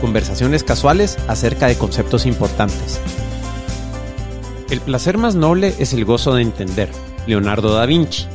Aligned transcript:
conversaciones 0.00 0.64
casuales 0.64 1.18
acerca 1.28 1.66
de 1.66 1.76
conceptos 1.76 2.26
importantes. 2.26 3.00
El 4.70 4.80
placer 4.80 5.18
más 5.18 5.34
noble 5.34 5.74
es 5.78 5.92
el 5.92 6.04
gozo 6.04 6.34
de 6.34 6.42
entender. 6.42 6.90
Leonardo 7.26 7.74
da 7.74 7.86
Vinci. 7.86 8.26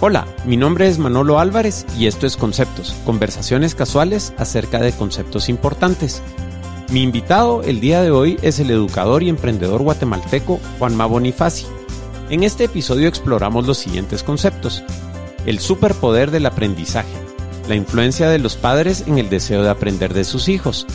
Hola, 0.00 0.26
mi 0.46 0.56
nombre 0.56 0.88
es 0.88 0.98
Manolo 0.98 1.38
Álvarez 1.38 1.84
y 1.98 2.06
esto 2.06 2.26
es 2.26 2.36
Conceptos, 2.36 2.94
conversaciones 3.04 3.74
casuales 3.74 4.32
acerca 4.38 4.78
de 4.78 4.92
conceptos 4.92 5.48
importantes. 5.48 6.22
Mi 6.90 7.02
invitado 7.02 7.62
el 7.62 7.80
día 7.80 8.02
de 8.02 8.10
hoy 8.10 8.38
es 8.40 8.60
el 8.60 8.70
educador 8.70 9.22
y 9.22 9.28
emprendedor 9.28 9.82
guatemalteco 9.82 10.58
Juanma 10.78 11.06
Bonifaci. 11.06 11.66
En 12.30 12.44
este 12.44 12.64
episodio 12.64 13.08
exploramos 13.08 13.66
los 13.66 13.78
siguientes 13.78 14.22
conceptos. 14.22 14.82
El 15.44 15.58
superpoder 15.58 16.30
del 16.30 16.46
aprendizaje, 16.46 17.08
la 17.68 17.74
influencia 17.74 18.28
de 18.28 18.38
los 18.38 18.56
padres 18.56 19.04
en 19.06 19.18
el 19.18 19.28
deseo 19.28 19.62
de 19.62 19.70
aprender 19.70 20.14
de 20.14 20.24
sus 20.24 20.48
hijos, 20.48 20.86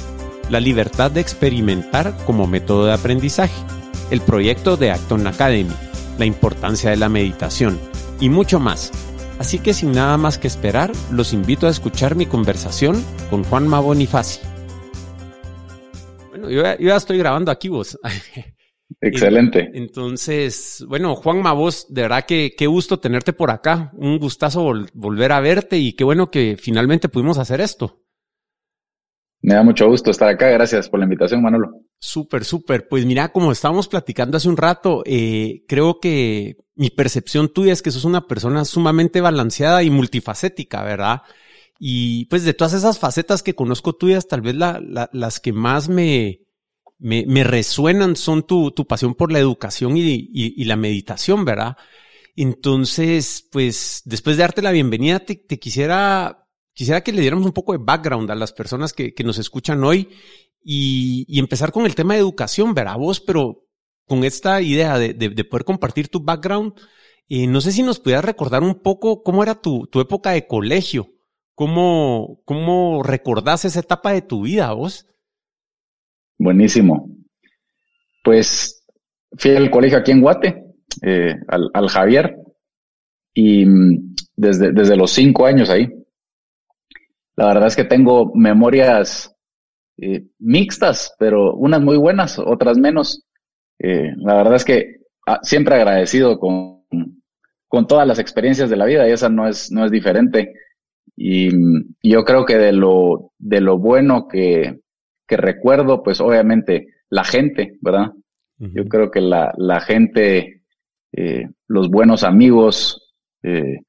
la 0.50 0.60
libertad 0.60 1.12
de 1.12 1.22
experimentar 1.22 2.16
como 2.26 2.48
método 2.48 2.86
de 2.86 2.94
aprendizaje, 2.94 3.56
el 4.12 4.22
proyecto 4.22 4.78
de 4.78 4.92
Acton 4.92 5.26
Academy, 5.28 5.74
la 6.18 6.26
importancia 6.26 6.90
de 6.90 6.98
la 6.98 7.10
meditación 7.10 7.80
y 8.20 8.30
mucho 8.30 8.60
más. 8.60 8.92
Así 9.40 9.60
que 9.60 9.74
sin 9.74 9.92
nada 9.92 10.18
más 10.18 10.38
que 10.38 10.48
esperar, 10.48 10.92
los 11.12 11.34
invito 11.34 11.68
a 11.68 11.70
escuchar 11.70 12.16
mi 12.16 12.26
conversación 12.26 13.04
con 13.30 13.44
Juanma 13.44 13.80
Bonifaci. 13.80 14.40
Bueno, 16.30 16.50
yo, 16.50 16.64
ya 16.64 16.96
estoy 16.96 17.18
grabando 17.18 17.52
aquí 17.52 17.68
vos. 17.68 18.00
Excelente. 19.02 19.72
Entonces, 19.74 20.86
bueno, 20.88 21.16
Juanma, 21.16 21.52
vos, 21.54 21.88
de 21.90 22.04
verdad 22.04 22.26
que 22.26 22.54
qué 22.58 22.68
gusto 22.68 23.00
tenerte 23.00 23.34
por 23.34 23.52
acá. 23.52 23.92
Un 23.96 24.20
gustazo 24.20 24.64
volver 24.94 25.32
a 25.32 25.42
verte 25.42 25.78
y 25.78 25.94
qué 25.94 26.04
bueno 26.04 26.32
que 26.32 26.56
finalmente 26.58 27.10
pudimos 27.10 27.38
hacer 27.38 27.60
esto. 27.60 28.05
Me 29.46 29.54
da 29.54 29.62
mucho 29.62 29.88
gusto 29.88 30.10
estar 30.10 30.28
acá. 30.28 30.50
Gracias 30.50 30.90
por 30.90 31.00
la 31.00 31.06
invitación, 31.06 31.44
Manolo. 31.44 31.70
Súper, 32.00 32.44
súper. 32.44 32.88
Pues 32.88 33.06
mira, 33.06 33.32
como 33.32 33.52
estábamos 33.52 33.88
platicando 33.88 34.38
hace 34.38 34.50
un 34.50 34.58
rato, 34.58 35.04
eh, 35.06 35.64
creo 35.68 36.00
que 36.00 36.58
mi 36.74 36.90
percepción 36.90 37.54
tuya 37.54 37.72
es 37.72 37.84
que 37.84 37.92
sos 37.92 38.06
una 38.06 38.26
persona 38.26 38.66
sumamente 38.66 39.22
balanceada 39.22 39.84
y 39.84 39.92
multifacética, 39.92 40.84
¿verdad? 40.84 41.22
Y 41.78 42.26
pues 42.26 42.44
de 42.44 42.56
todas 42.56 42.74
esas 42.74 42.98
facetas 42.98 43.44
que 43.44 43.54
conozco 43.54 43.94
tuyas, 43.94 44.28
tal 44.28 44.42
vez 44.42 44.56
la, 44.56 44.82
las 45.14 45.40
que 45.40 45.54
más 45.54 45.90
me, 45.90 46.42
resuenan 47.00 48.16
son 48.16 48.48
tu, 48.48 48.74
pasión 48.88 49.14
por 49.14 49.32
la 49.32 49.38
educación 49.38 49.94
y, 49.96 50.64
la 50.66 50.76
meditación, 50.76 51.46
¿verdad? 51.46 51.78
Entonces, 52.36 53.48
pues 53.52 54.02
después 54.06 54.38
de 54.38 54.42
darte 54.42 54.64
la 54.64 54.72
bienvenida, 54.72 55.20
te 55.20 55.60
quisiera 55.60 56.45
Quisiera 56.76 57.02
que 57.02 57.14
le 57.14 57.22
diéramos 57.22 57.46
un 57.46 57.54
poco 57.54 57.72
de 57.72 57.78
background 57.82 58.30
a 58.30 58.36
las 58.36 58.52
personas 58.52 58.92
que, 58.92 59.14
nos 59.24 59.38
escuchan 59.38 59.82
hoy 59.86 60.10
y, 60.62 61.40
empezar 61.40 61.72
con 61.72 61.86
el 61.86 61.96
tema 61.96 62.16
de 62.16 62.20
educación, 62.20 62.74
verá 62.74 62.98
vos, 62.98 63.22
pero 63.22 63.64
con 64.06 64.26
esta 64.26 64.62
idea 64.62 65.00
de, 65.00 65.46
poder 65.46 65.64
compartir 65.64 66.10
tu 66.10 66.20
background, 66.20 66.74
eh, 67.30 67.48
no 67.48 67.62
sé 67.62 67.72
si 67.72 67.82
nos 67.82 68.02
pudieras 68.02 68.26
recordar 68.26 68.62
un 68.62 68.82
poco 68.82 69.24
cómo 69.24 69.42
era 69.42 69.56
tu, 69.56 69.88
época 69.94 70.32
de 70.32 70.48
colegio, 70.48 71.14
cómo, 71.54 72.42
cómo 72.44 73.04
recordás 73.04 73.64
esa 73.64 73.80
etapa 73.80 74.12
de 74.12 74.22
tu 74.22 74.42
vida 74.42 74.74
vos. 74.74 75.08
Buenísimo. 76.38 77.10
Pues 78.22 78.86
fui 79.38 79.56
al 79.56 79.72
colegio 79.72 79.98
aquí 79.98 80.12
en 80.12 80.20
Guate, 80.20 80.62
eh, 81.04 81.36
al, 81.48 81.88
Javier, 81.88 82.36
y 83.34 83.66
mm, 83.66 84.14
desde, 84.36 84.74
desde 84.74 84.98
los 84.98 85.12
cinco 85.12 85.46
años 85.46 85.70
ahí. 85.70 85.88
La 87.36 87.48
verdad 87.48 87.68
es 87.68 87.76
que 87.76 87.84
tengo 87.84 88.32
memorias 88.34 89.36
eh, 89.98 90.26
mixtas, 90.40 91.14
pero 91.20 91.54
unas 91.56 91.82
muy 91.82 91.98
buenas, 91.98 92.40
otras 92.40 92.78
menos. 92.78 93.24
Eh, 93.80 94.14
la 94.18 94.36
verdad 94.36 94.56
es 94.56 94.66
que 94.66 94.98
ah, 95.28 95.40
siempre 95.42 95.76
agradecido 95.76 96.40
con, 96.40 96.84
con 97.68 97.88
todas 97.88 98.08
las 98.08 98.20
experiencias 98.20 98.70
de 98.70 98.78
la 98.78 98.86
vida 98.86 99.08
y 99.08 99.12
esa 99.12 99.30
no 99.30 99.48
es, 99.48 99.72
no 99.72 99.86
es 99.86 99.92
diferente. 99.92 100.54
Y, 101.16 101.50
yo 102.04 102.24
creo 102.24 102.46
que 102.46 102.58
de 102.58 102.72
lo, 102.72 103.32
de 103.38 103.62
lo 103.62 103.78
bueno 103.78 104.28
que, 104.28 104.80
que 105.28 105.38
recuerdo, 105.38 106.04
pues 106.04 106.22
obviamente 106.22 106.88
la 107.10 107.24
gente, 107.24 107.78
¿verdad? 107.82 108.12
Yo 108.58 108.86
creo 108.86 109.12
que 109.12 109.20
la, 109.20 109.54
la 109.58 109.82
gente, 109.82 110.62
eh, 111.12 111.50
los 111.68 111.90
buenos 111.90 112.24
amigos, 112.24 113.14
eh, 113.44 113.82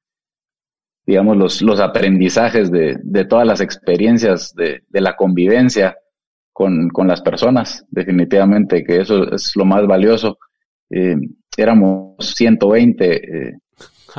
digamos, 1.07 1.37
los, 1.37 1.61
los 1.61 1.79
aprendizajes 1.79 2.69
de, 2.69 2.97
de 3.01 3.25
todas 3.25 3.47
las 3.47 3.61
experiencias 3.61 4.53
de, 4.53 4.83
de 4.89 5.01
la 5.01 5.15
convivencia 5.15 5.97
con, 6.51 6.89
con, 6.89 7.07
las 7.07 7.21
personas, 7.21 7.85
definitivamente, 7.89 8.83
que 8.83 8.99
eso 8.99 9.31
es 9.31 9.55
lo 9.55 9.63
más 9.63 9.87
valioso. 9.87 10.37
Eh, 10.89 11.15
éramos 11.55 12.17
120 12.19 13.15
eh, 13.15 13.57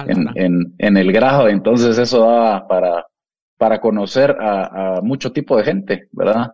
en, 0.06 0.28
en, 0.34 0.75
en, 0.78 0.97
el 0.97 1.12
grado, 1.12 1.49
entonces 1.49 1.99
eso 1.99 2.21
daba 2.21 2.66
para, 2.66 3.05
para 3.59 3.81
conocer 3.81 4.34
a, 4.41 4.97
a 4.97 5.00
mucho 5.03 5.31
tipo 5.31 5.59
de 5.59 5.65
gente, 5.65 6.09
¿verdad? 6.12 6.53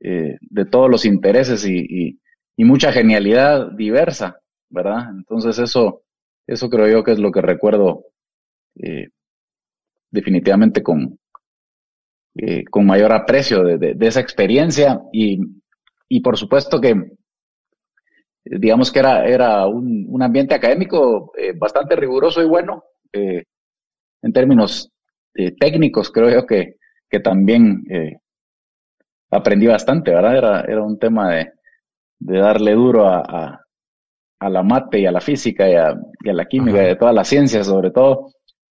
Eh, 0.00 0.36
de 0.42 0.64
todos 0.66 0.90
los 0.90 1.06
intereses 1.06 1.64
y, 1.64 1.78
y, 1.78 2.20
y, 2.56 2.64
mucha 2.64 2.92
genialidad 2.92 3.70
diversa, 3.70 4.38
¿verdad? 4.68 5.08
Entonces 5.16 5.58
eso, 5.58 6.02
eso 6.46 6.68
creo 6.68 6.88
yo 6.88 7.04
que 7.04 7.12
es 7.12 7.18
lo 7.18 7.32
que 7.32 7.40
recuerdo 7.40 8.04
eh, 8.74 9.08
definitivamente 10.12 10.82
con, 10.82 11.18
eh, 12.36 12.64
con 12.70 12.86
mayor 12.86 13.12
aprecio 13.12 13.64
de, 13.64 13.94
de, 13.94 14.06
esa 14.06 14.20
experiencia 14.20 15.00
y, 15.12 15.40
y, 16.08 16.20
por 16.20 16.38
supuesto 16.38 16.80
que 16.80 16.94
digamos 18.44 18.92
que 18.92 18.98
era, 19.00 19.26
era 19.26 19.66
un, 19.66 20.06
un 20.08 20.22
ambiente 20.22 20.54
académico 20.54 21.32
eh, 21.36 21.52
bastante 21.56 21.96
riguroso 21.96 22.42
y 22.42 22.46
bueno. 22.46 22.84
Eh, 23.12 23.42
en 24.22 24.32
términos 24.32 24.90
eh, 25.34 25.52
técnicos 25.58 26.10
creo 26.10 26.30
yo 26.30 26.46
que, 26.46 26.76
que 27.10 27.18
también 27.20 27.82
aprendí 29.30 29.66
bastante, 29.66 30.12
¿verdad? 30.12 30.36
Era, 30.36 30.60
era 30.60 30.82
un 30.82 30.98
tema 30.98 31.34
de, 31.34 31.52
de 32.20 32.38
darle 32.38 32.72
duro 32.72 33.08
a, 33.08 33.18
a, 33.18 33.60
a, 34.38 34.48
la 34.50 34.62
mate 34.62 35.00
y 35.00 35.06
a 35.06 35.12
la 35.12 35.20
física 35.20 35.68
y 35.68 35.74
a, 35.74 35.94
y 36.22 36.30
a 36.30 36.32
la 36.32 36.44
química 36.44 36.82
y 36.86 36.90
a 36.90 36.98
todas 36.98 37.14
las 37.14 37.26
ciencias 37.28 37.66
sobre 37.66 37.90
todo. 37.90 38.28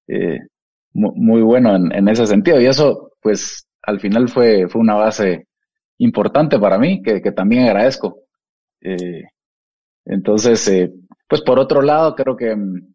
Eh, 0.07 0.39
muy, 0.93 1.41
bueno 1.41 1.75
en, 1.75 2.07
ese 2.07 2.25
sentido. 2.27 2.59
Y 2.59 2.65
eso, 2.65 3.11
pues, 3.21 3.67
al 3.83 3.99
final 3.99 4.29
fue, 4.29 4.67
fue 4.67 4.81
una 4.81 4.95
base 4.95 5.47
importante 5.97 6.59
para 6.59 6.77
mí, 6.77 7.01
que, 7.01 7.21
que 7.21 7.31
también 7.31 7.67
agradezco. 7.67 8.23
Eh, 8.81 9.23
entonces, 10.05 10.67
eh, 10.67 10.91
pues 11.27 11.41
por 11.41 11.59
otro 11.59 11.81
lado, 11.81 12.15
creo 12.15 12.35
que 12.35 12.55
mm, 12.55 12.93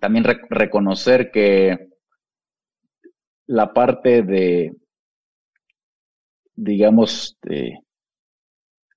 también 0.00 0.24
reconocer 0.50 1.30
que 1.30 1.88
la 3.46 3.72
parte 3.72 4.22
de, 4.22 4.74
digamos, 6.54 7.38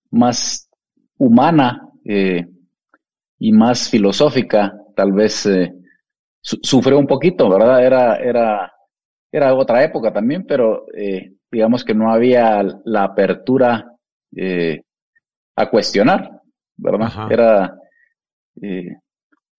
más 0.10 0.70
humana 1.18 1.90
eh, 2.04 2.48
y 3.40 3.54
más 3.54 3.90
filosófica, 3.90 4.76
tal 4.96 5.14
vez 5.14 5.48
sufrió 6.42 6.98
un 6.98 7.08
poquito, 7.08 7.50
¿verdad? 7.50 7.86
Era, 7.86 8.16
era, 8.16 8.74
era 9.32 9.54
otra 9.56 9.84
época 9.84 10.12
también, 10.12 10.46
pero 10.48 10.86
eh, 10.96 11.34
digamos 11.52 11.84
que 11.84 11.94
no 11.94 12.12
había 12.12 12.64
la 12.86 13.04
apertura 13.04 13.92
eh, 14.36 14.82
a 15.56 15.70
cuestionar, 15.70 16.42
¿verdad? 16.78 17.32
Era, 17.32 17.78
eh, 18.62 18.98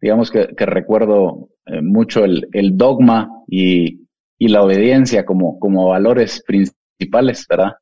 digamos 0.01 0.31
que, 0.31 0.49
que 0.57 0.67
recuerdo 0.67 1.51
eh, 1.67 1.81
mucho 1.81 2.25
el, 2.25 2.49
el 2.53 2.77
dogma 2.77 3.29
y, 3.47 4.01
y, 4.39 4.49
la 4.49 4.63
obediencia 4.63 5.25
como, 5.25 5.59
como 5.59 5.89
valores 5.89 6.43
principales, 6.45 7.47
¿verdad? 7.49 7.73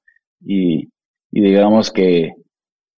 Y, 0.45 0.89
y 1.33 1.41
digamos 1.41 1.91
que 1.91 2.33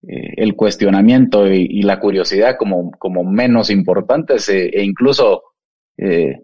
eh, 0.07 0.33
el 0.37 0.55
cuestionamiento 0.55 1.47
y, 1.47 1.67
y, 1.69 1.83
la 1.83 1.99
curiosidad 1.99 2.55
como, 2.57 2.89
como 2.91 3.23
menos 3.23 3.69
importantes 3.69 4.49
e, 4.49 4.69
e 4.69 4.83
incluso 4.83 5.43
eh, 5.97 6.41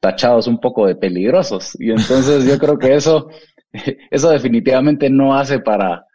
tachados 0.00 0.46
un 0.46 0.60
poco 0.60 0.86
de 0.86 0.96
peligrosos. 0.96 1.76
Y 1.80 1.90
entonces 1.90 2.44
yo 2.46 2.58
creo 2.58 2.78
que 2.78 2.94
eso, 2.94 3.28
eso 4.10 4.30
definitivamente 4.30 5.08
no 5.08 5.34
hace 5.34 5.60
para, 5.60 6.06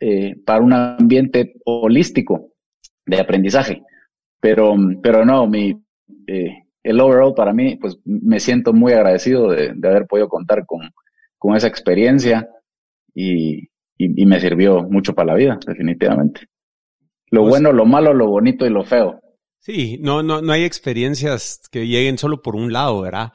eh, 0.00 0.36
para 0.44 0.60
un 0.60 0.72
ambiente 0.72 1.54
holístico 1.64 2.52
de 3.04 3.20
aprendizaje. 3.20 3.82
Pero, 4.40 4.74
pero 5.02 5.24
no, 5.24 5.46
mi, 5.46 5.74
eh, 6.26 6.64
el 6.82 7.00
overall 7.00 7.34
para 7.34 7.52
mí, 7.52 7.76
pues 7.76 7.98
me 8.04 8.40
siento 8.40 8.72
muy 8.72 8.92
agradecido 8.92 9.50
de, 9.50 9.74
haber 9.82 10.06
podido 10.06 10.28
contar 10.28 10.64
con, 10.64 10.80
con 11.36 11.56
esa 11.56 11.66
experiencia 11.66 12.48
y, 13.14 13.68
y, 13.98 14.26
me 14.26 14.40
sirvió 14.40 14.84
mucho 14.84 15.14
para 15.14 15.26
la 15.26 15.34
vida, 15.34 15.58
definitivamente. 15.66 16.42
Lo 17.30 17.42
pues 17.42 17.50
bueno, 17.50 17.72
lo 17.72 17.84
malo, 17.84 18.14
lo 18.14 18.28
bonito 18.28 18.64
y 18.64 18.70
lo 18.70 18.84
feo. 18.84 19.20
Sí, 19.58 19.98
no, 20.00 20.22
no, 20.22 20.40
no 20.40 20.52
hay 20.52 20.64
experiencias 20.64 21.62
que 21.70 21.86
lleguen 21.86 22.18
solo 22.18 22.42
por 22.42 22.56
un 22.56 22.72
lado, 22.72 23.00
¿verdad? 23.00 23.32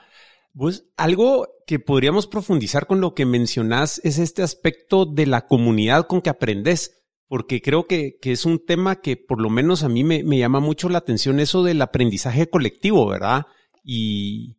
Pues 0.56 0.86
algo 0.98 1.48
que 1.66 1.80
podríamos 1.80 2.28
profundizar 2.28 2.88
con 2.88 3.02
lo 3.02 3.14
que 3.14 3.26
mencionás 3.26 4.00
es 4.04 4.20
este 4.20 4.44
aspecto 4.44 5.06
de 5.06 5.26
la 5.26 5.48
comunidad 5.48 6.08
con 6.08 6.22
que 6.22 6.30
aprendes, 6.30 7.04
porque 7.28 7.62
creo 7.62 7.88
que, 7.88 8.18
que 8.22 8.32
es 8.32 8.46
un 8.46 8.64
tema 8.66 9.02
que 9.02 9.18
por 9.18 9.42
lo 9.42 9.50
menos 9.50 9.84
a 9.84 9.90
mí 9.90 10.04
me, 10.04 10.24
me, 10.24 10.38
llama 10.38 10.60
mucho 10.60 10.90
la 10.90 11.00
atención 11.00 11.40
eso 11.40 11.64
del 11.64 11.82
aprendizaje 11.82 12.50
colectivo, 12.50 13.08
¿verdad? 13.08 13.48
Y 13.84 14.58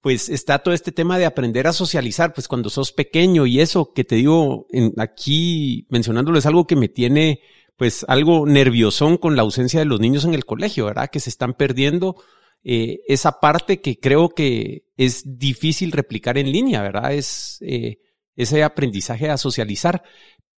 pues 0.00 0.28
está 0.28 0.60
todo 0.60 0.74
este 0.74 0.92
tema 0.92 1.18
de 1.18 1.26
aprender 1.26 1.66
a 1.66 1.72
socializar, 1.72 2.32
pues 2.32 2.48
cuando 2.48 2.70
sos 2.70 2.92
pequeño 2.92 3.46
y 3.46 3.60
eso 3.60 3.92
que 3.92 4.04
te 4.04 4.16
digo 4.16 4.66
aquí 4.96 5.86
mencionándolo 5.90 6.38
es 6.38 6.46
algo 6.46 6.66
que 6.66 6.76
me 6.76 6.88
tiene 6.88 7.40
pues 7.78 8.04
algo 8.08 8.44
nerviosón 8.44 9.16
con 9.16 9.36
la 9.36 9.42
ausencia 9.42 9.78
de 9.78 9.86
los 9.86 10.00
niños 10.00 10.24
en 10.24 10.34
el 10.34 10.44
colegio, 10.44 10.86
¿verdad? 10.86 11.08
Que 11.10 11.20
se 11.20 11.30
están 11.30 11.54
perdiendo 11.54 12.16
eh, 12.64 13.02
esa 13.06 13.38
parte 13.38 13.80
que 13.80 14.00
creo 14.00 14.30
que 14.30 14.82
es 14.96 15.38
difícil 15.38 15.92
replicar 15.92 16.38
en 16.38 16.50
línea, 16.50 16.82
¿verdad? 16.82 17.14
Es 17.14 17.58
eh, 17.60 17.98
ese 18.34 18.64
aprendizaje 18.64 19.30
a 19.30 19.36
socializar. 19.36 20.02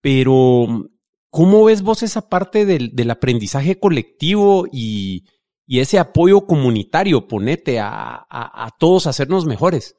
Pero, 0.00 0.88
¿cómo 1.28 1.64
ves 1.64 1.82
vos 1.82 2.02
esa 2.02 2.26
parte 2.30 2.64
del, 2.64 3.10
aprendizaje 3.10 3.78
colectivo 3.78 4.66
y, 4.72 5.26
ese 5.66 5.98
apoyo 5.98 6.46
comunitario? 6.46 7.28
Ponete 7.28 7.80
a, 7.80 8.26
a, 8.30 8.70
todos 8.78 9.06
a 9.06 9.10
hacernos 9.10 9.44
mejores. 9.44 9.94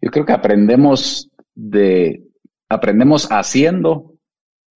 Yo 0.00 0.10
creo 0.10 0.26
que 0.26 0.32
aprendemos 0.32 1.30
de, 1.54 2.26
aprendemos 2.68 3.28
haciendo 3.30 4.13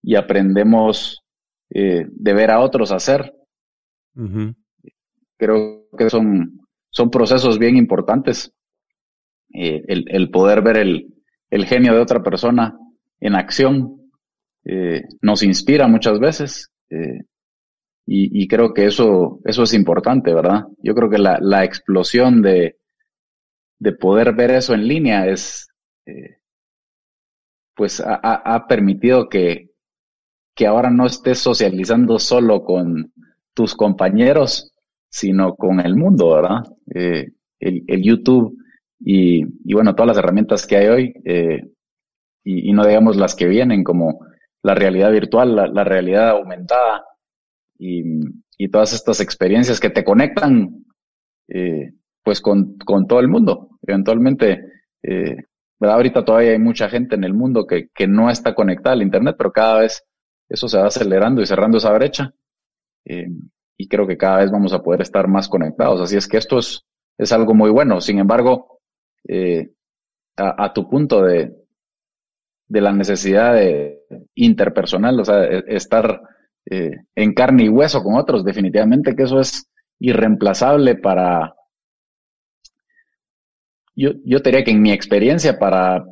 y 0.07 0.15
aprendemos 0.15 1.25
eh, 1.69 2.07
de 2.09 2.33
ver 2.33 2.53
a 2.53 2.61
otros 2.61 2.93
hacer. 2.93 3.35
Creo 5.37 5.89
que 5.99 6.09
son, 6.09 6.61
son 6.91 7.11
procesos 7.11 7.59
bien 7.59 7.77
importantes. 7.77 8.53
Eh, 9.53 9.83
el, 9.89 10.31
poder 10.31 10.63
ver 10.63 10.77
el, 10.77 11.13
el, 11.51 11.67
genio 11.67 11.93
de 11.93 12.01
otra 12.01 12.23
persona 12.23 12.79
en 13.19 13.35
acción 13.35 14.13
eh, 14.65 15.03
nos 15.23 15.43
inspira 15.43 15.89
muchas 15.89 16.21
veces. 16.21 16.71
Y, 16.89 18.43
y, 18.43 18.47
creo 18.47 18.73
que 18.73 18.87
eso, 18.87 19.41
eso 19.45 19.65
es 19.65 19.75
importante, 19.75 20.33
¿verdad? 20.33 20.67
Yo 20.79 20.95
creo 20.95 21.11
que 21.11 21.19
la, 21.19 21.41
la 21.41 21.65
explosión 21.65 22.43
de, 22.43 22.79
de 23.81 23.93
poder 23.93 24.37
ver 24.37 24.53
eso 24.53 24.73
en 24.73 24.87
línea 24.87 25.27
es, 25.27 25.69
pues 27.75 28.01
ha, 28.01 28.15
ha, 28.15 28.67
permitido 28.69 29.29
que, 29.29 29.71
que 30.57 30.67
ahora 30.67 30.91
no 30.91 31.07
estés 31.07 31.39
socializando 31.39 32.19
solo 32.19 32.65
con 32.65 33.13
tus 33.55 33.75
compañeros, 33.75 34.73
sino 35.09 35.55
con 35.55 35.81
el 35.81 35.95
mundo, 35.95 36.35
¿verdad? 36.35 36.63
Eh, 36.95 37.29
el, 37.61 38.03
YouTube 38.03 38.57
y, 38.99 39.45
bueno, 39.73 39.95
todas 39.95 40.09
las 40.09 40.19
herramientas 40.19 40.67
que 40.67 40.77
hay 40.79 40.87
hoy, 40.89 41.15
eh, 41.27 41.61
y, 42.43 42.73
no 42.73 42.87
digamos 42.87 43.17
las 43.17 43.35
que 43.35 43.47
vienen, 43.47 43.85
como 43.85 44.21
la 44.63 44.75
realidad 44.75 45.13
virtual, 45.13 45.55
la, 45.55 45.85
realidad 45.85 46.31
aumentada 46.31 47.05
y, 47.79 48.03
todas 48.71 48.95
estas 48.95 49.21
experiencias 49.21 49.79
que 49.79 49.91
te 49.91 50.05
conectan, 50.05 50.87
eh, 51.49 51.93
pues 52.23 52.41
con, 52.41 52.79
todo 53.07 53.21
el 53.21 53.29
mundo. 53.29 53.79
Eventualmente, 53.83 54.65
¿verdad? 55.03 55.97
Ahorita 55.97 56.25
todavía 56.25 56.53
hay 56.53 56.59
mucha 56.59 56.89
gente 56.89 57.15
en 57.15 57.25
el 57.25 57.35
mundo 57.35 57.67
que, 57.67 57.89
que 57.95 58.07
no 58.07 58.31
está 58.31 58.55
conectada 58.55 58.95
al 58.95 59.03
Internet, 59.03 59.37
pero 59.37 59.53
cada 59.53 59.81
vez 59.81 60.03
eso 60.49 60.69
se 60.69 60.79
va 60.79 60.87
acelerando 60.87 61.43
y 61.43 61.47
cerrando 61.47 61.79
esa 61.79 61.93
brecha. 61.93 62.35
Eh, 63.05 63.29
y 63.77 63.89
creo 63.89 64.07
que 64.07 64.17
cada 64.17 64.39
vez 64.39 64.51
vamos 64.51 64.73
a 64.73 64.83
poder 64.83 65.03
estar 65.03 65.29
más 65.29 65.49
conectados. 65.49 66.01
Así 66.01 66.17
es 66.17 66.27
que 66.27 66.39
esto 66.39 66.59
es, 66.59 66.85
es 67.19 67.33
algo 67.33 67.55
muy 67.55 67.71
bueno. 67.71 68.01
Sin 68.01 68.19
embargo, 68.19 68.81
eh, 69.29 69.71
a, 70.37 70.73
tu 70.73 70.89
punto 70.89 71.23
de, 71.23 71.55
de 72.69 72.81
la 72.81 72.93
necesidad 72.93 73.55
de 73.55 74.01
interpersonal, 74.35 75.19
o 75.21 75.25
sea, 75.25 75.45
e, 75.45 75.65
estar 75.69 76.21
eh, 76.71 76.91
en 77.15 77.35
carne 77.35 77.65
y 77.65 77.69
hueso 77.69 78.03
con 78.03 78.17
otros, 78.17 78.45
definitivamente 78.45 79.15
que 79.15 79.23
eso 79.23 79.41
es 79.41 79.71
irreemplazable 79.99 80.97
para, 80.97 81.55
yo, 83.95 84.11
yo 84.25 84.41
diría 84.41 84.63
que 84.63 84.73
en 84.73 84.83
mi 84.83 84.93
experiencia 84.93 85.59
para, 85.59 86.05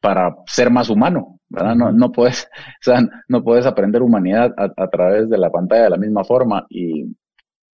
para 0.00 0.34
ser 0.46 0.70
más 0.70 0.90
humano. 0.90 1.39
No, 1.50 1.92
no 1.92 2.12
puedes, 2.12 2.44
o 2.80 2.82
sea, 2.82 3.00
no 3.28 3.42
puedes 3.42 3.66
aprender 3.66 4.02
humanidad 4.02 4.54
a, 4.56 4.88
través 4.88 5.28
de 5.28 5.38
la 5.38 5.50
pantalla 5.50 5.84
de 5.84 5.90
la 5.90 5.96
misma 5.96 6.24
forma 6.24 6.66
y, 6.70 7.04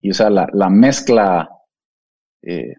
y 0.00 0.10
o 0.10 0.14
sea, 0.14 0.30
la, 0.30 0.48
la 0.52 0.70
mezcla 0.70 1.48
eh, 2.42 2.74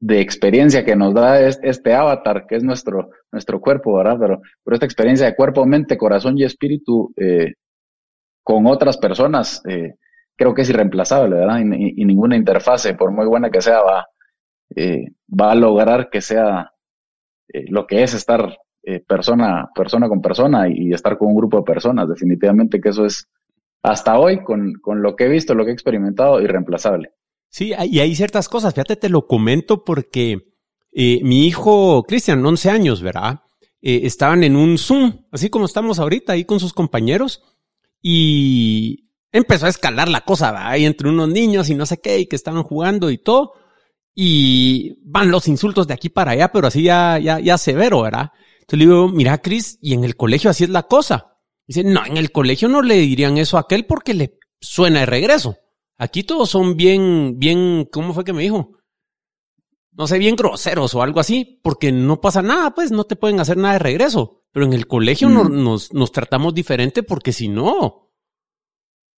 de 0.00 0.20
experiencia 0.20 0.84
que 0.84 0.96
nos 0.96 1.14
da 1.14 1.40
este 1.40 1.94
avatar, 1.94 2.46
que 2.48 2.56
es 2.56 2.64
nuestro, 2.64 3.10
nuestro 3.30 3.60
cuerpo, 3.60 3.94
¿verdad? 3.94 4.16
Pero, 4.18 4.40
pero 4.64 4.74
esta 4.74 4.86
experiencia 4.86 5.26
de 5.26 5.36
cuerpo, 5.36 5.64
mente, 5.64 5.96
corazón 5.96 6.36
y 6.36 6.42
espíritu 6.42 7.12
eh, 7.16 7.52
con 8.42 8.66
otras 8.66 8.96
personas, 8.98 9.62
eh, 9.68 9.94
creo 10.36 10.54
que 10.54 10.62
es 10.62 10.70
irreemplazable, 10.70 11.36
¿verdad? 11.36 11.60
Y, 11.60 12.04
ninguna 12.04 12.34
interfase, 12.34 12.94
por 12.94 13.12
muy 13.12 13.26
buena 13.26 13.50
que 13.50 13.60
sea, 13.60 13.80
va, 13.82 14.06
va 15.40 15.52
a 15.52 15.54
lograr 15.54 16.10
que 16.10 16.20
sea 16.20 16.72
lo 17.68 17.86
que 17.86 18.02
es 18.02 18.14
estar 18.14 18.58
eh, 18.82 19.00
persona, 19.00 19.70
persona 19.74 20.08
con 20.08 20.20
persona 20.20 20.68
y, 20.68 20.92
estar 20.92 21.16
con 21.18 21.28
un 21.28 21.36
grupo 21.36 21.58
de 21.58 21.64
personas. 21.64 22.08
Definitivamente 22.08 22.80
que 22.80 22.88
eso 22.88 23.04
es, 23.04 23.28
hasta 23.82 24.18
hoy, 24.18 24.42
con, 24.42 24.74
con 24.80 25.02
lo 25.02 25.16
que 25.16 25.24
he 25.24 25.28
visto, 25.28 25.54
lo 25.54 25.64
que 25.64 25.70
he 25.70 25.74
experimentado, 25.74 26.40
irreemplazable. 26.40 27.12
Sí, 27.48 27.72
y 27.84 28.00
hay 28.00 28.14
ciertas 28.14 28.48
cosas, 28.48 28.72
fíjate, 28.72 28.96
te 28.96 29.10
lo 29.10 29.26
comento 29.26 29.84
porque 29.84 30.38
eh, 30.90 31.20
mi 31.22 31.46
hijo 31.46 32.02
Cristian, 32.04 32.44
11 32.44 32.70
años, 32.70 33.02
¿verdad? 33.02 33.40
Eh, 33.80 34.00
estaban 34.04 34.42
en 34.42 34.56
un 34.56 34.78
Zoom, 34.78 35.26
así 35.30 35.50
como 35.50 35.66
estamos 35.66 35.98
ahorita 35.98 36.32
ahí 36.32 36.44
con 36.44 36.60
sus 36.60 36.72
compañeros, 36.72 37.42
y 38.00 39.10
empezó 39.32 39.66
a 39.66 39.70
escalar 39.70 40.08
la 40.08 40.22
cosa, 40.22 40.52
¿verdad? 40.52 40.68
Ahí 40.68 40.84
entre 40.84 41.08
unos 41.08 41.28
niños 41.28 41.68
y 41.70 41.74
no 41.74 41.84
sé 41.84 42.00
qué, 42.00 42.20
y 42.20 42.26
que 42.26 42.36
estaban 42.36 42.62
jugando 42.62 43.10
y 43.10 43.18
todo, 43.18 43.52
y 44.14 44.98
van 45.02 45.30
los 45.30 45.48
insultos 45.48 45.86
de 45.86 45.94
aquí 45.94 46.08
para 46.10 46.32
allá, 46.32 46.52
pero 46.52 46.66
así 46.66 46.82
ya, 46.82 47.18
ya, 47.18 47.40
ya 47.40 47.58
severo, 47.58 48.02
¿verdad? 48.02 48.30
Entonces 48.72 48.88
le 48.88 48.94
digo, 48.94 49.08
mira, 49.08 49.38
Cris, 49.38 49.78
y 49.82 49.92
en 49.92 50.02
el 50.02 50.16
colegio 50.16 50.48
así 50.48 50.64
es 50.64 50.70
la 50.70 50.84
cosa. 50.84 51.38
Dice, 51.66 51.84
no, 51.84 52.06
en 52.06 52.16
el 52.16 52.32
colegio 52.32 52.68
no 52.68 52.80
le 52.80 52.96
dirían 52.96 53.36
eso 53.36 53.58
a 53.58 53.60
aquel 53.60 53.84
porque 53.84 54.14
le 54.14 54.38
suena 54.60 55.00
de 55.00 55.06
regreso. 55.06 55.58
Aquí 55.98 56.24
todos 56.24 56.48
son 56.48 56.74
bien, 56.74 57.38
bien, 57.38 57.86
¿cómo 57.92 58.14
fue 58.14 58.24
que 58.24 58.32
me 58.32 58.42
dijo? 58.42 58.78
No 59.92 60.06
sé, 60.06 60.18
bien 60.18 60.36
groseros 60.36 60.94
o 60.94 61.02
algo 61.02 61.20
así, 61.20 61.60
porque 61.62 61.92
no 61.92 62.22
pasa 62.22 62.40
nada, 62.40 62.74
pues 62.74 62.90
no 62.90 63.04
te 63.04 63.14
pueden 63.14 63.40
hacer 63.40 63.58
nada 63.58 63.74
de 63.74 63.80
regreso. 63.80 64.42
Pero 64.52 64.64
en 64.64 64.72
el 64.72 64.86
colegio 64.86 65.28
mm. 65.28 65.62
nos, 65.62 65.92
nos, 65.92 66.10
tratamos 66.10 66.54
diferente 66.54 67.02
porque 67.02 67.34
si 67.34 67.48
no, 67.48 68.10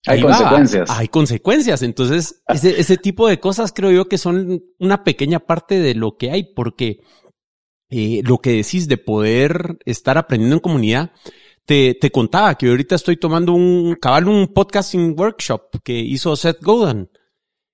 hay 0.04 0.20
consecuencias. 0.20 0.90
hay 0.90 1.06
consecuencias. 1.06 1.82
Entonces, 1.82 2.42
ese, 2.48 2.80
ese 2.80 2.96
tipo 2.96 3.28
de 3.28 3.38
cosas 3.38 3.72
creo 3.72 3.92
yo 3.92 4.08
que 4.08 4.18
son 4.18 4.64
una 4.80 5.04
pequeña 5.04 5.38
parte 5.38 5.78
de 5.78 5.94
lo 5.94 6.16
que 6.16 6.32
hay, 6.32 6.42
porque 6.54 7.04
eh, 7.90 8.22
lo 8.24 8.38
que 8.38 8.52
decís 8.52 8.88
de 8.88 8.96
poder 8.96 9.78
estar 9.84 10.18
aprendiendo 10.18 10.56
en 10.56 10.60
comunidad. 10.60 11.12
Te, 11.66 11.98
contaba 12.12 12.56
que 12.56 12.68
ahorita 12.68 12.94
estoy 12.94 13.16
tomando 13.16 13.52
un 13.54 13.94
cabal, 13.94 14.28
un 14.28 14.48
podcasting 14.48 15.18
workshop 15.18 15.82
que 15.82 15.94
hizo 15.94 16.36
Seth 16.36 16.62
Godin. 16.62 17.08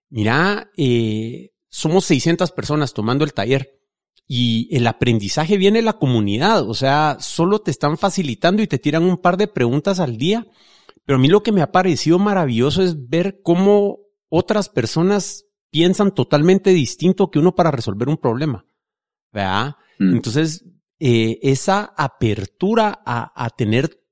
Mira, 0.09 0.71
eh, 0.77 1.51
somos 1.69 2.05
600 2.05 2.53
personas 2.53 2.95
tomando 2.95 3.25
el 3.25 3.33
taller 3.33 3.81
y 4.27 4.69
el 4.77 4.87
aprendizaje 4.87 5.57
viene 5.57 5.83
la 5.83 5.95
comunidad. 5.95 6.69
O 6.69 6.75
sea, 6.75 7.17
solo 7.19 7.61
te 7.61 7.73
están 7.73 7.99
facilitando 7.99 8.63
y 8.63 8.69
te 8.69 8.79
tiran 8.79 9.03
un 9.03 9.17
par 9.17 9.37
de 9.37 9.49
preguntas 9.49 9.99
al 9.99 10.19
día. 10.19 10.47
Pero 11.05 11.17
a 11.17 11.21
mí 11.21 11.27
lo 11.27 11.43
que 11.43 11.51
me 11.51 11.63
ha 11.63 11.73
parecido 11.73 12.21
maravilloso 12.21 12.83
es 12.83 13.09
ver 13.09 13.41
cómo 13.43 13.99
otras 14.29 14.69
personas 14.69 15.47
piensan 15.71 16.15
totalmente 16.15 16.71
distinto 16.71 17.31
que 17.31 17.41
uno 17.41 17.57
para 17.57 17.73
resolver 17.73 18.09
un 18.09 18.19
problema. 18.19 18.65
¿Verdad? 19.33 19.75
Mm. 20.01 20.15
Entonces, 20.17 20.65
eh, 20.99 21.39
esa 21.43 21.95
apertura 21.97 23.01
a, 23.07 23.33
a, 23.45 23.51
tener, 23.51 24.03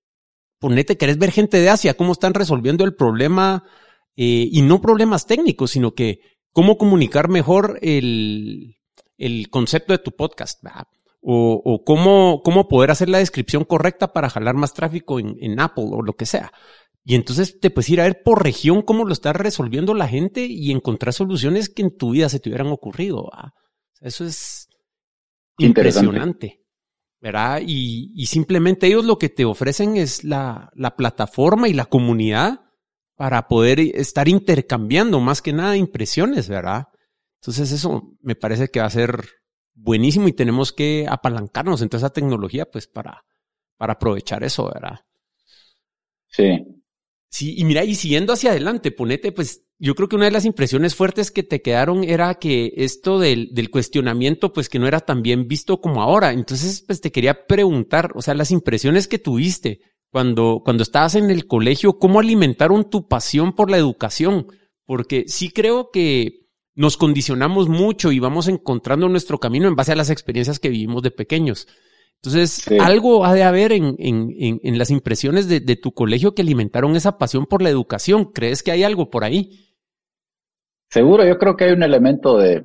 ponete, 0.61 0.97
querés 0.97 1.19
ver 1.19 1.33
gente 1.33 1.59
de 1.59 1.71
Asia, 1.71 1.95
cómo 1.95 2.13
están 2.13 2.35
resolviendo 2.35 2.85
el 2.85 2.95
problema, 2.95 3.65
eh, 4.21 4.49
y 4.51 4.63
no 4.63 4.81
problemas 4.81 5.27
técnicos, 5.27 5.71
sino 5.71 5.95
que 5.95 6.21
cómo 6.53 6.77
comunicar 6.77 7.29
mejor 7.29 7.79
el, 7.83 8.77
el 9.17 9.49
concepto 9.49 9.93
de 9.93 9.99
tu 9.99 10.11
podcast, 10.11 10.61
o, 11.21 11.83
cómo, 11.87 12.43
cómo 12.45 12.67
poder 12.67 12.91
hacer 12.91 13.09
la 13.09 13.19
descripción 13.19 13.65
correcta 13.65 14.13
para 14.13 14.29
jalar 14.29 14.57
más 14.57 14.75
tráfico 14.75 15.21
en, 15.21 15.61
Apple 15.61 15.87
o 15.91 16.03
lo 16.03 16.15
que 16.15 16.27
sea. 16.27 16.53
Y 17.05 17.15
entonces 17.15 17.61
te 17.61 17.71
puedes 17.71 17.91
ir 17.91 18.01
a 18.01 18.05
ver 18.05 18.23
por 18.25 18.43
región 18.43 18.83
cómo 18.83 19.05
lo 19.05 19.13
está 19.13 19.33
resolviendo 19.33 19.95
la 19.95 20.09
gente 20.09 20.47
y 20.47 20.73
encontrar 20.73 21.15
soluciones 21.15 21.69
que 21.69 21.83
en 21.83 21.97
tu 21.97 22.11
vida 22.11 22.29
se 22.29 22.41
te 22.41 22.49
hubieran 22.49 22.69
ocurrido. 22.69 23.31
Eso 24.01 24.25
es 24.25 24.68
impresionante. 25.59 26.63
¿verdad? 27.21 27.61
Y, 27.67 28.13
y, 28.15 28.27
simplemente 28.27 28.87
ellos 28.87 29.05
lo 29.05 29.19
que 29.19 29.29
te 29.29 29.45
ofrecen 29.45 29.97
es 29.97 30.23
la, 30.23 30.71
la, 30.77 30.95
plataforma 30.95 31.69
y 31.69 31.73
la 31.73 31.87
comunidad 31.87 32.61
para 33.17 33.49
poder 33.49 33.81
estar 33.81 34.29
intercambiando 34.29 35.19
más 35.19 35.43
que 35.43 35.53
nada 35.53 35.77
impresiones, 35.77 36.49
¿verdad? 36.49 36.87
Entonces 37.41 37.73
eso 37.73 38.17
me 38.21 38.37
parece 38.37 38.69
que 38.69 38.79
va 38.79 38.87
a 38.87 38.91
ser 38.91 39.25
buenísimo 39.75 40.29
y 40.29 40.33
tenemos 40.33 40.73
que 40.73 41.07
apalancarnos 41.09 41.83
en 41.83 41.89
toda 41.89 41.99
esa 41.99 42.13
tecnología 42.13 42.67
pues 42.71 42.87
para, 42.87 43.25
para 43.77 43.95
aprovechar 43.95 44.45
eso, 44.45 44.71
¿verdad? 44.73 45.01
Sí. 46.29 46.78
Sí, 47.31 47.55
y 47.59 47.65
mira, 47.65 47.85
y 47.85 47.95
siguiendo 47.95 48.33
hacia 48.33 48.51
adelante, 48.51 48.91
ponete, 48.91 49.33
pues 49.33 49.65
yo 49.79 49.95
creo 49.95 50.09
que 50.09 50.17
una 50.17 50.25
de 50.25 50.31
las 50.31 50.45
impresiones 50.45 50.95
fuertes 50.95 51.31
que 51.31 51.43
te 51.43 51.61
quedaron 51.63 52.03
era 52.03 52.35
que 52.35 52.73
esto 52.77 53.19
del, 53.19 53.51
del 53.53 53.71
cuestionamiento, 53.71 54.53
pues 54.53 54.69
que 54.69 54.79
no 54.79 54.89
era 54.89 55.01
tan 55.01 55.23
bien 55.23 55.47
visto 55.47 55.81
como 55.81 56.03
ahora. 56.03 56.33
Entonces, 56.33 56.83
pues 56.87 57.01
te 57.01 57.13
quería 57.13 57.47
preguntar, 57.47 58.13
o 58.15 58.23
sea, 58.23 58.35
las 58.35 58.51
impresiones 58.51 59.09
que 59.09 59.19
tuviste 59.19 59.81
cuando, 60.11 60.63
cuando 60.65 60.83
estabas 60.83 61.15
en 61.15 61.31
el 61.31 61.47
colegio, 61.47 61.99
¿cómo 61.99 62.19
alimentaron 62.19 62.89
tu 62.89 63.07
pasión 63.09 63.55
por 63.55 63.71
la 63.71 63.77
educación? 63.77 64.47
Porque 64.87 65.25
sí 65.29 65.51
creo 65.51 65.91
que 65.93 66.47
nos 66.75 66.97
condicionamos 66.97 67.69
mucho 67.69 68.11
y 68.11 68.21
vamos 68.21 68.49
encontrando 68.49 69.09
nuestro 69.09 69.39
camino 69.39 69.69
en 69.69 69.77
base 69.77 69.93
a 69.93 69.97
las 69.97 70.11
experiencias 70.11 70.59
que 70.59 70.71
vivimos 70.71 71.03
de 71.03 71.11
pequeños. 71.11 71.69
Entonces, 72.23 72.67
algo 72.81 73.25
ha 73.25 73.33
de 73.33 73.45
haber 73.45 73.73
en, 73.73 73.95
en, 73.99 74.35
en, 74.63 74.79
las 74.79 74.91
impresiones 74.91 75.49
de, 75.49 75.61
de, 75.61 75.77
tu 75.77 75.93
colegio 75.93 76.35
que 76.35 76.43
alimentaron 76.43 76.97
esa 76.97 77.17
pasión 77.17 77.47
por 77.47 77.63
la 77.63 77.71
educación. 77.71 78.33
¿Crees 78.33 78.63
que 78.63 78.73
hay 78.73 78.83
algo 78.83 79.09
por 79.09 79.23
ahí? 79.23 79.77
Seguro, 80.91 81.25
yo 81.25 81.39
creo 81.39 81.57
que 81.57 81.65
hay 81.65 81.73
un 81.73 81.83
elemento 81.85 82.37
de, 82.37 82.65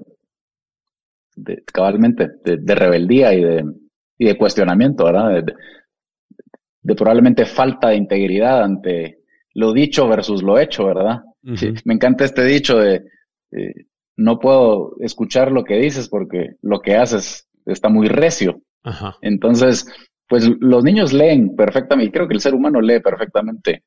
de 1.35 1.63
cabalmente, 1.71 2.29
de, 2.43 2.75
rebeldía 2.75 3.33
y 3.35 3.43
de, 3.43 3.63
y 4.17 4.25
de 4.25 4.37
cuestionamiento, 4.37 5.05
¿verdad? 5.05 5.43
De, 6.81 6.95
probablemente 6.95 7.45
falta 7.45 7.89
de 7.89 7.97
integridad 7.97 8.63
ante 8.63 9.19
lo 9.53 9.71
dicho 9.71 10.07
versus 10.07 10.41
lo 10.41 10.57
hecho, 10.57 10.85
¿verdad? 10.85 11.21
Me 11.85 11.93
encanta 11.93 12.25
este 12.25 12.43
dicho 12.43 12.77
de 12.77 13.03
no 14.15 14.39
puedo 14.39 14.95
escuchar 14.99 15.51
lo 15.51 15.63
que 15.63 15.75
dices 15.75 16.09
porque 16.09 16.55
lo 16.61 16.81
que 16.81 16.95
haces 16.95 17.47
está 17.65 17.89
muy 17.89 18.07
recio. 18.07 18.61
Entonces, 19.21 19.85
pues 20.27 20.49
los 20.59 20.83
niños 20.83 21.13
leen 21.13 21.55
perfectamente, 21.55 22.09
y 22.09 22.11
creo 22.11 22.27
que 22.27 22.33
el 22.33 22.41
ser 22.41 22.53
humano 22.53 22.81
lee 22.81 22.99
perfectamente, 22.99 23.83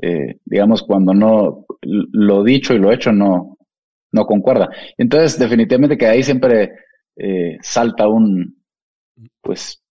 eh, 0.00 0.38
digamos, 0.44 0.82
cuando 0.82 1.12
no, 1.12 1.66
lo 1.82 2.44
dicho 2.44 2.74
y 2.74 2.78
lo 2.78 2.92
hecho 2.92 3.12
no, 3.12 3.58
no 4.12 4.26
concuerda. 4.26 4.68
Entonces, 4.96 5.38
definitivamente 5.38 5.98
que 5.98 6.06
ahí 6.06 6.22
siempre 6.22 6.72
eh, 7.16 7.58
salta 7.60 8.08
un, 8.08 8.62
pues, 9.40 9.82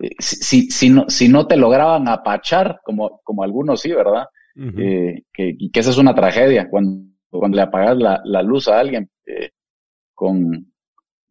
eh, 0.00 0.10
si, 0.18 0.70
si, 0.70 0.90
no, 0.90 1.04
si 1.08 1.28
no 1.28 1.46
te 1.46 1.56
lograban 1.56 2.08
apachar, 2.08 2.80
como, 2.82 3.20
como 3.22 3.42
algunos 3.42 3.80
sí, 3.80 3.92
¿verdad? 3.92 4.26
que, 4.54 5.24
que 5.32 5.80
esa 5.80 5.90
es 5.90 5.96
una 5.96 6.14
tragedia, 6.14 6.68
cuando 6.68 7.12
cuando 7.38 7.56
le 7.56 7.62
apagas 7.62 7.96
la, 7.96 8.20
la 8.24 8.42
luz 8.42 8.68
a 8.68 8.78
alguien 8.78 9.08
eh, 9.26 9.50
con, 10.14 10.72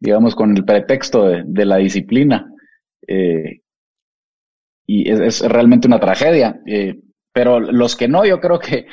digamos, 0.00 0.34
con 0.34 0.56
el 0.56 0.64
pretexto 0.64 1.26
de, 1.26 1.64
la 1.64 1.76
disciplina. 1.76 2.50
Eh, 3.06 3.60
y 4.86 5.10
es, 5.10 5.40
realmente 5.40 5.86
una 5.86 6.00
tragedia. 6.00 6.60
Eh, 6.66 7.00
pero 7.32 7.60
los 7.60 7.96
que 7.96 8.08
no, 8.08 8.24
yo 8.24 8.40
creo 8.40 8.58
que 8.58 8.86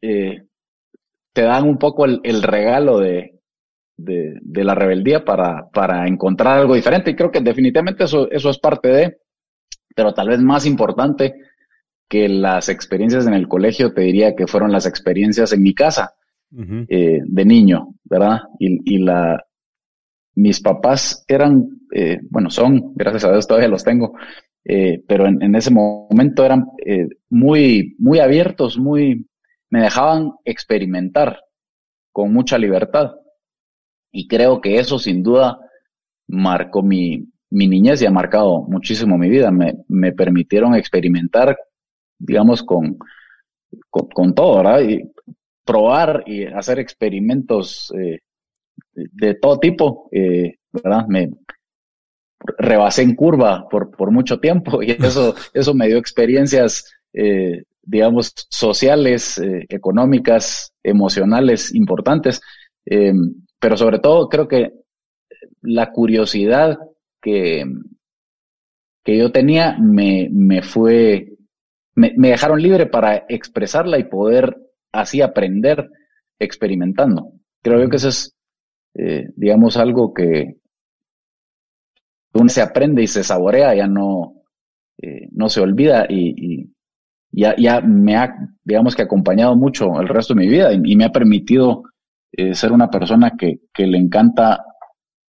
te 0.00 1.42
dan 1.42 1.68
un 1.68 1.78
poco 1.78 2.04
el, 2.04 2.42
regalo 2.42 2.98
de, 2.98 3.40
de, 3.96 4.38
de, 4.40 4.64
la 4.64 4.74
rebeldía 4.74 5.24
para, 5.24 5.68
para 5.70 6.06
encontrar 6.06 6.58
algo 6.58 6.74
diferente. 6.74 7.10
Y 7.10 7.16
creo 7.16 7.30
que 7.30 7.40
definitivamente 7.40 8.04
eso, 8.04 8.30
eso 8.30 8.50
es 8.50 8.58
parte 8.58 8.88
de, 8.88 9.18
pero 9.94 10.12
tal 10.14 10.28
vez 10.28 10.40
más 10.40 10.66
importante 10.66 11.34
que 12.08 12.28
las 12.28 12.68
experiencias 12.68 13.26
en 13.26 13.34
el 13.34 13.48
colegio, 13.48 13.92
te 13.92 14.02
diría 14.02 14.34
que 14.34 14.46
fueron 14.46 14.72
las 14.72 14.86
experiencias 14.86 15.52
en 15.52 15.62
mi 15.62 15.74
casa. 15.74 16.14
Eh, 16.88 17.20
de 17.22 17.44
niño, 17.44 17.96
¿verdad? 18.04 18.38
Y, 18.58 18.94
y, 18.94 18.98
la, 18.98 19.44
mis 20.36 20.60
papás 20.60 21.24
eran, 21.26 21.68
eh, 21.92 22.20
bueno, 22.30 22.50
son, 22.50 22.94
gracias 22.94 23.24
a 23.24 23.32
Dios 23.32 23.46
todavía 23.46 23.68
los 23.68 23.84
tengo, 23.84 24.14
eh, 24.64 25.02
pero 25.06 25.26
en, 25.26 25.42
en, 25.42 25.54
ese 25.54 25.70
momento 25.70 26.44
eran 26.44 26.66
muy, 27.30 27.96
muy 27.98 28.20
abiertos, 28.20 28.78
muy, 28.78 29.26
me 29.70 29.82
dejaban 29.82 30.32
experimentar 30.44 31.40
con 32.12 32.32
mucha 32.32 32.58
libertad. 32.58 33.12
Y 34.12 34.28
creo 34.28 34.60
que 34.60 34.78
eso 34.78 34.98
sin 34.98 35.22
duda 35.22 35.58
marcó 36.28 36.82
mi, 36.82 37.28
mi 37.50 37.68
niñez 37.68 38.02
y 38.02 38.06
ha 38.06 38.10
marcado 38.10 38.62
muchísimo 38.62 39.18
mi 39.18 39.28
vida. 39.28 39.50
Me, 39.50 39.74
me 39.88 40.12
permitieron 40.12 40.74
experimentar, 40.74 41.56
digamos, 42.18 42.62
con, 42.62 42.98
con, 43.90 44.08
con 44.08 44.34
todo, 44.34 44.56
¿verdad? 44.58 44.80
Y 44.80 45.12
probar 45.64 46.22
y 46.26 46.44
hacer 46.44 46.78
experimentos 46.78 47.92
eh, 47.98 48.20
de, 48.96 49.34
todo 49.34 49.58
tipo, 49.58 50.08
eh, 50.12 50.56
¿verdad? 50.72 51.06
Me 51.08 51.30
rebasé 52.58 53.02
en 53.02 53.14
curva 53.14 53.68
por, 53.68 53.90
por 53.90 54.10
mucho 54.10 54.38
tiempo 54.38 54.82
y 54.82 54.90
eso, 54.92 55.34
eso 55.54 55.74
me 55.74 55.86
dio 55.86 55.98
experiencias, 55.98 56.92
eh, 57.12 57.62
digamos, 57.82 58.32
sociales, 58.50 59.40
económicas, 59.68 60.72
emocionales 60.82 61.72
importantes, 61.72 62.40
pero 63.60 63.76
sobre 63.76 64.00
todo 64.00 64.28
creo 64.28 64.48
que 64.48 64.72
la 65.62 65.92
curiosidad 65.92 66.78
que, 67.22 67.64
que 69.04 69.16
yo 69.16 69.30
tenía 69.30 69.76
me, 69.78 70.28
me 70.32 70.62
fue, 70.62 71.36
me, 71.94 72.12
me 72.16 72.30
dejaron 72.30 72.60
libre 72.60 72.86
para 72.86 73.24
expresarla 73.28 73.98
y 73.98 74.04
poder 74.04 74.56
así 74.92 75.20
aprender 75.20 75.88
experimentando. 76.38 77.32
Creo 77.62 77.82
yo 77.82 77.88
que 77.88 77.96
eso 77.96 78.08
es, 78.08 78.35
eh, 78.98 79.28
digamos, 79.36 79.76
algo 79.76 80.14
que 80.14 80.56
uno 82.32 82.48
se 82.48 82.62
aprende 82.62 83.02
y 83.02 83.06
se 83.06 83.22
saborea, 83.22 83.74
ya 83.74 83.86
no, 83.86 84.42
eh, 85.02 85.28
no 85.32 85.50
se 85.50 85.60
olvida 85.60 86.06
y, 86.08 86.72
ya, 87.30 87.54
ya, 87.58 87.82
me 87.82 88.16
ha, 88.16 88.34
digamos 88.64 88.96
que 88.96 89.02
acompañado 89.02 89.54
mucho 89.54 90.00
el 90.00 90.08
resto 90.08 90.32
de 90.32 90.40
mi 90.40 90.48
vida 90.48 90.72
y, 90.72 90.96
me 90.96 91.04
ha 91.04 91.12
permitido 91.12 91.82
eh, 92.32 92.54
ser 92.54 92.72
una 92.72 92.88
persona 92.88 93.32
que, 93.38 93.60
que 93.74 93.86
le 93.86 93.98
encanta 93.98 94.64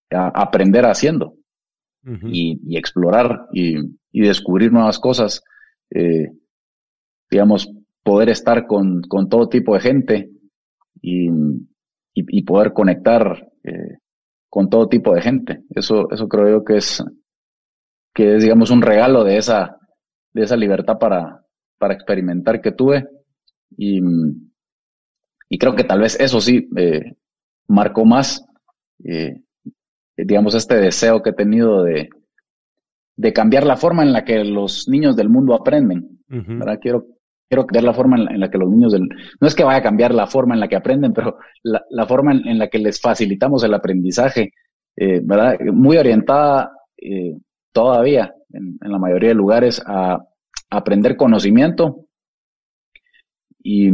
aprender 0.10 0.86
haciendo 0.86 1.36
y, 2.24 2.78
explorar 2.78 3.48
y, 3.52 3.76
descubrir 4.14 4.72
nuevas 4.72 5.00
cosas. 5.00 5.44
digamos, 7.30 7.70
poder 8.04 8.30
estar 8.30 8.66
con, 8.66 9.02
con 9.02 9.28
todo 9.28 9.50
tipo 9.50 9.74
de 9.74 9.82
gente 9.82 10.32
y, 11.02 11.30
y, 12.14 12.42
poder 12.44 12.74
conectar 12.74 13.48
eh, 13.68 13.98
con 14.50 14.70
todo 14.70 14.88
tipo 14.88 15.14
de 15.14 15.22
gente. 15.22 15.64
Eso, 15.70 16.10
eso 16.12 16.28
creo 16.28 16.50
yo 16.50 16.64
que 16.64 16.78
es, 16.78 17.04
que 18.14 18.36
es, 18.36 18.44
digamos, 18.44 18.72
un 18.72 18.82
regalo 18.82 19.24
de 19.24 19.38
esa, 19.38 19.78
de 20.34 20.44
esa 20.44 20.56
libertad 20.56 20.98
para, 20.98 21.44
para 21.78 21.94
experimentar 21.94 22.62
que 22.62 22.72
tuve. 22.72 23.08
Y, 23.78 24.02
y 25.50 25.58
creo 25.58 25.76
que 25.76 25.84
tal 25.84 26.00
vez 26.00 26.20
eso 26.20 26.40
sí 26.42 26.70
eh, 26.78 27.16
marcó 27.68 28.06
más, 28.06 28.46
eh, 29.04 29.44
digamos, 30.16 30.56
este 30.56 30.76
deseo 30.76 31.22
que 31.22 31.32
he 31.32 31.34
tenido 31.34 31.84
de, 31.84 32.10
de 33.16 33.34
cambiar 33.34 33.66
la 33.66 33.78
forma 33.78 34.04
en 34.04 34.14
la 34.14 34.24
que 34.24 34.44
los 34.44 34.88
niños 34.88 35.16
del 35.16 35.30
mundo 35.30 35.54
aprenden. 35.54 36.20
Quiero, 36.82 37.06
quiero 37.48 37.66
cambiar 37.66 37.84
la 37.84 37.94
forma 37.94 38.18
en 38.18 38.40
la, 38.40 38.50
que 38.50 38.58
los 38.58 38.70
niños 38.70 38.94
no 39.40 39.48
es 39.48 39.56
que 39.56 39.64
vaya 39.64 39.80
a 39.80 39.84
cambiar 39.84 40.14
la 40.14 40.28
forma 40.28 40.54
en 40.54 40.60
la 40.60 40.68
que 40.68 40.76
aprenden, 40.76 41.14
pero 41.14 41.38
la, 41.64 42.06
forma 42.06 42.34
en, 42.34 42.60
la 42.60 42.68
que 42.68 42.80
les 42.80 43.00
facilitamos 43.00 43.64
el 43.64 43.74
aprendizaje, 43.74 44.54
eh, 44.96 45.22
¿verdad? 45.24 45.58
Muy 45.74 45.98
orientada 45.98 46.72
eh, 46.98 47.38
todavía 47.72 48.34
en, 48.52 48.78
la 48.82 48.98
mayoría 48.98 49.30
de 49.30 49.36
lugares 49.36 49.82
a, 49.86 50.20
aprender 50.70 51.16
conocimiento 51.16 52.08
y 53.64 53.90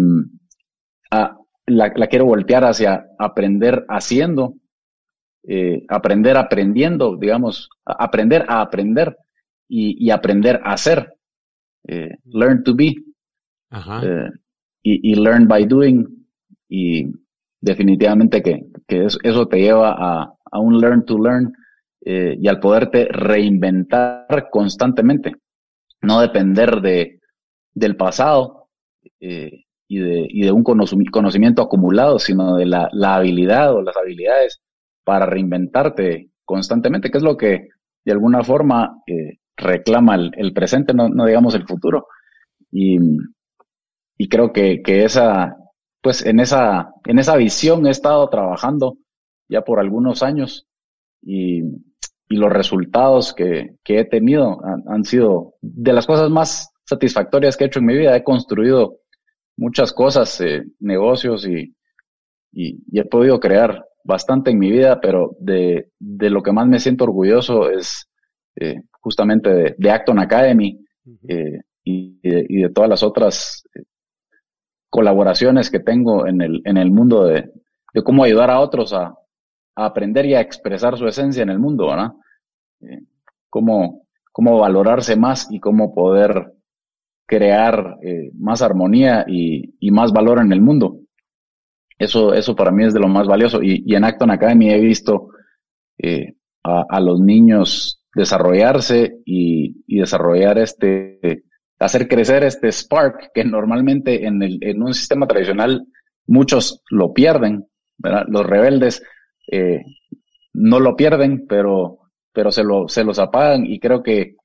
a, 1.12 1.38
la, 1.68 2.08
quiero 2.08 2.26
voltear 2.26 2.66
hacia 2.66 3.06
aprender 3.20 3.86
haciendo, 3.90 4.56
eh, 5.44 5.84
aprender 5.88 6.36
aprendiendo, 6.38 7.16
digamos, 7.16 7.70
aprender 7.86 8.46
a 8.48 8.62
aprender 8.62 9.16
y 9.76 10.12
aprender 10.12 10.62
a 10.64 10.74
hacer. 10.74 11.14
learn 12.26 12.64
to 12.64 12.76
be. 12.76 13.13
Eh, 14.04 14.30
y, 14.84 15.16
learn 15.16 15.48
by 15.48 15.66
doing. 15.66 16.06
Y 16.70 17.08
definitivamente 17.60 18.42
que, 18.42 18.68
eso, 18.88 19.48
te 19.48 19.58
lleva 19.60 19.96
a, 19.98 20.60
un 20.60 20.80
learn 20.80 21.06
to 21.06 21.18
learn 21.18 21.54
eh, 22.06 22.38
y 22.40 22.48
al 22.48 22.60
poderte 22.60 23.06
reinventar 23.06 24.50
constantemente, 24.52 25.34
no 26.02 26.20
depender 26.20 26.82
de, 26.82 27.20
del 27.74 27.96
pasado 27.96 28.70
eh, 29.20 29.64
y, 29.88 30.00
de, 30.00 30.28
y 30.30 30.42
de 30.44 30.52
un 30.52 30.64
conocimiento 30.64 31.62
acumulado, 31.62 32.20
sino 32.20 32.56
de 32.56 32.66
la, 32.66 32.90
la 32.92 33.16
habilidad 33.16 33.74
o 33.74 33.82
las 33.82 33.98
habilidades 33.98 34.62
para 35.04 35.26
reinventarte 35.26 36.30
constantemente, 36.46 37.10
que 37.10 37.18
es 37.18 37.24
lo 37.24 37.38
que 37.38 37.70
de 38.06 38.12
alguna 38.12 38.44
forma 38.44 39.02
reclama 39.56 40.16
el, 40.16 40.54
presente, 40.54 40.94
no, 40.94 41.10
no, 41.10 41.26
digamos 41.26 41.56
el 41.56 41.66
futuro. 41.66 42.08
Y, 42.72 43.00
y 44.18 44.30
creo 44.30 44.54
que, 44.54 44.82
que, 44.82 45.04
esa, 45.04 45.56
pues 46.02 46.26
en 46.26 46.40
esa, 46.40 46.94
en 47.06 47.20
esa 47.20 47.36
visión 47.36 47.86
he 47.88 47.92
estado 47.92 48.28
trabajando 48.30 48.98
ya 49.50 49.62
por 49.62 49.80
algunos 49.80 50.24
años 50.24 50.68
y, 51.22 51.62
y 52.30 52.36
los 52.38 52.52
resultados 52.52 53.34
que, 53.34 53.76
que 53.84 54.00
he 54.00 54.06
tenido 54.06 54.64
han, 54.64 54.84
han, 54.88 55.04
sido 55.04 55.56
de 55.62 55.94
las 55.94 56.06
cosas 56.06 56.30
más 56.30 56.72
satisfactorias 56.86 57.56
que 57.56 57.64
he 57.64 57.68
hecho 57.68 57.80
en 57.80 57.86
mi 57.86 57.98
vida. 57.98 58.16
He 58.16 58.24
construido 58.24 59.00
muchas 59.58 59.94
cosas, 59.94 60.40
eh, 60.42 60.64
negocios 60.80 61.48
y, 61.48 61.76
y, 62.52 62.84
y, 62.92 63.00
he 63.00 63.06
podido 63.06 63.40
crear 63.40 63.86
bastante 64.04 64.52
en 64.52 64.60
mi 64.60 64.72
vida, 64.72 65.00
pero 65.02 65.36
de, 65.40 65.92
de 66.00 66.30
lo 66.30 66.44
que 66.44 66.52
más 66.52 66.68
me 66.68 66.80
siento 66.80 67.06
orgulloso 67.06 67.70
es 67.70 68.10
eh, 68.56 68.82
justamente 69.00 69.50
de, 69.50 69.76
de, 69.78 69.92
Acton 69.92 70.20
Academy 70.20 70.80
eh, 71.28 71.62
y, 71.84 72.20
de, 72.22 72.46
y, 72.48 72.62
de, 72.62 72.70
todas 72.70 72.90
las 72.90 73.04
otras 73.04 73.64
eh, 73.74 73.84
colaboraciones 74.94 75.72
que 75.72 75.80
tengo 75.80 76.28
en 76.28 76.40
el, 76.40 76.62
en 76.66 76.78
el 76.78 76.92
mundo 76.92 77.26
de, 77.26 77.50
cómo 78.04 78.26
ayudar 78.26 78.52
a 78.52 78.60
otros 78.60 78.94
a, 78.94 79.16
aprender 79.76 80.28
y 80.28 80.36
a 80.36 80.40
expresar 80.40 81.00
su 81.00 81.08
esencia 81.08 81.42
en 81.42 81.50
el 81.50 81.58
mundo, 81.58 81.88
¿verdad? 81.88 82.12
Eh, 82.82 83.00
cómo, 83.50 84.06
cómo 84.32 84.60
valorarse 84.60 85.16
más 85.16 85.52
y 85.52 85.60
cómo 85.60 85.96
poder 85.96 86.54
crear 87.26 87.98
eh, 88.04 88.30
más 88.38 88.62
armonía 88.62 89.26
y, 89.28 89.90
más 89.90 90.14
valor 90.14 90.40
en 90.40 90.54
el 90.54 90.62
mundo. 90.62 91.00
Eso, 91.98 92.36
eso 92.36 92.56
para 92.56 92.70
mí 92.70 92.86
es 92.86 92.94
de 92.94 93.00
lo 93.00 93.08
más 93.08 93.26
valioso. 93.26 93.64
Y, 93.64 93.96
en 93.96 94.04
Acton 94.04 94.30
Academy 94.30 94.70
he 94.70 94.80
visto 94.80 95.30
eh, 95.98 96.36
a, 96.64 97.00
los 97.00 97.20
niños 97.20 98.06
desarrollarse 98.14 99.18
y, 99.26 99.74
desarrollar 99.88 100.60
este, 100.60 101.46
hacer 101.80 102.08
crecer 102.08 102.44
este 102.44 102.72
spark 102.72 103.32
que 103.34 103.44
normalmente 103.44 104.26
en, 104.26 104.42
el, 104.42 104.60
en 104.62 104.82
un 104.82 104.94
sistema 104.94 105.28
tradicional 105.28 105.86
muchos 106.28 106.82
lo 106.90 107.14
pierden, 107.14 107.68
¿verdad? 107.98 108.26
Los 108.28 108.46
rebeldes 108.46 109.04
eh, 109.52 109.84
no 110.54 110.80
lo 110.80 110.96
pierden, 110.96 111.46
pero, 111.48 112.00
pero 112.32 112.52
se, 112.52 112.64
lo, 112.64 112.88
se 112.88 113.04
los 113.04 113.20
apagan 113.20 113.66
y 113.66 113.80
creo 113.80 114.04
que 114.04 114.36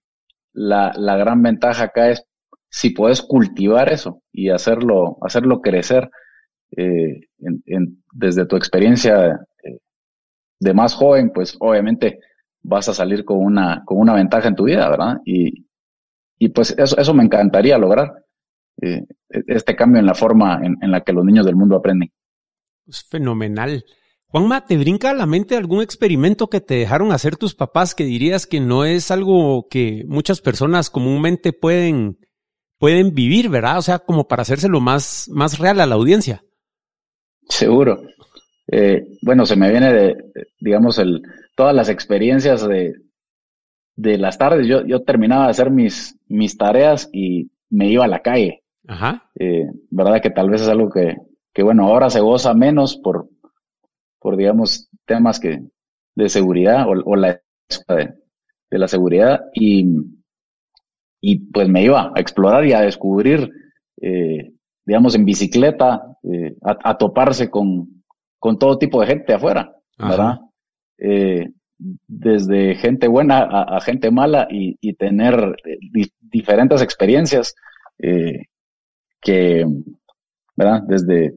la, 0.52 0.92
la 0.96 1.16
gran 1.16 1.42
ventaja 1.42 1.84
acá 1.84 2.10
es 2.10 2.24
si 2.70 2.90
puedes 2.90 3.22
cultivar 3.22 3.92
eso 3.92 4.22
y 4.32 4.50
hacerlo, 4.50 5.18
hacerlo 5.22 5.60
crecer 5.60 6.10
eh, 6.76 7.20
en, 7.38 7.62
en, 7.66 8.02
desde 8.12 8.46
tu 8.46 8.56
experiencia 8.56 9.40
eh, 9.64 9.78
de 10.60 10.74
más 10.74 10.94
joven, 10.94 11.30
pues 11.32 11.56
obviamente 11.60 12.20
vas 12.62 12.88
a 12.88 12.94
salir 12.94 13.24
con 13.24 13.38
una, 13.38 13.82
con 13.86 13.98
una 13.98 14.14
ventaja 14.14 14.48
en 14.48 14.56
tu 14.56 14.64
vida, 14.64 14.88
¿verdad? 14.88 15.18
Y, 15.24 15.67
y 16.38 16.48
pues 16.48 16.74
eso, 16.78 16.96
eso 16.98 17.14
me 17.14 17.24
encantaría 17.24 17.78
lograr, 17.78 18.24
eh, 18.80 19.04
este 19.28 19.74
cambio 19.74 20.00
en 20.00 20.06
la 20.06 20.14
forma 20.14 20.60
en, 20.62 20.76
en, 20.80 20.90
la 20.90 21.02
que 21.02 21.12
los 21.12 21.24
niños 21.24 21.44
del 21.44 21.56
mundo 21.56 21.76
aprenden. 21.76 22.12
Es 22.86 23.04
fenomenal. 23.04 23.84
Juanma, 24.30 24.66
¿te 24.66 24.76
brinca 24.76 25.10
a 25.10 25.14
la 25.14 25.26
mente 25.26 25.56
algún 25.56 25.82
experimento 25.82 26.48
que 26.48 26.60
te 26.60 26.74
dejaron 26.74 27.12
hacer 27.12 27.36
tus 27.36 27.54
papás 27.54 27.94
que 27.94 28.04
dirías 28.04 28.46
que 28.46 28.60
no 28.60 28.84
es 28.84 29.10
algo 29.10 29.66
que 29.68 30.04
muchas 30.06 30.40
personas 30.40 30.90
comúnmente 30.90 31.52
pueden, 31.52 32.18
pueden 32.78 33.14
vivir, 33.14 33.48
¿verdad? 33.48 33.78
O 33.78 33.82
sea, 33.82 33.98
como 34.00 34.28
para 34.28 34.42
hacérselo 34.42 34.80
más, 34.80 35.28
más 35.32 35.58
real 35.58 35.80
a 35.80 35.86
la 35.86 35.94
audiencia. 35.94 36.44
Seguro. 37.48 38.02
Eh, 38.70 39.02
bueno, 39.22 39.46
se 39.46 39.56
me 39.56 39.70
viene 39.70 39.92
de, 39.94 40.16
digamos, 40.60 40.98
el, 40.98 41.22
todas 41.56 41.74
las 41.74 41.88
experiencias 41.88 42.68
de, 42.68 42.92
de 43.98 44.16
las 44.16 44.38
tardes. 44.38 44.66
Yo, 44.66 44.86
yo 44.86 45.02
terminaba 45.02 45.44
de 45.44 45.50
hacer 45.50 45.70
mis, 45.70 46.16
mis 46.28 46.56
tareas 46.56 47.10
y 47.12 47.50
me 47.68 47.88
iba 47.88 48.04
a 48.04 48.08
la 48.08 48.20
calle. 48.20 48.62
Ajá. 48.86 49.28
Eh, 49.38 49.66
verdad 49.90 50.22
que 50.22 50.30
tal 50.30 50.48
vez 50.48 50.62
es 50.62 50.68
algo 50.68 50.88
que, 50.88 51.16
que, 51.52 51.62
bueno, 51.64 51.84
ahora 51.84 52.08
se 52.08 52.20
goza 52.20 52.54
menos 52.54 52.96
por, 52.96 53.28
por 54.20 54.36
digamos, 54.36 54.88
temas 55.04 55.40
que, 55.40 55.62
de 56.14 56.28
seguridad 56.28 56.86
o, 56.88 56.92
o 57.04 57.16
la 57.16 57.40
de, 57.88 58.14
de, 58.70 58.78
la 58.78 58.86
seguridad 58.86 59.40
y, 59.52 59.84
y 61.20 61.50
pues 61.50 61.68
me 61.68 61.82
iba 61.82 62.12
a 62.14 62.20
explorar 62.20 62.64
y 62.66 62.72
a 62.72 62.80
descubrir, 62.80 63.50
eh, 64.00 64.52
digamos, 64.86 65.16
en 65.16 65.24
bicicleta, 65.24 66.16
eh, 66.22 66.56
a, 66.62 66.90
a, 66.90 66.98
toparse 66.98 67.50
con, 67.50 68.04
con 68.38 68.58
todo 68.58 68.78
tipo 68.78 69.00
de 69.00 69.08
gente 69.08 69.34
afuera, 69.34 69.74
¿verdad? 69.98 70.38
Eh, 70.98 71.50
desde 71.78 72.74
gente 72.76 73.08
buena 73.08 73.38
a, 73.38 73.76
a 73.76 73.80
gente 73.80 74.10
mala 74.10 74.48
y, 74.50 74.76
y 74.80 74.94
tener 74.94 75.56
di 75.92 76.12
diferentes 76.20 76.82
experiencias 76.82 77.54
eh, 77.98 78.46
que, 79.20 79.66
¿verdad? 80.56 80.82
Desde, 80.86 81.34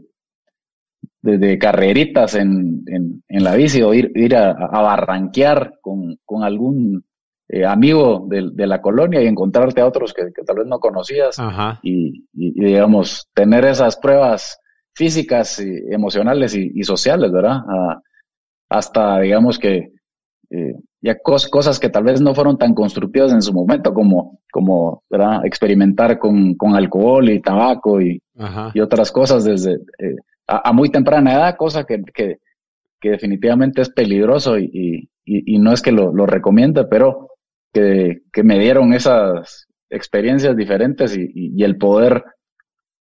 desde 1.21 1.58
carreritas 1.58 2.36
en, 2.36 2.84
en, 2.88 3.23
en 3.27 3.43
la 3.43 3.56
bici 3.56 3.82
o 3.82 3.93
ir, 3.93 4.12
ir 4.15 4.36
a, 4.36 4.51
a 4.51 4.82
barranquear 4.82 5.75
con, 5.82 6.17
con 6.25 6.43
algún 6.43 7.06
eh, 7.47 7.65
amigo 7.65 8.25
de, 8.30 8.49
de, 8.54 8.67
la 8.67 8.82
colonia 8.82 9.21
y 9.21 9.27
encontrarte 9.27 9.82
a 9.82 9.88
otros 9.88 10.13
que, 10.13 10.32
que 10.34 10.43
tal 10.43 10.58
vez 10.58 10.67
no 10.67 10.80
conocías 10.80 11.38
y, 11.84 12.25
y, 12.34 12.62
y, 12.62 12.65
digamos, 12.65 13.30
tener 13.34 13.65
esas 13.65 13.97
pruebas 13.97 14.60
físicas, 14.93 15.60
y 15.60 15.93
emocionales 15.93 16.56
y, 16.56 16.84
sociales, 16.84 17.32
¿verdad? 17.32 17.58
A, 17.67 18.01
hasta, 18.69 19.19
digamos 19.19 19.60
que, 19.60 19.91
eh, 20.52 20.76
ya 21.02 21.18
cos, 21.18 21.48
cosas 21.48 21.80
que 21.80 21.90
tal 21.90 22.04
vez 22.04 22.22
no 22.22 22.36
fueron 22.36 22.58
tan 22.58 22.74
constructivas 22.74 23.32
en 23.32 23.42
su 23.42 23.54
momento, 23.54 23.94
como, 23.94 24.40
como 24.52 25.04
¿verdad? 25.10 25.46
experimentar 25.46 26.20
con, 26.20 26.56
con 26.56 26.76
alcohol 26.76 27.30
y 27.30 27.42
tabaco 27.42 28.02
y, 28.02 28.22
y 28.74 28.80
otras 28.82 29.12
cosas 29.12 29.46
desde 29.46 29.76
eh, 29.98 30.16
a, 30.48 30.70
a, 30.70 30.74
muy 30.74 30.90
temprana 30.90 31.34
edad, 31.34 31.56
cosa 31.56 31.86
que, 31.86 32.04
que, 32.14 32.40
que 33.00 33.12
definitivamente 33.12 33.82
es 33.82 33.90
peligroso 33.90 34.60
y, 34.60 35.10
y, 35.26 35.56
y 35.56 35.60
no 35.60 35.72
es 35.72 35.82
que 35.82 35.92
lo, 35.92 36.14
lo 36.14 36.26
recomiende, 36.26 36.84
pero 36.86 37.30
que, 37.74 38.24
que, 38.32 38.44
me 38.44 38.60
dieron 38.60 38.94
esas 38.94 39.68
experiencias 39.90 40.56
diferentes 40.58 41.16
y, 41.18 41.32
y 41.34 41.64
el 41.64 41.78
poder 41.78 42.24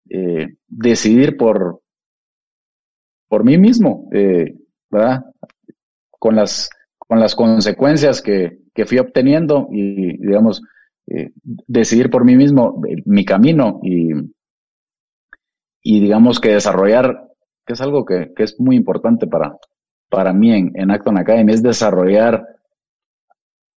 eh, 0.08 0.54
decidir 0.68 1.36
por, 1.36 1.80
por 3.28 3.44
mí 3.44 3.58
mismo, 3.58 4.08
eh, 4.12 4.54
¿verdad? 4.90 5.24
Con 6.10 6.36
las, 6.36 6.70
con 7.10 7.18
las 7.18 7.34
consecuencias 7.34 8.22
que, 8.22 8.60
que 8.72 8.86
fui 8.86 9.00
obteniendo 9.00 9.66
y, 9.72 10.16
digamos, 10.18 10.62
eh, 11.08 11.32
decidir 11.66 12.08
por 12.08 12.24
mí 12.24 12.36
mismo 12.36 12.80
eh, 12.88 13.02
mi 13.04 13.24
camino 13.24 13.80
y, 13.82 14.12
y 15.82 16.00
digamos 16.00 16.38
que 16.38 16.50
desarrollar, 16.50 17.32
que 17.66 17.72
es 17.72 17.80
algo 17.80 18.04
que, 18.04 18.32
que 18.32 18.44
es 18.44 18.60
muy 18.60 18.76
importante 18.76 19.26
para, 19.26 19.56
para 20.08 20.32
mí 20.32 20.52
en, 20.52 20.70
en 20.74 20.92
Acton 20.92 21.18
Academy, 21.18 21.52
es 21.52 21.64
desarrollar, 21.64 22.46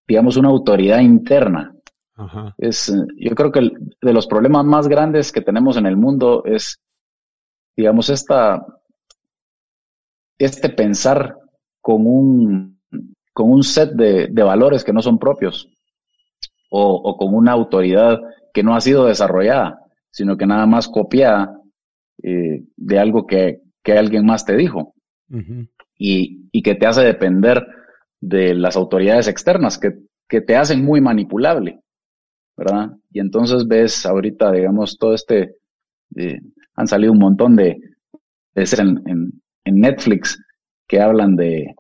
digamos, 0.07 0.37
una 0.37 0.51
autoridad 0.51 1.01
interna. 1.01 1.75
Ajá. 2.17 2.55
Es, 2.59 2.95
yo 3.17 3.35
creo 3.35 3.51
que 3.51 3.61
el, 3.61 3.97
de 4.03 4.13
los 4.13 4.27
problemas 4.27 4.67
más 4.67 4.89
grandes 4.89 5.33
que 5.33 5.41
tenemos 5.41 5.79
en 5.79 5.87
el 5.87 5.97
mundo 5.97 6.45
es, 6.45 6.83
digamos, 7.75 8.11
esta, 8.11 8.63
este 10.37 10.69
pensar 10.69 11.39
con 11.81 12.07
un, 12.07 12.72
con 13.33 13.51
un 13.51 13.63
set 13.63 13.91
de, 13.93 14.29
de 14.31 14.43
valores 14.43 14.85
que 14.85 14.93
no 14.93 15.03
son 15.03 15.19
propios 15.19 15.69
o, 16.71 16.95
o, 16.95 17.17
con 17.17 17.35
una 17.35 17.53
autoridad 17.53 18.19
que 18.53 18.63
no 18.63 18.75
ha 18.75 18.81
sido 18.81 19.07
desarrollada, 19.07 19.81
sino 20.11 20.37
que 20.37 20.47
nada 20.47 20.67
más 20.67 20.89
copia 20.89 21.51
eh, 22.23 22.65
de 22.77 22.99
algo 22.99 23.27
que, 23.27 23.61
que, 23.83 23.93
alguien 23.93 24.25
más 24.27 24.45
te 24.45 24.57
dijo 24.57 24.95
uh 25.31 25.37
-huh. 25.37 25.69
y, 25.99 26.49
y, 26.53 26.63
que 26.63 26.75
te 26.75 26.87
hace 26.87 27.03
depender 27.03 27.67
de 28.21 28.55
las 28.55 28.77
autoridades 28.77 29.29
externas 29.29 29.79
que, 29.79 29.93
que 30.29 30.41
te 30.41 30.57
hacen 30.57 30.85
muy 30.85 31.01
manipulable, 31.01 31.81
¿verdad? 32.57 32.93
Y 33.11 33.21
entonces 33.21 33.67
ves 33.67 34.07
ahorita, 34.07 34.53
digamos, 34.53 34.97
todo 34.99 35.15
este, 35.15 35.57
eh, 36.17 36.41
han 36.75 36.87
salido 36.87 37.13
un 37.13 37.19
montón 37.19 37.57
de, 37.57 37.81
de 38.55 38.69
en, 38.79 39.03
en, 39.07 39.43
en 39.65 39.81
Netflix 39.81 40.39
que 40.87 41.01
hablan 41.01 41.37
de, 41.37 41.75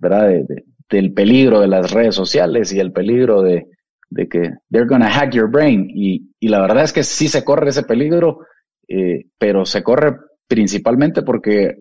¿verdad? 0.00 0.28
De, 0.28 0.44
de, 0.48 0.64
del 0.90 1.12
peligro 1.12 1.60
de 1.60 1.68
las 1.68 1.92
redes 1.92 2.16
sociales 2.16 2.72
y 2.72 2.80
el 2.80 2.92
peligro 2.92 3.42
de, 3.42 3.68
de 4.10 4.28
que 4.28 4.50
they're 4.70 4.88
gonna 4.88 5.08
hack 5.08 5.32
your 5.32 5.48
brain. 5.48 5.88
Y, 5.94 6.32
y, 6.40 6.48
la 6.48 6.60
verdad 6.60 6.82
es 6.82 6.92
que 6.92 7.04
sí 7.04 7.28
se 7.28 7.44
corre 7.44 7.70
ese 7.70 7.84
peligro, 7.84 8.40
eh, 8.88 9.26
pero 9.38 9.64
se 9.64 9.82
corre 9.84 10.16
principalmente 10.48 11.22
porque 11.22 11.76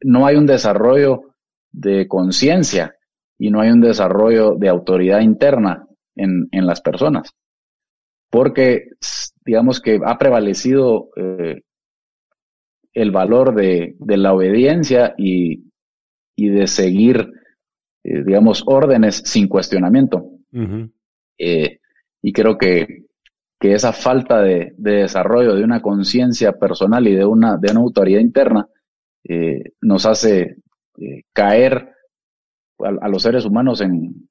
no 0.00 0.26
hay 0.26 0.36
un 0.36 0.46
desarrollo 0.46 1.34
de 1.72 2.08
conciencia. 2.08 2.94
y 3.38 3.50
no 3.50 3.60
hay 3.60 3.70
un 3.70 3.80
desarrollo 3.80 4.54
de 4.56 4.68
autoridad 4.68 5.20
interna 5.20 5.84
en, 6.16 6.48
en 6.52 6.66
las 6.66 6.80
personas. 6.80 7.30
Porque 8.30 8.86
digamos 9.44 9.80
que 9.80 10.00
ha 10.04 10.16
prevalecido 10.18 11.08
eh, 11.16 11.60
el 12.92 13.10
valor 13.10 13.54
de, 13.54 13.96
de, 13.98 14.16
la 14.16 14.32
obediencia 14.32 15.14
y, 15.18 15.64
y 16.36 16.48
de 16.48 16.66
seguir, 16.66 17.28
eh, 18.04 18.22
digamos, 18.22 18.62
órdenes 18.66 19.22
sin 19.24 19.48
cuestionamiento. 19.48 20.30
eh, 21.38 21.78
y 22.22 22.32
creo 22.32 22.56
que, 22.58 23.06
que 23.58 23.72
esa 23.72 23.92
falta 23.92 24.42
de, 24.42 24.74
de, 24.76 24.92
desarrollo 25.02 25.54
de 25.54 25.64
una 25.64 25.80
conciencia 25.80 26.52
personal 26.52 27.08
y 27.08 27.14
de 27.14 27.24
una, 27.24 27.56
de 27.56 27.72
una 27.72 27.80
autoridad 27.80 28.20
interna 28.20 28.68
eh, 29.26 29.72
nos 29.80 30.04
hace 30.06 30.56
caer 31.32 31.88
a, 32.78 33.06
a, 33.06 33.08
los 33.08 33.22
seres 33.22 33.44
humanos 33.46 33.80
en, 33.80 34.28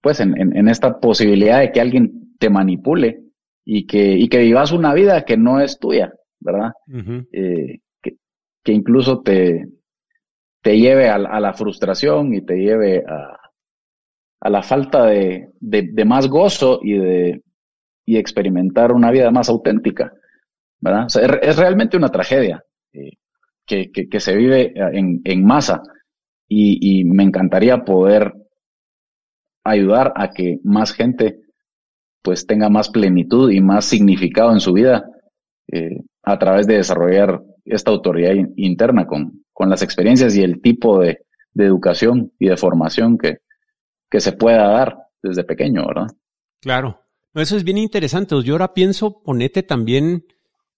pues 0.00 0.20
en, 0.20 0.36
en, 0.40 0.56
en, 0.56 0.68
esta 0.68 0.98
posibilidad 0.98 1.60
de 1.60 1.70
que 1.70 1.80
alguien 1.80 2.34
te 2.38 2.50
manipule 2.50 3.22
y 3.64 3.86
que, 3.86 4.14
y 4.14 4.28
que 4.28 4.38
vivas 4.38 4.72
una 4.72 4.92
vida 4.94 5.24
que 5.24 5.36
no 5.36 5.60
es 5.60 5.78
tuya, 5.78 6.12
¿verdad? 6.40 6.72
Uh 6.88 6.96
-huh. 6.96 7.26
que, 8.02 8.16
que, 8.64 8.72
incluso 8.72 9.20
te, 9.20 9.68
te 10.68 10.76
lleve 10.76 11.08
a, 11.08 11.16
la 11.18 11.54
frustración 11.54 12.34
y 12.34 12.42
te 12.42 12.54
lleve 12.56 13.02
a, 13.02 14.50
la 14.50 14.62
falta 14.62 15.06
de, 15.06 15.48
más 16.04 16.28
gozo 16.28 16.80
y 16.82 16.98
de 16.98 17.42
experimentar 18.04 18.92
una 18.92 19.10
vida 19.10 19.30
más 19.30 19.48
auténtica, 19.48 20.12
es, 21.40 21.56
realmente 21.56 21.96
una 21.96 22.10
tragedia 22.10 22.62
eh, 22.92 23.12
que, 23.64 24.20
se 24.20 24.36
vive 24.36 24.74
en, 24.76 25.22
en 25.24 25.42
masa. 25.42 25.82
Y, 26.46 27.00
y 27.00 27.04
me 27.04 27.22
encantaría 27.22 27.78
poder 27.78 28.34
ayudar 29.64 30.12
a 30.16 30.32
que 30.32 30.58
más 30.64 30.92
gente 30.92 31.40
pues 32.20 32.46
tenga 32.46 32.68
más 32.68 32.90
plenitud 32.90 33.50
y 33.50 33.62
más 33.62 33.86
significado 33.86 34.52
en 34.52 34.60
su 34.60 34.74
vida 34.74 35.02
eh, 35.72 36.02
a 36.24 36.38
través 36.38 36.66
de 36.66 36.76
desarrollar 36.76 37.40
esta 37.70 37.90
autoridad 37.90 38.34
interna 38.56 39.06
con, 39.06 39.44
con 39.52 39.68
las 39.68 39.82
experiencias 39.82 40.36
y 40.36 40.42
el 40.42 40.60
tipo 40.60 41.00
de, 41.00 41.24
de 41.52 41.64
educación 41.64 42.32
y 42.38 42.48
de 42.48 42.56
formación 42.56 43.18
que, 43.18 43.38
que, 44.10 44.20
se 44.20 44.32
pueda 44.32 44.68
dar 44.68 44.98
desde 45.22 45.44
pequeño, 45.44 45.86
¿verdad? 45.86 46.08
Claro, 46.60 47.02
eso 47.34 47.56
es 47.56 47.64
bien 47.64 47.78
interesante. 47.78 48.34
Yo 48.42 48.54
ahora 48.54 48.74
pienso, 48.74 49.22
ponete 49.22 49.62
también, 49.62 50.24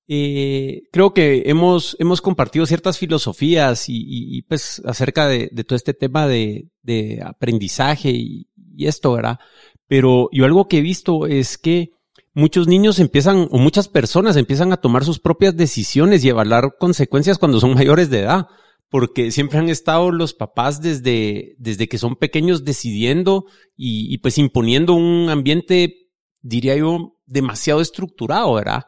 eh, 0.09 0.83
creo 0.93 1.15
que 1.15 1.45
hemos, 1.47 1.97
hemos 2.01 2.21
compartido 2.21 2.67
ciertas 2.67 2.99
filosofías 2.99 3.85
y, 3.89 4.43
pues 4.49 4.83
acerca 4.85 5.29
de, 5.29 5.49
todo 5.67 5.77
este 5.77 5.95
tema 5.95 6.27
de, 6.27 6.69
de 6.83 7.23
aprendizaje 7.25 8.11
y 8.11 8.47
esto, 8.79 9.13
¿verdad? 9.13 9.39
Pero 9.87 10.29
yo 10.33 10.45
algo 10.45 10.69
que 10.69 10.79
he 10.79 10.83
visto 10.83 11.27
es 11.27 11.59
que 11.59 11.91
muchos 12.35 12.69
niños 12.69 12.99
empiezan, 12.99 13.49
o 13.51 13.59
muchas 13.59 13.89
personas 13.89 14.37
empiezan 14.37 14.73
a 14.73 14.79
tomar 14.79 15.05
sus 15.05 15.19
propias 15.19 15.57
decisiones 15.57 16.25
y 16.25 16.29
evaluar 16.29 16.77
consecuencias 16.79 17.39
cuando 17.39 17.61
son 17.61 17.75
mayores 17.75 18.11
de 18.11 18.21
edad, 18.21 18.47
porque 18.89 19.31
siempre 19.31 19.59
han 19.59 19.69
estado 19.69 20.11
los 20.11 20.35
papás 20.35 20.83
desde, 20.83 21.55
desde 21.59 21.89
que 21.89 21.99
son 21.99 22.17
pequeños 22.17 22.65
decidiendo 22.65 23.47
y, 23.77 24.19
pues 24.19 24.37
imponiendo 24.39 24.95
un 24.95 25.29
ambiente, 25.29 26.09
diría 26.41 26.77
yo, 26.77 27.17
demasiado 27.27 27.81
estructurado, 27.81 28.55
¿verdad? 28.55 28.85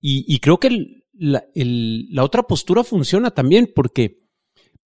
Y, 0.00 0.38
creo 0.38 0.58
que 0.58 1.02
la, 1.12 1.44
otra 2.22 2.44
postura 2.44 2.84
funciona 2.84 3.32
también 3.32 3.70
porque 3.74 4.20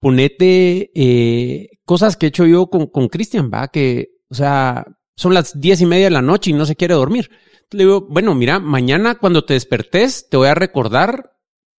ponete 0.01 0.91
eh, 0.95 1.69
cosas 1.85 2.17
que 2.17 2.27
he 2.27 2.29
hecho 2.31 2.47
yo 2.47 2.67
con 2.69 3.09
Cristian, 3.09 3.51
¿va? 3.53 3.69
Que, 3.69 4.09
o 4.29 4.35
sea, 4.35 4.87
son 5.17 5.35
las 5.35 5.61
diez 5.61 5.81
y 5.81 5.87
media 5.87 6.07
de 6.07 6.11
la 6.11 6.23
noche 6.23 6.51
y 6.51 6.55
no 6.55 6.67
se 6.67 6.77
quiere 6.77 6.95
dormir. 6.95 7.31
Le 7.71 7.85
digo, 7.85 8.03
bueno, 8.03 8.35
mira, 8.35 8.61
mañana 8.61 9.17
cuando 9.17 9.45
te 9.45 9.55
despertes 9.55 10.29
te 10.29 10.37
voy 10.37 10.49
a 10.49 10.55
recordar 10.55 11.35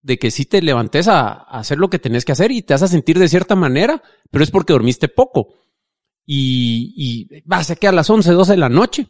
de 0.05 0.19
que 0.19 0.29
sí 0.29 0.45
te 0.45 0.61
levantes 0.61 1.07
a, 1.07 1.31
hacer 1.31 1.79
lo 1.79 1.89
que 1.89 1.97
tenés 1.97 2.25
que 2.25 2.31
hacer 2.31 2.51
y 2.51 2.61
te 2.61 2.75
vas 2.75 2.83
a 2.83 2.87
sentir 2.87 3.17
de 3.17 3.27
cierta 3.27 3.55
manera, 3.55 4.03
pero 4.29 4.43
es 4.43 4.51
porque 4.51 4.73
dormiste 4.73 5.07
poco. 5.07 5.55
Y, 6.27 7.27
vas 7.45 7.71
a 7.71 7.75
que 7.75 7.87
a 7.87 7.91
las 7.91 8.09
once, 8.09 8.31
doce 8.31 8.51
de 8.51 8.57
la 8.57 8.69
noche. 8.69 9.07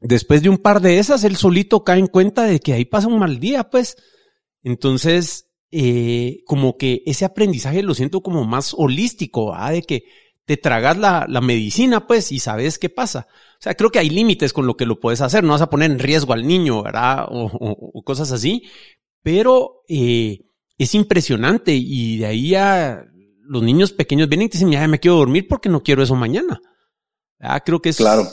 Después 0.00 0.42
de 0.42 0.48
un 0.48 0.58
par 0.58 0.80
de 0.80 0.98
esas, 0.98 1.24
él 1.24 1.36
solito 1.36 1.84
cae 1.84 1.98
en 1.98 2.06
cuenta 2.06 2.44
de 2.44 2.60
que 2.60 2.72
ahí 2.72 2.86
pasa 2.86 3.08
un 3.08 3.18
mal 3.18 3.38
día, 3.38 3.64
pues. 3.64 3.96
Entonces, 4.62 5.50
eh, 5.70 6.42
como 6.46 6.78
que 6.78 7.02
ese 7.04 7.26
aprendizaje 7.26 7.82
lo 7.82 7.94
siento 7.94 8.22
como 8.22 8.44
más 8.44 8.74
holístico, 8.76 9.52
¿verdad? 9.52 9.72
de 9.72 9.82
que 9.82 10.04
te 10.44 10.56
tragas 10.56 10.98
la, 10.98 11.26
la, 11.28 11.40
medicina, 11.40 12.06
pues, 12.06 12.30
y 12.32 12.38
sabes 12.38 12.78
qué 12.78 12.88
pasa. 12.90 13.26
O 13.30 13.60
sea, 13.60 13.74
creo 13.74 13.90
que 13.90 13.98
hay 13.98 14.10
límites 14.10 14.52
con 14.52 14.66
lo 14.66 14.76
que 14.76 14.86
lo 14.86 15.00
puedes 15.00 15.20
hacer. 15.20 15.42
No 15.42 15.52
vas 15.52 15.62
a 15.62 15.70
poner 15.70 15.90
en 15.90 15.98
riesgo 15.98 16.32
al 16.32 16.46
niño, 16.46 16.82
¿verdad? 16.82 17.26
O, 17.30 17.46
o, 17.46 17.90
o 17.94 18.02
cosas 18.02 18.30
así. 18.30 18.64
Pero 19.22 19.82
eh, 19.88 20.40
es 20.76 20.94
impresionante 20.94 21.72
y 21.74 22.18
de 22.18 22.26
ahí 22.26 22.50
ya 22.50 23.04
los 23.46 23.62
niños 23.62 23.92
pequeños 23.92 24.28
vienen 24.28 24.46
y 24.46 24.48
te 24.50 24.58
dicen, 24.58 24.70
ya 24.70 24.86
me 24.88 24.98
quiero 24.98 25.16
dormir 25.16 25.46
porque 25.48 25.68
no 25.68 25.82
quiero 25.82 26.02
eso 26.02 26.14
mañana. 26.14 26.60
Ah, 27.40 27.60
creo 27.60 27.80
que 27.80 27.90
es... 27.90 27.96
Claro. 27.96 28.24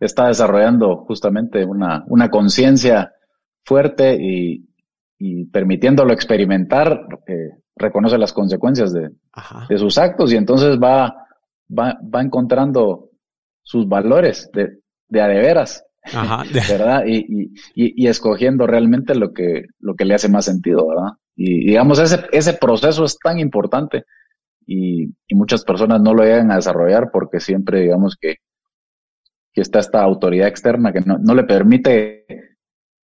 Está 0.00 0.28
desarrollando 0.28 1.04
justamente 1.06 1.64
una, 1.64 2.04
una 2.06 2.30
conciencia 2.30 3.12
fuerte 3.64 4.16
y, 4.20 4.68
y 5.18 5.46
permitiéndolo 5.46 6.12
experimentar, 6.12 7.06
eh, 7.26 7.50
reconoce 7.74 8.16
las 8.16 8.32
consecuencias 8.32 8.92
de, 8.92 9.10
de, 9.68 9.78
sus 9.78 9.98
actos 9.98 10.32
y 10.32 10.36
entonces 10.36 10.78
va, 10.80 11.27
va, 11.68 11.98
va 12.02 12.22
encontrando 12.22 13.10
sus 13.62 13.88
valores 13.88 14.50
de, 14.52 14.78
de 15.08 15.20
a 15.20 15.28
de 15.28 15.38
veras, 15.38 15.84
Ajá. 16.04 16.44
¿verdad? 16.68 17.04
Y, 17.06 17.50
y, 17.74 18.04
y, 18.04 18.06
escogiendo 18.06 18.66
realmente 18.66 19.14
lo 19.14 19.32
que, 19.32 19.64
lo 19.78 19.94
que 19.94 20.04
le 20.04 20.14
hace 20.14 20.28
más 20.28 20.46
sentido, 20.46 20.88
¿verdad? 20.88 21.12
Y 21.36 21.66
digamos, 21.66 21.98
ese, 21.98 22.24
ese 22.32 22.54
proceso 22.54 23.04
es 23.04 23.18
tan 23.18 23.38
importante 23.38 24.04
y, 24.66 25.04
y 25.26 25.34
muchas 25.34 25.64
personas 25.64 26.00
no 26.00 26.14
lo 26.14 26.24
llegan 26.24 26.50
a 26.50 26.56
desarrollar 26.56 27.10
porque 27.12 27.40
siempre, 27.40 27.82
digamos, 27.82 28.16
que, 28.20 28.36
que 29.52 29.60
está 29.60 29.78
esta 29.78 30.02
autoridad 30.02 30.48
externa 30.48 30.92
que 30.92 31.00
no, 31.00 31.18
no 31.18 31.34
le 31.34 31.44
permite 31.44 32.26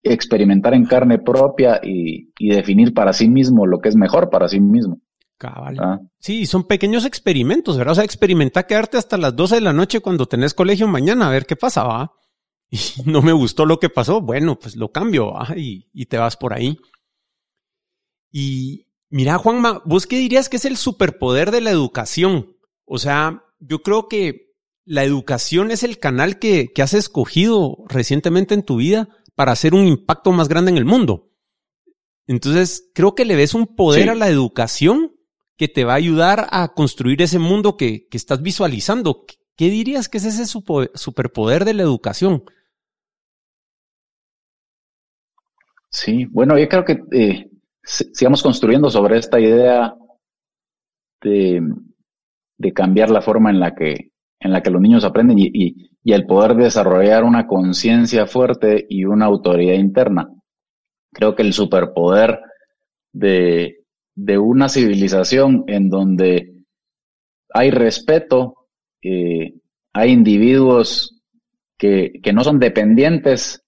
experimentar 0.02 0.74
en 0.74 0.86
carne 0.86 1.18
propia 1.18 1.80
y, 1.82 2.32
y, 2.38 2.54
definir 2.54 2.94
para 2.94 3.12
sí 3.12 3.28
mismo 3.28 3.66
lo 3.66 3.80
que 3.80 3.90
es 3.90 3.96
mejor 3.96 4.30
para 4.30 4.48
sí 4.48 4.60
mismo. 4.60 5.00
Cabal. 5.40 5.76
¿Ah? 5.80 6.00
Sí, 6.18 6.44
son 6.44 6.64
pequeños 6.64 7.06
experimentos, 7.06 7.78
¿verdad? 7.78 7.92
O 7.92 7.94
sea, 7.94 8.04
experimenta 8.04 8.66
quedarte 8.66 8.98
hasta 8.98 9.16
las 9.16 9.34
12 9.34 9.54
de 9.54 9.60
la 9.62 9.72
noche 9.72 10.00
cuando 10.00 10.26
tenés 10.26 10.52
colegio 10.52 10.86
mañana 10.86 11.26
a 11.26 11.30
ver 11.30 11.46
qué 11.46 11.56
pasa, 11.56 11.82
¿va? 11.82 12.12
Y 12.70 12.78
no 13.06 13.22
me 13.22 13.32
gustó 13.32 13.64
lo 13.64 13.80
que 13.80 13.88
pasó, 13.88 14.20
bueno, 14.20 14.58
pues 14.58 14.76
lo 14.76 14.92
cambio, 14.92 15.32
¿va? 15.32 15.56
Y, 15.56 15.88
y 15.94 16.06
te 16.06 16.18
vas 16.18 16.36
por 16.36 16.52
ahí. 16.52 16.78
Y 18.30 18.86
mira, 19.08 19.38
Juanma, 19.38 19.82
¿vos 19.86 20.06
qué 20.06 20.18
dirías 20.18 20.50
que 20.50 20.58
es 20.58 20.66
el 20.66 20.76
superpoder 20.76 21.50
de 21.50 21.62
la 21.62 21.70
educación? 21.70 22.58
O 22.84 22.98
sea, 22.98 23.42
yo 23.60 23.82
creo 23.82 24.08
que 24.08 24.52
la 24.84 25.04
educación 25.04 25.70
es 25.70 25.82
el 25.82 25.98
canal 25.98 26.38
que, 26.38 26.70
que 26.74 26.82
has 26.82 26.92
escogido 26.92 27.78
recientemente 27.88 28.52
en 28.52 28.62
tu 28.62 28.76
vida 28.76 29.08
para 29.34 29.52
hacer 29.52 29.72
un 29.74 29.86
impacto 29.86 30.32
más 30.32 30.48
grande 30.48 30.70
en 30.70 30.76
el 30.76 30.84
mundo. 30.84 31.30
Entonces, 32.26 32.90
creo 32.94 33.14
que 33.14 33.24
le 33.24 33.36
ves 33.36 33.54
un 33.54 33.74
poder 33.74 34.02
sí. 34.02 34.08
a 34.10 34.14
la 34.14 34.28
educación 34.28 35.16
que 35.60 35.68
te 35.68 35.84
va 35.84 35.92
a 35.92 35.96
ayudar 35.96 36.46
a 36.52 36.72
construir 36.72 37.20
ese 37.20 37.38
mundo 37.38 37.76
que, 37.76 38.08
que 38.08 38.16
estás 38.16 38.40
visualizando. 38.40 39.26
¿Qué 39.58 39.68
dirías 39.68 40.08
que 40.08 40.16
es 40.16 40.24
ese 40.24 40.46
superpoder 40.46 41.66
de 41.66 41.74
la 41.74 41.82
educación? 41.82 42.44
Sí, 45.90 46.24
bueno, 46.30 46.58
yo 46.58 46.66
creo 46.66 46.86
que 46.86 47.02
eh, 47.12 47.50
sigamos 47.82 48.42
construyendo 48.42 48.88
sobre 48.88 49.18
esta 49.18 49.38
idea 49.38 49.94
de, 51.20 51.60
de, 52.56 52.72
cambiar 52.72 53.10
la 53.10 53.20
forma 53.20 53.50
en 53.50 53.60
la 53.60 53.74
que 53.74 54.12
en 54.40 54.52
la 54.52 54.62
que 54.62 54.70
los 54.70 54.80
niños 54.80 55.04
aprenden 55.04 55.38
y, 55.40 55.50
y, 55.52 55.90
y 56.02 56.14
el 56.14 56.24
poder 56.24 56.54
desarrollar 56.54 57.22
una 57.22 57.46
conciencia 57.46 58.26
fuerte 58.26 58.86
y 58.88 59.04
una 59.04 59.26
autoridad 59.26 59.74
interna. 59.74 60.26
Creo 61.12 61.34
que 61.34 61.42
el 61.42 61.52
superpoder 61.52 62.40
de, 63.12 63.79
de 64.22 64.36
una 64.36 64.68
civilización 64.68 65.64
en 65.66 65.88
donde 65.88 66.52
hay 67.54 67.70
respeto, 67.70 68.68
eh, 69.02 69.54
hay 69.94 70.10
individuos 70.10 71.22
que, 71.78 72.20
que 72.22 72.32
no 72.34 72.44
son 72.44 72.58
dependientes, 72.58 73.64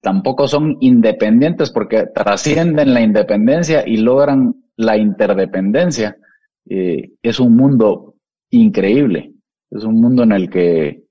tampoco 0.00 0.46
son 0.46 0.76
independientes 0.80 1.72
porque 1.72 2.06
trascienden 2.14 2.94
la 2.94 3.00
independencia 3.00 3.82
y 3.86 3.96
logran 3.96 4.54
la 4.76 4.96
interdependencia. 4.96 6.16
Eh, 6.68 7.10
es 7.20 7.40
un 7.40 7.56
mundo 7.56 8.14
increíble, 8.50 9.32
es 9.70 9.82
un 9.82 10.00
mundo 10.00 10.22
en 10.22 10.32
el 10.32 10.48
que 10.48 11.02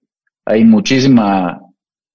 hay 0.45 0.63
muchísima 0.63 1.59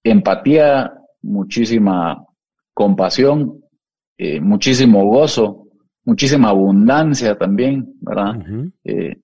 empatía, 0.03 0.95
muchísima 1.21 2.25
compasión, 2.73 3.61
eh, 4.17 4.41
muchísimo 4.41 5.05
gozo, 5.05 5.66
muchísima 6.07 6.49
abundancia 6.49 7.37
también, 7.37 7.95
¿verdad? 8.01 8.37
Uh 8.37 8.43
-huh. 8.43 8.73
eh, 8.85 9.17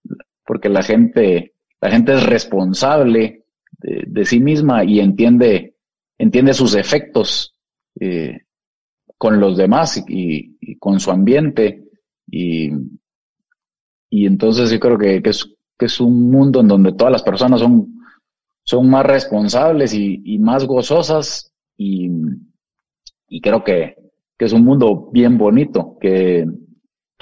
porque 0.45 0.69
la 0.69 0.83
gente 0.83 1.53
la 1.83 1.91
gente 1.91 2.15
es 2.15 2.25
responsable 2.25 3.45
de, 3.73 4.25
sí 4.25 4.39
misma 4.39 4.85
y 4.85 5.01
entiende, 5.01 5.75
entiende 6.17 6.55
sus 6.55 6.77
efectos 6.77 7.57
eh, 7.99 8.39
con 9.19 9.41
los 9.41 9.57
demás 9.57 10.03
y, 10.09 10.77
con 10.79 11.01
su 11.01 11.11
ambiente. 11.11 11.83
Y, 12.31 12.71
y 14.11 14.27
entonces 14.27 14.71
yo 14.71 14.79
creo 14.79 14.97
que, 14.97 15.21
es, 15.25 15.45
que 15.77 15.87
es 15.87 16.01
un 16.01 16.31
mundo 16.31 16.61
en 16.61 16.69
donde 16.69 16.93
todas 16.93 17.13
las 17.13 17.25
personas 17.25 17.61
son, 17.61 17.93
son 18.65 18.89
más 18.89 19.05
responsables 19.05 19.93
y, 19.93 20.39
más 20.39 20.65
gozosas 20.65 21.53
y, 21.77 22.09
y 23.27 23.41
creo 23.41 23.65
que, 23.65 23.97
que, 24.39 24.45
es 24.45 24.53
un 24.53 24.65
mundo 24.65 25.11
bien 25.13 25.37
bonito, 25.37 25.99
que, 26.01 26.47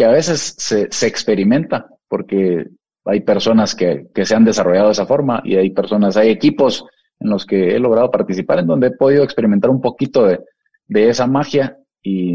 que 0.01 0.07
a 0.07 0.13
veces 0.13 0.55
se, 0.57 0.89
se 0.91 1.07
experimenta, 1.07 1.87
porque 2.09 2.65
hay 3.05 3.21
personas 3.21 3.75
que, 3.75 4.07
que, 4.15 4.25
se 4.25 4.35
han 4.35 4.47
desarrollado 4.47 4.87
de 4.87 4.93
esa 4.93 5.05
forma 5.05 5.43
y 5.45 5.57
hay 5.57 5.73
personas, 5.73 6.17
hay 6.17 6.31
equipos 6.31 6.87
en 7.19 7.29
los 7.29 7.45
que 7.45 7.77
he 7.77 7.79
logrado 7.79 8.11
participar, 8.11 8.61
en 8.61 8.67
donde 8.67 8.87
he 8.87 8.93
podido 8.93 9.23
experimentar 9.23 9.71
un 9.71 9.83
poquito 9.83 10.25
de, 10.25 10.41
de 10.87 11.11
esa 11.11 11.27
magia 11.27 11.77
y, 12.03 12.35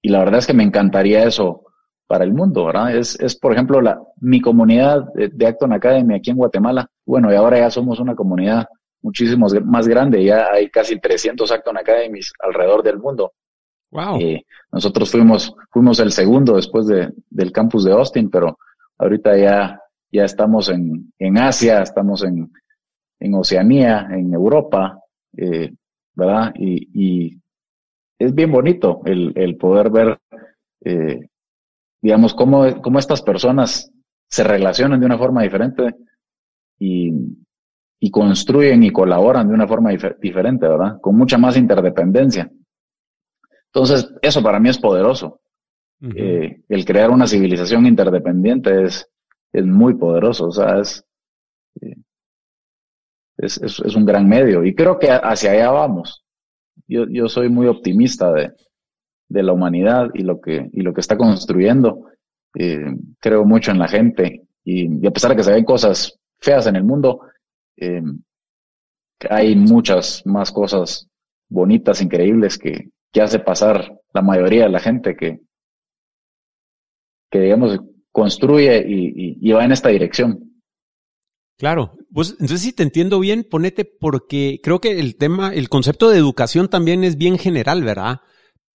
y, 0.00 0.08
la 0.10 0.20
verdad 0.20 0.38
es 0.38 0.46
que 0.46 0.54
me 0.54 0.62
encantaría 0.62 1.24
eso 1.24 1.64
para 2.06 2.22
el 2.22 2.32
mundo, 2.32 2.66
¿verdad? 2.66 2.94
Es, 2.96 3.18
es 3.18 3.34
por 3.36 3.52
ejemplo, 3.52 3.80
la, 3.80 4.00
mi 4.20 4.40
comunidad 4.40 5.02
de, 5.12 5.28
de, 5.28 5.46
Acton 5.48 5.72
Academy 5.72 6.14
aquí 6.14 6.30
en 6.30 6.36
Guatemala. 6.36 6.88
Bueno, 7.04 7.32
y 7.32 7.34
ahora 7.34 7.58
ya 7.58 7.70
somos 7.72 7.98
una 7.98 8.14
comunidad 8.14 8.68
muchísimo 9.00 9.48
más 9.64 9.88
grande, 9.88 10.22
ya 10.22 10.52
hay 10.52 10.70
casi 10.70 11.00
300 11.00 11.50
Acton 11.50 11.78
Academies 11.78 12.32
alrededor 12.38 12.84
del 12.84 13.00
mundo. 13.00 13.32
Wow. 13.92 14.18
Eh, 14.20 14.44
nosotros 14.72 15.10
fuimos, 15.10 15.54
fuimos 15.70 16.00
el 16.00 16.10
segundo 16.10 16.56
después 16.56 16.86
de, 16.86 17.12
del 17.30 17.52
campus 17.52 17.84
de 17.84 17.92
Austin, 17.92 18.28
pero 18.28 18.58
ahorita 18.98 19.36
ya 19.36 19.82
ya 20.12 20.24
estamos 20.24 20.68
en, 20.68 21.12
en 21.18 21.38
Asia, 21.38 21.80
estamos 21.80 22.22
en, 22.22 22.52
en 23.18 23.34
Oceanía, 23.34 24.08
en 24.10 24.32
Europa, 24.32 25.00
eh, 25.36 25.72
¿verdad? 26.14 26.52
Y, 26.54 26.88
y, 26.92 27.38
es 28.18 28.34
bien 28.34 28.52
bonito 28.52 29.00
el, 29.04 29.32
el 29.34 29.56
poder 29.56 29.90
ver, 29.90 30.18
eh, 30.84 31.28
digamos, 32.00 32.34
cómo, 32.34 32.80
cómo 32.80 33.00
estas 33.00 33.20
personas 33.20 33.90
se 34.28 34.44
relacionan 34.44 35.00
de 35.00 35.06
una 35.06 35.18
forma 35.18 35.42
diferente 35.42 35.96
y, 36.78 37.10
y 37.98 38.10
construyen 38.10 38.84
y 38.84 38.90
colaboran 38.90 39.48
de 39.48 39.54
una 39.54 39.66
forma 39.66 39.90
diferente, 40.20 40.68
¿verdad? 40.68 41.00
Con 41.00 41.16
mucha 41.16 41.36
más 41.36 41.56
interdependencia. 41.56 42.48
Entonces, 43.74 44.12
eso 44.20 44.42
para 44.42 44.60
mí 44.60 44.68
es 44.68 44.78
poderoso. 44.78 45.40
eh, 46.16 46.62
el 46.68 46.84
crear 46.84 47.10
una 47.10 47.26
civilización 47.26 47.86
interdependiente 47.86 48.82
es, 48.84 49.08
es 49.52 49.64
muy 49.64 49.94
poderoso, 49.94 50.46
o 50.46 50.52
sea, 50.52 50.80
es, 50.80 51.04
es, 53.36 53.60
es, 53.62 53.94
un 53.94 54.04
gran 54.04 54.28
medio 54.28 54.64
y 54.64 54.74
creo 54.74 54.98
que 54.98 55.10
hacia 55.10 55.52
allá 55.52 55.70
vamos. 55.70 56.24
Yo, 56.88 57.06
yo 57.08 57.28
soy 57.28 57.48
muy 57.48 57.66
optimista 57.68 58.32
de, 58.32 58.52
de 59.32 59.42
la 59.42 59.52
humanidad 59.52 60.10
y 60.14 60.22
lo 60.22 60.40
que, 60.40 60.68
y 60.72 60.82
lo 60.82 60.92
que 60.92 61.00
está 61.00 61.16
construyendo. 61.16 62.06
Eh, 62.54 62.94
creo 63.18 63.44
mucho 63.44 63.70
en 63.70 63.78
la 63.78 63.88
gente 63.88 64.42
y, 64.62 65.06
a 65.06 65.10
pesar 65.10 65.30
de 65.30 65.36
que 65.36 65.42
se 65.42 65.52
ven 65.52 65.64
cosas 65.64 66.18
feas 66.38 66.66
en 66.66 66.76
el 66.76 66.84
mundo, 66.84 67.20
eh, 67.76 68.02
hay 69.30 69.56
muchas 69.56 70.22
más 70.26 70.52
cosas 70.52 71.08
bonitas, 71.48 72.02
increíbles 72.02 72.58
que, 72.58 72.90
que 73.12 73.20
hace 73.20 73.38
pasar 73.38 74.00
la 74.12 74.22
mayoría 74.22 74.64
de 74.64 74.70
la 74.70 74.80
gente 74.80 75.16
que, 75.16 75.40
que 77.30 77.40
digamos, 77.40 77.78
construye 78.10 78.84
y, 78.86 79.50
va 79.52 79.64
en 79.64 79.72
esta 79.72 79.90
dirección. 79.90 80.62
Claro, 81.58 81.96
pues 82.12 82.32
entonces 82.32 82.62
si 82.62 82.72
te 82.72 82.82
entiendo 82.82 83.20
bien, 83.20 83.46
ponete 83.48 83.84
porque 83.84 84.60
creo 84.62 84.80
que 84.80 84.98
el 84.98 85.16
tema, 85.16 85.52
el 85.54 85.68
concepto 85.68 86.08
de 86.08 86.18
educación 86.18 86.68
también 86.68 87.04
es 87.04 87.16
bien 87.16 87.38
general, 87.38 87.82
¿verdad? 87.82 88.20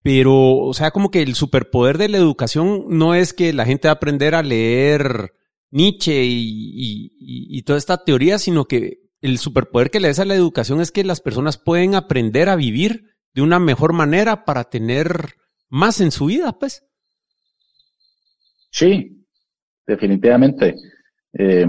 Pero, 0.04 0.58
o 0.60 0.74
sea, 0.74 0.92
como 0.92 1.12
que 1.12 1.22
el 1.22 1.36
superpoder 1.36 1.98
de 1.98 2.08
la 2.08 2.18
educación 2.18 2.86
no 2.88 3.14
es 3.14 3.34
que 3.34 3.52
la 3.52 3.66
gente 3.66 3.88
va 3.88 3.94
a 3.94 3.96
aprender 3.96 4.36
a 4.36 4.44
leer 4.44 5.34
Nietzsche 5.70 6.24
y, 6.24 7.12
y 7.20 7.62
toda 7.64 7.78
esta 7.78 8.04
teoría, 8.04 8.40
sino 8.40 8.66
que 8.66 9.00
el 9.22 9.38
superpoder 9.38 9.90
que 9.90 10.00
le 10.00 10.14
da 10.14 10.22
a 10.22 10.26
la 10.26 10.36
educación 10.36 10.80
es 10.80 10.92
que 10.92 11.04
las 11.04 11.20
personas 11.20 11.58
pueden 11.58 11.96
aprender 11.96 12.48
a 12.48 12.56
vivir 12.56 13.17
de 13.34 13.42
una 13.42 13.60
mejor 13.60 13.94
manera 13.94 14.46
para 14.46 14.64
tener 14.66 15.36
más 15.70 16.02
en 16.02 16.12
su 16.12 16.26
vida, 16.26 16.54
pues. 16.54 16.88
Sí, 18.72 19.26
definitivamente. 19.86 20.76
Eh, 21.34 21.68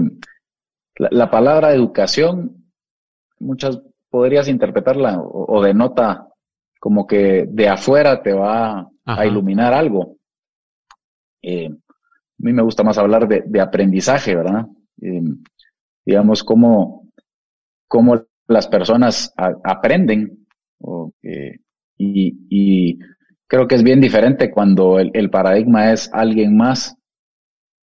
la, 0.97 1.31
palabra 1.31 1.73
educación, 1.73 2.71
muchas 3.39 3.79
podrías 4.09 4.47
interpretarla 4.47 5.19
o, 5.21 5.61
denota 5.63 6.27
como 6.79 7.05
que 7.05 7.45
de 7.47 7.67
afuera 7.67 8.21
te 8.21 8.33
va 8.33 8.89
a 9.05 9.25
iluminar 9.25 9.73
algo. 9.73 10.17
Eh, 11.41 11.69
a 11.69 12.41
mí 12.41 12.53
me 12.53 12.63
gusta 12.63 12.83
más 12.83 12.97
hablar 12.97 13.27
de, 13.27 13.61
aprendizaje, 13.61 14.35
¿verdad? 14.35 14.65
Eh, 15.01 15.21
digamos, 16.05 16.43
cómo, 16.43 17.11
cómo 17.87 18.21
las 18.47 18.67
personas 18.67 19.33
aprenden. 19.63 20.38
Y, 21.97 22.99
creo 23.47 23.67
que 23.67 23.75
es 23.75 23.83
bien 23.83 23.99
diferente 23.99 24.51
cuando 24.51 24.99
el 24.99 25.29
paradigma 25.29 25.91
es 25.91 26.09
alguien 26.13 26.55
más 26.55 26.95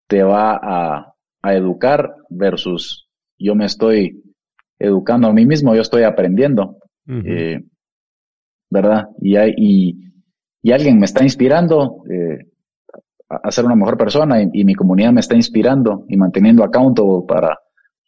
te 0.07 0.23
va 0.23 0.61
a, 0.63 1.13
educar 1.49 2.13
versus 2.29 3.09
yo 3.39 3.55
me 3.55 3.67
estoy 3.67 4.21
educando 4.81 5.29
a 5.29 5.33
mí 5.33 5.47
mismo, 5.47 5.77
yo 5.77 5.81
estoy 5.81 6.03
aprendiendo, 6.03 6.79
eh, 7.07 7.63
¿verdad? 8.69 9.11
Y, 9.23 9.37
hay, 9.37 9.55
y, 9.57 10.73
alguien 10.73 10.99
me 10.99 11.05
está 11.05 11.23
inspirando 11.23 12.03
eh, 12.11 12.49
a 13.29 13.49
ser 13.53 13.65
una 13.65 13.77
mejor 13.77 13.97
persona 13.97 14.43
y, 14.43 14.65
mi 14.65 14.75
comunidad 14.75 15.13
me 15.13 15.21
está 15.21 15.37
inspirando 15.37 16.05
y 16.09 16.17
manteniendo 16.17 16.65
accountable 16.65 17.25
para, 17.29 17.57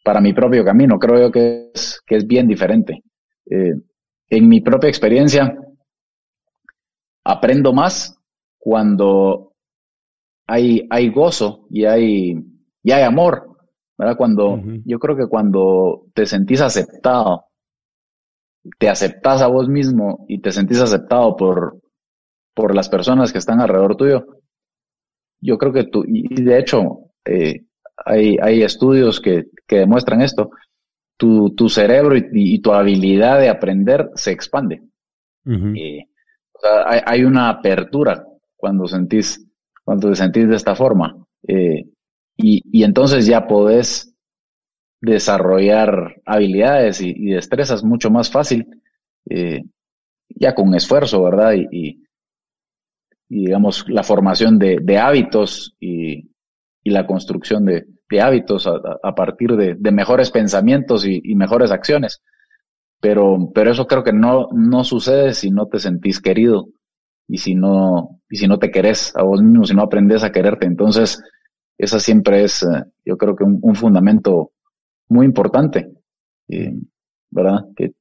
para 0.03 0.19
mi 0.19 0.33
propio 0.33 0.65
camino. 0.65 0.99
Creo 0.99 1.17
yo 1.17 1.31
que 1.31 1.71
es, 1.73 2.01
que 2.05 2.17
es 2.17 2.27
bien 2.27 2.45
diferente. 2.45 3.03
Eh, 3.49 3.73
en 4.29 4.47
mi 4.47 4.61
propia 4.61 4.89
experiencia, 4.89 5.57
aprendo 7.23 7.73
más 7.73 8.19
cuando 8.57 9.53
hay, 10.47 10.87
hay 10.89 11.09
gozo 11.09 11.67
y 11.69 11.85
hay, 11.85 12.35
y 12.83 12.91
hay 12.91 13.03
amor, 13.03 13.57
¿verdad? 13.97 14.17
Cuando, 14.17 14.61
yo 14.85 14.99
creo 14.99 15.15
que 15.15 15.27
cuando 15.27 16.07
te 16.13 16.25
sentís 16.25 16.61
aceptado, 16.61 17.45
te 18.77 18.89
aceptas 18.89 19.41
a 19.41 19.47
vos 19.47 19.67
mismo 19.69 20.25
y 20.27 20.41
te 20.41 20.51
sentís 20.51 20.79
aceptado 20.79 21.35
por, 21.35 21.81
por 22.53 22.75
las 22.75 22.89
personas 22.89 23.31
que 23.31 23.37
están 23.37 23.61
alrededor 23.61 23.95
tuyo, 23.95 24.25
yo 25.41 25.57
creo 25.57 25.71
que 25.71 25.85
tú, 25.85 26.03
y 26.05 26.41
de 26.41 26.59
hecho, 26.59 27.11
eh, 27.25 27.65
hay, 28.05 28.37
hay 28.41 28.63
estudios 28.63 29.19
que, 29.19 29.45
que 29.67 29.77
demuestran 29.77 30.21
esto, 30.21 30.51
tu, 31.19 31.49
tu 31.51 31.67
cerebro 31.67 32.15
y, 32.15 32.59
tu 32.59 32.71
habilidad 32.71 33.39
de 33.39 33.49
aprender 33.49 34.09
se 34.15 34.31
expande. 34.31 34.81
Eh, 35.45 36.05
o 36.53 36.59
sea, 36.59 36.83
hay, 36.87 37.01
hay, 37.05 37.23
una 37.23 37.49
apertura 37.49 38.23
cuando 38.55 38.87
sentís 38.87 39.45
cuando 39.83 40.09
te 40.09 40.15
sentís 40.15 40.47
de 40.47 40.55
esta 40.55 40.75
forma. 40.75 41.17
Eh, 41.47 41.83
y, 42.37 42.61
y, 42.71 42.83
entonces 42.83 43.25
ya 43.25 43.47
podés 43.47 44.15
desarrollar 45.01 46.21
habilidades 46.25 47.01
y, 47.01 47.25
destrezas 47.25 47.83
mucho 47.83 48.11
más 48.11 48.29
fácil, 48.31 48.67
eh, 49.29 49.63
ya 50.29 50.53
con 50.53 50.75
esfuerzo, 50.75 51.23
¿verdad? 51.23 51.55
Y, 51.71 52.03
digamos, 53.27 53.83
la 53.89 54.03
formación 54.03 54.59
de, 54.59 54.77
de 54.79 54.97
hábitos 54.99 55.75
y, 55.79 56.29
la 56.83 57.05
construcción 57.05 57.65
de, 57.65 57.85
de 58.09 58.21
hábitos 58.21 58.67
a, 58.67 59.15
partir 59.15 59.55
de, 59.55 59.91
mejores 59.91 60.31
pensamientos 60.31 61.05
y, 61.05 61.35
mejores 61.35 61.71
acciones. 61.71 62.21
Pero, 62.99 63.51
pero 63.53 63.71
eso 63.71 63.87
creo 63.87 64.03
que 64.03 64.11
no, 64.11 64.49
no 64.51 64.83
sucede 64.83 65.33
si 65.33 65.51
no 65.51 65.67
te 65.67 65.79
sentís 65.79 66.19
querido 66.19 66.67
y 67.27 67.37
si 67.37 67.55
no, 67.55 68.19
y 68.29 68.37
si 68.37 68.47
no 68.47 68.57
te 68.59 68.71
querés 68.71 69.15
a 69.15 69.23
vos 69.23 69.41
mismo, 69.41 69.65
si 69.65 69.75
no 69.75 69.83
aprendes 69.83 70.23
a 70.23 70.31
quererte. 70.31 70.65
Entonces, 70.65 71.21
esa 71.77 71.99
siempre 71.99 72.43
es, 72.43 72.63
eh, 72.63 72.83
yo 73.05 73.17
creo 73.17 73.35
que 73.35 73.43
un, 73.43 73.75
fundamento 73.75 74.51
muy 75.07 75.25
importante, 75.25 75.89
eh, 76.49 76.73
¿verdad? 77.29 77.65
Que, 77.75 77.93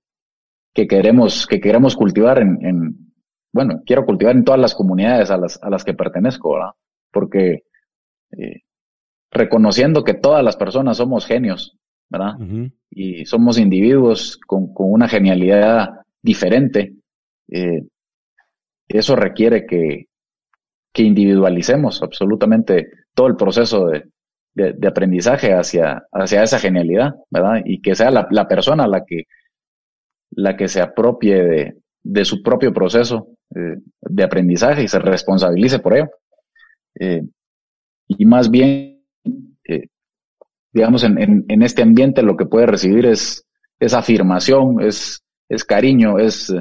que 0.75 0.89
queremos, 0.89 1.47
que 1.47 1.61
queremos 1.61 1.95
cultivar 1.95 2.41
en, 2.41 2.59
en, 2.65 3.13
bueno, 3.53 3.83
quiero 3.85 4.05
cultivar 4.05 4.35
en 4.35 4.45
todas 4.45 4.61
las 4.61 4.75
comunidades 4.75 5.31
a 5.31 5.37
las, 5.37 5.63
a 5.63 5.71
las 5.71 5.85
que 5.85 5.95
pertenezco, 5.95 6.55
¿verdad? 6.55 6.73
Porque 7.13 7.63
eh, 8.37 8.63
reconociendo 9.31 10.05
que 10.05 10.15
todas 10.15 10.45
las 10.45 10.57
personas 10.57 10.97
somos 10.97 11.27
genios, 11.27 11.77
¿verdad? 12.09 12.35
Y 12.91 13.27
somos 13.27 13.59
individuos 13.59 14.39
con, 14.47 14.73
con 14.73 14.91
una 14.91 15.09
genialidad 15.09 15.91
diferente, 16.23 16.95
eh, 17.51 17.83
eso 18.89 19.17
requiere 19.17 19.67
que, 19.67 20.07
que 20.93 21.03
individualicemos 21.03 22.03
absolutamente 22.03 22.91
todo 23.15 23.27
el 23.27 23.37
proceso 23.37 23.87
de, 23.87 24.05
de, 24.55 24.89
aprendizaje 24.89 25.53
hacia, 25.53 26.07
hacia 26.11 26.43
esa 26.43 26.59
genialidad, 26.59 27.15
¿verdad? 27.31 27.63
Y 27.65 27.81
que 27.81 27.95
sea 27.95 28.11
la, 28.11 28.27
la 28.31 28.49
persona 28.49 28.87
la 28.87 29.05
que, 29.05 29.25
la 30.31 30.57
que 30.57 30.69
se 30.69 30.81
apropie 30.81 31.43
de, 31.43 31.77
de 32.03 32.25
su 32.25 32.43
propio 32.43 32.73
proceso 32.73 33.29
eh, 33.55 33.77
de 34.01 34.23
aprendizaje 34.23 34.83
y 34.83 34.89
se 34.89 34.99
responsabilice 34.99 35.79
por 35.79 35.97
ello. 35.97 36.11
Eh, 36.99 37.23
y 38.09 38.25
más 38.25 38.51
bien, 38.51 38.88
digamos, 40.73 41.05
en, 41.05 41.21
en, 41.21 41.45
en, 41.49 41.63
este 41.63 41.83
ambiente 41.83 42.23
lo 42.23 42.37
que 42.37 42.47
puede 42.47 42.67
recibir 42.67 43.07
es, 43.07 43.47
es 43.79 43.95
afirmación, 43.95 44.81
es, 44.81 45.25
es 45.49 45.65
cariño, 45.65 46.19
es, 46.19 46.55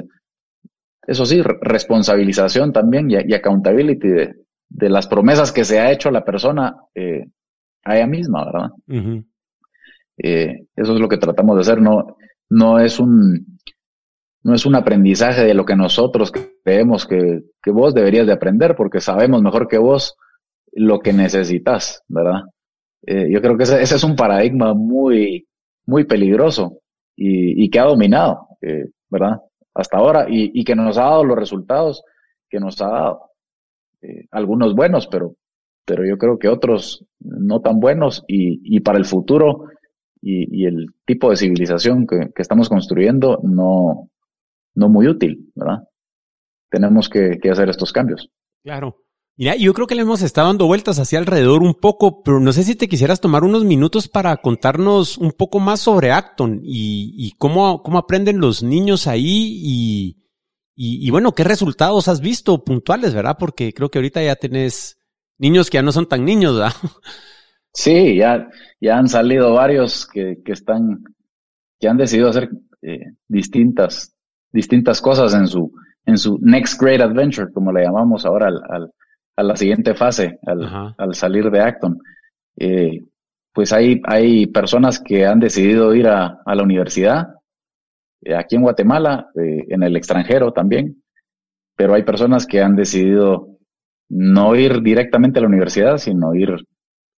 eso 1.06 1.24
sí, 1.24 1.42
responsabilización 1.42 2.72
también 2.72 3.10
y, 3.10 3.34
accountability 3.34 4.08
de, 4.08 4.34
de, 4.68 4.88
las 4.90 5.06
promesas 5.06 5.52
que 5.52 5.64
se 5.64 5.80
ha 5.80 5.90
hecho 5.90 6.10
la 6.10 6.24
persona 6.24 6.76
eh, 6.94 7.26
a 7.84 7.96
ella 7.96 8.06
misma, 8.06 8.44
¿verdad? 8.44 8.70
eh, 10.18 10.66
eso 10.76 10.94
es 10.94 11.00
lo 11.00 11.08
que 11.08 11.18
tratamos 11.18 11.56
de 11.56 11.60
hacer, 11.60 11.80
no, 11.80 12.16
no 12.50 12.78
es 12.78 12.98
un, 12.98 13.58
no 14.42 14.54
es 14.54 14.66
un 14.66 14.74
aprendizaje 14.74 15.44
de 15.44 15.54
lo 15.54 15.64
que 15.64 15.76
nosotros 15.76 16.32
creemos 16.64 17.06
que, 17.06 17.42
que 17.62 17.70
vos 17.70 17.94
deberías 17.94 18.26
de 18.26 18.32
aprender, 18.32 18.74
porque 18.76 19.00
sabemos 19.00 19.42
mejor 19.42 19.68
que 19.68 19.78
vos 19.78 20.16
lo 20.72 21.00
que 21.00 21.12
necesitas, 21.12 22.02
¿verdad? 22.08 22.42
Eh, 23.06 23.28
yo 23.30 23.40
creo 23.40 23.56
que 23.56 23.64
ese, 23.64 23.80
ese, 23.80 23.96
es 23.96 24.04
un 24.04 24.16
paradigma 24.16 24.74
muy, 24.74 25.46
muy 25.86 26.04
peligroso 26.04 26.80
y, 27.16 27.64
y 27.64 27.70
que 27.70 27.78
ha 27.78 27.84
dominado, 27.84 28.48
eh, 28.60 28.90
¿verdad? 29.08 29.38
Hasta 29.74 29.98
ahora 29.98 30.26
y, 30.28 30.58
y, 30.58 30.64
que 30.64 30.74
nos 30.74 30.98
ha 30.98 31.04
dado 31.04 31.24
los 31.24 31.38
resultados 31.38 32.02
que 32.48 32.58
nos 32.58 32.80
ha 32.80 32.88
dado. 32.88 33.30
Eh, 34.02 34.26
algunos 34.30 34.74
buenos, 34.74 35.06
pero, 35.06 35.36
pero 35.84 36.04
yo 36.04 36.18
creo 36.18 36.38
que 36.38 36.48
otros 36.48 37.04
no 37.20 37.60
tan 37.60 37.80
buenos 37.80 38.24
y, 38.26 38.76
y 38.76 38.80
para 38.80 38.98
el 38.98 39.04
futuro 39.04 39.66
y, 40.20 40.66
el 40.66 40.86
tipo 41.04 41.30
de 41.30 41.36
civilización 41.36 42.06
que, 42.06 42.30
que 42.34 42.42
estamos 42.42 42.68
construyendo 42.68 43.40
no, 43.44 44.10
no 44.74 44.88
muy 44.88 45.06
útil, 45.06 45.50
¿verdad? 45.54 45.84
Tenemos 46.70 47.08
que, 47.08 47.38
que 47.40 47.50
hacer 47.50 47.68
estos 47.68 47.92
cambios. 47.92 48.30
Claro. 48.62 48.96
Mira, 49.38 49.54
yo 49.54 49.72
creo 49.72 49.86
que 49.86 49.94
le 49.94 50.02
hemos 50.02 50.20
estado 50.22 50.48
dando 50.48 50.66
vueltas 50.66 50.98
hacia 50.98 51.20
alrededor 51.20 51.62
un 51.62 51.74
poco, 51.74 52.24
pero 52.24 52.40
no 52.40 52.52
sé 52.52 52.64
si 52.64 52.74
te 52.74 52.88
quisieras 52.88 53.20
tomar 53.20 53.44
unos 53.44 53.64
minutos 53.64 54.08
para 54.08 54.36
contarnos 54.38 55.16
un 55.16 55.30
poco 55.30 55.60
más 55.60 55.78
sobre 55.78 56.10
Acton 56.10 56.60
y, 56.64 57.14
y 57.16 57.30
cómo, 57.38 57.84
cómo 57.84 57.98
aprenden 57.98 58.40
los 58.40 58.64
niños 58.64 59.06
ahí 59.06 59.60
y, 59.62 60.16
y, 60.74 61.08
bueno, 61.12 61.36
qué 61.36 61.44
resultados 61.44 62.08
has 62.08 62.20
visto 62.20 62.64
puntuales, 62.64 63.14
¿verdad? 63.14 63.36
Porque 63.38 63.72
creo 63.72 63.90
que 63.90 63.98
ahorita 63.98 64.20
ya 64.20 64.34
tenés 64.34 64.98
niños 65.38 65.70
que 65.70 65.76
ya 65.76 65.82
no 65.82 65.92
son 65.92 66.08
tan 66.08 66.24
niños, 66.24 66.54
¿verdad? 66.58 66.74
Sí, 67.70 68.16
ya, 68.16 68.48
ya 68.80 68.98
han 68.98 69.08
salido 69.08 69.52
varios 69.52 70.04
que, 70.06 70.38
que 70.44 70.52
están, 70.52 71.04
que 71.78 71.86
han 71.86 71.96
decidido 71.96 72.30
hacer 72.30 72.48
eh, 72.82 73.12
distintas, 73.28 74.16
distintas 74.50 75.00
cosas 75.00 75.32
en 75.34 75.46
su, 75.46 75.70
en 76.04 76.18
su 76.18 76.38
next 76.40 76.80
great 76.80 77.00
adventure, 77.00 77.52
como 77.52 77.70
le 77.70 77.84
llamamos 77.84 78.24
ahora 78.24 78.48
al, 78.48 78.60
al 78.68 78.90
a 79.38 79.42
la 79.44 79.56
siguiente 79.56 79.94
fase, 79.94 80.40
al, 80.44 80.94
al 80.98 81.14
salir 81.14 81.48
de 81.48 81.60
Acton. 81.60 81.98
Eh, 82.58 83.04
pues 83.54 83.72
hay, 83.72 84.00
hay 84.04 84.46
personas 84.46 84.98
que 84.98 85.24
han 85.26 85.38
decidido 85.38 85.94
ir 85.94 86.08
a, 86.08 86.40
a 86.44 86.54
la 86.56 86.62
universidad, 86.64 87.28
eh, 88.22 88.34
aquí 88.34 88.56
en 88.56 88.62
Guatemala, 88.62 89.28
eh, 89.36 89.64
en 89.68 89.84
el 89.84 89.96
extranjero 89.96 90.52
también, 90.52 91.02
pero 91.76 91.94
hay 91.94 92.02
personas 92.02 92.46
que 92.46 92.60
han 92.60 92.74
decidido 92.74 93.58
no 94.08 94.56
ir 94.56 94.82
directamente 94.82 95.38
a 95.38 95.42
la 95.42 95.48
universidad, 95.48 95.98
sino 95.98 96.34
ir 96.34 96.56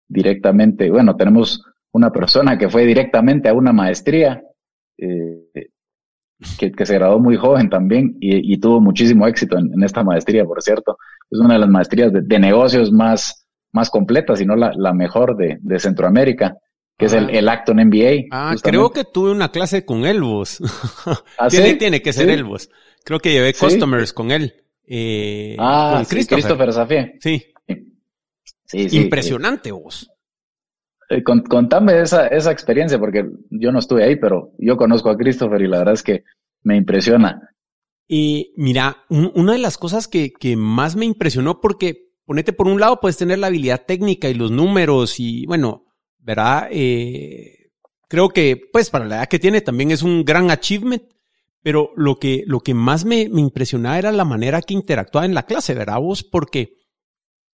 directamente, 0.07 0.91
bueno, 0.91 1.15
tenemos 1.15 1.63
una 1.91 2.11
persona 2.11 2.55
que 2.55 2.69
fue 2.69 2.85
directamente 2.85 3.49
a 3.49 3.53
una 3.55 3.73
maestría, 3.73 4.43
eh, 4.99 5.69
que, 6.59 6.71
que, 6.71 6.85
se 6.85 6.95
graduó 6.95 7.19
muy 7.19 7.35
joven 7.35 7.67
también 7.69 8.17
y, 8.19 8.53
y 8.53 8.59
tuvo 8.59 8.79
muchísimo 8.79 9.27
éxito 9.27 9.57
en, 9.57 9.73
en, 9.73 9.83
esta 9.83 10.03
maestría, 10.03 10.45
por 10.45 10.61
cierto. 10.61 10.97
Es 11.31 11.39
una 11.39 11.55
de 11.55 11.59
las 11.61 11.69
maestrías 11.69 12.11
de, 12.11 12.21
de 12.21 12.39
negocios 12.39 12.91
más, 12.91 13.47
más 13.71 13.89
completas, 13.89 14.39
si 14.39 14.45
no 14.45 14.55
la, 14.55 14.73
la 14.75 14.93
mejor 14.93 15.37
de, 15.37 15.57
de, 15.61 15.79
Centroamérica, 15.79 16.57
que 16.97 17.05
ah. 17.05 17.07
es 17.07 17.13
el, 17.13 17.29
el 17.29 17.49
Acton 17.49 17.77
MBA. 17.77 18.27
Ah, 18.31 18.55
creo 18.61 18.91
que 18.91 19.05
tuve 19.05 19.31
una 19.31 19.49
clase 19.49 19.85
con 19.85 20.05
él, 20.05 20.21
vos. 20.21 20.61
¿Ah, 21.37 21.47
tiene, 21.47 21.69
¿sí? 21.69 21.75
tiene 21.77 22.01
que 22.01 22.13
ser 22.13 22.27
¿Sí? 22.27 22.33
él, 22.33 22.43
vos. 22.43 22.69
Creo 23.03 23.19
que 23.19 23.31
llevé 23.31 23.53
customers 23.53 24.13
con 24.13 24.31
él. 24.31 24.53
Eh, 24.85 25.55
ah, 25.57 25.93
con 25.95 26.05
Christopher. 26.05 26.43
Christopher 26.43 26.73
Safie. 26.73 27.17
Sí. 27.19 27.45
Sí, 28.65 28.89
sí. 28.89 28.97
Impresionante, 28.97 29.71
vos. 29.71 30.09
Eh, 31.09 31.23
contame 31.23 31.99
esa, 31.99 32.27
esa 32.27 32.51
experiencia, 32.51 32.97
porque 32.97 33.25
yo 33.49 33.71
no 33.73 33.79
estuve 33.79 34.05
ahí, 34.05 34.15
pero 34.15 34.53
yo 34.57 34.77
conozco 34.77 35.09
a 35.09 35.17
Christopher 35.17 35.61
y 35.61 35.67
la 35.67 35.79
verdad 35.79 35.95
es 35.95 36.03
que 36.03 36.23
me 36.63 36.77
impresiona. 36.77 37.50
Y 38.13 38.51
mira, 38.57 39.05
un, 39.07 39.31
una 39.35 39.53
de 39.53 39.59
las 39.59 39.77
cosas 39.77 40.09
que, 40.09 40.33
que 40.33 40.57
más 40.57 40.97
me 40.97 41.05
impresionó, 41.05 41.61
porque 41.61 42.11
ponete 42.25 42.51
por 42.51 42.67
un 42.67 42.77
lado, 42.77 42.99
puedes 42.99 43.15
tener 43.15 43.39
la 43.39 43.47
habilidad 43.47 43.85
técnica 43.85 44.27
y 44.27 44.33
los 44.33 44.51
números 44.51 45.17
y 45.17 45.45
bueno, 45.45 45.85
¿verdad? 46.19 46.67
Eh, 46.71 47.71
creo 48.09 48.27
que 48.27 48.59
pues 48.73 48.89
para 48.89 49.05
la 49.05 49.15
edad 49.15 49.29
que 49.29 49.39
tiene 49.39 49.61
también 49.61 49.91
es 49.91 50.01
un 50.03 50.25
gran 50.25 50.51
achievement, 50.51 51.03
pero 51.63 51.91
lo 51.95 52.19
que, 52.19 52.43
lo 52.47 52.59
que 52.59 52.73
más 52.73 53.05
me, 53.05 53.29
me 53.29 53.39
impresionaba 53.39 53.97
era 53.97 54.11
la 54.11 54.25
manera 54.25 54.61
que 54.61 54.73
interactuaba 54.73 55.25
en 55.25 55.33
la 55.33 55.45
clase, 55.45 55.73
¿verdad 55.73 56.01
vos? 56.01 56.21
Porque 56.21 56.73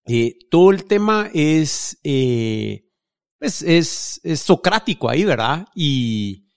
eh, 0.07 0.39
todo 0.49 0.71
el 0.71 0.85
tema 0.85 1.29
es... 1.35 1.99
Eh, 2.03 2.89
pues 3.37 3.61
es, 3.61 4.19
es 4.23 4.39
socrático 4.39 5.07
ahí, 5.07 5.23
¿verdad? 5.23 5.67
Y, 5.75 6.47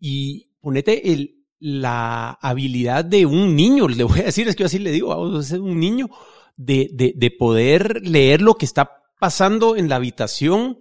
y 0.00 0.56
ponete 0.62 1.12
el, 1.12 1.33
la 1.66 2.32
habilidad 2.42 3.06
de 3.06 3.24
un 3.24 3.56
niño, 3.56 3.88
le 3.88 4.04
voy 4.04 4.20
a 4.20 4.24
decir, 4.24 4.46
es 4.46 4.54
que 4.54 4.64
yo 4.64 4.66
así 4.66 4.78
le 4.78 4.92
digo, 4.92 5.40
es 5.40 5.50
un 5.52 5.80
niño, 5.80 6.10
de, 6.58 6.90
de, 6.92 7.14
de 7.16 7.30
poder 7.30 8.06
leer 8.06 8.42
lo 8.42 8.56
que 8.56 8.66
está 8.66 9.02
pasando 9.18 9.74
en 9.74 9.88
la 9.88 9.96
habitación 9.96 10.80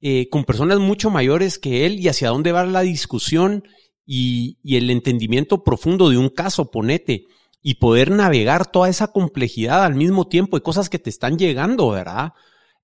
eh, 0.00 0.30
con 0.30 0.44
personas 0.44 0.78
mucho 0.78 1.10
mayores 1.10 1.58
que 1.58 1.84
él 1.84 2.00
y 2.00 2.08
hacia 2.08 2.30
dónde 2.30 2.50
va 2.50 2.64
la 2.64 2.80
discusión 2.80 3.64
y, 4.06 4.58
y 4.62 4.76
el 4.76 4.88
entendimiento 4.88 5.62
profundo 5.62 6.08
de 6.08 6.16
un 6.16 6.30
caso, 6.30 6.70
ponete, 6.70 7.26
y 7.60 7.74
poder 7.74 8.10
navegar 8.10 8.72
toda 8.72 8.88
esa 8.88 9.12
complejidad 9.12 9.84
al 9.84 9.96
mismo 9.96 10.28
tiempo 10.28 10.56
de 10.56 10.62
cosas 10.62 10.88
que 10.88 10.98
te 10.98 11.10
están 11.10 11.36
llegando, 11.36 11.90
¿verdad? 11.90 12.32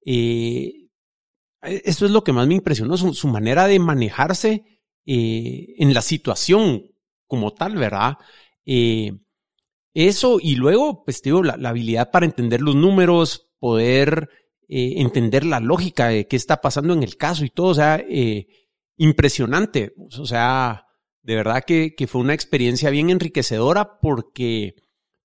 Eh, 0.04 0.90
eh, 1.62 1.82
eso 1.86 2.04
es 2.04 2.10
lo 2.10 2.22
que 2.24 2.34
más 2.34 2.46
me 2.46 2.56
impresionó, 2.56 2.98
su, 2.98 3.14
su 3.14 3.26
manera 3.26 3.66
de 3.68 3.78
manejarse 3.78 4.64
eh, 5.06 5.74
en 5.78 5.94
la 5.94 6.02
situación 6.02 6.82
como 7.28 7.52
tal, 7.52 7.76
¿verdad? 7.76 8.16
Eh, 8.66 9.12
eso 9.94 10.38
y 10.42 10.56
luego, 10.56 11.04
pues 11.04 11.22
digo, 11.22 11.42
la, 11.42 11.54
habilidad 11.68 12.10
para 12.10 12.26
entender 12.26 12.60
los 12.60 12.74
números, 12.74 13.52
poder 13.60 14.28
eh, 14.68 14.94
entender 14.96 15.44
la 15.44 15.60
lógica 15.60 16.08
de 16.08 16.26
qué 16.26 16.36
está 16.36 16.60
pasando 16.60 16.92
en 16.94 17.02
el 17.02 17.16
caso 17.16 17.44
y 17.44 17.50
todo, 17.50 17.68
o 17.68 17.74
sea, 17.74 17.96
eh, 18.08 18.46
impresionante, 18.96 19.94
o 19.96 20.26
sea, 20.26 20.86
de 21.22 21.34
verdad 21.36 21.62
que, 21.64 21.94
fue 22.08 22.20
una 22.20 22.34
experiencia 22.34 22.90
bien 22.90 23.10
enriquecedora 23.10 24.00
porque 24.00 24.74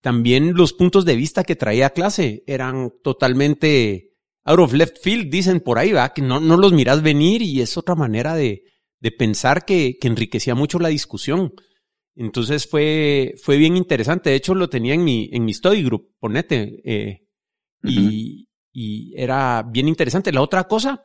también 0.01 0.53
los 0.53 0.73
puntos 0.73 1.05
de 1.05 1.15
vista 1.15 1.43
que 1.43 1.55
traía 1.55 1.87
a 1.87 1.91
clase 1.91 2.43
eran 2.45 2.91
totalmente 3.03 4.11
out 4.43 4.59
of 4.59 4.73
left 4.73 4.97
field, 5.01 5.31
dicen 5.31 5.61
por 5.61 5.79
ahí, 5.79 5.93
¿verdad? 5.93 6.13
Que 6.13 6.21
no, 6.21 6.41
no 6.41 6.57
los 6.57 6.73
miras 6.73 7.01
venir 7.01 7.41
y 7.41 7.61
es 7.61 7.77
otra 7.77 7.95
manera 7.95 8.35
de, 8.35 8.63
de 9.03 9.11
pensar 9.11 9.65
que, 9.65 9.97
enriquecía 10.01 10.55
mucho 10.55 10.79
la 10.79 10.87
discusión. 10.87 11.53
Entonces 12.15 12.67
fue, 12.67 13.33
fue 13.41 13.57
bien 13.57 13.75
interesante. 13.75 14.29
De 14.29 14.35
hecho, 14.35 14.53
lo 14.55 14.69
tenía 14.69 14.93
en 14.93 15.03
mi, 15.03 15.29
en 15.31 15.45
mi 15.45 15.53
study 15.53 15.83
group, 15.83 16.13
ponete. 16.19 16.81
Eh, 16.83 17.27
uh 17.83 17.87
-huh. 17.87 17.91
y, 17.91 18.49
y 18.71 19.13
era 19.15 19.63
bien 19.63 19.87
interesante. 19.87 20.31
La 20.31 20.41
otra 20.41 20.65
cosa 20.65 21.03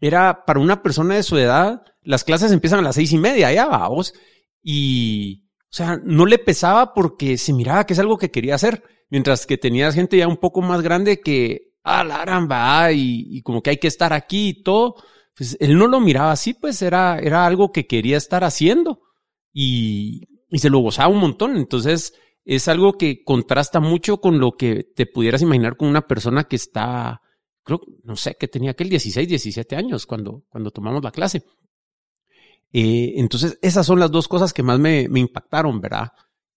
era 0.00 0.44
para 0.44 0.60
una 0.60 0.82
persona 0.82 1.16
de 1.16 1.22
su 1.22 1.36
edad, 1.36 1.82
las 2.02 2.24
clases 2.24 2.52
empiezan 2.52 2.80
a 2.80 2.82
las 2.82 2.94
seis 2.94 3.12
y 3.12 3.18
media, 3.18 3.52
ya 3.52 3.66
vamos. 3.66 4.14
Y, 4.62 5.44
o 5.64 5.72
sea, 5.72 6.00
no 6.02 6.26
le 6.26 6.38
pesaba 6.38 6.94
porque 6.94 7.36
se 7.36 7.52
miraba 7.52 7.84
que 7.84 7.92
es 7.92 7.98
algo 7.98 8.18
que 8.18 8.30
quería 8.30 8.54
hacer. 8.54 8.82
Mientras 9.10 9.46
que 9.46 9.58
tenías 9.58 9.94
gente 9.94 10.16
ya 10.16 10.28
un 10.28 10.36
poco 10.36 10.62
más 10.62 10.82
grande 10.82 11.20
que 11.20 11.72
ah, 11.82 12.04
la 12.04 12.22
aramba, 12.22 12.92
y, 12.92 13.26
y, 13.28 13.42
como 13.42 13.62
que 13.62 13.70
hay 13.70 13.78
que 13.78 13.88
estar 13.88 14.12
aquí 14.12 14.48
y 14.48 14.62
todo, 14.62 14.94
pues 15.34 15.56
él 15.60 15.76
no 15.76 15.86
lo 15.88 16.00
miraba 16.00 16.32
así, 16.32 16.54
pues 16.54 16.80
era, 16.82 17.18
era 17.18 17.46
algo 17.46 17.72
que 17.72 17.86
quería 17.86 18.16
estar 18.16 18.44
haciendo 18.44 19.00
y, 19.52 20.26
y 20.50 20.58
se 20.58 20.70
lo 20.70 20.80
gozaba 20.80 21.08
un 21.08 21.18
montón. 21.18 21.56
Entonces, 21.56 22.14
es 22.44 22.68
algo 22.68 22.98
que 22.98 23.22
contrasta 23.24 23.80
mucho 23.80 24.20
con 24.20 24.38
lo 24.38 24.52
que 24.52 24.84
te 24.84 25.06
pudieras 25.06 25.42
imaginar 25.42 25.76
con 25.76 25.88
una 25.88 26.06
persona 26.06 26.44
que 26.44 26.56
está, 26.56 27.20
creo, 27.62 27.80
no 28.04 28.16
sé, 28.16 28.36
que 28.38 28.48
tenía 28.48 28.72
aquel 28.72 28.88
16, 28.88 29.28
17 29.28 29.76
años 29.76 30.06
cuando, 30.06 30.44
cuando 30.48 30.70
tomamos 30.70 31.02
la 31.02 31.12
clase. 31.12 31.44
Eh, 32.72 33.14
entonces, 33.16 33.58
esas 33.62 33.86
son 33.86 34.00
las 34.00 34.10
dos 34.10 34.28
cosas 34.28 34.52
que 34.52 34.62
más 34.62 34.78
me, 34.78 35.08
me 35.08 35.20
impactaron, 35.20 35.80
¿verdad? 35.80 36.12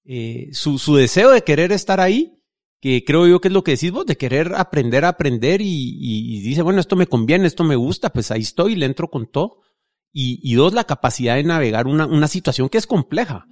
Eh, 0.05 0.49
su, 0.51 0.77
su 0.77 0.95
deseo 0.95 1.31
de 1.31 1.43
querer 1.43 1.71
estar 1.71 1.99
ahí 1.99 2.43
que 2.83 3.05
creo 3.05 3.25
yo 3.27 3.39
que 3.39 3.47
es 3.47 3.53
lo 3.53 3.63
que 3.63 3.71
decís 3.71 3.93
vos, 3.93 4.05
de 4.05 4.17
querer 4.17 4.55
aprender 4.57 5.05
a 5.05 5.07
aprender 5.07 5.61
y, 5.63 6.41
dice, 6.41 6.61
bueno, 6.63 6.81
esto 6.81 6.97
me 6.97 7.07
conviene, 7.07 7.47
esto 7.47 7.63
me 7.63 7.77
gusta, 7.77 8.11
pues 8.11 8.29
ahí 8.29 8.41
estoy, 8.41 8.75
le 8.75 8.85
entro 8.85 9.09
con 9.09 9.25
todo. 9.31 9.61
Y, 10.11 10.53
dos, 10.55 10.73
la 10.73 10.83
capacidad 10.83 11.35
de 11.35 11.45
navegar 11.45 11.87
una, 11.87 12.05
una 12.05 12.27
situación 12.27 12.67
que 12.67 12.77
es 12.77 12.85
compleja. 12.85 13.47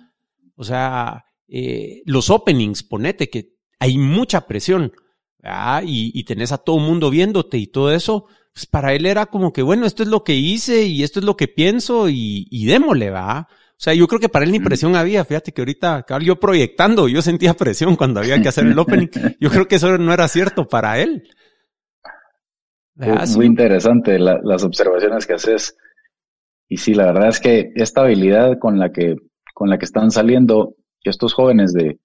O 0.55 0.63
sea, 0.63 1.25
eh, 1.47 2.01
los 2.05 2.29
openings, 2.29 2.83
ponete 2.83 3.29
que 3.29 3.55
hay 3.79 3.97
mucha 3.97 4.47
presión 4.47 4.91
y, 5.83 6.11
y, 6.13 6.23
tenés 6.23 6.51
a 6.51 6.59
todo 6.59 6.77
el 6.77 6.83
mundo 6.83 7.09
viéndote 7.09 7.57
y 7.57 7.67
todo 7.67 7.91
eso, 7.91 8.27
pues 8.53 8.67
para 8.67 8.93
él 8.93 9.05
era 9.07 9.25
como 9.25 9.51
que, 9.51 9.63
bueno, 9.63 9.85
esto 9.85 10.03
es 10.03 10.09
lo 10.09 10.23
que 10.23 10.35
hice 10.35 10.83
y 10.83 11.01
esto 11.01 11.19
es 11.19 11.25
lo 11.25 11.35
que 11.35 11.47
pienso 11.47 12.09
y, 12.09 12.47
y 12.51 12.65
démosle, 12.65 13.09
va. 13.09 13.47
O 13.49 13.83
sea, 13.83 13.95
yo 13.95 14.07
creo 14.07 14.19
que 14.19 14.29
para 14.29 14.45
él 14.45 14.51
ni 14.51 14.59
presión 14.59 14.95
había. 14.95 15.25
Fíjate 15.25 15.51
que 15.51 15.61
ahorita, 15.61 16.05
yo 16.21 16.39
proyectando, 16.39 17.07
yo 17.07 17.23
sentía 17.23 17.55
presión 17.55 17.95
cuando 17.95 18.19
había 18.19 18.39
que 18.39 18.49
hacer 18.49 18.67
el 18.67 18.77
opening. 18.77 19.07
Yo 19.39 19.49
creo 19.49 19.67
que 19.67 19.77
eso 19.77 19.97
no 19.97 20.13
era 20.13 20.27
cierto 20.27 20.67
para 20.67 20.99
él. 20.99 21.23
Es 22.95 23.35
muy 23.35 23.47
interesante 23.47 24.19
las 24.19 24.63
observaciones 24.63 25.25
que 25.25 25.33
haces. 25.33 25.75
Y 26.67 26.77
sí, 26.77 26.93
la 26.93 27.07
verdad 27.07 27.29
es 27.29 27.39
que 27.39 27.71
esta 27.73 28.01
habilidad 28.01 28.59
con 28.59 28.77
la 28.77 28.91
que, 28.91 29.15
con 29.61 29.69
la 29.69 29.77
que 29.77 29.85
están 29.85 30.09
saliendo 30.09 30.73
estos 31.03 31.35
jóvenes 31.35 31.71
de, 31.71 31.99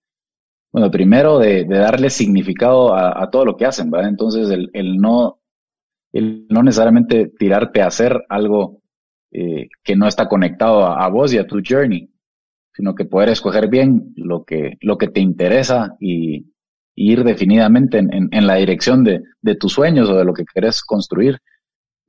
bueno, 0.71 0.91
primero 0.91 1.39
de, 1.39 1.65
darle 1.65 2.11
significado 2.11 2.95
a, 2.95 3.31
todo 3.31 3.47
lo 3.47 3.57
que 3.57 3.65
hacen, 3.65 3.91
¿verdad? 3.91 4.11
Entonces, 4.11 4.51
el, 4.51 4.99
no, 4.99 5.39
el 6.13 6.47
no 6.51 6.63
necesariamente 6.63 7.33
tirarte 7.39 7.81
a 7.81 7.87
hacer 7.87 8.23
algo 8.29 8.83
eh, 9.33 9.71
que 9.83 9.97
no 9.97 10.07
está 10.07 10.29
conectado 10.29 10.85
a, 10.85 11.09
vos 11.09 11.33
y 11.33 11.39
a 11.39 11.47
tu 11.47 11.63
journey, 11.67 12.11
sino 12.75 12.95
que 12.95 13.07
poder 13.07 13.31
escoger 13.31 13.69
bien 13.69 14.13
lo 14.17 14.45
que, 14.45 14.77
lo 14.83 14.99
que 14.99 15.09
te 15.09 15.21
interesa 15.21 15.97
y, 15.99 16.53
ir 16.95 17.25
definidamente 17.25 18.01
en, 18.01 18.47
la 18.47 18.57
dirección 18.57 19.03
de, 19.03 19.23
tus 19.59 19.73
sueños 19.73 20.11
o 20.11 20.17
de 20.17 20.27
lo 20.27 20.35
que 20.35 20.45
querés 20.45 20.83
construir. 20.83 21.39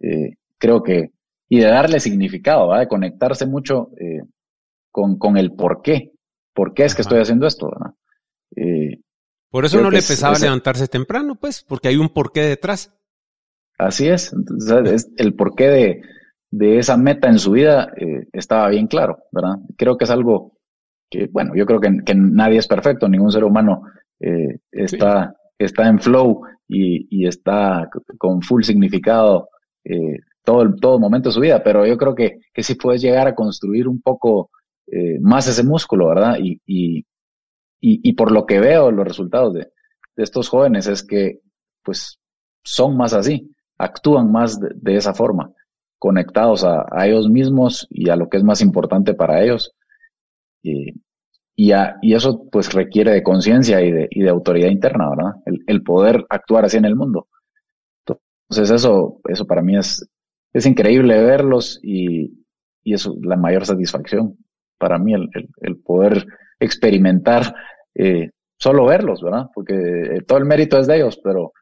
Eh, 0.01 0.31
creo 0.57 0.83
que, 0.83 1.11
y 1.47 1.59
de 1.59 1.67
darle 1.67 2.01
significado, 2.01 2.73
de 2.73 2.89
conectarse 2.89 3.45
mucho 3.45 3.91
eh, 3.97 4.23
con, 4.97 5.19
con 5.19 5.37
el 5.37 5.53
por 5.53 5.83
qué. 5.83 6.13
¿Por 6.55 6.73
qué 6.73 6.85
es 6.85 6.95
que 6.95 7.03
estoy 7.03 7.19
haciendo 7.19 7.45
esto? 7.45 7.69
por 9.51 9.63
eso 9.63 9.79
no 9.79 9.91
le 9.91 9.99
pesaba 9.99 10.39
levantarse 10.39 10.87
temprano, 10.87 11.35
pues, 11.35 11.61
porque 11.61 11.89
hay 11.89 11.97
un 11.97 12.09
porqué 12.09 12.41
detrás. 12.41 12.97
Así 13.77 14.07
es. 14.07 14.33
Entonces, 14.33 14.91
es 14.91 15.11
el 15.17 15.35
porqué 15.35 15.67
de, 15.67 16.01
de 16.49 16.79
esa 16.79 16.97
meta 16.97 17.29
en 17.29 17.37
su 17.37 17.51
vida 17.51 17.93
eh, 17.95 18.25
estaba 18.33 18.69
bien 18.69 18.87
claro, 18.87 19.19
¿verdad? 19.31 19.57
Creo 19.77 19.97
que 19.97 20.05
es 20.05 20.09
algo 20.09 20.57
que, 21.11 21.27
bueno, 21.27 21.53
yo 21.55 21.67
creo 21.67 21.79
que, 21.79 22.15
nadie 22.15 22.57
es 22.57 22.67
perfecto, 22.67 23.07
ningún 23.07 23.31
ser 23.31 23.43
humano 23.43 23.83
eh, 24.19 24.57
está, 24.71 25.35
está 25.59 25.87
en 25.87 25.99
flow 25.99 26.41
y, 26.67 27.05
y, 27.15 27.27
está 27.27 27.87
con 28.17 28.41
full 28.41 28.63
significado 28.63 29.49
eh, 29.83 30.17
todo, 30.43 30.63
el, 30.63 30.75
todo 30.81 30.99
momento 30.99 31.29
de 31.29 31.33
su 31.33 31.39
vida, 31.39 31.61
pero 31.63 31.85
yo 31.85 31.97
creo 31.97 32.15
que, 32.15 32.39
que 32.51 32.63
sí 32.63 32.73
puedes 32.73 32.99
llegar 32.99 33.27
a 33.27 33.35
construir 33.35 33.87
un 33.87 34.01
poco 34.01 34.49
más 35.21 35.47
ese 35.47 35.63
músculo, 35.63 36.07
¿verdad? 36.07 36.37
Y, 36.39 36.61
y, 36.65 37.05
y, 37.79 38.13
por 38.13 38.31
lo 38.31 38.45
que 38.45 38.59
veo, 38.59 38.91
los 38.91 39.05
resultados 39.05 39.53
de, 39.53 39.71
estos 40.15 40.49
jóvenes 40.49 40.87
es 40.87 41.03
que, 41.03 41.41
pues, 41.83 42.19
son 42.63 42.97
más 42.97 43.13
así, 43.13 43.51
actúan 43.77 44.31
más 44.31 44.59
de 44.59 44.95
esa 44.95 45.13
forma 45.13 45.53
conectados 45.99 46.63
a, 46.63 46.85
ellos 47.05 47.29
mismos 47.29 47.87
y 47.89 48.09
a 48.09 48.15
lo 48.15 48.29
que 48.29 48.37
es 48.37 48.43
más 48.43 48.61
importante 48.61 49.13
para 49.13 49.43
ellos. 49.43 49.73
Y, 50.61 50.91
y, 51.55 51.71
y 52.01 52.13
eso 52.13 52.47
pues 52.51 52.73
requiere 52.73 53.11
de 53.11 53.23
conciencia 53.23 53.81
y 53.81 53.91
de, 53.91 54.07
y 54.11 54.21
de 54.21 54.29
autoridad 54.29 54.69
interna, 54.69 55.09
¿verdad? 55.09 55.33
El, 55.45 55.83
poder 55.83 56.25
actuar 56.29 56.65
así 56.65 56.77
en 56.77 56.85
el 56.85 56.95
mundo. 56.95 57.27
Entonces 58.49 58.75
eso, 58.75 59.19
eso 59.27 59.45
para 59.45 59.61
mí 59.61 59.77
es, 59.77 60.07
es 60.53 60.65
increíble 60.65 61.21
verlos 61.21 61.79
y, 61.83 62.45
y 62.83 62.93
es 62.93 63.09
la 63.21 63.35
mayor 63.35 63.65
satisfacción 63.65 64.37
para 64.77 64.97
mí 64.97 65.13
el, 65.13 65.29
el, 65.61 65.77
poder 65.77 66.25
experimentar 66.59 67.53
eh, 67.95 68.29
solo 68.57 68.85
verlos, 68.85 69.21
¿verdad? 69.21 69.47
Porque 69.53 69.73
eh, 69.75 70.21
todo 70.27 70.37
el 70.37 70.45
mérito 70.45 70.77
es 70.77 70.87
de 70.87 70.97
ellos, 70.97 71.19
pero, 71.23 71.53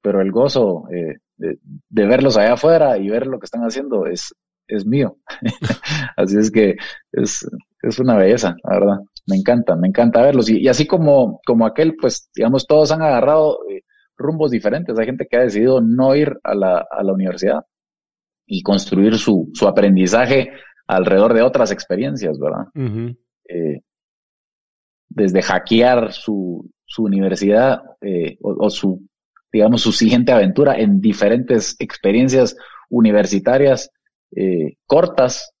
pero 0.00 0.20
el 0.20 0.30
gozo 0.30 0.84
eh, 0.92 1.18
de, 1.36 2.06
verlos 2.06 2.36
allá 2.36 2.54
afuera 2.54 2.98
y 2.98 3.08
ver 3.08 3.26
lo 3.26 3.38
que 3.38 3.46
están 3.46 3.62
haciendo 3.62 4.06
es, 4.06 4.34
es 4.66 4.86
mío. 4.86 5.18
así 6.16 6.38
es 6.38 6.50
que 6.50 6.76
es, 7.12 7.46
es 7.82 7.98
una 7.98 8.16
belleza, 8.16 8.56
la 8.64 8.78
verdad. 8.78 8.98
Me 9.26 9.36
encanta, 9.36 9.74
me 9.76 9.88
encanta 9.88 10.22
verlos. 10.22 10.48
Y, 10.48 10.68
así 10.68 10.86
como, 10.86 11.40
como 11.44 11.66
aquel, 11.66 11.96
pues, 11.96 12.30
digamos, 12.34 12.66
todos 12.66 12.92
han 12.92 13.02
agarrado 13.02 13.58
eh, 13.68 13.82
rumbos 14.16 14.50
diferentes. 14.50 14.98
Hay 14.98 15.06
gente 15.06 15.26
que 15.28 15.36
ha 15.36 15.42
decidido 15.42 15.80
no 15.80 16.14
ir 16.14 16.38
a 16.44 16.54
la, 16.54 16.86
a 16.88 17.02
la 17.02 17.12
universidad 17.12 17.64
y 18.46 18.62
construir 18.62 19.18
su, 19.18 19.50
su 19.52 19.66
aprendizaje 19.66 20.52
alrededor 20.86 21.34
de 21.34 21.42
otras 21.42 21.72
experiencias, 21.72 22.38
¿verdad? 22.38 22.66
Eh, 23.48 23.80
desde 25.08 25.42
hackear 25.42 26.12
su, 26.12 26.70
su 26.84 27.04
universidad 27.04 27.82
eh, 28.00 28.38
o, 28.40 28.68
su 28.70 29.06
digamos, 29.52 29.80
su 29.80 29.92
siguiente 29.92 30.32
aventura 30.32 30.76
en 30.76 31.00
diferentes 31.00 31.76
experiencias 31.78 32.56
universitarias 32.90 33.90
eh, 34.34 34.76
cortas, 34.84 35.52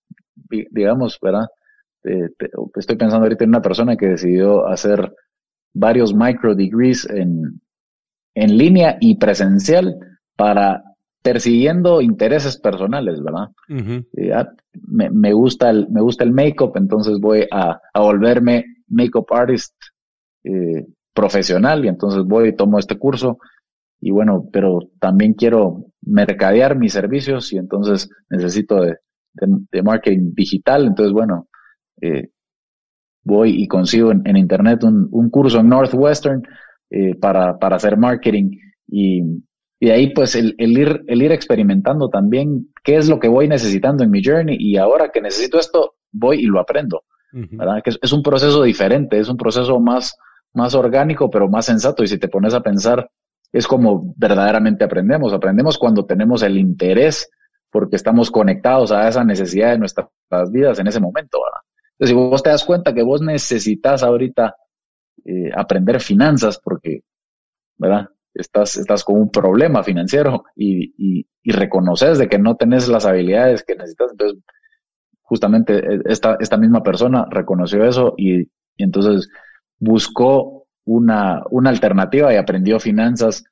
digamos, 0.70 1.18
¿verdad? 1.20 1.46
estoy 2.76 2.96
pensando 2.96 3.24
ahorita 3.24 3.42
en 3.42 3.50
una 3.50 3.62
persona 3.62 3.96
que 3.96 4.06
decidió 4.06 4.68
hacer 4.68 5.12
varios 5.74 6.14
micro 6.14 6.54
degrees 6.54 7.04
en, 7.10 7.60
en 8.34 8.58
línea 8.58 8.96
y 9.00 9.16
presencial 9.16 9.96
para 10.36 10.84
persiguiendo 11.22 12.00
intereses 12.00 12.58
personales, 12.58 13.20
¿verdad? 13.22 13.48
Eh, 14.16 14.32
ah, 14.32 14.48
me, 14.86 15.10
me, 15.10 15.32
gusta 15.32 15.70
el, 15.70 15.88
me 15.90 16.00
gusta 16.00 16.24
el 16.24 16.32
make-up, 16.32 16.72
entonces 16.76 17.18
voy 17.18 17.46
a, 17.50 17.80
a 17.92 18.00
volverme 18.00 18.64
make-up 18.88 19.26
artist 19.30 19.74
eh, 20.44 20.86
profesional 21.12 21.84
y 21.84 21.88
entonces 21.88 22.22
voy 22.24 22.50
y 22.50 22.56
tomo 22.56 22.78
este 22.78 22.98
curso 22.98 23.38
y 24.00 24.10
bueno, 24.10 24.48
pero 24.52 24.90
también 25.00 25.34
quiero 25.34 25.86
mercadear 26.02 26.78
mis 26.78 26.92
servicios 26.92 27.52
y 27.52 27.58
entonces 27.58 28.08
necesito 28.28 28.80
de, 28.80 28.96
de, 29.32 29.82
marketing 29.82 30.32
digital. 30.34 30.86
Entonces, 30.86 31.12
bueno, 31.12 31.48
eh, 32.00 32.28
voy 33.24 33.62
y 33.62 33.66
consigo 33.66 34.12
en, 34.12 34.36
internet 34.36 34.84
un, 34.84 35.08
un, 35.10 35.30
curso 35.30 35.60
en 35.60 35.68
Northwestern 35.68 36.42
eh, 36.90 37.14
para, 37.16 37.58
para 37.58 37.76
hacer 37.76 37.96
marketing 37.96 38.50
y, 38.86 39.22
y 39.78 39.86
de 39.86 39.92
ahí 39.92 40.12
pues 40.14 40.34
el, 40.34 40.54
el, 40.58 40.78
ir, 40.78 41.04
el 41.06 41.22
ir 41.22 41.32
experimentando 41.32 42.08
también 42.08 42.72
qué 42.82 42.96
es 42.96 43.08
lo 43.08 43.18
que 43.18 43.28
voy 43.28 43.48
necesitando 43.48 44.04
en 44.04 44.10
mi 44.10 44.22
journey 44.24 44.56
y 44.58 44.76
ahora 44.76 45.10
que 45.10 45.20
necesito 45.20 45.58
esto, 45.58 45.96
voy 46.12 46.40
y 46.40 46.46
lo 46.46 46.60
aprendo. 46.60 47.04
¿verdad? 47.32 47.82
Que 47.84 47.90
es, 47.90 47.98
es, 48.00 48.12
un 48.14 48.22
proceso 48.22 48.62
diferente, 48.62 49.18
es 49.18 49.28
un 49.28 49.36
proceso 49.36 49.78
más, 49.78 50.16
más 50.54 50.74
orgánico, 50.74 51.28
pero 51.28 51.50
más 51.50 51.66
sensato. 51.66 52.02
Y 52.02 52.06
si 52.06 52.16
te 52.16 52.28
pones 52.28 52.54
a 52.54 52.62
pensar 52.62 53.10
es 53.52 53.66
como 53.66 54.14
verdaderamente 54.16 54.84
aprendemos. 54.84 55.32
Aprendemos 55.32 55.78
cuando 55.78 56.04
tenemos 56.04 56.42
el 56.42 56.58
interés 56.58 57.30
porque 57.70 57.96
estamos 57.96 58.30
conectados 58.30 58.92
a 58.92 59.08
esa 59.08 59.24
necesidad 59.24 59.72
de 59.72 59.78
nuestras 59.78 60.08
vidas 60.50 60.78
en 60.78 60.86
ese 60.86 61.00
momento. 61.00 61.38
¿verdad? 61.42 61.60
Entonces, 61.92 62.08
si 62.08 62.14
vos 62.14 62.42
te 62.42 62.50
das 62.50 62.64
cuenta 62.64 62.94
que 62.94 63.02
vos 63.02 63.22
necesitas 63.22 64.02
ahorita 64.02 64.56
eh, 65.24 65.50
aprender 65.54 66.00
finanzas 66.00 66.60
porque, 66.62 67.02
¿verdad? 67.76 68.08
Estás, 68.38 68.76
estás 68.76 69.04
con 69.04 69.16
un 69.16 69.30
problema 69.30 69.82
financiero 69.82 70.44
y, 70.54 70.94
y, 70.98 71.26
y, 71.42 71.52
reconoces 71.52 72.18
de 72.18 72.28
que 72.28 72.38
no 72.38 72.56
tenés 72.56 72.88
las 72.88 73.06
habilidades 73.06 73.62
que 73.62 73.74
necesitas. 73.74 74.12
Entonces, 74.12 74.38
justamente 75.22 75.78
eh, 75.78 76.00
esta, 76.06 76.36
esta 76.40 76.56
misma 76.56 76.82
persona 76.82 77.26
reconoció 77.30 77.84
eso 77.84 78.14
y, 78.16 78.42
y 78.42 78.84
entonces 78.84 79.28
buscó 79.78 80.66
una, 80.84 81.42
una 81.50 81.70
alternativa 81.70 82.32
y 82.32 82.36
aprendió 82.36 82.78
finanzas 82.78 83.44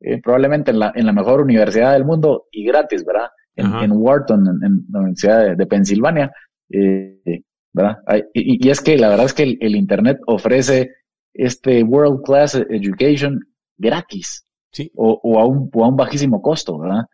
eh, 0.00 0.20
probablemente 0.22 0.70
en 0.70 0.78
la, 0.78 0.92
en 0.94 1.04
la 1.04 1.12
mejor 1.12 1.42
universidad 1.42 1.92
del 1.92 2.04
mundo 2.04 2.46
y 2.50 2.64
gratis, 2.64 3.04
¿verdad? 3.04 3.28
En, 3.56 3.92
Wharton, 3.92 4.46
en, 4.62 4.86
la 4.90 5.00
Universidad 5.00 5.54
de, 5.54 5.66
Pensilvania, 5.66 6.32
eh, 6.70 7.42
¿verdad? 7.74 7.98
Y, 8.32 8.66
y, 8.66 8.70
es 8.70 8.80
que 8.80 8.96
la 8.96 9.10
verdad 9.10 9.26
es 9.26 9.34
que 9.34 9.42
el, 9.42 9.76
Internet 9.76 10.18
ofrece 10.26 10.92
este 11.34 11.82
World 11.82 12.22
Class 12.24 12.54
Education 12.54 13.38
gratis 13.80 14.44
sí. 14.70 14.90
o, 14.94 15.20
o, 15.22 15.40
a 15.40 15.46
un, 15.46 15.70
o 15.72 15.84
a 15.84 15.88
un 15.88 15.96
bajísimo 15.96 16.40
costo, 16.40 16.78
¿verdad? 16.78 17.06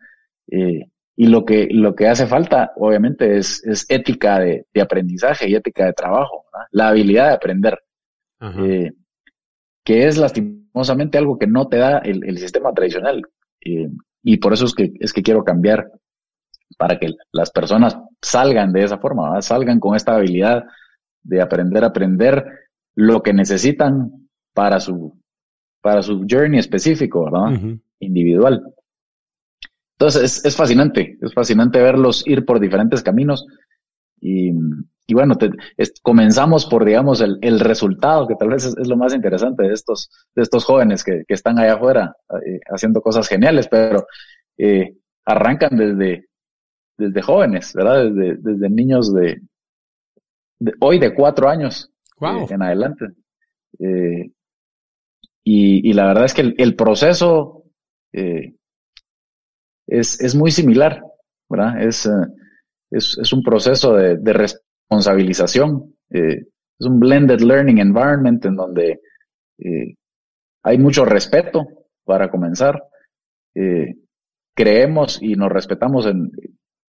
Eh, 0.51 0.89
y 1.15 1.27
lo 1.27 1.45
que, 1.45 1.67
lo 1.71 1.95
que 1.95 2.07
hace 2.07 2.27
falta, 2.27 2.73
obviamente, 2.75 3.37
es, 3.37 3.65
es 3.65 3.85
ética 3.89 4.39
de, 4.39 4.67
de 4.71 4.81
aprendizaje 4.81 5.49
y 5.49 5.55
ética 5.55 5.85
de 5.85 5.93
trabajo, 5.93 6.45
¿verdad? 6.53 6.67
la 6.71 6.89
habilidad 6.89 7.29
de 7.29 7.33
aprender. 7.33 7.79
Eh, 8.39 8.91
que 9.83 10.05
es 10.05 10.17
lastimosamente 10.17 11.17
algo 11.17 11.39
que 11.39 11.47
no 11.47 11.67
te 11.67 11.77
da 11.77 11.97
el, 11.99 12.37
sistema 12.37 12.71
tradicional. 12.71 13.23
Eh, 13.61 13.89
y 14.21 14.37
por 14.37 14.53
eso 14.53 14.65
es 14.65 14.75
que, 14.75 14.91
es 14.99 15.11
que 15.11 15.23
quiero 15.23 15.43
cambiar 15.43 15.89
para 16.77 16.99
que 16.99 17.13
las 17.31 17.49
personas 17.49 17.97
salgan 18.21 18.71
de 18.73 18.83
esa 18.83 18.99
forma, 18.99 19.41
salgan 19.41 19.79
con 19.79 19.95
esta 19.95 20.15
habilidad 20.15 20.65
de 21.23 21.41
aprender 21.41 21.83
a 21.83 21.87
aprender 21.87 22.45
lo 22.95 23.23
que 23.23 23.33
necesitan 23.33 24.27
para 24.53 24.79
su, 24.79 25.17
para 25.87 26.01
su 26.01 26.25
journey 26.29 26.59
específico, 26.59 27.23
¿verdad? 27.23 27.57
Individual. 27.99 28.61
Entonces 29.93 30.43
es, 30.43 30.53
fascinante, 30.53 31.17
es 31.21 31.33
fascinante 31.33 31.81
verlos 31.81 32.27
ir 32.27 32.43
por 32.43 32.59
diferentes 32.59 33.01
caminos 33.01 33.47
y, 34.19 34.51
bueno, 35.13 35.35
comenzamos 36.03 36.65
por, 36.65 36.83
digamos, 36.83 37.21
el, 37.21 37.59
resultado, 37.61 38.27
que 38.27 38.35
tal 38.35 38.49
vez 38.49 38.65
es, 38.65 38.85
lo 38.89 38.97
más 38.97 39.15
interesante 39.15 39.63
de 39.63 39.73
estos, 39.73 40.09
de 40.35 40.41
estos 40.41 40.65
jóvenes 40.65 41.05
que, 41.05 41.23
están 41.29 41.57
allá 41.57 41.75
afuera 41.75 42.13
eh, 42.45 42.59
haciendo 42.69 42.99
cosas 42.99 43.25
geniales, 43.29 43.69
pero 43.69 44.05
eh, 44.57 44.93
arrancan 45.23 45.77
desde, 45.77 46.25
desde 46.97 47.21
jóvenes, 47.21 47.71
¿verdad? 47.73 48.11
Desde, 48.11 48.35
desde 48.41 48.69
niños 48.69 49.13
de, 49.13 49.39
hoy 50.81 50.99
de 50.99 51.13
cuatro 51.13 51.47
años 51.47 51.89
eh, 52.19 52.45
en 52.49 52.61
adelante. 52.61 53.05
Y, 55.49 55.93
la 55.93 56.07
verdad 56.07 56.25
es 56.25 56.33
que 56.33 56.53
el, 56.57 56.75
proceso 56.75 57.63
es, 59.87 60.19
es 60.19 60.35
muy 60.35 60.51
similar, 60.51 61.01
¿verdad? 61.49 61.81
Es, 61.81 62.05
eh, 62.05 62.11
es, 62.91 63.33
un 63.33 63.41
proceso 63.41 63.95
de, 63.95 64.33
responsabilización, 64.33 65.95
eh, 66.09 66.47
es 66.79 66.85
un 66.85 66.99
blended 66.99 67.39
learning 67.39 67.79
environment 67.79 68.43
en 68.45 68.55
donde 68.55 69.01
eh, 69.59 69.95
hay 70.63 70.77
mucho 70.77 71.05
respeto 71.05 71.65
para 72.05 72.29
comenzar. 72.29 72.83
creemos 74.55 75.19
y 75.21 75.35
nos 75.35 75.51
respetamos 75.51 76.05
en, 76.07 76.31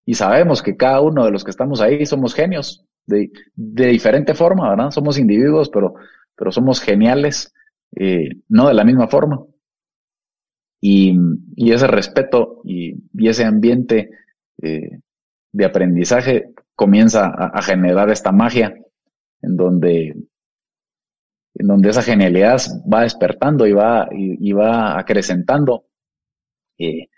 y 0.07 0.15
sabemos 0.15 0.63
que 0.63 0.77
cada 0.77 1.01
uno 1.01 1.25
de 1.25 1.31
los 1.31 1.45
que 1.45 1.51
estamos 1.51 1.81
ahí 1.81 2.05
somos 2.07 2.35
genios 2.35 2.85
de, 3.07 3.31
de 3.55 3.87
diferente 3.87 4.35
forma, 4.35 4.71
¿verdad? 4.71 4.91
Somos 4.91 5.19
individuos, 5.19 5.71
pero, 5.71 5.95
pero 6.37 6.51
somos 6.51 6.81
geniales, 6.81 7.53
no 8.49 8.68
de 8.68 8.74
la 8.74 8.84
misma 8.84 9.09
forma. 9.09 9.45
Y, 10.80 11.18
y 11.57 11.72
ese 11.72 11.86
respeto 11.86 12.61
y, 12.64 12.95
y 13.14 13.28
ese 13.28 13.45
ambiente 13.45 14.11
eh, 14.62 15.01
de 15.53 15.64
aprendizaje 15.64 16.53
comienza 16.74 17.26
a, 17.26 17.62
generar 17.62 18.11
esta 18.11 18.30
magia 18.30 18.74
en 19.43 19.57
donde, 19.57 20.14
en 21.55 21.66
donde 21.66 21.89
esa 21.91 22.03
genialidad 22.03 22.61
va 22.93 23.03
despertando 23.03 23.66
y 23.66 23.72
va, 23.72 24.09
y, 24.12 24.53
va 24.53 24.99
acrecentando. 24.99 25.86
Eh, 26.78 27.09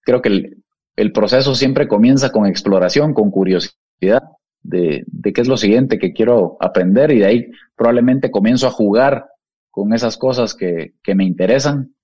creo 0.00 0.22
que 0.22 0.28
el, 0.28 0.64
el, 0.96 1.12
proceso 1.12 1.54
siempre 1.54 1.88
comienza 1.88 2.30
con 2.30 2.46
exploración, 2.46 3.12
con 3.12 3.30
curiosidad 3.30 4.22
de, 4.62 5.04
de 5.06 5.32
qué 5.32 5.40
es 5.40 5.48
lo 5.48 5.58
siguiente 5.58 5.98
que 5.98 6.12
quiero 6.12 6.56
aprender 6.60 7.10
y 7.10 7.18
de 7.18 7.26
ahí 7.26 7.50
probablemente 7.76 8.30
comienzo 8.30 8.66
a 8.66 8.70
jugar 8.70 9.26
con 9.70 9.92
esas 9.92 10.16
cosas 10.16 10.54
que, 10.54 10.94
que 11.02 11.14
me 11.14 11.24
interesan 11.24 11.94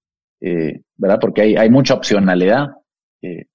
eh, 0.41 0.83
¿verdad? 0.97 1.19
Porque 1.21 1.43
hay, 1.43 1.57
hay 1.57 1.71
mucha 1.71 1.95
opcionalidad, 1.95 2.69
eh, 3.23 3.47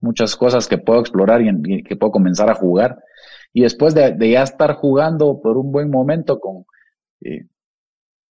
muchas 0.00 0.36
cosas 0.36 0.68
que 0.68 0.78
puedo 0.78 1.00
explorar 1.00 1.40
y, 1.42 1.82
que 1.82 1.96
puedo 1.96 2.12
comenzar 2.12 2.50
a 2.50 2.54
jugar. 2.54 2.98
Y 3.52 3.62
después 3.62 3.94
de, 3.94 4.16
ya 4.30 4.42
estar 4.42 4.74
jugando 4.74 5.40
por 5.40 5.56
un 5.56 5.72
buen 5.72 5.90
momento 5.90 6.38
con, 6.38 6.64
eh, 7.22 7.46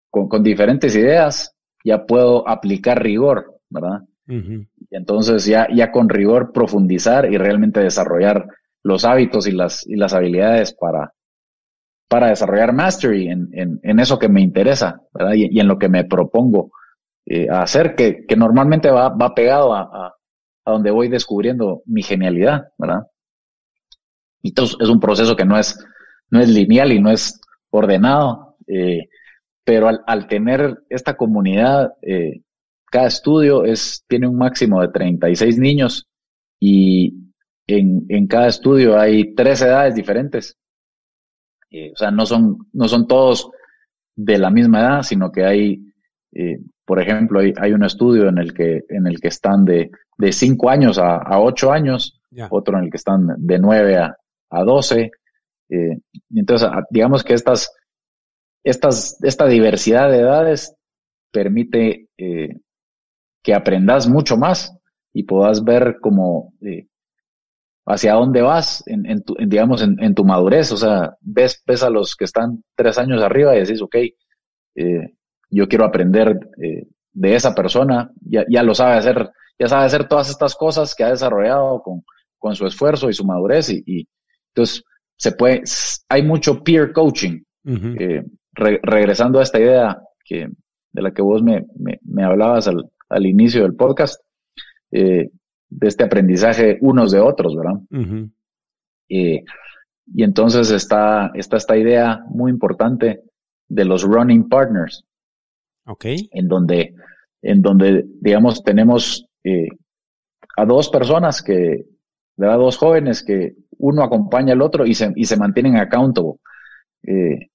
con, 0.09 0.27
con, 0.27 0.43
diferentes 0.43 0.95
ideas, 0.95 1.55
ya 1.83 2.05
puedo 2.05 2.47
aplicar 2.47 3.01
rigor, 3.01 3.59
¿verdad? 3.69 4.01
Y 4.25 4.65
entonces 4.91 5.45
ya, 5.45 5.67
ya 5.73 5.91
con 5.91 6.07
rigor 6.07 6.53
profundizar 6.53 7.31
y 7.31 7.37
realmente 7.37 7.81
desarrollar 7.81 8.47
los 8.81 9.03
hábitos 9.03 9.47
y 9.47 9.51
las, 9.51 9.85
y 9.85 9.95
las 9.95 10.13
habilidades 10.13 10.73
para, 10.73 11.13
para 12.13 12.27
desarrollar 12.27 12.73
mastery 12.73 13.27
en, 13.27 13.49
en, 13.81 13.99
eso 13.99 14.19
que 14.19 14.29
me 14.29 14.39
interesa, 14.39 15.01
y 15.33 15.59
en 15.59 15.67
lo 15.67 15.79
que 15.79 15.89
me 15.89 16.03
propongo 16.03 16.69
eh, 17.25 17.47
hacer, 17.49 17.95
que, 17.95 18.27
que 18.27 18.35
normalmente 18.35 18.91
va, 18.91 19.09
va 19.09 19.33
pegado 19.33 19.73
a, 19.73 20.13
a, 20.63 20.71
donde 20.71 20.91
voy 20.91 21.09
descubriendo 21.09 21.81
mi 21.87 22.03
genialidad, 22.03 22.67
¿verdad? 22.77 23.07
Entonces 24.43 24.77
es 24.79 24.89
un 24.89 24.99
proceso 24.99 25.35
que 25.35 25.43
no 25.43 25.57
es, 25.57 25.75
no 26.29 26.39
es 26.39 26.49
lineal 26.49 26.91
y 26.91 27.01
no 27.01 27.09
es 27.09 27.41
ordenado, 27.71 28.57
eh, 28.67 29.09
pero 29.63 29.87
al, 29.87 30.01
al, 30.05 30.27
tener 30.27 30.83
esta 30.89 31.15
comunidad, 31.15 31.93
eh, 32.03 32.43
cada 32.91 33.07
estudio 33.07 33.65
es, 33.65 34.05
tiene 34.07 34.27
un 34.27 34.37
máximo 34.37 34.81
de 34.81 34.89
36 34.89 35.57
niños 35.57 36.07
y 36.59 37.15
en, 37.65 38.05
en 38.07 38.27
cada 38.27 38.49
estudio 38.49 38.99
hay 38.99 39.33
tres 39.33 39.63
edades 39.63 39.95
diferentes. 39.95 40.59
Eh, 41.73 41.91
o 41.93 41.97
sea, 41.97 42.11
no 42.11 42.25
son, 42.25 42.69
no 42.71 42.87
son 42.87 43.07
todos 43.07 43.49
de 44.15 44.37
la 44.37 44.49
misma 44.49 44.79
edad, 44.79 45.01
sino 45.01 45.31
que 45.31 45.43
hay 45.43 45.93
eh, 46.31 46.59
por 46.85 47.01
ejemplo, 47.01 47.39
hay, 47.39 47.53
hay, 47.59 47.73
un 47.73 47.83
estudio 47.83 48.27
en 48.27 48.37
el 48.37 48.53
que, 48.53 48.83
en 48.89 49.07
el 49.07 49.19
que 49.19 49.29
están 49.29 49.65
de, 49.65 49.91
de 50.17 50.31
5 50.31 50.69
años 50.69 50.97
a, 50.97 51.17
a 51.17 51.39
8 51.39 51.71
años, 51.71 52.19
otro 52.49 52.77
en 52.77 52.85
el 52.85 52.91
que 52.91 52.97
están 52.97 53.27
de 53.37 53.59
9 53.59 53.97
a, 53.97 54.17
a 54.49 54.63
12. 54.63 55.11
Eh, 55.69 55.99
entonces, 56.35 56.69
digamos 56.89 57.23
que 57.23 57.33
estas, 57.33 57.71
estas, 58.63 59.17
esta 59.23 59.47
diversidad 59.47 60.09
de 60.09 60.19
edades 60.19 60.75
permite 61.31 62.09
eh, 62.17 62.59
que 63.41 63.53
aprendas 63.53 64.07
mucho 64.07 64.37
más 64.37 64.77
y 65.13 65.23
puedas 65.23 65.63
ver 65.63 65.97
como 66.01 66.53
eh, 66.61 66.87
hacia 67.85 68.13
dónde 68.13 68.41
vas 68.41 68.83
en, 68.87 69.05
en 69.05 69.23
tu, 69.23 69.35
digamos, 69.35 69.81
en, 69.81 70.01
en, 70.01 70.15
tu 70.15 70.23
madurez. 70.23 70.71
O 70.71 70.77
sea, 70.77 71.15
ves, 71.21 71.61
ves 71.65 71.83
a 71.83 71.89
los 71.89 72.15
que 72.15 72.25
están 72.25 72.63
tres 72.75 72.97
años 72.97 73.21
arriba 73.21 73.55
y 73.55 73.59
decís, 73.59 73.81
ok, 73.81 73.95
eh, 74.75 75.15
yo 75.49 75.67
quiero 75.67 75.85
aprender 75.85 76.39
eh, 76.61 76.87
de 77.11 77.35
esa 77.35 77.53
persona, 77.53 78.11
ya, 78.21 78.45
ya, 78.49 78.63
lo 78.63 78.73
sabe 78.73 78.95
hacer, 78.95 79.29
ya 79.59 79.67
sabe 79.67 79.85
hacer 79.85 80.07
todas 80.07 80.29
estas 80.29 80.55
cosas 80.55 80.95
que 80.95 81.03
ha 81.03 81.09
desarrollado 81.09 81.81
con, 81.81 82.03
con 82.39 82.55
su 82.55 82.65
esfuerzo 82.65 83.09
y 83.09 83.13
su 83.13 83.25
madurez 83.25 83.69
y, 83.69 83.83
y 83.85 84.07
entonces 84.49 84.83
se 85.17 85.31
puede, 85.33 85.63
hay 86.09 86.23
mucho 86.23 86.63
peer 86.63 86.91
coaching. 86.91 87.41
eh, 87.65 88.23
regresando 88.55 89.39
a 89.39 89.43
esta 89.43 89.59
idea 89.59 89.97
que, 90.25 90.49
de 90.91 91.01
la 91.01 91.11
que 91.11 91.21
vos 91.21 91.41
me, 91.41 91.65
me, 91.77 91.99
me 92.03 92.23
hablabas 92.23 92.67
al, 92.67 92.89
al, 93.09 93.25
inicio 93.25 93.63
del 93.63 93.75
podcast, 93.75 94.21
eh, 94.91 95.29
de 95.77 95.87
este 95.87 96.03
aprendizaje 96.03 96.77
unos 96.81 97.11
de 97.11 97.19
otros, 97.19 97.55
¿verdad? 97.55 97.79
eh, 99.09 99.43
y 100.13 100.23
entonces 100.23 100.71
está, 100.71 101.31
está 101.33 101.57
esta 101.57 101.77
idea 101.77 102.23
muy 102.29 102.51
importante 102.51 103.21
de 103.67 103.85
los 103.85 104.03
running 104.03 104.49
partners. 104.49 105.05
Okay. 105.85 106.29
En 106.31 106.47
donde, 106.47 106.95
en 107.41 107.61
donde, 107.61 108.05
digamos, 108.21 108.63
tenemos 108.63 109.27
eh, 109.43 109.67
a 110.55 110.65
dos 110.65 110.89
personas 110.89 111.41
que, 111.41 111.85
¿verdad? 112.37 112.57
Dos 112.57 112.77
jóvenes 112.77 113.23
que 113.23 113.55
uno 113.77 114.03
acompaña 114.03 114.53
al 114.53 114.61
otro 114.61 114.85
y 114.85 114.93
se, 114.93 115.11
y 115.15 115.25
se 115.25 115.37
mantienen 115.37 115.77
accountable. 115.77 116.35
Eh, 117.05 117.49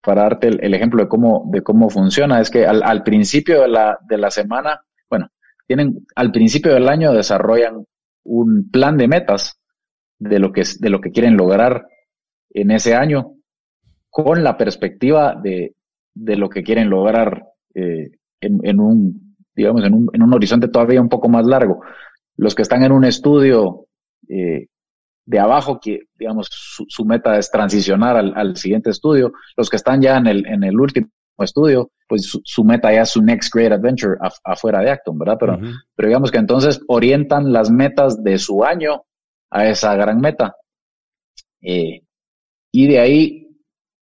para 0.00 0.22
darte 0.22 0.48
el, 0.48 0.74
ejemplo 0.74 1.02
de 1.02 1.08
cómo, 1.08 1.48
de 1.50 1.62
cómo 1.62 1.88
funciona, 1.88 2.40
es 2.40 2.50
que 2.50 2.66
al, 2.66 2.82
al 2.82 3.02
principio 3.02 3.62
de 3.62 3.68
la, 3.68 3.98
de 4.06 4.18
la 4.18 4.30
semana, 4.30 4.82
tienen, 5.66 6.06
al 6.14 6.32
principio 6.32 6.74
del 6.74 6.88
año 6.88 7.12
desarrollan 7.12 7.84
un 8.24 8.70
plan 8.70 8.96
de 8.96 9.08
metas 9.08 9.60
de 10.18 10.38
lo 10.38 10.52
que, 10.52 10.62
de 10.78 10.90
lo 10.90 11.00
que 11.00 11.10
quieren 11.10 11.36
lograr 11.36 11.86
en 12.50 12.70
ese 12.70 12.94
año 12.94 13.34
con 14.10 14.44
la 14.44 14.56
perspectiva 14.56 15.34
de, 15.42 15.74
de 16.14 16.36
lo 16.36 16.48
que 16.48 16.62
quieren 16.62 16.88
lograr 16.88 17.44
eh, 17.74 18.10
en, 18.40 18.78
un, 18.78 19.36
digamos, 19.54 19.84
en 19.84 19.94
un, 19.94 20.08
en 20.12 20.22
un 20.22 20.34
horizonte 20.34 20.68
todavía 20.68 21.00
un 21.00 21.08
poco 21.08 21.28
más 21.28 21.46
largo. 21.46 21.80
Los 22.36 22.54
que 22.54 22.62
están 22.62 22.82
en 22.82 22.92
un 22.92 23.04
estudio 23.04 23.86
eh, 24.28 24.68
de 25.26 25.38
abajo, 25.38 25.80
que 25.80 26.00
digamos 26.18 26.48
su, 26.50 27.04
meta 27.04 27.38
es 27.38 27.50
transicionar 27.50 28.16
al, 28.16 28.32
al, 28.36 28.56
siguiente 28.56 28.90
estudio. 28.90 29.32
Los 29.56 29.70
que 29.70 29.76
están 29.76 30.00
ya 30.00 30.16
en 30.18 30.26
el, 30.26 30.46
en 30.46 30.62
el 30.62 30.78
último 30.78 31.08
estudio, 31.38 31.90
pues 32.06 32.38
su, 32.44 32.64
meta 32.64 32.92
ya 32.92 33.02
es 33.02 33.10
su 33.10 33.22
next 33.22 33.52
great 33.54 33.72
adventure 33.72 34.16
afuera 34.44 34.80
de 34.80 34.90
Acton, 34.90 35.18
¿verdad? 35.18 35.36
Pero, 35.40 35.58
pero 35.94 36.08
digamos 36.08 36.30
que 36.30 36.38
entonces 36.38 36.80
orientan 36.88 37.52
las 37.52 37.70
metas 37.70 38.22
de 38.22 38.38
su 38.38 38.64
año 38.64 39.04
a 39.50 39.68
esa 39.68 39.94
gran 39.96 40.20
meta. 40.20 40.54
Eh, 41.62 42.02
y 42.72 42.86
de 42.88 42.98
ahí 42.98 43.48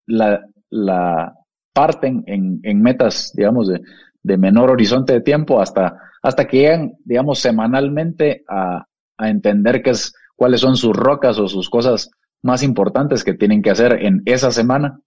la, 0.07 0.41
la, 0.71 1.35
parten 1.73 2.23
en, 2.27 2.61
en 2.65 2.83
metas, 2.83 3.33
digamos, 3.35 3.69
de, 3.69 3.81
de, 4.23 4.37
menor 4.37 4.71
horizonte 4.71 5.15
de 5.15 5.21
tiempo 5.21 5.61
hasta, 5.61 5.97
hasta 6.23 6.47
que 6.47 6.59
llegan, 6.59 6.93
digamos, 7.05 7.39
semanalmente 7.39 8.45
a, 8.49 8.85
a 9.17 9.29
entender 9.31 9.83
qué 9.83 9.91
es, 9.91 10.13
cuáles 10.37 10.61
son 10.61 10.77
sus 10.77 10.95
rocas 10.95 11.39
o 11.39 11.49
sus 11.49 11.71
cosas 11.71 12.11
más 12.43 12.63
importantes 12.63 13.25
que 13.25 13.35
tienen 13.35 13.63
que 13.63 13.71
hacer 13.71 14.05
en 14.05 14.23
esa 14.27 14.51
semana. 14.51 15.01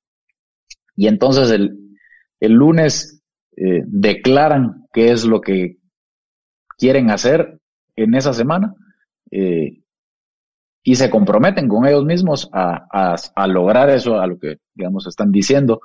Y 0.95 1.07
entonces 1.07 1.51
el, 1.51 1.77
el 2.45 2.53
lunes 2.53 3.21
eh, 3.57 3.83
declaran 3.85 4.85
qué 4.91 5.11
es 5.11 5.25
lo 5.25 5.41
que 5.41 5.77
quieren 6.77 7.09
hacer 7.09 7.59
en 7.95 8.13
esa 8.15 8.33
semana 8.33 8.73
eh, 9.31 9.81
y 10.83 10.95
se 10.95 11.09
comprometen 11.09 11.67
con 11.67 11.85
ellos 11.85 12.05
mismos 12.05 12.49
a, 12.51 13.15
a, 13.33 13.47
lograr 13.47 13.89
eso, 13.89 14.19
a 14.19 14.27
lo 14.27 14.37
que, 14.37 14.57
digamos, 14.73 15.07
están 15.07 15.31
diciendo 15.31 15.79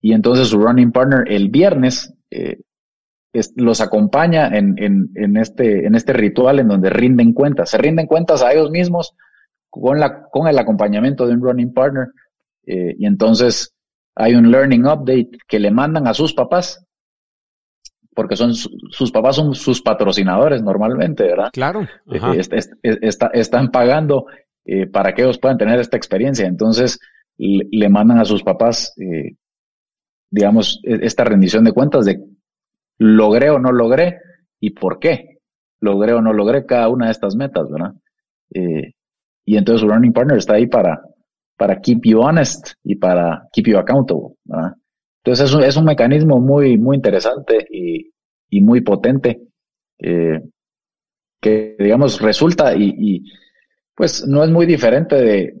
y 0.00 0.12
entonces 0.12 0.48
su 0.48 0.58
running 0.58 0.92
partner 0.92 1.24
el 1.26 1.48
viernes 1.48 2.14
eh, 2.30 2.58
los 3.56 3.80
acompaña 3.80 4.46
en, 4.48 4.76
en, 4.78 5.36
este, 5.38 5.86
en 5.86 5.96
este 5.96 6.12
ritual 6.12 6.60
en 6.60 6.68
donde 6.68 6.90
rinden 6.90 7.32
cuentas. 7.32 7.70
Se 7.70 7.78
rinden 7.78 8.06
cuentas 8.06 8.42
a 8.42 8.52
ellos 8.52 8.70
mismos 8.70 9.16
con, 9.70 9.98
la, 9.98 10.22
con 10.30 10.46
el 10.46 10.56
acompañamiento 10.56 11.26
de 11.26 11.32
un 11.32 11.42
running 11.42 11.72
partner. 11.72 12.08
Y 12.64 13.04
entonces 13.06 13.73
hay 14.14 14.34
un 14.34 14.50
learning 14.50 14.86
update 14.86 15.30
que 15.46 15.58
le 15.58 15.70
mandan 15.70 16.06
a 16.06 16.14
sus 16.14 16.34
papás, 16.34 16.86
porque 18.14 18.36
son 18.36 18.54
sus 18.54 19.10
papás 19.10 19.36
son 19.36 19.54
sus 19.54 19.82
patrocinadores 19.82 20.62
normalmente, 20.62 21.24
¿verdad? 21.24 21.50
Claro. 21.52 21.82
Eh, 21.82 22.98
están 23.32 23.70
pagando 23.70 24.26
eh, 24.64 24.86
para 24.86 25.12
que 25.14 25.22
ellos 25.22 25.38
puedan 25.38 25.58
tener 25.58 25.80
esta 25.80 25.96
experiencia. 25.96 26.46
Entonces 26.46 27.00
le, 27.36 27.88
mandan 27.88 28.18
a 28.18 28.24
sus 28.24 28.44
papás, 28.44 28.94
digamos, 30.30 30.80
e, 30.84 31.04
esta 31.04 31.24
rendición 31.24 31.64
de 31.64 31.72
cuentas 31.72 32.04
de 32.04 32.20
logré 32.98 33.50
o 33.50 33.58
no 33.58 33.72
logré 33.72 34.20
y 34.60 34.70
por 34.70 34.98
qué 34.98 35.34
logré 35.80 36.14
o 36.14 36.22
no 36.22 36.32
logré 36.32 36.64
cada 36.64 36.88
una 36.88 37.06
de 37.06 37.12
estas 37.12 37.36
metas, 37.36 37.70
¿verdad? 37.70 37.92
Eh, 38.54 38.94
y 39.44 39.56
entonces 39.56 39.82
su 39.82 39.88
running 39.88 40.12
partner 40.12 40.38
está 40.38 40.54
ahí 40.54 40.66
para, 40.66 41.02
para 41.56 41.80
keep 41.80 42.00
you 42.04 42.20
honest 42.20 42.72
y 42.82 42.96
para 42.96 43.48
keep 43.52 43.66
you 43.66 43.78
accountable, 43.78 44.36
¿verdad? 44.44 44.74
Entonces 45.22 45.48
es 45.48 45.54
un, 45.54 45.62
es 45.62 45.76
un 45.76 45.84
mecanismo 45.84 46.40
muy, 46.40 46.76
muy 46.76 46.96
interesante 46.96 47.66
y, 47.70 48.12
y 48.50 48.60
muy 48.60 48.82
potente 48.82 49.40
eh, 49.98 50.42
que, 51.40 51.76
digamos, 51.78 52.20
resulta 52.20 52.74
y, 52.74 52.94
y, 52.96 53.32
pues 53.94 54.26
no 54.26 54.42
es 54.42 54.50
muy 54.50 54.66
diferente 54.66 55.16
de, 55.16 55.54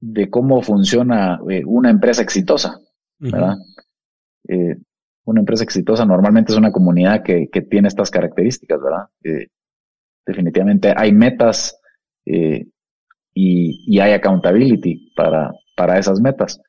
de 0.00 0.28
cómo 0.28 0.62
funciona 0.62 1.40
eh, 1.48 1.62
una 1.64 1.90
empresa 1.90 2.22
exitosa, 2.22 2.80
¿verdad? 3.18 3.56
eh, 4.48 4.76
una 5.24 5.40
empresa 5.40 5.64
exitosa 5.64 6.04
normalmente 6.04 6.52
es 6.52 6.58
una 6.58 6.72
comunidad 6.72 7.22
que, 7.22 7.48
que 7.50 7.62
tiene 7.62 7.88
estas 7.88 8.10
características, 8.10 8.80
¿verdad? 8.82 9.06
Eh, 9.22 9.48
definitivamente 10.26 10.92
hay 10.96 11.12
metas 11.12 11.78
eh, 12.26 12.66
y, 13.34 13.98
hay 14.00 14.12
accountability 14.12 15.12
para, 15.14 15.52
para 15.76 15.98
esas 15.98 16.20
metas, 16.20 16.60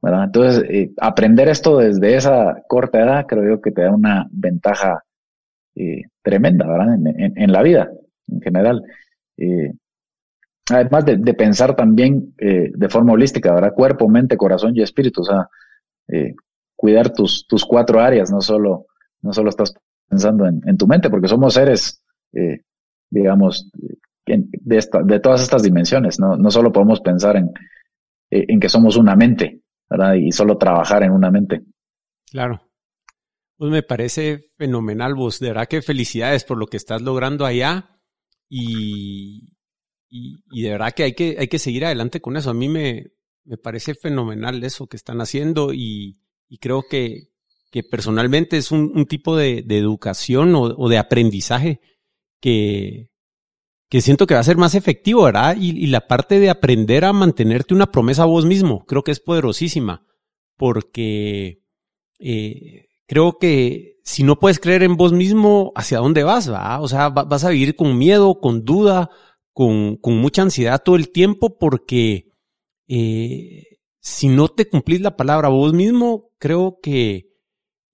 ¿verdad? 0.00 0.24
Entonces, 0.24 0.64
eh, 0.68 0.92
aprender 1.00 1.48
esto 1.48 1.78
desde 1.78 2.16
esa 2.16 2.62
corta 2.68 3.00
edad 3.00 3.26
creo 3.26 3.56
yo 3.56 3.60
que 3.60 3.72
te 3.72 3.82
da 3.82 3.92
una 3.92 4.26
ventaja 4.30 5.02
eh, 5.74 6.02
tremenda, 6.22 6.66
¿verdad? 6.66 6.96
En, 7.36 7.52
la 7.52 7.62
vida, 7.62 7.90
en 8.28 8.40
general. 8.40 8.82
Eh, 9.36 9.72
además 10.70 11.04
de, 11.04 11.34
pensar 11.34 11.76
también 11.76 12.34
de 12.36 12.88
forma 12.88 13.12
holística, 13.12 13.52
¿verdad? 13.52 13.74
Cuerpo, 13.74 14.08
mente, 14.08 14.36
corazón 14.36 14.72
y 14.74 14.82
espíritu, 14.82 15.20
o 15.20 15.24
sea, 15.24 15.48
cuidar 16.74 17.12
tus, 17.12 17.46
tus 17.46 17.64
cuatro 17.64 18.00
áreas, 18.00 18.30
no 18.32 18.40
solo, 18.40 18.86
no 19.22 19.32
solo 19.32 19.50
estás 19.50 19.74
pensando 20.08 20.46
en, 20.46 20.76
tu 20.76 20.86
mente, 20.86 21.10
porque 21.10 21.28
somos 21.28 21.54
seres, 21.54 22.02
digamos, 23.10 23.70
de, 24.26 24.86
de 25.04 25.20
todas 25.20 25.42
estas 25.42 25.62
dimensiones, 25.62 26.18
¿no? 26.18 26.36
No 26.36 26.50
solo 26.50 26.72
podemos 26.72 27.00
pensar 27.00 27.36
en, 27.36 27.52
eh, 28.30 28.44
en 28.48 28.60
que 28.60 28.68
somos 28.68 28.96
una 28.96 29.16
mente, 29.16 29.62
¿verdad? 29.88 30.14
Y 30.14 30.32
solo 30.32 30.58
trabajar 30.58 31.02
en 31.02 31.12
una 31.12 31.30
mente. 31.30 31.62
Claro. 32.30 32.60
Pues 33.56 33.70
me 33.70 33.82
parece 33.82 34.50
fenomenal, 34.58 35.14
vos. 35.14 35.40
De 35.40 35.48
verdad 35.48 35.68
que 35.68 35.80
felicidades 35.80 36.44
por 36.44 36.58
lo 36.58 36.66
que 36.66 36.76
estás 36.76 37.00
logrando 37.02 37.46
allá. 37.46 37.98
Y, 38.48 39.54
y, 40.08 40.44
y, 40.50 40.62
de 40.62 40.70
verdad 40.70 40.92
que 40.92 41.04
hay, 41.04 41.14
que 41.14 41.36
hay 41.38 41.48
que 41.48 41.58
seguir 41.58 41.84
adelante 41.84 42.20
con 42.20 42.36
eso. 42.36 42.50
A 42.50 42.54
mí 42.54 42.68
me, 42.68 43.12
me 43.44 43.56
parece 43.56 43.94
fenomenal 43.94 44.62
eso 44.62 44.88
que 44.88 44.96
están 44.96 45.20
haciendo 45.20 45.72
y, 45.72 46.20
y 46.48 46.58
creo 46.58 46.84
que, 46.88 47.30
que 47.70 47.82
personalmente 47.82 48.56
es 48.56 48.70
un, 48.70 49.06
tipo 49.06 49.36
de, 49.36 49.58
educación 49.68 50.54
o, 50.54 50.88
de 50.88 50.98
aprendizaje 50.98 51.80
que, 52.40 53.10
que 53.88 54.00
siento 54.00 54.26
que 54.26 54.34
va 54.34 54.40
a 54.40 54.44
ser 54.44 54.56
más 54.56 54.74
efectivo, 54.74 55.24
¿verdad? 55.24 55.56
Y, 55.58 55.86
la 55.86 56.06
parte 56.06 56.40
de 56.40 56.50
aprender 56.50 57.04
a 57.04 57.12
mantenerte 57.12 57.74
una 57.74 57.90
promesa 57.90 58.24
a 58.24 58.26
vos 58.26 58.44
mismo, 58.44 58.84
creo 58.86 59.04
que 59.04 59.12
es 59.12 59.20
poderosísima, 59.20 60.04
porque 60.56 61.62
eh, 62.18 62.88
creo 63.06 63.38
que 63.38 63.96
si 64.02 64.22
no 64.22 64.38
puedes 64.38 64.58
creer 64.58 64.82
en 64.82 64.96
vos 64.96 65.12
mismo, 65.12 65.72
¿hacia 65.74 65.98
dónde 65.98 66.24
vas? 66.24 66.50
¿va? 66.50 66.80
O 66.80 66.88
sea, 66.88 67.10
vas 67.10 67.44
a 67.44 67.50
vivir 67.50 67.76
con 67.76 67.96
miedo, 67.96 68.40
con 68.40 68.64
duda, 68.64 69.10
con, 69.52 69.96
con 69.96 70.16
mucha 70.18 70.42
ansiedad 70.42 70.82
todo 70.84 70.96
el 70.96 71.10
tiempo, 71.10 71.58
porque 71.58 72.30
eh, 72.88 73.64
si 74.00 74.28
no 74.28 74.48
te 74.48 74.68
cumplís 74.68 75.00
la 75.00 75.16
palabra 75.16 75.48
vos 75.48 75.72
mismo, 75.72 76.30
creo 76.38 76.78
que 76.82 77.32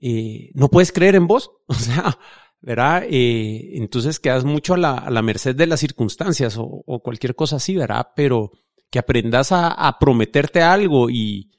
eh, 0.00 0.50
no 0.54 0.68
puedes 0.68 0.92
creer 0.92 1.14
en 1.14 1.26
vos. 1.26 1.50
O 1.66 1.74
sea, 1.74 2.18
¿verdad? 2.62 3.02
Entonces 3.08 4.20
quedas 4.20 4.44
mucho 4.44 4.74
a 4.74 4.78
la, 4.78 4.94
a 4.94 5.10
la, 5.10 5.20
merced 5.20 5.56
de 5.56 5.66
las 5.66 5.80
circunstancias 5.80 6.56
o, 6.58 7.00
cualquier 7.02 7.34
cosa 7.34 7.56
así, 7.56 7.76
¿verdad? 7.76 8.08
Pero 8.14 8.52
que 8.90 9.00
aprendas 9.00 9.50
a, 9.52 9.96
prometerte 9.98 10.62
algo 10.62 11.10
y, 11.10 11.50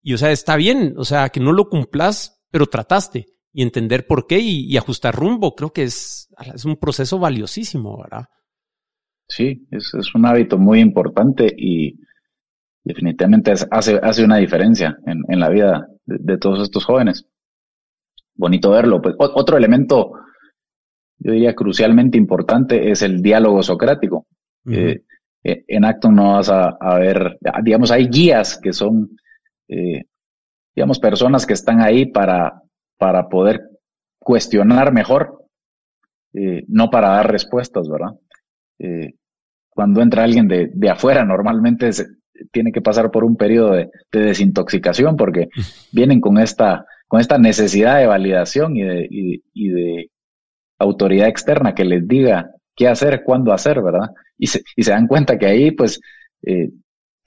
y, 0.00 0.14
o 0.14 0.18
sea, 0.18 0.30
está 0.30 0.56
bien, 0.56 0.94
o 0.96 1.04
sea, 1.04 1.28
que 1.30 1.40
no 1.40 1.52
lo 1.52 1.68
cumplas, 1.68 2.42
pero 2.50 2.66
trataste 2.66 3.26
y 3.52 3.62
entender 3.62 4.06
por 4.06 4.26
qué 4.26 4.38
y, 4.38 4.76
ajustar 4.76 5.14
rumbo, 5.14 5.54
creo 5.54 5.72
que 5.72 5.84
es, 5.84 6.28
es 6.54 6.64
un 6.64 6.76
proceso 6.76 7.18
valiosísimo, 7.18 8.00
¿verdad? 8.02 8.26
Sí, 9.28 9.66
es, 9.70 9.92
es 9.94 10.14
un 10.14 10.26
hábito 10.26 10.58
muy 10.58 10.80
importante 10.80 11.52
y 11.56 11.98
definitivamente 12.84 13.52
hace, 13.70 13.98
hace 14.02 14.24
una 14.24 14.36
diferencia 14.36 14.96
en, 15.06 15.22
en 15.28 15.40
la 15.40 15.48
vida 15.48 15.88
de, 16.04 16.16
de, 16.20 16.38
todos 16.38 16.62
estos 16.62 16.84
jóvenes. 16.84 17.26
Bonito 18.34 18.70
verlo. 18.70 19.00
Pues, 19.00 19.14
otro 19.18 19.56
elemento, 19.56 20.12
yo 21.18 21.32
diría 21.32 21.54
crucialmente 21.54 22.18
importante, 22.18 22.90
es 22.90 23.02
el 23.02 23.22
diálogo 23.22 23.62
socrático. 23.62 24.26
Uh 24.64 24.70
-huh. 24.70 25.02
eh, 25.44 25.64
en 25.68 25.84
Acton 25.84 26.14
no 26.14 26.34
vas 26.34 26.48
a, 26.48 26.70
a, 26.80 26.98
ver, 26.98 27.38
digamos, 27.62 27.90
hay 27.90 28.08
guías 28.08 28.58
que 28.62 28.72
son, 28.72 29.10
eh, 29.68 30.04
digamos, 30.74 30.98
personas 30.98 31.44
que 31.46 31.52
están 31.52 31.80
ahí 31.80 32.06
para, 32.06 32.62
para 32.98 33.28
poder 33.28 33.60
cuestionar 34.18 34.92
mejor, 34.92 35.44
eh, 36.32 36.64
no 36.68 36.90
para 36.90 37.08
dar 37.10 37.30
respuestas, 37.30 37.88
¿verdad? 37.88 38.18
Eh, 38.78 39.14
cuando 39.68 40.00
entra 40.00 40.24
alguien 40.24 40.48
de, 40.48 40.70
de 40.72 40.90
afuera, 40.90 41.24
normalmente 41.24 41.92
se, 41.92 42.06
tiene 42.50 42.72
que 42.72 42.80
pasar 42.80 43.10
por 43.10 43.24
un 43.24 43.36
periodo 43.36 43.72
de, 43.72 43.90
de 44.10 44.20
desintoxicación 44.20 45.16
porque 45.16 45.48
vienen 45.92 46.20
con 46.20 46.38
esta, 46.38 46.86
con 47.06 47.20
esta 47.20 47.38
necesidad 47.38 47.98
de 47.98 48.06
validación 48.06 48.76
y 48.76 48.82
de, 48.82 49.08
y, 49.10 49.42
y 49.52 49.68
de 49.68 50.10
autoridad 50.78 51.28
externa 51.28 51.74
que 51.74 51.84
les 51.84 52.06
diga 52.06 52.50
qué 52.74 52.88
hacer, 52.88 53.22
cuándo 53.24 53.52
hacer, 53.52 53.80
¿verdad? 53.82 54.10
Y 54.36 54.48
se, 54.48 54.62
y 54.76 54.82
se 54.82 54.90
dan 54.90 55.06
cuenta 55.06 55.38
que 55.38 55.46
ahí, 55.46 55.70
pues, 55.70 56.00
eh, 56.42 56.70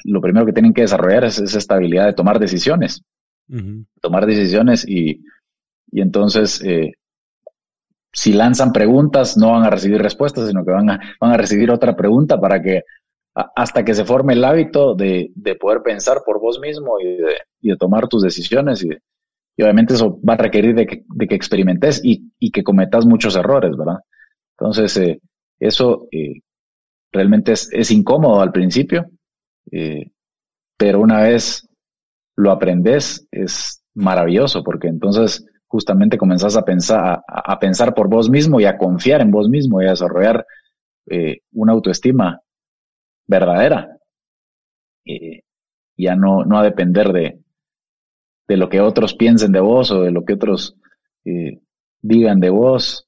lo 0.03 0.21
primero 0.21 0.45
que 0.45 0.53
tienen 0.53 0.73
que 0.73 0.81
desarrollar 0.81 1.25
es 1.25 1.39
esa 1.39 1.75
habilidad 1.75 2.05
de 2.05 2.13
tomar 2.13 2.39
decisiones. 2.39 3.01
Uh 3.49 3.55
-huh. 3.55 3.85
Tomar 4.01 4.25
decisiones 4.25 4.87
y, 4.87 5.23
y 5.91 6.01
entonces, 6.01 6.61
eh, 6.63 6.93
si 8.11 8.33
lanzan 8.33 8.73
preguntas, 8.73 9.37
no 9.37 9.51
van 9.51 9.63
a 9.63 9.69
recibir 9.69 10.01
respuestas, 10.01 10.47
sino 10.47 10.65
que 10.65 10.71
van 10.71 10.89
a, 10.89 10.99
van 11.19 11.31
a 11.31 11.37
recibir 11.37 11.71
otra 11.71 11.95
pregunta 11.95 12.39
para 12.39 12.61
que 12.61 12.83
hasta 13.55 13.85
que 13.85 13.93
se 13.93 14.03
forme 14.03 14.33
el 14.33 14.43
hábito 14.43 14.95
de, 14.95 15.31
de 15.35 15.53
poder 15.53 15.83
pensar 15.83 16.23
por 16.25 16.39
vos 16.39 16.59
mismo 16.59 16.99
y 16.99 17.05
de, 17.05 17.35
y 17.61 17.69
de 17.69 17.77
tomar 17.77 18.07
tus 18.07 18.23
decisiones 18.23 18.83
y, 18.83 18.89
y, 19.57 19.63
obviamente 19.63 19.95
eso 19.95 20.19
va 20.27 20.35
a 20.35 20.37
requerir 20.37 20.75
de 20.75 20.85
que, 20.85 21.03
de 21.07 21.27
que 21.27 21.35
experimentes 21.35 21.99
y, 22.03 22.31
y, 22.39 22.51
que 22.51 22.63
cometas 22.63 23.05
muchos 23.05 23.35
errores, 23.35 23.75
¿verdad? 23.75 23.99
Entonces, 24.57 24.95
eh, 24.97 25.19
eso 25.59 26.07
eh, 26.11 26.41
realmente 27.11 27.53
es, 27.53 27.69
es, 27.71 27.91
incómodo 27.91 28.41
al 28.41 28.51
principio, 28.51 29.09
eh, 29.71 30.11
pero 30.77 31.01
una 31.01 31.21
vez 31.21 31.67
lo 32.35 32.51
aprendes 32.51 33.27
es 33.31 33.83
maravilloso 33.95 34.63
porque 34.63 34.87
entonces 34.87 35.43
justamente 35.67 36.19
comenzás 36.19 36.55
a 36.55 36.63
pensar, 36.63 37.23
a, 37.27 37.59
pensar 37.59 37.95
por 37.95 38.07
vos 38.07 38.29
mismo 38.29 38.59
y 38.59 38.65
a 38.65 38.77
confiar 38.77 39.21
en 39.21 39.31
vos 39.31 39.49
mismo 39.49 39.81
y 39.81 39.87
a 39.87 39.91
desarrollar 39.91 40.45
una 41.51 41.71
autoestima 41.71 42.41
verdadera. 43.25 43.97
Ya 45.97 46.15
no, 46.15 46.45
no 46.45 46.59
a 46.59 46.63
depender 46.63 47.11
de, 47.11 47.39
de 48.47 48.57
lo 48.57 48.69
que 48.69 48.79
otros 48.79 49.13
piensen 49.13 49.51
de 49.51 49.59
vos 49.59 49.91
o 49.91 50.01
de 50.03 50.11
lo 50.11 50.23
que 50.23 50.33
otros 50.33 50.75
eh, 51.25 51.59
digan 52.01 52.39
de 52.39 52.49
vos, 52.49 53.07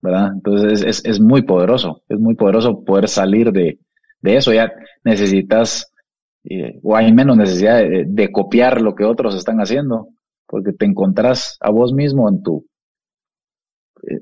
¿verdad? 0.00 0.32
Entonces 0.34 0.82
es, 0.82 1.04
es, 1.04 1.20
muy 1.20 1.42
poderoso, 1.42 2.02
es 2.08 2.18
muy 2.18 2.34
poderoso 2.34 2.84
poder 2.84 3.08
salir 3.08 3.52
de, 3.52 3.78
de 4.22 4.36
eso. 4.36 4.52
Ya 4.52 4.72
necesitas, 5.04 5.92
eh, 6.44 6.78
o 6.82 6.96
hay 6.96 7.12
menos 7.12 7.36
necesidad 7.36 7.78
de, 7.78 8.04
de, 8.06 8.32
copiar 8.32 8.80
lo 8.80 8.94
que 8.94 9.04
otros 9.04 9.34
están 9.34 9.58
haciendo, 9.58 10.08
porque 10.46 10.72
te 10.72 10.86
encontrás 10.86 11.58
a 11.60 11.70
vos 11.70 11.92
mismo 11.92 12.28
en 12.28 12.42
tu, 12.42 12.66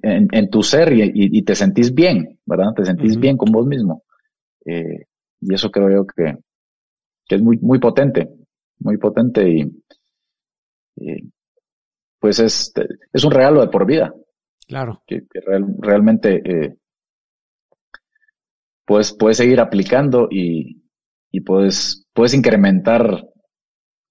en, 0.02 0.28
en 0.32 0.50
tu 0.50 0.62
ser 0.62 0.92
y, 0.92 1.02
y, 1.02 1.10
y, 1.14 1.42
te 1.42 1.54
sentís 1.54 1.94
bien, 1.94 2.40
¿verdad? 2.44 2.72
Te 2.74 2.84
sentís 2.84 3.14
uh 3.14 3.18
-huh. 3.18 3.20
bien 3.20 3.36
con 3.36 3.52
vos 3.52 3.66
mismo. 3.66 4.02
Eh, 4.64 5.06
y 5.40 5.54
eso 5.54 5.70
creo 5.70 5.90
yo 5.90 6.06
que, 6.06 6.36
que 7.26 7.36
es 7.36 7.42
muy, 7.42 7.58
muy 7.58 7.78
potente, 7.78 8.28
muy 8.80 8.96
potente 8.96 9.48
y, 9.48 9.70
y 11.00 11.32
pues 12.20 12.38
es, 12.40 12.72
es 13.12 13.24
un 13.24 13.30
regalo 13.30 13.60
de 13.60 13.68
por 13.68 13.86
vida, 13.86 14.12
Claro. 14.68 15.02
Que, 15.06 15.22
realmente 15.80 16.42
eh, 16.44 16.76
puedes, 18.86 19.14
puedes 19.14 19.38
seguir 19.38 19.60
aplicando 19.60 20.28
y, 20.30 20.84
y 21.32 21.40
puedes, 21.40 22.06
puedes 22.12 22.34
incrementar 22.34 23.24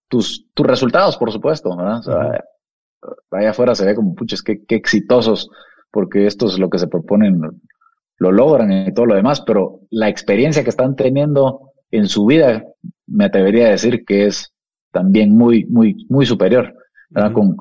tus, 0.10 0.48
tus 0.54 0.66
resultados, 0.66 1.16
por 1.18 1.32
supuesto, 1.32 1.78
¿verdad? 1.78 2.00
O 2.00 2.04
sea, 2.04 2.44
allá 3.32 3.52
afuera 3.52 3.76
se 3.76 3.86
ve 3.86 3.96
como, 3.96 4.16
puches, 4.16 4.42
qué, 4.42 4.66
qué 4.66 4.76
exitosos, 4.76 5.50
porque 5.92 6.26
esto 6.26 6.48
es 6.48 6.58
lo 6.58 6.72
que 6.72 6.80
se 6.80 6.88
proponen, 6.88 7.40
lo 8.18 8.32
logran 8.32 8.72
y 8.72 8.94
todo 8.94 9.06
lo 9.06 9.16
demás, 9.16 9.42
pero 9.42 9.82
la 9.92 10.10
experiencia 10.10 10.64
que 10.64 10.72
están 10.72 10.96
teniendo 10.96 11.74
en 11.92 12.08
su 12.08 12.26
vida, 12.26 12.64
me 13.06 13.26
atrevería 13.26 13.68
a 13.68 13.72
decir 13.72 14.04
que 14.06 14.26
es 14.26 14.52
también 14.92 15.38
muy, 15.38 15.66
muy, 15.66 16.08
muy 16.10 16.26
superior, 16.26 16.74
¿verdad? 17.10 17.34
Con, 17.34 17.58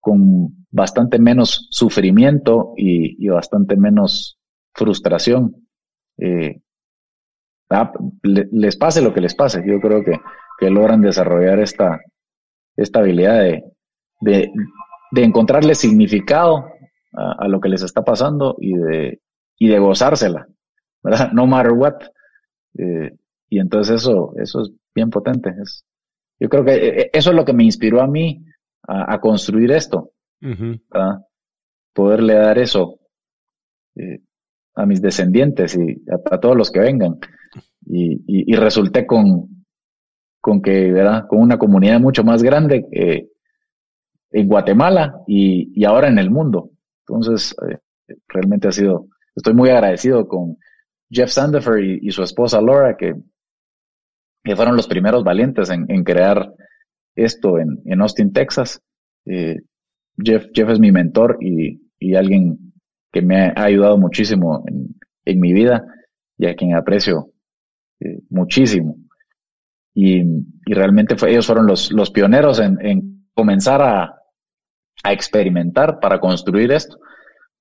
con 0.00 0.66
bastante 0.70 1.18
menos 1.18 1.68
sufrimiento 1.70 2.74
y, 2.76 3.24
y 3.24 3.28
bastante 3.28 3.76
menos 3.76 4.38
frustración. 4.72 5.68
Eh, 6.18 6.60
ah, 7.70 7.92
les 8.22 8.76
pase 8.76 9.00
lo 9.02 9.14
que 9.14 9.20
les 9.20 9.34
pase, 9.34 9.62
yo 9.66 9.80
creo 9.80 10.04
que, 10.04 10.18
que 10.58 10.70
logran 10.70 11.00
desarrollar 11.00 11.60
esta, 11.60 12.00
esta 12.76 13.00
habilidad 13.00 13.40
de, 13.40 13.64
de, 14.20 14.52
de 15.12 15.24
encontrarle 15.24 15.74
significado 15.74 16.66
a, 17.16 17.46
lo 17.46 17.60
que 17.60 17.68
les 17.68 17.82
está 17.82 18.02
pasando 18.02 18.56
y 18.58 18.74
de, 18.74 19.20
y 19.56 19.68
de 19.68 19.78
gozársela, 19.78 20.48
¿verdad? 21.02 21.30
No 21.32 21.46
matter 21.46 21.72
what. 21.72 21.94
Eh, 22.76 23.16
y 23.48 23.60
entonces 23.60 24.02
eso, 24.02 24.34
eso 24.36 24.62
es 24.62 24.72
bien 24.94 25.10
potente. 25.10 25.54
Es, 25.62 25.84
yo 26.40 26.48
creo 26.48 26.64
que 26.64 26.74
eh, 26.74 27.10
eso 27.12 27.30
es 27.30 27.36
lo 27.36 27.44
que 27.44 27.52
me 27.52 27.64
inspiró 27.64 28.00
a 28.00 28.08
mí 28.08 28.44
a, 28.86 29.20
construir 29.20 29.72
esto, 29.72 30.12
¿verdad? 30.40 31.20
Poderle 31.92 32.34
dar 32.34 32.58
eso 32.58 32.98
a 34.74 34.86
mis 34.86 35.00
descendientes 35.00 35.76
y 35.76 36.02
a, 36.10 36.38
todos 36.38 36.56
los 36.56 36.70
que 36.70 36.80
vengan. 36.80 37.18
Y, 37.86 38.52
y, 38.52 38.56
resulté 38.56 39.06
con, 39.06 39.66
con 40.40 40.60
que, 40.60 40.92
¿verdad? 40.92 41.26
Con 41.28 41.40
una 41.40 41.58
comunidad 41.58 42.00
mucho 42.00 42.24
más 42.24 42.42
grande 42.42 42.86
en 44.30 44.48
Guatemala 44.48 45.20
y, 45.26 45.72
y, 45.80 45.84
ahora 45.84 46.08
en 46.08 46.18
el 46.18 46.30
mundo. 46.30 46.70
Entonces, 47.06 47.54
realmente 48.28 48.68
ha 48.68 48.72
sido 48.72 49.08
estoy 49.34 49.54
muy 49.54 49.70
agradecido 49.70 50.26
con 50.28 50.56
Jeff 51.10 51.30
Sandifer 51.30 51.82
y, 51.82 52.10
su 52.10 52.22
esposa 52.22 52.60
Laura, 52.60 52.96
que, 52.96 53.14
que, 54.42 54.56
fueron 54.56 54.76
los 54.76 54.88
primeros 54.88 55.22
valientes 55.22 55.70
en, 55.70 56.04
crear 56.04 56.52
esto 57.14 57.58
en, 57.58 57.80
en 57.84 58.00
Austin, 58.00 58.32
Texas. 58.32 58.80
Eh, 59.26 59.56
Jeff, 60.16 60.46
Jeff 60.52 60.70
es 60.70 60.80
mi 60.80 60.92
mentor 60.92 61.38
y, 61.40 61.90
y, 61.98 62.14
alguien 62.14 62.72
que 63.12 63.22
me 63.22 63.46
ha 63.46 63.52
ayudado 63.56 63.98
muchísimo 63.98 64.62
en, 64.66 64.94
en 65.24 65.40
mi 65.40 65.52
vida 65.52 65.84
y 66.38 66.46
a 66.46 66.54
quien 66.54 66.74
aprecio 66.74 67.30
eh, 68.00 68.20
muchísimo. 68.30 68.96
Y, 69.94 70.20
y 70.20 70.74
realmente 70.74 71.16
fue, 71.16 71.30
ellos 71.30 71.46
fueron 71.46 71.66
los, 71.66 71.92
los 71.92 72.10
pioneros 72.10 72.60
en, 72.60 72.78
en 72.84 73.26
comenzar 73.34 73.82
a, 73.82 74.14
a 75.02 75.12
experimentar 75.12 76.00
para 76.00 76.20
construir 76.20 76.72
esto. 76.72 76.98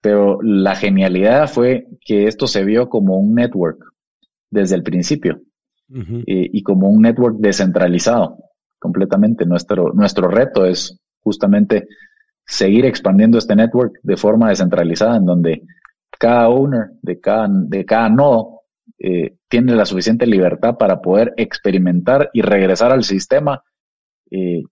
Pero 0.01 0.41
la 0.41 0.75
genialidad 0.75 1.47
fue 1.47 1.87
que 2.01 2.27
esto 2.27 2.47
se 2.47 2.65
vio 2.65 2.89
como 2.89 3.17
un 3.17 3.35
network 3.35 3.79
desde 4.49 4.75
el 4.75 4.83
principio 4.83 5.41
y, 6.25 6.63
como 6.63 6.89
un 6.89 7.01
network 7.03 7.37
descentralizado 7.39 8.37
completamente. 8.83 9.45
Nuestro, 9.45 9.93
nuestro 9.93 10.27
reto 10.27 10.65
es 10.65 10.99
justamente 11.21 11.87
seguir 12.45 12.85
expandiendo 12.85 13.37
este 13.37 13.55
network 13.55 13.99
de 14.03 14.17
forma 14.17 14.49
descentralizada 14.49 15.15
en 15.15 15.25
donde 15.25 15.63
cada 16.19 16.49
owner 16.49 16.91
de 17.01 17.19
cada, 17.19 17.47
de 17.49 17.85
cada 17.85 18.09
nodo 18.09 18.61
eh, 18.99 19.37
tiene 19.47 19.75
la 19.75 19.85
suficiente 19.85 20.27
libertad 20.27 20.77
para 20.77 21.01
poder 21.01 21.33
experimentar 21.37 22.29
y 22.33 22.41
regresar 22.41 22.91
al 22.91 23.03
sistema, 23.03 23.63
eh, 24.29 24.63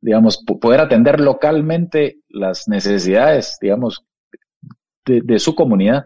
digamos, 0.00 0.44
poder 0.60 0.80
atender 0.80 1.20
localmente 1.20 2.20
las 2.28 2.68
necesidades, 2.68 3.58
digamos, 3.60 4.04
de, 5.06 5.38
su 5.38 5.54
comunidad, 5.54 6.04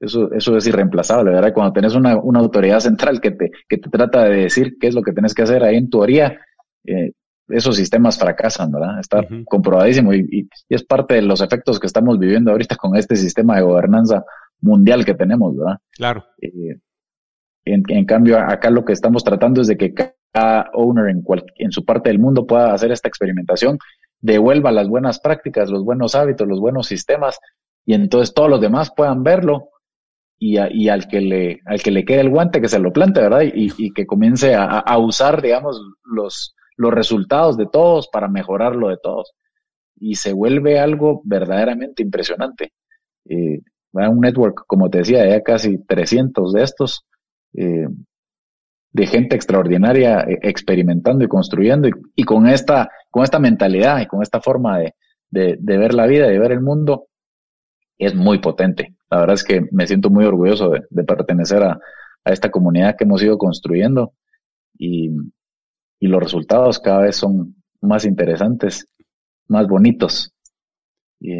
eso, 0.00 0.32
eso 0.32 0.56
es 0.56 0.66
irreemplazable, 0.66 1.30
¿verdad? 1.32 1.52
Cuando 1.52 1.72
tenés 1.72 1.94
una, 1.94 2.16
una, 2.16 2.40
autoridad 2.40 2.80
central 2.80 3.20
que 3.20 3.32
te, 3.32 3.50
que 3.68 3.76
te 3.76 3.90
trata 3.90 4.24
de 4.24 4.44
decir 4.44 4.78
qué 4.80 4.86
es 4.86 4.94
lo 4.94 5.02
que 5.02 5.12
tienes 5.12 5.34
que 5.34 5.42
hacer 5.42 5.62
ahí 5.64 5.76
en 5.76 5.90
tu 5.90 6.02
área, 6.02 6.40
eh, 6.88 7.12
esos 7.48 7.76
sistemas 7.76 8.18
fracasan, 8.18 8.70
¿verdad? 8.70 9.00
Está 9.00 9.26
comprobadísimo 9.46 10.12
y, 10.12 10.26
y, 10.30 10.48
es 10.68 10.84
parte 10.84 11.14
de 11.14 11.22
los 11.22 11.40
efectos 11.40 11.80
que 11.80 11.86
estamos 11.86 12.18
viviendo 12.18 12.50
ahorita 12.50 12.76
con 12.76 12.94
este 12.96 13.16
sistema 13.16 13.56
de 13.56 13.62
gobernanza 13.62 14.24
mundial 14.60 15.04
que 15.04 15.14
tenemos, 15.14 15.56
¿verdad? 15.56 15.78
Claro. 15.92 16.24
Eh, 16.40 16.78
en, 17.64 17.82
en, 17.88 18.04
cambio, 18.04 18.38
acá 18.38 18.70
lo 18.70 18.84
que 18.84 18.92
estamos 18.92 19.24
tratando 19.24 19.60
es 19.60 19.66
de 19.66 19.76
que 19.76 19.94
cada 19.94 20.70
owner 20.74 21.08
en, 21.08 21.22
cual, 21.22 21.44
en 21.56 21.72
su 21.72 21.84
parte 21.84 22.10
del 22.10 22.18
mundo 22.18 22.46
pueda 22.46 22.72
hacer 22.72 22.92
esta 22.92 23.08
experimentación, 23.08 23.78
devuelva 24.20 24.72
las 24.72 24.88
buenas 24.88 25.20
prácticas, 25.20 25.70
los 25.70 25.84
buenos 25.84 26.14
hábitos, 26.14 26.46
los 26.46 26.60
buenos 26.60 26.86
sistemas 26.86 27.38
y 27.84 27.94
entonces 27.94 28.34
todos 28.34 28.50
los 28.50 28.60
demás 28.60 28.92
puedan 28.94 29.22
verlo 29.22 29.70
y, 30.38 30.58
y 30.58 30.88
al, 30.88 31.08
que 31.08 31.20
le, 31.20 31.60
al 31.66 31.82
que 31.82 31.90
le 31.90 32.04
quede 32.04 32.20
el 32.20 32.30
guante 32.30 32.60
que 32.60 32.68
se 32.68 32.78
lo 32.78 32.92
plante, 32.92 33.20
¿verdad? 33.20 33.42
Y, 33.42 33.72
y 33.76 33.92
que 33.92 34.06
comience 34.06 34.54
a, 34.54 34.64
a, 34.64 34.98
usar, 34.98 35.42
digamos, 35.42 35.80
los, 36.04 36.54
los 36.78 36.94
resultados 36.94 37.58
de 37.58 37.66
todos 37.66 38.08
para 38.08 38.28
mejorar 38.28 38.74
lo 38.74 38.88
de 38.88 38.96
todos. 39.02 39.34
Y 39.96 40.14
se 40.14 40.32
vuelve 40.32 40.78
algo 40.78 41.20
verdaderamente 41.24 42.02
impresionante. 42.02 42.72
Eh, 43.28 43.60
un 43.92 44.20
network, 44.20 44.64
como 44.66 44.88
te 44.88 44.98
decía, 44.98 45.28
ya 45.28 45.42
casi 45.42 45.84
300 45.84 46.52
de 46.52 46.62
estos, 46.62 47.04
eh, 47.54 47.88
de 48.92 49.06
gente 49.06 49.36
extraordinaria 49.36 50.20
eh, 50.20 50.38
experimentando 50.42 51.24
y 51.24 51.28
construyendo 51.28 51.88
y, 52.14 52.24
con, 52.24 52.46
esta, 52.46 52.88
con 53.10 53.24
esta 53.24 53.38
mentalidad 53.38 54.00
y 54.00 54.06
con 54.06 54.22
esta 54.22 54.40
forma 54.40 54.78
de, 54.78 54.94
de, 55.30 55.56
de 55.58 55.78
ver 55.78 55.94
la 55.94 56.06
vida, 56.06 56.28
de 56.28 56.38
ver 56.38 56.52
el 56.52 56.60
mundo, 56.60 57.08
es 57.98 58.14
muy 58.14 58.38
potente. 58.38 58.94
La 59.10 59.18
verdad 59.18 59.34
es 59.34 59.44
que 59.44 59.66
me 59.72 59.86
siento 59.86 60.10
muy 60.10 60.24
orgulloso 60.24 60.70
de, 60.70 61.04
pertenecer 61.04 61.62
a, 61.62 61.80
esta 62.24 62.50
comunidad 62.50 62.94
que 62.96 63.04
hemos 63.04 63.22
ido 63.22 63.38
construyendo 63.38 64.12
y, 64.78 65.10
los 66.06 66.22
resultados 66.22 66.78
cada 66.78 67.02
vez 67.02 67.16
son 67.16 67.56
más 67.80 68.04
interesantes, 68.04 68.86
más 69.48 69.66
bonitos. 69.66 70.32
Y, 71.20 71.32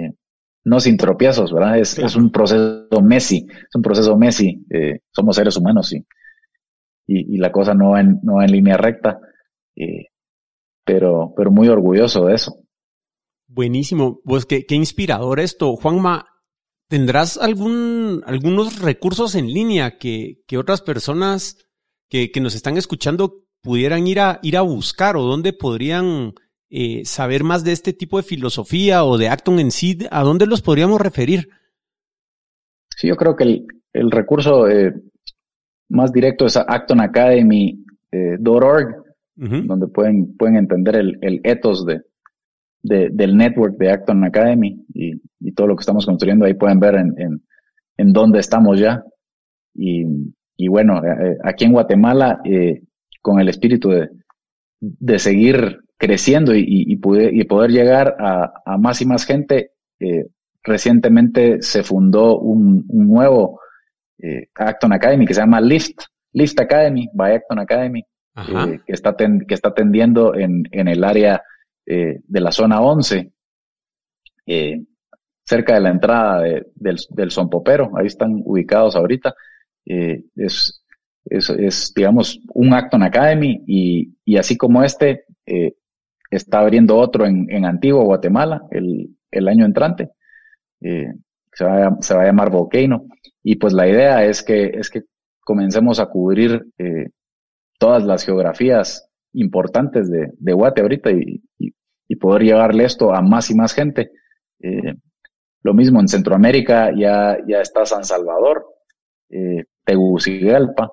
no 0.64 0.80
sin 0.80 0.96
tropiezos, 0.96 1.52
¿verdad? 1.52 1.78
Es, 1.78 1.98
es 1.98 2.14
un 2.14 2.30
proceso 2.30 3.00
Messi, 3.02 3.46
es 3.48 3.74
un 3.74 3.82
proceso 3.82 4.16
Messi. 4.16 4.64
Eh, 4.70 5.00
somos 5.10 5.36
seres 5.36 5.56
humanos 5.56 5.92
y, 5.92 6.04
y, 7.06 7.38
la 7.38 7.50
cosa 7.50 7.74
no 7.74 7.90
va 7.90 8.00
en, 8.00 8.20
no 8.22 8.42
en 8.42 8.52
línea 8.52 8.76
recta, 8.76 9.18
eh, 9.76 10.08
pero, 10.84 11.32
pero 11.36 11.50
muy 11.50 11.68
orgulloso 11.68 12.26
de 12.26 12.34
eso. 12.34 12.56
Buenísimo, 13.46 14.20
pues 14.24 14.44
qué, 14.44 14.66
qué 14.66 14.74
inspirador 14.74 15.40
esto. 15.40 15.74
Juanma, 15.76 16.26
¿Tendrás 16.88 17.36
algún, 17.36 18.22
algunos 18.24 18.80
recursos 18.80 19.34
en 19.34 19.52
línea 19.52 19.98
que, 19.98 20.42
que 20.46 20.56
otras 20.56 20.80
personas 20.80 21.58
que, 22.08 22.30
que, 22.30 22.40
nos 22.40 22.54
están 22.54 22.78
escuchando 22.78 23.44
pudieran 23.68 24.06
ir 24.06 24.18
a, 24.18 24.38
ir 24.42 24.56
a 24.56 24.62
buscar 24.62 25.18
o 25.18 25.24
dónde 25.24 25.52
podrían 25.52 26.32
eh, 26.70 27.04
saber 27.04 27.44
más 27.44 27.64
de 27.64 27.72
este 27.72 27.92
tipo 27.92 28.16
de 28.16 28.22
filosofía 28.22 29.04
o 29.04 29.18
de 29.18 29.28
Acton 29.28 29.58
en 29.58 29.70
sí? 29.70 29.98
¿A 30.10 30.22
dónde 30.22 30.46
los 30.46 30.62
podríamos 30.62 30.98
referir? 31.02 31.50
Sí, 32.96 33.08
yo 33.08 33.16
creo 33.16 33.36
que 33.36 33.44
el, 33.44 33.66
el 33.92 34.10
recurso 34.10 34.66
eh, 34.68 34.94
más 35.90 36.12
directo 36.12 36.46
es 36.46 36.56
actonacademy.org, 36.56 37.74
eh, 38.10 39.62
donde 39.66 39.86
pueden, 39.88 40.34
pueden 40.38 40.56
entender 40.56 40.96
el, 40.96 41.18
el 41.20 41.42
ethos 41.44 41.84
de, 41.84 42.00
de, 42.82 43.10
del 43.12 43.36
network 43.36 43.76
de 43.76 43.90
Acton 43.90 44.24
Academy 44.24 44.82
y, 44.94 45.20
y, 45.40 45.52
todo 45.52 45.66
lo 45.66 45.76
que 45.76 45.82
estamos 45.82 46.06
construyendo. 46.06 46.46
Ahí 46.46 46.54
pueden 46.54 46.80
ver 46.80 46.94
en, 46.94 47.12
en, 47.18 47.42
en 47.98 48.12
dónde 48.14 48.38
estamos 48.38 48.80
ya. 48.80 49.04
Y, 49.74 50.06
y 50.56 50.68
bueno, 50.68 51.04
eh, 51.04 51.36
aquí 51.44 51.66
en 51.66 51.72
Guatemala, 51.72 52.40
eh, 52.44 52.82
con 53.28 53.40
el 53.40 53.48
espíritu 53.50 53.90
de, 53.90 54.08
de 54.80 55.18
seguir 55.18 55.80
creciendo 55.98 56.54
y, 56.54 56.64
y, 56.66 56.96
poder, 56.96 57.34
y 57.34 57.44
poder 57.44 57.70
llegar 57.70 58.16
a, 58.18 58.52
a, 58.64 58.78
más 58.78 59.02
y 59.02 59.06
más 59.06 59.26
gente, 59.26 59.72
eh, 60.00 60.28
recientemente 60.62 61.60
se 61.60 61.82
fundó 61.82 62.38
un, 62.38 62.86
un 62.88 63.08
nuevo 63.08 63.60
eh, 64.18 64.48
Acton 64.54 64.94
Academy 64.94 65.26
que 65.26 65.34
se 65.34 65.40
llama 65.40 65.60
Lift, 65.60 66.00
Lift 66.32 66.58
Academy, 66.58 67.06
by 67.12 67.34
Acton 67.34 67.58
Academy, 67.58 68.02
que, 68.86 68.92
está 68.92 69.14
que 69.14 69.54
está 69.54 69.68
atendiendo 69.68 70.34
en, 70.34 70.62
en 70.70 70.88
el 70.88 71.04
área 71.04 71.42
eh, 71.84 72.20
de 72.26 72.40
la 72.40 72.52
zona 72.52 72.80
11, 72.80 73.30
eh, 74.46 74.80
cerca 75.44 75.74
de 75.74 75.80
la 75.80 75.90
entrada 75.90 76.42
del, 76.74 76.98
del 77.10 77.28
Popero, 77.50 77.90
ahí 77.98 78.06
están 78.06 78.40
ubicados 78.42 78.96
ahorita. 78.96 79.34
Eh, 79.84 80.22
es, 80.36 80.82
es, 81.30 81.50
es, 81.50 81.92
digamos, 81.94 82.40
un 82.54 82.72
Acton 82.74 83.02
Academy 83.02 83.62
y, 83.66 84.14
y 84.24 84.36
así 84.36 84.56
como 84.56 84.82
este, 84.82 85.24
está 86.30 86.60
abriendo 86.60 86.96
otro 86.96 87.26
en, 87.26 87.46
en 87.50 87.64
Antigua, 87.64 88.04
Guatemala, 88.04 88.62
el, 88.70 89.10
el 89.30 89.48
año 89.48 89.64
entrante. 89.64 90.10
eh, 90.80 91.12
se, 91.52 91.64
va 91.64 91.88
a, 91.88 91.96
se, 92.00 92.14
va 92.14 92.22
a, 92.22 92.26
llamar 92.26 92.50
Volcano. 92.50 93.06
Y 93.42 93.56
pues 93.56 93.72
la 93.72 93.88
idea 93.88 94.24
es 94.24 94.42
que, 94.42 94.64
es 94.66 94.90
que 94.90 95.02
comencemos 95.40 96.00
a 96.00 96.06
cubrir 96.06 96.66
eh, 96.78 97.08
todas 97.78 98.04
las 98.04 98.24
geografías 98.24 99.08
importantes 99.32 100.10
de, 100.10 100.32
de 100.38 100.52
Guate 100.52 100.82
ahorita 100.82 101.10
y, 101.10 101.42
y, 101.58 101.72
y, 102.08 102.16
poder 102.16 102.42
llevarle 102.42 102.84
esto 102.84 103.14
a 103.14 103.22
más 103.22 103.50
y 103.50 103.54
más 103.54 103.72
gente. 103.74 104.12
Eh, 104.60 104.94
lo 105.62 105.74
mismo 105.74 106.00
en 106.00 106.08
Centroamérica 106.08 106.90
ya, 106.96 107.38
ya 107.46 107.60
está 107.60 107.84
San 107.86 108.04
Salvador, 108.04 108.66
eh, 109.30 109.64
Tegucigalpa, 109.84 110.92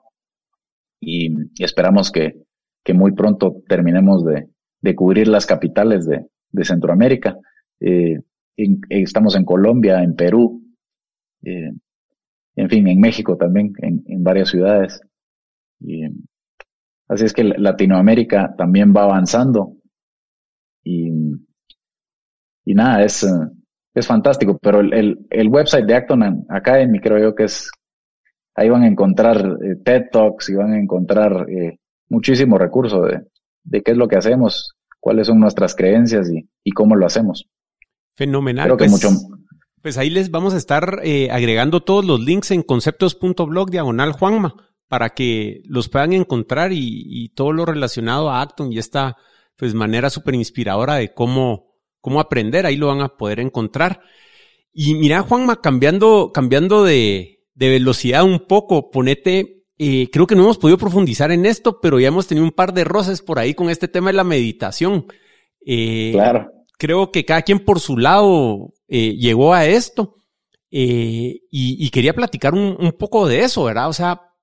y, 1.06 1.64
esperamos 1.64 2.12
que, 2.12 2.42
que, 2.84 2.94
muy 2.94 3.12
pronto 3.14 3.62
terminemos 3.68 4.26
de, 4.26 4.96
cubrir 4.96 5.28
las 5.28 5.46
capitales 5.46 6.08
de, 6.08 6.26
Centroamérica. 6.64 7.38
Eh, 7.80 8.18
estamos 8.90 9.36
en 9.36 9.46
Colombia, 9.46 10.02
en 10.02 10.16
Perú, 10.16 10.64
eh, 11.44 11.72
en 12.56 12.70
fin, 12.70 12.88
en 12.88 13.00
México 13.00 13.36
también, 13.38 13.74
en, 13.82 14.04
en 14.08 14.24
varias 14.24 14.50
ciudades. 14.50 15.00
Y, 15.80 16.06
así 17.08 17.26
es 17.26 17.34
que 17.34 17.44
Latinoamérica 17.44 18.56
también 18.58 18.94
va 18.96 19.04
avanzando. 19.04 19.78
Y, 20.84 21.12
y 22.66 22.74
nada, 22.74 23.04
es, 23.04 23.28
es 23.94 24.08
fantástico. 24.08 24.58
Pero 24.60 24.80
el, 24.80 24.94
el, 24.94 25.28
el 25.30 25.50
website 25.50 25.86
de 25.86 25.96
Acton 25.96 26.46
Academy 26.50 27.00
creo 27.00 27.20
yo 27.20 27.36
que 27.36 27.44
es, 27.44 27.70
ahí 28.56 28.70
van 28.70 28.84
a 28.84 28.88
encontrar 28.88 29.58
eh, 29.62 29.76
TED 29.84 30.10
Talks 30.12 30.50
y 30.50 30.56
van 30.56 30.74
a 30.74 30.80
encontrar 30.80 31.46
eh, 31.50 31.78
muchísimo 32.10 32.58
recurso 32.58 33.02
de, 33.02 33.22
de 33.64 33.82
qué 33.82 33.92
es 33.92 33.98
lo 33.98 34.08
que 34.08 34.16
hacemos, 34.16 34.76
cuáles 35.00 35.28
son 35.28 35.40
nuestras 35.40 35.76
creencias 35.76 36.30
y, 36.32 36.50
y 36.64 36.72
cómo 36.72 36.96
lo 36.96 37.06
hacemos. 37.06 37.48
Fenomenal. 38.16 38.66
Creo 38.66 38.78
que 38.78 38.86
pues, 38.86 38.92
mucho, 38.92 39.10
pues 39.82 39.98
ahí 39.98 40.10
les 40.10 40.32
vamos 40.32 40.54
a 40.54 40.58
estar 40.58 41.02
eh, 41.04 41.30
agregando 41.30 41.84
todos 41.84 42.06
los 42.06 42.22
links 42.22 42.52
en 42.52 42.64
conceptos.blog 42.64 43.70
diagonal 43.70 44.14
Juanma 44.14 44.56
para 44.88 45.10
que 45.10 45.62
los 45.66 45.90
puedan 45.90 46.14
encontrar 46.14 46.72
y, 46.72 47.04
y, 47.06 47.30
todo 47.30 47.52
lo 47.52 47.66
relacionado 47.66 48.30
a 48.30 48.42
Acton 48.42 48.72
y 48.72 48.78
esta 48.78 49.18
pues 49.58 49.74
manera 49.74 50.10
súper 50.10 50.36
inspiradora 50.36 50.96
de 50.96 51.14
cómo, 51.14 51.76
cómo 52.00 52.20
aprender, 52.20 52.66
ahí 52.66 52.78
lo 52.78 52.88
van 52.88 53.02
a 53.02 53.18
poder 53.18 53.40
encontrar. 53.40 54.02
Y 54.72 54.96
mira, 54.96 55.22
Juanma, 55.22 55.62
cambiando, 55.62 56.32
cambiando 56.34 56.84
de, 56.84 57.35
de 57.56 57.70
velocidad 57.70 58.24
un 58.24 58.46
poco, 58.48 58.92
ponete, 58.92 59.66
eh, 59.78 60.10
creo 60.12 60.28
que 60.28 60.36
no 60.36 60.44
hemos 60.44 60.58
podido 60.58 60.78
profundizar 60.78 61.32
en 61.32 61.46
esto, 61.46 61.80
pero 61.82 62.00
ya 62.00 62.10
hemos 62.10 62.28
tenido 62.28 62.46
un 62.46 62.52
par 62.52 62.74
de 62.74 62.84
roces 62.84 63.22
por 63.22 63.40
ahí 63.40 63.54
con 63.54 63.70
este 63.70 63.88
tema 63.88 64.10
de 64.10 64.18
la 64.18 64.24
meditación. 64.24 65.08
Eh, 65.66 66.12
claro. 66.14 66.52
Creo 66.78 67.12
que 67.12 67.26
cada 67.26 67.42
quien 67.42 67.60
por 67.60 67.80
su 67.80 67.98
lado 67.98 68.74
eh, 68.88 69.16
llegó 69.16 69.54
a 69.54 69.66
esto. 69.66 70.16
Eh, 70.72 71.40
y, 71.50 71.86
y, 71.86 71.90
quería 71.90 72.14
platicar 72.14 72.54
un, 72.54 72.76
un, 72.78 72.92
poco 72.92 73.28
de 73.30 73.44
eso, 73.44 73.64
¿verdad? 73.64 73.88
O 73.88 73.94
sea, 73.94 74.34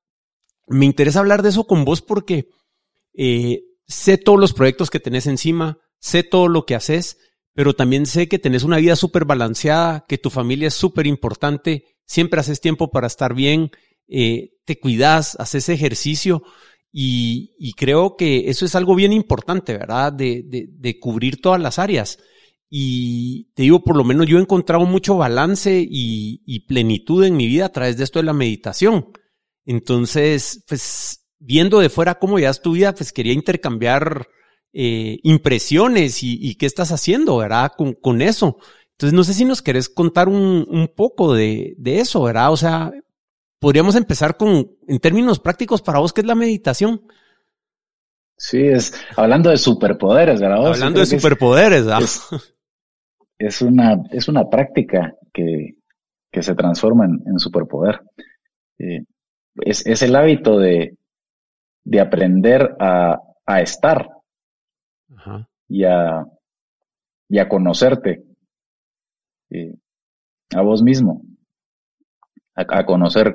me 0.66 0.86
interesa 0.86 1.20
hablar 1.20 1.42
de 1.42 1.50
eso 1.50 1.66
con 1.66 1.84
vos 1.84 2.00
porque 2.00 2.48
eh, 3.14 3.64
sé 3.86 4.18
todos 4.18 4.40
los 4.40 4.52
proyectos 4.52 4.90
que 4.90 5.00
tenés 5.00 5.26
encima, 5.26 5.78
sé 5.98 6.22
todo 6.22 6.48
lo 6.48 6.64
que 6.64 6.74
haces, 6.74 7.18
pero 7.54 7.74
también 7.74 8.06
sé 8.06 8.28
que 8.28 8.38
tenés 8.38 8.62
una 8.62 8.78
vida 8.78 8.96
súper 8.96 9.24
balanceada, 9.24 10.04
que 10.08 10.18
tu 10.18 10.30
familia 10.30 10.68
es 10.68 10.74
súper 10.74 11.06
importante, 11.06 11.84
siempre 12.06 12.40
haces 12.40 12.60
tiempo 12.60 12.90
para 12.90 13.06
estar 13.06 13.34
bien, 13.34 13.70
eh, 14.08 14.54
te 14.64 14.78
cuidas, 14.78 15.36
haces 15.40 15.68
ejercicio 15.68 16.42
y, 16.92 17.72
creo 17.74 18.16
que 18.16 18.50
eso 18.50 18.66
es 18.66 18.74
algo 18.74 18.94
bien 18.94 19.12
importante, 19.12 19.72
¿verdad? 19.76 20.12
De, 20.12 20.98
cubrir 21.00 21.40
todas 21.40 21.60
las 21.60 21.78
áreas. 21.78 22.18
Y 22.68 23.52
te 23.54 23.62
digo, 23.62 23.82
por 23.82 23.96
lo 23.96 24.04
menos 24.04 24.26
yo 24.26 24.38
he 24.38 24.42
encontrado 24.42 24.84
mucho 24.84 25.16
balance 25.16 25.84
y, 25.88 26.60
plenitud 26.68 27.24
en 27.24 27.36
mi 27.36 27.46
vida 27.46 27.66
a 27.66 27.72
través 27.72 27.96
de 27.96 28.04
esto 28.04 28.18
de 28.18 28.24
la 28.24 28.34
meditación. 28.34 29.08
Entonces, 29.64 30.64
pues, 30.68 31.26
viendo 31.38 31.80
de 31.80 31.88
fuera 31.88 32.18
cómo 32.18 32.38
es 32.38 32.60
tu 32.60 32.72
vida, 32.72 32.94
pues 32.94 33.12
quería 33.12 33.32
intercambiar 33.32 34.28
eh, 34.74 35.18
impresiones 35.22 36.22
y, 36.22 36.54
qué 36.56 36.66
estás 36.66 36.92
haciendo, 36.92 37.38
¿verdad? 37.38 37.72
Con, 37.76 38.20
eso. 38.22 38.58
Entonces, 39.02 39.16
no 39.16 39.24
sé 39.24 39.34
si 39.34 39.44
nos 39.44 39.62
querés 39.62 39.88
contar 39.88 40.28
un, 40.28 40.64
un 40.70 40.86
poco 40.86 41.34
de, 41.34 41.74
de, 41.76 41.98
eso, 41.98 42.22
¿verdad? 42.22 42.52
O 42.52 42.56
sea, 42.56 42.92
podríamos 43.58 43.96
empezar 43.96 44.36
con, 44.36 44.76
en 44.86 45.00
términos 45.00 45.40
prácticos, 45.40 45.82
para 45.82 45.98
vos, 45.98 46.12
¿qué 46.12 46.20
es 46.20 46.26
la 46.28 46.36
meditación? 46.36 47.02
Sí, 48.36 48.60
es 48.60 48.94
hablando 49.16 49.50
de 49.50 49.56
superpoderes, 49.56 50.40
¿verdad? 50.40 50.68
Hablando 50.68 51.00
de 51.00 51.06
superpoderes, 51.06 51.84
¿verdad? 51.84 52.02
es 53.38 53.60
una, 53.60 54.04
es 54.12 54.28
una 54.28 54.48
práctica 54.48 55.16
que, 55.32 55.74
que 56.30 56.42
se 56.44 56.54
transforma 56.54 57.04
en, 57.06 57.24
en 57.26 57.40
superpoder. 57.40 58.02
Eh, 58.78 59.02
es, 59.62 59.84
es, 59.84 60.02
el 60.02 60.14
hábito 60.14 60.60
de, 60.60 60.96
de 61.82 62.00
aprender 62.00 62.76
a, 62.78 63.18
a 63.46 63.60
estar 63.60 64.08
Ajá. 65.16 65.48
Y, 65.66 65.82
a, 65.82 66.24
y 67.28 67.40
a 67.40 67.48
conocerte 67.48 68.22
eh, 69.52 69.74
a 70.54 70.62
vos 70.62 70.82
mismo, 70.82 71.22
a, 72.54 72.62
a, 72.78 72.86
conocer 72.86 73.34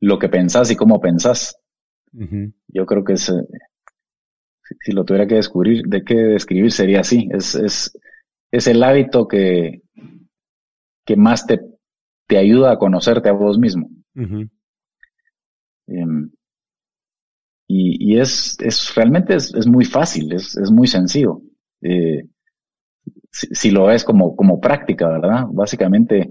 lo 0.00 0.18
que 0.18 0.28
pensás 0.28 0.70
y 0.70 0.76
cómo 0.76 1.00
pensás. 1.00 1.56
Uh 2.12 2.20
-huh. 2.20 2.52
Yo 2.68 2.86
creo 2.86 3.04
que 3.04 3.14
es, 3.14 3.24
si, 3.24 4.74
si, 4.80 4.92
lo 4.92 5.04
tuviera 5.04 5.26
que 5.26 5.36
descubrir, 5.36 5.82
de 5.86 6.02
qué 6.02 6.14
describir 6.14 6.72
sería 6.72 7.00
así. 7.00 7.28
Es, 7.32 7.54
es, 7.54 7.98
es 8.50 8.66
el 8.66 8.82
hábito 8.82 9.26
que, 9.26 9.82
que 11.04 11.16
más 11.16 11.46
te, 11.46 11.60
te 12.26 12.38
ayuda 12.38 12.72
a 12.72 12.78
conocerte 12.78 13.28
a 13.28 13.32
vos 13.32 13.58
mismo. 13.58 13.88
Uh 14.14 14.20
-huh. 14.22 14.50
eh, 15.88 16.28
y, 17.70 18.12
y, 18.14 18.18
es, 18.18 18.56
es 18.60 18.94
realmente 18.94 19.34
es, 19.34 19.54
es 19.54 19.66
muy 19.66 19.84
fácil, 19.84 20.32
es, 20.32 20.56
es, 20.56 20.70
muy 20.70 20.86
sencillo. 20.86 21.42
Eh, 21.82 22.26
si, 23.30 23.46
si, 23.54 23.70
lo 23.70 23.86
ves 23.86 24.04
como, 24.04 24.34
como 24.36 24.60
práctica, 24.60 25.08
¿verdad? 25.08 25.46
Básicamente, 25.50 26.30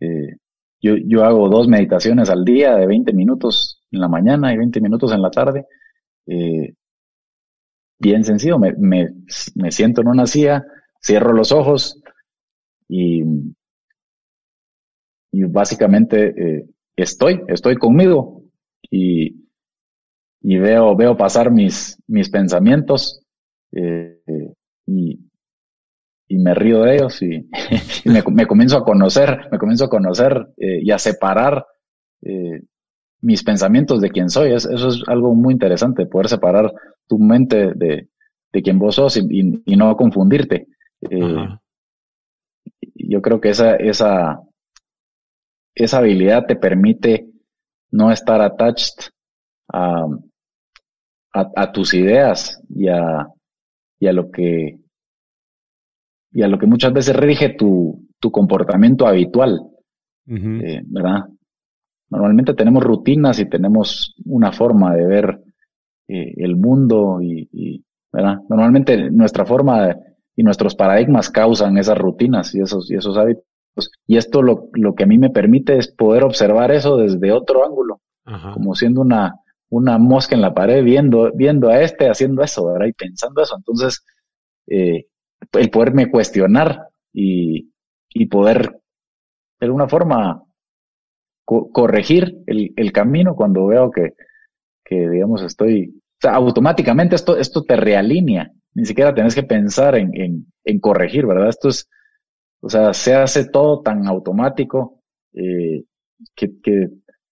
eh, 0.00 0.36
yo, 0.80 0.94
yo 0.96 1.24
hago 1.24 1.48
dos 1.48 1.68
meditaciones 1.68 2.30
al 2.30 2.44
día 2.44 2.76
de 2.76 2.86
20 2.86 3.12
minutos 3.12 3.82
en 3.90 4.00
la 4.00 4.08
mañana 4.08 4.52
y 4.52 4.56
20 4.56 4.80
minutos 4.80 5.12
en 5.12 5.22
la 5.22 5.30
tarde. 5.30 5.66
Eh, 6.26 6.74
bien 7.98 8.24
sencillo, 8.24 8.58
me, 8.58 8.74
me, 8.74 9.08
me 9.54 9.70
siento 9.72 10.00
en 10.00 10.08
una 10.08 10.26
silla, 10.26 10.64
cierro 11.02 11.32
los 11.32 11.52
ojos 11.52 12.00
y, 12.88 13.22
y 15.32 15.44
básicamente 15.44 16.34
eh, 16.36 16.68
estoy, 16.96 17.42
estoy 17.48 17.76
conmigo 17.76 18.44
y, 18.90 19.48
y 20.40 20.58
veo, 20.58 20.96
veo 20.96 21.16
pasar 21.16 21.50
mis, 21.50 21.98
mis 22.06 22.30
pensamientos 22.30 23.22
eh, 23.72 24.20
y, 24.86 25.27
y 26.28 26.38
me 26.38 26.54
río 26.54 26.82
de 26.82 26.96
ellos 26.96 27.22
y, 27.22 27.48
y 28.04 28.10
me, 28.10 28.22
me, 28.30 28.46
comienzo 28.46 28.76
a 28.76 28.84
conocer, 28.84 29.48
me 29.50 29.58
comienzo 29.58 29.86
a 29.86 29.90
conocer 29.90 30.48
eh, 30.58 30.80
y 30.82 30.90
a 30.90 30.98
separar 30.98 31.66
eh, 32.22 32.62
mis 33.22 33.42
pensamientos 33.42 34.00
de 34.00 34.10
quién 34.10 34.28
soy. 34.28 34.52
Es, 34.52 34.66
eso 34.66 34.88
es 34.88 35.02
algo 35.08 35.34
muy 35.34 35.54
interesante, 35.54 36.06
poder 36.06 36.28
separar 36.28 36.72
tu 37.06 37.18
mente 37.18 37.72
de, 37.74 38.08
de 38.52 38.62
quién 38.62 38.78
vos 38.78 38.96
sos 38.96 39.16
y, 39.16 39.20
y, 39.30 39.62
y 39.64 39.76
no 39.76 39.96
confundirte. 39.96 40.68
Eh, 41.00 41.48
yo 42.94 43.22
creo 43.22 43.40
que 43.40 43.50
esa, 43.50 43.76
esa, 43.76 44.42
esa 45.74 45.98
habilidad 45.98 46.46
te 46.46 46.56
permite 46.56 47.30
no 47.90 48.12
estar 48.12 48.42
attached 48.42 49.10
a, 49.72 50.06
a, 51.32 51.50
a 51.56 51.72
tus 51.72 51.94
ideas 51.94 52.60
y 52.68 52.88
a, 52.88 53.26
y 53.98 54.06
a 54.06 54.12
lo 54.12 54.30
que 54.30 54.78
y 56.32 56.42
a 56.42 56.48
lo 56.48 56.58
que 56.58 56.66
muchas 56.66 56.92
veces 56.92 57.16
rige 57.16 57.50
tu, 57.50 58.06
tu 58.18 58.30
comportamiento 58.30 59.06
habitual, 59.06 59.60
uh 60.26 60.32
-huh. 60.32 60.62
eh, 60.64 60.82
¿verdad? 60.86 61.24
Normalmente 62.10 62.54
tenemos 62.54 62.82
rutinas 62.82 63.38
y 63.38 63.48
tenemos 63.48 64.14
una 64.24 64.52
forma 64.52 64.94
de 64.94 65.06
ver 65.06 65.40
eh, 66.08 66.32
el 66.38 66.56
mundo 66.56 67.20
y, 67.20 67.48
y, 67.52 67.84
¿verdad? 68.12 68.38
Normalmente 68.48 69.10
nuestra 69.10 69.44
forma 69.44 69.86
de, 69.86 69.96
y 70.36 70.42
nuestros 70.42 70.74
paradigmas 70.74 71.30
causan 71.30 71.76
esas 71.78 71.98
rutinas 71.98 72.54
y 72.54 72.60
esos, 72.60 72.90
y 72.90 72.94
esos 72.94 73.16
hábitos. 73.18 73.44
Y 74.06 74.16
esto 74.16 74.40
lo, 74.42 74.68
lo 74.72 74.94
que 74.94 75.04
a 75.04 75.06
mí 75.06 75.18
me 75.18 75.30
permite 75.30 75.76
es 75.76 75.88
poder 75.92 76.24
observar 76.24 76.70
eso 76.70 76.96
desde 76.96 77.32
otro 77.32 77.64
ángulo, 77.64 78.00
Ajá. 78.24 78.52
como 78.52 78.74
siendo 78.74 79.00
una, 79.00 79.34
una 79.68 79.98
mosca 79.98 80.34
en 80.34 80.42
la 80.42 80.54
pared, 80.54 80.82
viendo, 80.84 81.30
viendo 81.34 81.68
a 81.68 81.80
este 81.82 82.08
haciendo 82.08 82.42
eso, 82.42 82.66
¿verdad? 82.66 82.86
Y 82.86 82.92
pensando 82.92 83.42
eso. 83.42 83.56
Entonces, 83.56 84.04
eh, 84.68 85.06
el 85.52 85.70
poderme 85.70 86.10
cuestionar 86.10 86.88
y, 87.12 87.72
y 88.10 88.26
poder, 88.26 88.80
de 89.60 89.66
alguna 89.66 89.88
forma, 89.88 90.42
co 91.44 91.70
corregir 91.70 92.38
el, 92.46 92.72
el, 92.76 92.92
camino 92.92 93.34
cuando 93.34 93.66
veo 93.66 93.90
que, 93.90 94.14
que, 94.84 95.08
digamos, 95.08 95.42
estoy, 95.42 95.88
o 95.88 96.20
sea, 96.20 96.34
automáticamente 96.34 97.14
esto, 97.14 97.36
esto 97.36 97.62
te 97.62 97.76
realinea 97.76 98.52
ni 98.78 98.84
siquiera 98.84 99.14
tenés 99.14 99.34
que 99.34 99.42
pensar 99.42 99.96
en, 99.96 100.10
en, 100.14 100.46
en 100.64 100.78
corregir, 100.78 101.26
¿verdad? 101.26 101.48
Esto 101.48 101.68
es, 101.68 101.88
O 102.60 102.68
sea, 102.68 102.94
se 102.94 103.14
hace 103.14 103.48
todo 103.48 103.82
tan 103.82 104.06
automático 104.06 105.02
eh, 105.34 105.82
que, 106.34 106.60
que, 106.62 106.88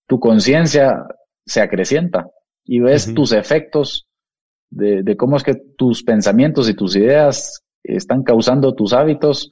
tu 0.08 0.20
conciencia 0.20 1.04
se 1.44 1.60
acrecienta 1.60 2.30
y 2.64 2.78
ves 2.78 3.12
tus 3.12 3.32
efectos 3.32 4.06
de, 4.70 5.02
de, 5.02 5.16
cómo 5.16 5.36
es 5.36 5.42
que 5.42 5.54
tus 5.76 6.04
pensamientos 6.04 6.68
y 6.68 6.74
tus 6.74 6.94
ideas 6.94 7.64
están 7.86 8.22
causando 8.22 8.74
tus 8.74 8.92
hábitos 8.92 9.50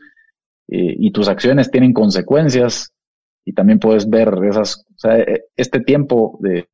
eh, 0.69 0.95
y 0.99 1.13
tus 1.13 1.29
acciones 1.29 1.71
tienen 1.71 1.93
consecuencias 1.93 2.93
y 3.45 3.53
también 3.53 3.79
puedes 3.79 4.09
ver 4.09 4.33
esas, 4.49 4.87
o 4.89 4.99
sea, 4.99 5.19
e, 5.19 5.45
este 5.57 5.81
tiempo 5.81 6.39
de, 6.41 6.69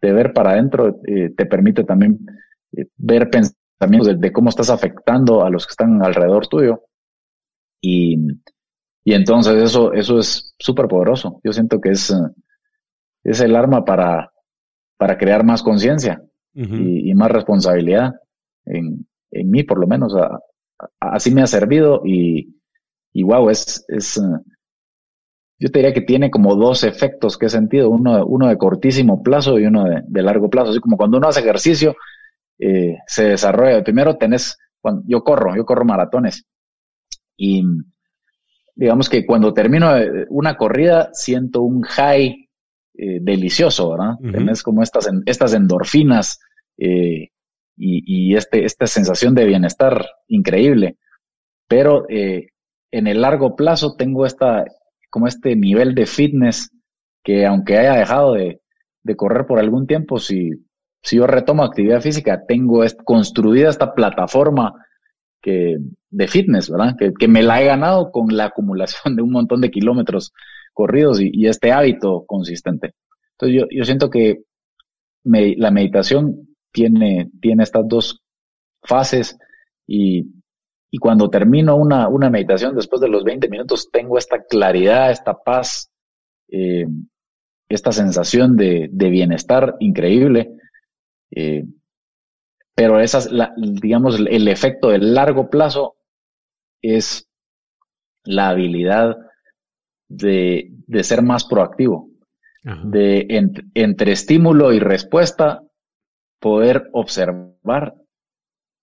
de 0.00 0.12
ver 0.12 0.32
para 0.32 0.52
adentro 0.52 1.00
eh, 1.06 1.30
te 1.36 1.46
permite 1.46 1.84
también 1.84 2.18
eh, 2.72 2.86
ver 2.96 3.30
pensamientos 3.30 4.18
de, 4.18 4.32
cómo 4.32 4.48
estás 4.48 4.70
afectando 4.70 5.44
a 5.44 5.50
los 5.50 5.66
que 5.66 5.72
están 5.72 6.02
alrededor 6.02 6.46
tuyo. 6.46 6.84
Y, 7.80 8.16
y 9.04 9.12
entonces 9.12 9.62
eso, 9.62 9.92
eso 9.92 10.18
es 10.18 10.54
súper 10.58 10.88
poderoso. 10.88 11.40
Yo 11.44 11.52
siento 11.52 11.80
que 11.80 11.90
es, 11.90 12.12
es 13.22 13.40
el 13.40 13.54
arma 13.54 13.84
para, 13.84 14.32
para 14.96 15.18
crear 15.18 15.44
más 15.44 15.62
conciencia 15.62 16.22
y, 16.54 17.12
más 17.14 17.30
responsabilidad 17.30 18.14
en, 18.64 19.06
en 19.30 19.50
mí, 19.50 19.62
por 19.62 19.78
lo 19.78 19.86
menos. 19.86 20.14
así 21.00 21.30
me 21.30 21.42
ha 21.42 21.46
servido 21.46 22.02
y, 22.04 22.56
y 23.12 23.22
wow, 23.22 23.50
es, 23.50 23.84
es, 23.88 24.20
yo 25.58 25.70
te 25.70 25.78
diría 25.78 25.94
que 25.94 26.02
tiene 26.02 26.30
como 26.30 26.54
dos 26.54 26.84
efectos 26.84 27.38
que 27.38 27.46
he 27.46 27.50
sentido, 27.50 27.88
uno, 27.88 28.26
uno 28.26 28.48
de 28.48 28.58
cortísimo 28.58 29.22
plazo 29.22 29.58
y 29.58 29.64
uno 29.64 29.84
de, 29.84 30.22
largo 30.22 30.50
plazo. 30.50 30.70
Así 30.70 30.80
como 30.80 30.96
cuando 30.96 31.16
uno 31.16 31.28
hace 31.28 31.40
ejercicio, 31.40 31.96
eh, 32.58 32.98
se 33.06 33.24
desarrolla. 33.24 33.82
Primero 33.82 34.16
tenés, 34.16 34.58
cuando, 34.80 35.02
yo 35.06 35.22
corro, 35.22 35.56
yo 35.56 35.64
corro 35.64 35.84
maratones. 35.84 36.44
Y 37.38 37.64
digamos 38.74 39.08
que 39.08 39.24
cuando 39.24 39.54
termino 39.54 39.90
una 40.28 40.56
corrida, 40.56 41.08
siento 41.12 41.62
un 41.62 41.82
high 41.82 42.48
eh, 42.98 43.18
delicioso, 43.22 43.90
¿verdad? 43.90 44.14
Tenés 44.30 44.62
como 44.62 44.82
estas, 44.82 45.08
estas 45.24 45.54
endorfinas 45.54 46.38
eh, 46.76 47.30
y, 47.76 48.30
y, 48.32 48.36
este, 48.36 48.64
esta 48.64 48.86
sensación 48.86 49.34
de 49.34 49.46
bienestar 49.46 50.06
increíble. 50.28 50.96
Pero 51.68 52.06
en 52.08 53.06
el 53.06 53.20
largo 53.20 53.56
plazo 53.56 53.96
tengo 53.96 54.24
esta, 54.24 54.64
como 55.10 55.26
este 55.26 55.56
nivel 55.56 55.94
de 55.94 56.06
fitness 56.06 56.70
que 57.22 57.44
aunque 57.44 57.76
haya 57.76 57.94
dejado 57.94 58.34
de, 58.34 58.60
correr 59.16 59.46
por 59.46 59.58
algún 59.58 59.86
tiempo, 59.86 60.18
si, 60.18 60.50
si 61.02 61.16
yo 61.16 61.26
retomo 61.26 61.64
actividad 61.64 62.00
física, 62.00 62.44
tengo 62.46 62.84
construida 63.04 63.68
esta 63.68 63.94
plataforma 63.94 64.74
que, 65.40 65.76
de 66.10 66.28
fitness, 66.28 66.70
¿verdad? 66.70 66.94
Que, 67.18 67.28
me 67.28 67.42
la 67.42 67.60
he 67.60 67.66
ganado 67.66 68.10
con 68.10 68.36
la 68.36 68.46
acumulación 68.46 69.16
de 69.16 69.22
un 69.22 69.30
montón 69.32 69.60
de 69.60 69.70
kilómetros 69.70 70.32
corridos 70.72 71.20
y, 71.20 71.46
este 71.46 71.72
hábito 71.72 72.24
consistente. 72.26 72.94
Entonces 73.32 73.60
yo, 73.60 73.66
yo 73.70 73.84
siento 73.84 74.08
que 74.08 74.42
la 75.24 75.70
meditación 75.70 76.45
tiene, 76.76 77.30
tiene 77.40 77.62
estas 77.62 77.88
dos 77.88 78.20
fases 78.82 79.38
y 79.86 80.26
y 80.96 80.98
cuando 80.98 81.28
termino 81.28 81.76
una, 81.76 82.08
una 82.08 82.30
meditación 82.30 82.74
después 82.74 83.02
de 83.02 83.08
los 83.08 83.22
20 83.22 83.50
minutos, 83.50 83.90
tengo 83.92 84.16
esta 84.16 84.44
claridad, 84.44 85.10
esta 85.10 85.34
paz, 85.34 85.90
eh, 86.48 86.86
esta 87.68 87.92
sensación 87.92 88.56
de, 88.56 88.88
de 88.90 89.10
bienestar 89.10 89.76
increíble. 89.80 90.52
Eh, 91.30 91.64
pero 92.74 92.98
esas, 93.00 93.30
la, 93.30 93.52
digamos, 93.58 94.18
el 94.18 94.48
efecto 94.48 94.88
de 94.88 94.98
largo 94.98 95.50
plazo 95.50 95.96
es 96.80 97.28
la 98.24 98.48
habilidad 98.48 99.16
de, 100.08 100.70
de 100.86 101.04
ser 101.04 101.20
más 101.20 101.44
proactivo, 101.44 102.08
de 102.84 103.26
entre 103.74 104.12
estímulo 104.12 104.72
y 104.72 104.78
respuesta 104.78 105.65
poder 106.46 106.88
observar 106.92 107.96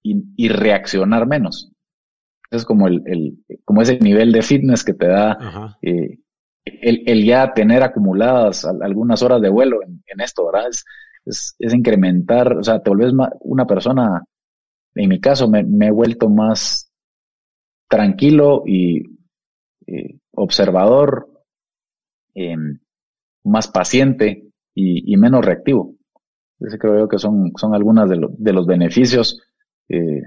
y, 0.03 0.22
y 0.36 0.49
reaccionar 0.49 1.26
menos 1.28 1.72
es 2.51 2.66
como 2.66 2.89
el, 2.89 3.01
el, 3.05 3.38
como 3.64 3.82
ese 3.82 3.99
nivel 3.99 4.34
de 4.34 4.41
fitness 4.41 4.84
que 4.84 4.93
te 4.93 5.07
da 5.07 5.78
eh, 5.82 6.20
el, 6.66 7.03
el, 7.05 7.24
ya 7.24 7.53
tener 7.53 7.84
acumuladas 7.84 8.66
algunas 8.66 9.24
horas 9.24 9.41
de 9.41 9.47
vuelo 9.47 9.80
en, 9.82 10.20
esto, 10.20 10.45
¿verdad? 10.45 10.68
Es, 10.70 11.55
es, 11.57 11.74
incrementar, 11.74 12.57
o 12.57 12.64
sea, 12.64 12.82
te 12.82 12.89
vuelves 12.89 13.14
una 13.39 13.66
persona, 13.66 14.26
en 14.95 15.09
mi 15.09 15.22
caso 15.22 15.49
me, 15.49 15.61
he 15.61 15.91
vuelto 15.91 16.30
más 16.30 16.91
tranquilo 17.89 18.64
y 18.66 19.03
eh, 19.88 20.20
observador, 20.34 21.30
em, 22.36 22.80
más 23.45 23.70
paciente 23.70 24.49
y, 24.76 25.16
menos 25.16 25.45
reactivo. 25.45 25.95
Ese 26.60 26.78
creo 26.78 26.99
yo 26.99 27.08
que 27.08 27.20
son, 27.20 27.51
son 27.58 27.74
algunas 27.74 28.10
de, 28.10 28.26
de 28.38 28.54
los 28.54 28.66
beneficios 28.66 29.41
eh, 29.89 30.22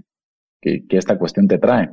que, 0.60 0.86
que, 0.86 0.96
esta 0.96 1.18
cuestión 1.18 1.48
te 1.48 1.58
trae. 1.58 1.90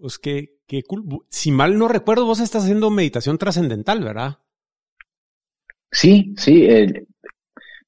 Pues 0.00 0.18
que, 0.18 0.60
que 0.66 0.82
Si 1.28 1.50
mal 1.50 1.78
no 1.78 1.88
recuerdo, 1.88 2.26
vos 2.26 2.40
estás 2.40 2.64
haciendo 2.64 2.90
meditación 2.90 3.38
trascendental, 3.38 4.02
¿verdad? 4.02 4.38
Sí, 5.90 6.34
sí. 6.36 6.68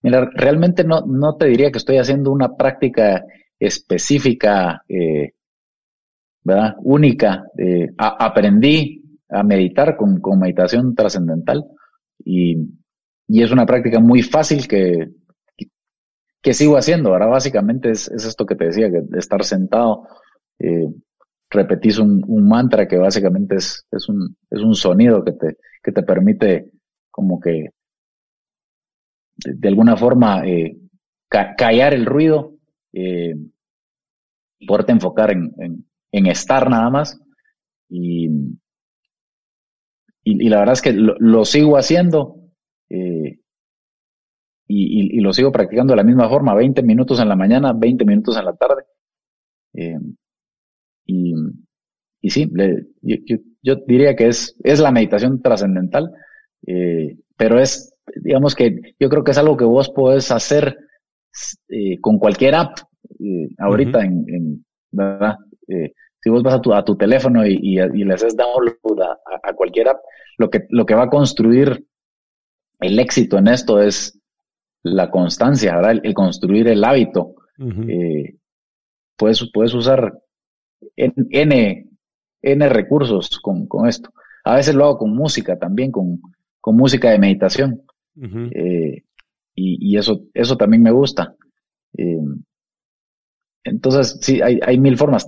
mira, 0.02 0.28
realmente 0.34 0.84
no, 0.84 1.02
no 1.06 1.36
te 1.36 1.46
diría 1.46 1.70
que 1.70 1.78
estoy 1.78 1.98
haciendo 1.98 2.32
una 2.32 2.56
práctica 2.56 3.24
específica, 3.58 4.82
eh, 4.88 5.32
¿verdad? 6.42 6.74
Única. 6.80 7.44
Eh, 7.56 7.88
aprendí 7.96 9.02
a 9.28 9.42
meditar 9.42 9.96
con, 9.96 10.20
con 10.20 10.40
meditación 10.40 10.94
trascendental 10.94 11.64
y, 12.24 12.56
y, 13.28 13.42
es 13.42 13.50
una 13.52 13.64
práctica 13.64 14.00
muy 14.00 14.22
fácil 14.22 14.66
que, 14.66 15.08
que, 16.42 16.54
sigo 16.54 16.76
haciendo. 16.76 17.10
Ahora 17.10 17.26
básicamente 17.26 17.90
es, 17.90 18.08
es, 18.10 18.24
esto 18.24 18.44
que 18.46 18.56
te 18.56 18.66
decía, 18.66 18.90
que 18.90 19.02
estar 19.18 19.44
sentado. 19.44 20.06
Eh, 20.58 20.88
repetís 21.50 21.98
un, 21.98 22.24
mantra 22.48 22.88
que 22.88 22.96
básicamente 22.96 23.56
es, 23.56 23.86
es, 23.90 24.08
un, 24.08 24.36
es 24.50 24.60
un 24.60 24.74
sonido 24.74 25.24
que 25.24 25.32
te, 25.32 25.56
que 25.82 25.92
te 25.92 26.02
permite 26.02 26.70
como 27.10 27.38
que 27.38 27.70
de, 29.36 29.68
alguna 29.68 29.96
forma 29.96 30.46
eh, 30.46 30.76
callar 31.28 31.94
el 31.94 32.06
ruido, 32.06 32.54
eh, 32.92 33.34
poderte 34.66 34.92
enfocar 34.92 35.30
en, 35.32 35.52
en, 36.10 36.26
estar 36.26 36.68
nada 36.70 36.90
más. 36.90 37.20
Y, 37.88 38.28
y, 40.24 40.48
la 40.48 40.60
verdad 40.60 40.74
es 40.74 40.82
que 40.82 40.92
lo, 40.92 41.44
sigo 41.44 41.76
haciendo 41.76 42.41
y, 44.74 45.18
y, 45.18 45.20
lo 45.20 45.32
sigo 45.32 45.52
practicando 45.52 45.92
de 45.92 45.98
la 45.98 46.04
misma 46.04 46.28
forma, 46.28 46.54
20 46.54 46.82
minutos 46.82 47.20
en 47.20 47.28
la 47.28 47.36
mañana, 47.36 47.72
20 47.72 48.04
minutos 48.04 48.36
en 48.36 48.44
la 48.44 48.54
tarde. 48.54 48.84
Eh, 49.74 49.98
y, 51.06 51.34
y 52.20 52.30
sí, 52.30 52.50
yo, 53.62 53.76
diría 53.86 54.16
que 54.16 54.28
es, 54.28 54.56
es 54.62 54.80
la 54.80 54.90
meditación 54.90 55.42
trascendental, 55.42 56.10
eh, 56.66 57.18
pero 57.36 57.58
es, 57.58 57.94
digamos 58.16 58.54
que 58.54 58.94
yo 58.98 59.08
creo 59.08 59.24
que 59.24 59.32
es 59.32 59.38
algo 59.38 59.56
que 59.56 59.64
vos 59.64 59.90
podés 59.90 60.30
hacer 60.30 60.76
eh, 61.68 62.00
con 62.00 62.18
cualquier 62.18 62.54
app 62.54 62.78
ahorita 63.58 64.04
en, 64.04 64.64
¿verdad? 64.90 65.36
si 66.20 66.30
vos 66.30 66.42
vas 66.42 66.54
a 66.54 66.60
tu, 66.60 66.72
a 66.72 66.84
tu 66.84 66.96
teléfono 66.96 67.46
y, 67.46 67.58
y, 67.62 68.04
le 68.04 68.14
haces 68.14 68.36
download 68.36 69.00
a, 69.02 69.18
a, 69.42 69.52
cualquier 69.54 69.88
app, 69.88 69.98
lo 70.38 70.50
que, 70.50 70.66
lo 70.70 70.86
que 70.86 70.94
va 70.94 71.04
a 71.04 71.10
construir 71.10 71.84
el 72.80 72.98
éxito 72.98 73.38
en 73.38 73.48
esto 73.48 73.80
es 73.80 74.21
la 74.82 75.10
constancia, 75.10 75.76
¿verdad? 75.76 76.00
El, 76.02 76.14
construir 76.14 76.68
el 76.68 76.84
hábito. 76.84 77.34
puedes, 79.16 79.50
puedes 79.52 79.74
usar 79.74 80.12
N, 80.96 81.90
N 82.42 82.68
recursos 82.68 83.38
con, 83.40 83.66
con, 83.66 83.88
esto. 83.88 84.10
A 84.44 84.56
veces 84.56 84.74
lo 84.74 84.84
hago 84.84 84.98
con 84.98 85.14
música 85.14 85.58
también, 85.58 85.92
con, 85.92 86.20
con 86.60 86.76
música 86.76 87.10
de 87.10 87.18
meditación. 87.18 87.82
Eh, 88.16 89.04
y, 89.54 89.92
y, 89.92 89.96
eso, 89.96 90.24
eso 90.34 90.56
también 90.56 90.82
me 90.82 90.90
gusta. 90.90 91.34
Eh, 91.96 92.20
entonces, 93.64 94.18
sí, 94.20 94.40
hay, 94.40 94.58
hay 94.64 94.78
mil 94.78 94.96
formas. 94.96 95.26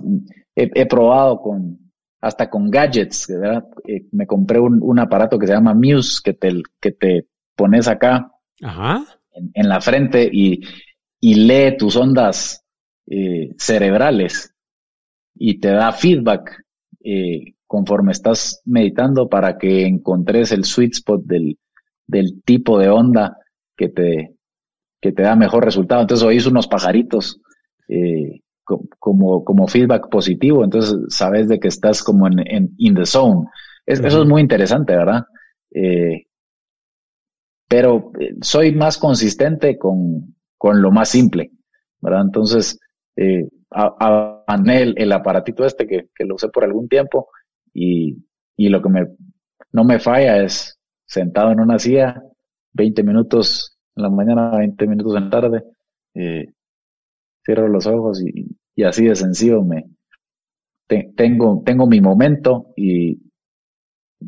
He, 0.55 0.85
probado 0.85 1.41
con, 1.41 1.91
hasta 2.21 2.49
con 2.49 2.69
gadgets, 2.69 3.27
¿verdad? 3.27 3.65
Eh, 3.87 4.05
me 4.11 4.25
compré 4.25 4.59
un, 4.59 4.79
un, 4.81 4.99
aparato 4.99 5.37
que 5.37 5.47
se 5.47 5.53
llama 5.53 5.73
Muse, 5.73 6.21
que 6.23 6.33
te, 6.33 6.61
que 6.79 6.91
te 6.91 7.27
pones 7.55 7.87
acá 7.87 8.31
En, 9.35 9.51
en, 9.53 9.69
la 9.69 9.81
frente 9.81 10.29
y, 10.31 10.61
y 11.19 11.35
lee 11.35 11.77
tus 11.77 11.95
ondas 11.95 12.61
cerebrales 13.57 14.55
y 15.35 15.59
te 15.59 15.69
da 15.69 15.91
feedback 15.91 16.63
eh, 17.03 17.53
conforme 17.67 18.13
estás 18.13 18.61
meditando 18.65 19.27
para 19.27 19.57
que 19.57 19.85
encontres 19.85 20.51
el 20.51 20.63
sweet 20.63 20.93
spot 20.93 21.23
del, 21.25 21.57
del 22.07 22.41
tipo 22.43 22.79
de 22.79 22.89
onda 22.89 23.37
que 23.75 23.89
te, 23.89 24.35
que 25.01 25.11
te 25.11 25.23
da 25.23 25.35
mejor 25.35 25.65
resultado. 25.65 26.01
Entonces 26.01 26.25
oís 26.25 26.45
unos 26.45 26.67
pajaritos 26.67 27.41
eh, 27.89 28.41
como, 28.63 29.43
como 29.43 29.67
feedback 29.67 30.09
positivo, 30.09 30.63
entonces 30.63 30.95
sabes 31.09 31.47
de 31.47 31.59
que 31.59 31.67
estás 31.67 32.01
como 32.01 32.27
en, 32.27 32.39
en 32.47 32.73
in 32.77 32.95
the 32.95 33.05
zone. 33.05 33.47
Eso 33.85 34.23
es 34.23 34.27
muy 34.27 34.41
interesante, 34.41 34.95
¿verdad? 34.95 35.25
Eh, 35.71 36.25
pero 37.67 38.11
eh, 38.19 38.35
soy 38.41 38.73
más 38.73 38.97
consistente 38.97 39.77
con, 39.77 40.35
con 40.57 40.81
lo 40.81 40.91
más 40.91 41.09
simple, 41.09 41.51
¿verdad? 41.99 42.21
Entonces, 42.21 42.79
eh, 43.15 43.47
a, 43.71 44.43
el, 44.67 44.95
el, 44.97 45.11
aparatito 45.11 45.65
este 45.65 45.87
que, 45.87 46.09
que, 46.15 46.25
lo 46.25 46.35
usé 46.35 46.49
por 46.49 46.63
algún 46.63 46.87
tiempo 46.87 47.29
y, 47.73 48.17
y 48.55 48.69
lo 48.69 48.81
que 48.81 48.89
me, 48.89 49.07
no 49.71 49.83
me 49.83 49.99
falla 49.99 50.41
es 50.41 50.79
sentado 51.05 51.51
en 51.51 51.59
una 51.59 51.79
silla, 51.79 52.23
20 52.73 53.03
minutos 53.03 53.77
en 53.95 54.03
la 54.03 54.09
mañana, 54.09 54.57
20 54.57 54.87
minutos 54.87 55.15
en 55.15 55.23
la 55.23 55.29
tarde, 55.29 55.63
eh, 56.13 56.53
cierro 57.43 57.67
los 57.67 57.87
ojos 57.87 58.21
y, 58.21 58.47
y, 58.75 58.83
así 58.83 59.05
de 59.05 59.15
sencillo 59.15 59.61
me 59.63 59.85
tengo, 60.87 61.63
tengo 61.65 61.87
mi 61.87 61.99
momento 61.99 62.67
y 62.75 63.19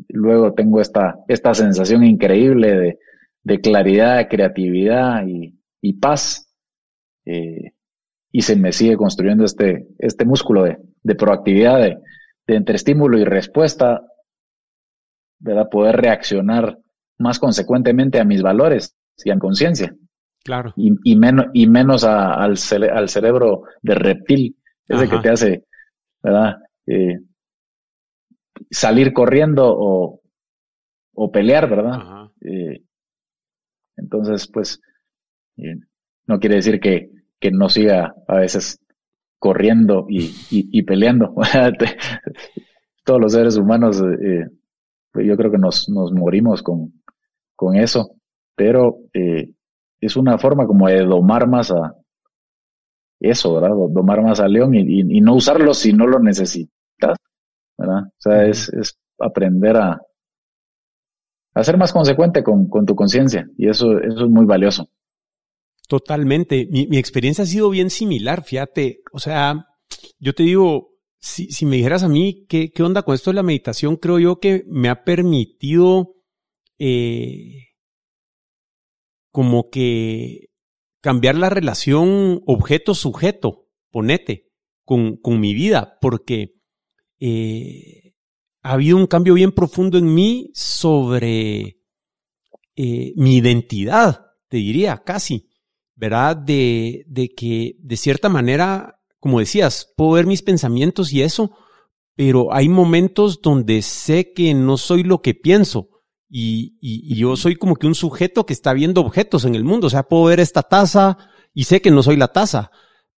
luego 0.08 0.54
tengo 0.54 0.80
esta, 0.80 1.16
esta 1.28 1.54
sensación 1.54 2.04
increíble 2.04 2.76
de, 2.76 2.98
de 3.48 3.60
claridad, 3.60 4.28
creatividad 4.28 5.26
y, 5.26 5.58
y 5.80 5.94
paz. 5.94 6.54
Eh, 7.24 7.72
y 8.30 8.42
se 8.42 8.56
me 8.56 8.72
sigue 8.72 8.96
construyendo 8.96 9.44
este, 9.44 9.88
este 9.98 10.26
músculo 10.26 10.64
de, 10.64 10.76
de 11.02 11.14
proactividad, 11.14 11.80
de, 11.80 11.96
de 12.46 12.56
entre 12.56 12.76
estímulo 12.76 13.18
y 13.18 13.24
respuesta, 13.24 14.02
¿verdad? 15.38 15.68
Poder 15.70 15.96
reaccionar 15.96 16.78
más 17.18 17.38
consecuentemente 17.38 18.20
a 18.20 18.24
mis 18.24 18.42
valores 18.42 18.94
y 19.24 19.30
a 19.30 19.38
conciencia. 19.38 19.96
Claro. 20.44 20.74
Y, 20.76 20.92
y, 21.04 21.16
menos, 21.16 21.46
y 21.54 21.66
menos 21.66 22.04
al, 22.04 22.56
al 22.92 23.08
cerebro 23.08 23.62
de 23.80 23.94
reptil, 23.94 24.56
ese 24.86 25.08
que 25.08 25.18
te 25.18 25.30
hace, 25.30 25.64
¿verdad? 26.22 26.56
Eh, 26.86 27.18
salir 28.70 29.12
corriendo 29.12 29.64
o, 29.68 30.20
o 31.14 31.30
pelear, 31.32 31.68
¿verdad? 31.68 32.30
Eh, 32.42 32.82
entonces, 33.98 34.48
pues, 34.48 34.80
no 36.26 36.38
quiere 36.38 36.56
decir 36.56 36.80
que, 36.80 37.10
que 37.40 37.50
no 37.50 37.68
siga 37.68 38.14
a 38.26 38.36
veces 38.36 38.80
corriendo 39.38 40.06
y, 40.08 40.34
y, 40.50 40.82
peleando. 40.82 41.34
Todos 43.04 43.20
los 43.20 43.32
seres 43.32 43.56
humanos, 43.56 44.00
eh, 44.00 44.46
pues 45.12 45.26
yo 45.26 45.36
creo 45.36 45.50
que 45.50 45.58
nos, 45.58 45.88
nos 45.88 46.12
morimos 46.12 46.62
con, 46.62 46.92
con 47.56 47.76
eso, 47.76 48.16
pero 48.54 48.98
eh, 49.14 49.50
es 50.00 50.16
una 50.16 50.38
forma 50.38 50.66
como 50.66 50.88
de 50.88 51.04
domar 51.04 51.48
más 51.48 51.70
a 51.70 51.94
eso, 53.20 53.54
¿verdad? 53.54 53.74
Domar 53.90 54.22
más 54.22 54.40
al 54.40 54.52
león 54.52 54.74
y, 54.74 55.00
y, 55.00 55.20
no 55.20 55.34
usarlo 55.34 55.74
si 55.74 55.92
no 55.92 56.06
lo 56.06 56.20
necesitas, 56.20 57.16
¿verdad? 57.76 58.02
O 58.06 58.20
sea, 58.20 58.46
es, 58.46 58.68
es 58.68 58.98
aprender 59.18 59.76
a, 59.76 60.00
a 61.60 61.64
ser 61.64 61.76
más 61.76 61.92
consecuente 61.92 62.42
con, 62.42 62.68
con 62.68 62.86
tu 62.86 62.94
conciencia 62.94 63.48
y 63.56 63.68
eso, 63.68 63.98
eso 63.98 64.24
es 64.24 64.30
muy 64.30 64.46
valioso. 64.46 64.88
Totalmente. 65.88 66.68
Mi, 66.70 66.98
experiencia 66.98 67.44
ha 67.44 67.46
sido 67.46 67.70
bien 67.70 67.90
similar, 67.90 68.44
fíjate. 68.44 69.00
O 69.12 69.18
sea, 69.18 69.66
yo 70.18 70.34
te 70.34 70.42
digo, 70.42 70.90
si, 71.18 71.50
si 71.50 71.64
me 71.66 71.76
dijeras 71.76 72.02
a 72.02 72.08
mí 72.08 72.46
qué, 72.48 72.70
qué 72.70 72.82
onda 72.82 73.02
con 73.02 73.14
esto 73.14 73.30
de 73.30 73.36
la 73.36 73.42
meditación, 73.42 73.96
creo 73.96 74.18
yo 74.18 74.38
que 74.38 74.64
me 74.68 74.90
ha 74.90 75.04
permitido 75.04 76.14
eh, 76.78 77.68
como 79.32 79.70
que 79.70 80.50
cambiar 81.00 81.36
la 81.36 81.48
relación 81.48 82.42
objeto-sujeto, 82.46 83.66
ponete, 83.90 84.50
con, 84.84 85.16
con 85.16 85.40
mi 85.40 85.54
vida, 85.54 85.96
porque 86.00 86.54
eh, 87.18 88.07
ha 88.62 88.72
habido 88.72 88.96
un 88.96 89.06
cambio 89.06 89.34
bien 89.34 89.52
profundo 89.52 89.98
en 89.98 90.12
mí 90.12 90.50
sobre 90.54 91.78
eh, 92.76 93.12
mi 93.16 93.36
identidad, 93.36 94.26
te 94.48 94.58
diría, 94.58 95.02
casi. 95.04 95.48
¿verdad? 95.98 96.36
De, 96.36 97.04
de 97.08 97.28
que 97.30 97.76
de 97.80 97.96
cierta 97.96 98.28
manera, 98.28 99.00
como 99.18 99.40
decías, 99.40 99.92
puedo 99.96 100.12
ver 100.12 100.26
mis 100.26 100.42
pensamientos 100.42 101.12
y 101.12 101.22
eso, 101.22 101.50
pero 102.14 102.54
hay 102.54 102.68
momentos 102.68 103.42
donde 103.42 103.82
sé 103.82 104.32
que 104.32 104.54
no 104.54 104.76
soy 104.76 105.02
lo 105.02 105.22
que 105.22 105.34
pienso. 105.34 105.88
Y, 106.30 106.76
y, 106.80 107.16
yo 107.16 107.36
soy 107.36 107.56
como 107.56 107.74
que 107.74 107.86
un 107.86 107.94
sujeto 107.94 108.46
que 108.46 108.52
está 108.52 108.74
viendo 108.74 109.00
objetos 109.00 109.44
en 109.44 109.54
el 109.54 109.64
mundo. 109.64 109.86
O 109.88 109.90
sea, 109.90 110.04
puedo 110.04 110.24
ver 110.24 110.40
esta 110.40 110.62
taza 110.62 111.16
y 111.54 111.64
sé 111.64 111.80
que 111.80 111.90
no 111.90 112.02
soy 112.02 112.16
la 112.16 112.28
taza. 112.28 112.70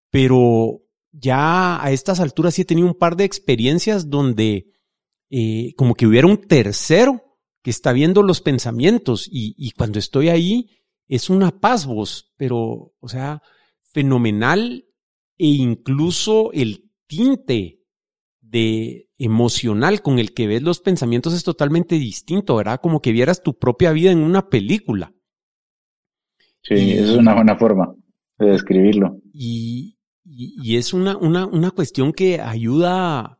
Pero 0.09 0.83
ya 1.11 1.83
a 1.83 1.91
estas 1.91 2.19
alturas 2.19 2.53
sí 2.53 2.61
he 2.61 2.65
tenido 2.65 2.87
un 2.87 2.93
par 2.93 3.17
de 3.17 3.25
experiencias 3.25 4.09
donde 4.09 4.67
eh, 5.29 5.73
como 5.75 5.95
que 5.95 6.07
hubiera 6.07 6.27
un 6.27 6.37
tercero 6.37 7.37
que 7.61 7.69
está 7.69 7.91
viendo 7.91 8.23
los 8.23 8.41
pensamientos 8.41 9.27
y, 9.29 9.53
y 9.57 9.71
cuando 9.71 9.99
estoy 9.99 10.29
ahí, 10.29 10.69
es 11.07 11.29
una 11.29 11.59
paz 11.59 11.85
vos, 11.85 12.33
pero, 12.37 12.93
o 12.99 13.09
sea, 13.09 13.41
fenomenal 13.81 14.85
e 15.37 15.47
incluso 15.47 16.51
el 16.53 16.91
tinte 17.07 17.79
de 18.41 19.09
emocional 19.17 20.01
con 20.01 20.19
el 20.19 20.33
que 20.33 20.47
ves 20.47 20.61
los 20.61 20.79
pensamientos 20.79 21.33
es 21.33 21.43
totalmente 21.43 21.95
distinto, 21.95 22.55
¿verdad? 22.55 22.79
Como 22.81 23.01
que 23.01 23.11
vieras 23.11 23.43
tu 23.43 23.57
propia 23.57 23.91
vida 23.91 24.11
en 24.11 24.19
una 24.19 24.49
película. 24.49 25.13
Sí, 26.61 26.91
es 26.91 27.11
una 27.11 27.35
buena 27.35 27.57
forma 27.57 27.95
de 28.37 28.47
describirlo. 28.47 29.19
Y, 29.33 29.97
y, 30.25 30.77
es 30.77 30.93
una, 30.93 31.17
una, 31.17 31.45
una 31.45 31.71
cuestión 31.71 32.13
que 32.13 32.39
ayuda, 32.39 33.38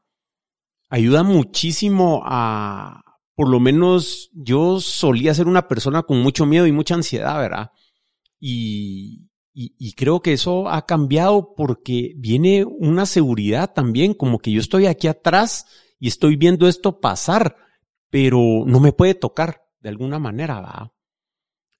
ayuda 0.89 1.23
muchísimo 1.23 2.21
a, 2.25 3.03
por 3.35 3.47
lo 3.47 3.59
menos 3.59 4.29
yo 4.33 4.79
solía 4.79 5.33
ser 5.33 5.47
una 5.47 5.67
persona 5.67 6.03
con 6.03 6.21
mucho 6.21 6.45
miedo 6.45 6.67
y 6.67 6.71
mucha 6.71 6.95
ansiedad, 6.95 7.37
¿verdad? 7.39 7.71
Y, 8.39 9.29
y, 9.53 9.93
creo 9.93 10.21
que 10.21 10.33
eso 10.33 10.69
ha 10.69 10.85
cambiado 10.85 11.53
porque 11.55 12.13
viene 12.15 12.63
una 12.63 13.05
seguridad 13.05 13.73
también, 13.73 14.13
como 14.13 14.39
que 14.39 14.51
yo 14.51 14.61
estoy 14.61 14.85
aquí 14.85 15.07
atrás 15.07 15.65
y 15.99 16.07
estoy 16.07 16.37
viendo 16.37 16.67
esto 16.67 17.01
pasar, 17.01 17.57
pero 18.09 18.63
no 18.65 18.79
me 18.79 18.93
puede 18.93 19.15
tocar 19.15 19.63
de 19.81 19.89
alguna 19.89 20.17
manera, 20.17 20.61
¿verdad? 20.61 20.91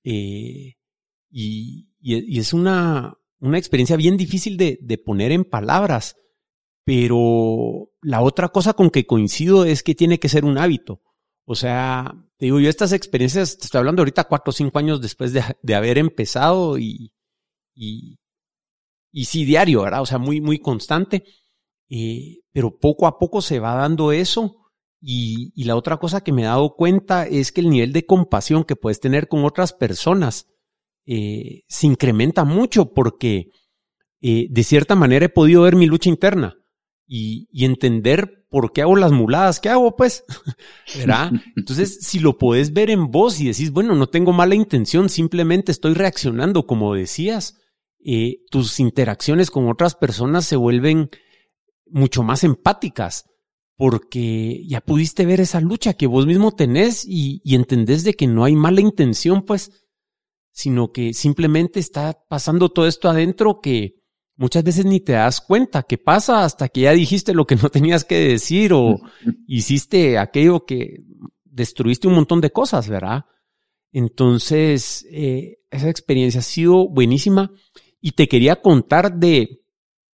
Eh, 0.04 0.76
y, 1.30 1.90
y, 2.02 2.40
es 2.40 2.54
una, 2.54 3.18
una 3.40 3.58
experiencia 3.58 3.96
bien 3.96 4.18
difícil 4.18 4.58
de, 4.58 4.80
de 4.82 4.98
poner 4.98 5.32
en 5.32 5.46
palabras, 5.46 6.18
pero 6.90 7.92
la 8.02 8.24
otra 8.24 8.50
cosa 8.50 8.74
con 8.74 8.90
que 8.90 9.06
coincido 9.06 9.64
es 9.64 9.84
que 9.84 9.94
tiene 9.94 10.20
que 10.20 10.28
ser 10.28 10.44
un 10.44 10.58
hábito. 10.58 11.04
O 11.46 11.54
sea, 11.54 12.16
te 12.38 12.48
digo, 12.48 12.60
yo 12.60 12.68
estas 12.68 12.94
experiencias, 12.94 13.60
te 13.60 13.66
estoy 13.66 13.78
hablando 13.78 14.02
ahorita 14.02 14.24
cuatro 14.24 14.50
o 14.50 14.54
cinco 14.54 14.80
años 14.80 15.00
después 15.00 15.32
de, 15.32 15.76
haber 15.76 16.00
empezado 16.00 16.80
y, 16.80 17.14
sí, 17.76 19.46
diario, 19.46 19.84
¿verdad? 19.84 20.02
O 20.02 20.08
sea, 20.08 20.18
muy, 20.18 20.42
muy 20.42 20.58
constante. 20.58 21.26
Eh, 21.92 22.40
pero 22.52 22.80
poco 22.80 23.06
a 23.06 23.20
poco 23.20 23.44
se 23.44 23.60
va 23.60 23.76
dando 23.76 24.12
eso. 24.12 24.56
Y, 25.00 25.54
y, 25.56 25.66
la 25.66 25.76
otra 25.76 25.98
cosa 25.98 26.22
que 26.22 26.32
me 26.32 26.42
he 26.42 26.46
dado 26.46 26.74
cuenta 26.76 27.28
es 27.28 27.52
que 27.52 27.62
el 27.62 27.70
nivel 27.70 27.94
de 27.94 28.08
compasión 28.08 28.64
que 28.64 28.76
puedes 28.76 29.00
tener 29.00 29.28
con 29.28 29.46
otras 29.46 29.74
personas 29.74 30.48
eh, 31.06 31.66
se 31.68 31.86
incrementa 31.86 32.46
mucho 32.46 32.96
porque 32.96 33.52
eh, 34.22 34.48
de 34.50 34.64
cierta 34.64 34.96
manera 34.96 35.28
he 35.28 35.30
podido 35.30 35.62
ver 35.62 35.76
mi 35.76 35.86
lucha 35.86 36.10
interna 36.10 36.56
y, 37.12 37.50
y 37.52 37.66
entender 37.66 38.46
¿por 38.50 38.72
qué 38.72 38.84
hago 38.84 38.96
las 38.96 39.12
muladas 39.12 39.60
¿Qué 39.60 39.70
hago, 39.70 39.96
pues? 39.96 40.24
¿Verdad? 40.98 41.32
Entonces, 41.56 42.00
si 42.02 42.20
lo 42.20 42.38
podés 42.38 42.72
ver 42.72 42.92
en 42.92 43.10
vos 43.10 43.40
y 43.40 43.48
decís, 43.48 43.72
bueno, 43.72 43.96
no 43.96 44.08
tengo 44.08 44.32
mala 44.32 44.56
intención, 44.56 45.10
simplemente 45.10 45.72
estoy 45.72 45.96
reaccionando, 45.96 46.68
como 46.68 46.94
decías, 46.94 47.58
eh, 48.06 48.38
tus 48.52 48.80
interacciones 48.80 49.50
con 49.50 49.68
otras 49.68 49.96
personas 49.96 50.46
se 50.46 50.56
vuelven 50.56 51.10
mucho 51.88 52.22
más 52.22 52.44
empáticas 52.44 53.26
porque 53.76 54.64
ya 54.68 54.82
pudiste 54.82 55.26
ver 55.26 55.42
esa 55.42 55.62
lucha 55.62 55.94
que 55.94 56.06
vos 56.06 56.28
mismo 56.28 56.52
tenés 56.52 57.06
y, 57.06 57.42
y 57.44 57.56
entendés 57.56 58.04
de 58.04 58.14
que 58.14 58.28
no 58.28 58.44
hay 58.44 58.56
mala 58.56 58.82
intención, 58.82 59.44
pues, 59.44 59.72
sino 60.52 60.92
que 60.92 61.14
simplemente 61.14 61.80
está 61.80 62.20
pasando 62.28 62.70
todo 62.70 62.88
esto 62.88 63.10
adentro 63.10 63.62
que, 63.62 63.99
muchas 64.40 64.64
veces 64.64 64.86
ni 64.86 65.02
te 65.02 65.12
das 65.12 65.42
cuenta 65.42 65.84
qué 65.84 65.98
pasa 65.98 66.46
hasta 66.46 66.70
que 66.70 66.82
ya 66.82 66.94
dijiste 66.94 67.34
lo 67.34 67.46
que 67.46 67.58
no 67.58 67.70
tenías 67.70 68.06
que 68.06 68.16
decir 68.16 68.72
o 68.74 68.96
hiciste 69.46 70.18
aquello 70.18 70.66
que 70.66 71.04
destruiste 71.44 72.08
un 72.08 72.16
montón 72.16 72.40
de 72.40 72.50
cosas, 72.50 72.88
¿verdad? 72.88 73.26
Entonces, 73.92 75.06
eh, 75.12 75.58
esa 75.70 75.90
experiencia 75.90 76.40
ha 76.40 76.44
sido 76.44 76.88
buenísima 76.88 77.52
y 78.00 78.12
te 78.12 78.30
quería 78.30 78.62
contar 78.62 79.14
de, 79.14 79.62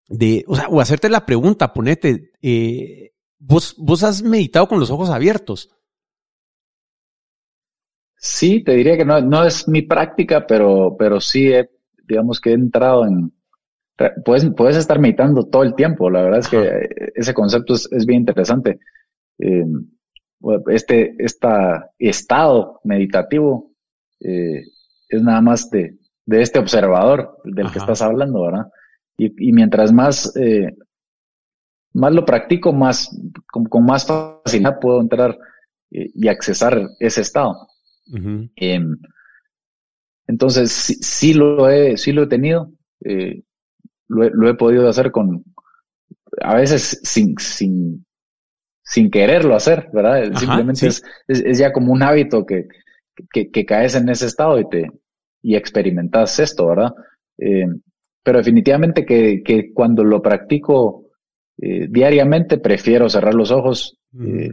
de, 0.08 0.44
o 0.48 0.56
sea, 0.56 0.70
o 0.70 0.82
hacerte 0.82 1.08
la 1.08 1.28
pregunta, 1.28 1.72
ponete, 1.72 2.32
eh, 2.42 3.12
vos, 3.38 3.76
vos 3.78 4.02
has 4.02 4.24
meditado 4.24 4.68
con 4.68 4.80
los 4.80 4.90
ojos 4.90 5.12
abiertos. 5.12 5.70
Sí, 8.18 8.64
te 8.64 8.72
diría 8.72 8.98
que 8.98 9.06
no, 9.06 9.22
no 9.22 9.46
es 9.46 9.68
mi 9.68 9.84
práctica, 9.84 10.48
pero, 10.48 10.96
pero 10.98 11.22
sí 11.22 11.50
he, 11.50 11.70
digamos 12.08 12.42
que 12.42 12.50
he 12.50 12.54
entrado 12.54 13.06
en, 13.06 13.35
puedes, 14.24 14.50
puedes 14.56 14.78
estar 14.78 15.00
meditando 15.00 15.48
todo 15.48 15.64
el 15.64 15.76
tiempo. 15.76 16.10
La 16.10 16.22
verdad 16.22 16.40
es 16.40 16.48
que 16.48 16.90
ese 17.16 17.34
concepto 17.34 17.74
es, 17.74 18.06
bien 18.06 18.22
interesante. 18.22 18.80
Eh, 19.40 19.66
este 20.68 21.16
esta 21.18 21.92
estado 21.98 22.80
meditativo 22.84 23.72
eh, 24.20 24.64
es 25.10 25.22
nada 25.22 25.42
más 25.42 25.70
de, 25.70 25.98
de 26.26 26.42
este 26.42 26.60
observador 26.60 27.38
del 27.44 27.72
que 27.72 27.80
estás 27.80 28.02
hablando, 28.02 28.44
¿verdad? 28.44 28.68
Y, 29.18 29.50
y 29.50 29.54
mientras 29.54 29.94
más, 29.94 30.36
eh, 30.36 30.76
más 31.94 32.14
lo 32.14 32.26
practico, 32.26 32.74
más, 32.74 33.10
con, 33.52 33.86
más 33.86 34.06
facilidad 34.06 34.80
puedo 34.80 35.00
entrar 35.00 35.38
eh, 35.92 36.12
y 36.14 36.28
accesar 36.28 36.90
ese 37.00 37.22
estado. 37.22 37.68
Em, 38.56 38.98
entonces, 40.28 40.72
sí, 40.72 40.96
sí, 40.96 41.34
lo 41.34 41.70
he, 41.70 41.98
sí 41.98 42.12
lo 42.12 42.24
he 42.24 42.28
tenido, 42.28 42.72
eh, 43.04 43.44
lo, 44.08 44.24
he, 44.24 44.32
lo 44.32 44.50
he 44.50 44.56
podido 44.56 44.88
hacer 44.88 45.12
con, 45.12 45.44
a 46.42 46.56
veces 46.56 47.00
sin, 47.04 47.38
sin, 47.38 48.06
sin 48.84 49.10
quererlo 49.10 49.56
hacer, 49.56 49.90
¿verdad? 49.94 50.32
Simplemente 50.36 50.88
es, 50.88 51.04
es, 51.28 51.58
ya 51.58 51.72
como 51.72 51.92
un 51.92 52.04
hábito 52.04 52.46
que, 52.46 52.68
que, 53.32 53.50
que, 53.50 53.66
caes 53.66 53.96
en 53.96 54.10
ese 54.10 54.28
estado 54.28 54.60
y 54.60 54.70
te, 54.70 54.92
y 55.42 55.56
experimentas 55.56 56.40
esto, 56.40 56.68
¿verdad? 56.68 56.94
Eh, 57.38 57.68
pero 58.24 58.40
definitivamente 58.40 59.06
que, 59.06 59.44
que, 59.44 59.74
cuando 59.74 60.04
lo 60.04 60.22
practico 60.22 61.06
eh, 61.62 61.88
diariamente 61.90 62.58
prefiero 62.58 63.10
cerrar 63.10 63.34
los 63.34 63.52
ojos 63.52 63.98
eh, 64.20 64.52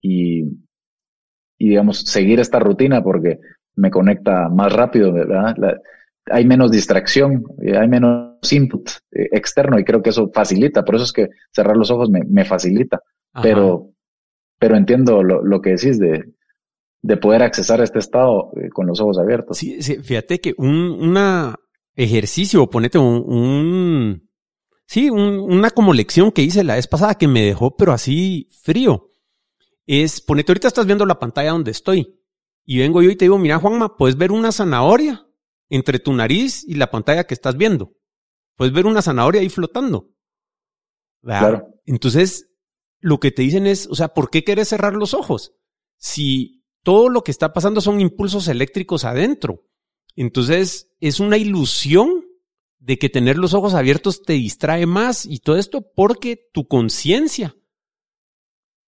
y, 0.00 0.42
y, 1.58 1.68
digamos, 1.68 2.00
seguir 2.00 2.40
esta 2.40 2.58
rutina 2.58 3.02
porque 3.02 3.38
me 3.76 3.90
conecta 3.90 4.48
más 4.48 4.72
rápido, 4.72 5.12
¿verdad? 5.12 5.54
Hay 6.30 6.44
menos 6.44 6.70
distracción, 6.70 7.44
hay 7.60 7.88
menos 7.88 8.52
input 8.52 8.90
externo 9.10 9.78
y 9.78 9.84
creo 9.84 10.02
que 10.02 10.10
eso 10.10 10.30
facilita, 10.32 10.84
por 10.84 10.96
eso 10.96 11.04
es 11.04 11.12
que 11.12 11.28
cerrar 11.52 11.76
los 11.76 11.90
ojos 11.90 12.10
me, 12.10 12.22
me 12.24 12.44
facilita, 12.44 13.00
pero, 13.42 13.90
pero 14.58 14.76
entiendo 14.76 15.22
lo, 15.22 15.44
lo 15.44 15.60
que 15.60 15.70
decís 15.70 15.98
de, 15.98 16.24
de 17.02 17.16
poder 17.16 17.42
accesar 17.42 17.80
a 17.80 17.84
este 17.84 17.98
estado 17.98 18.50
eh, 18.56 18.68
con 18.70 18.86
los 18.86 19.00
ojos 19.00 19.18
abiertos. 19.18 19.58
Sí, 19.58 19.80
fíjate 19.80 20.40
que 20.40 20.54
un 20.56 20.96
una 21.00 21.56
ejercicio, 21.94 22.68
ponete 22.68 22.98
un, 22.98 23.24
un 23.26 24.30
sí, 24.86 25.10
una 25.10 25.70
como 25.70 25.92
lección 25.92 26.30
que 26.30 26.42
hice 26.42 26.64
la 26.64 26.76
vez 26.76 26.86
pasada 26.86 27.16
que 27.16 27.28
me 27.28 27.42
dejó, 27.42 27.76
pero 27.76 27.92
así 27.92 28.48
frío, 28.62 29.08
es, 29.86 30.20
ponete, 30.20 30.52
ahorita 30.52 30.68
estás 30.68 30.86
viendo 30.86 31.06
la 31.06 31.18
pantalla 31.18 31.50
donde 31.50 31.70
estoy 31.70 32.20
y 32.64 32.78
vengo 32.78 33.02
yo 33.02 33.10
y 33.10 33.16
te 33.16 33.24
digo, 33.24 33.38
mira 33.38 33.58
Juanma, 33.58 33.96
puedes 33.96 34.16
ver 34.16 34.30
una 34.30 34.52
zanahoria 34.52 35.26
entre 35.68 35.98
tu 35.98 36.12
nariz 36.12 36.64
y 36.66 36.74
la 36.74 36.90
pantalla 36.90 37.24
que 37.24 37.34
estás 37.34 37.56
viendo. 37.56 37.92
Puedes 38.56 38.74
ver 38.74 38.86
una 38.86 39.02
zanahoria 39.02 39.40
ahí 39.40 39.48
flotando. 39.48 40.10
Claro. 41.22 41.68
Entonces, 41.84 42.50
lo 43.00 43.20
que 43.20 43.30
te 43.30 43.42
dicen 43.42 43.66
es, 43.66 43.86
o 43.86 43.94
sea, 43.94 44.08
¿por 44.08 44.30
qué 44.30 44.44
quieres 44.44 44.68
cerrar 44.68 44.94
los 44.94 45.14
ojos? 45.14 45.52
Si 45.96 46.64
todo 46.82 47.08
lo 47.08 47.22
que 47.22 47.30
está 47.30 47.52
pasando 47.52 47.80
son 47.80 48.00
impulsos 48.00 48.48
eléctricos 48.48 49.04
adentro. 49.04 49.64
Entonces, 50.16 50.90
es 51.00 51.20
una 51.20 51.36
ilusión 51.36 52.24
de 52.78 52.98
que 52.98 53.08
tener 53.08 53.36
los 53.36 53.54
ojos 53.54 53.74
abiertos 53.74 54.22
te 54.22 54.34
distrae 54.34 54.86
más 54.86 55.26
y 55.26 55.40
todo 55.40 55.56
esto 55.56 55.92
porque 55.94 56.48
tu 56.52 56.66
conciencia. 56.66 57.56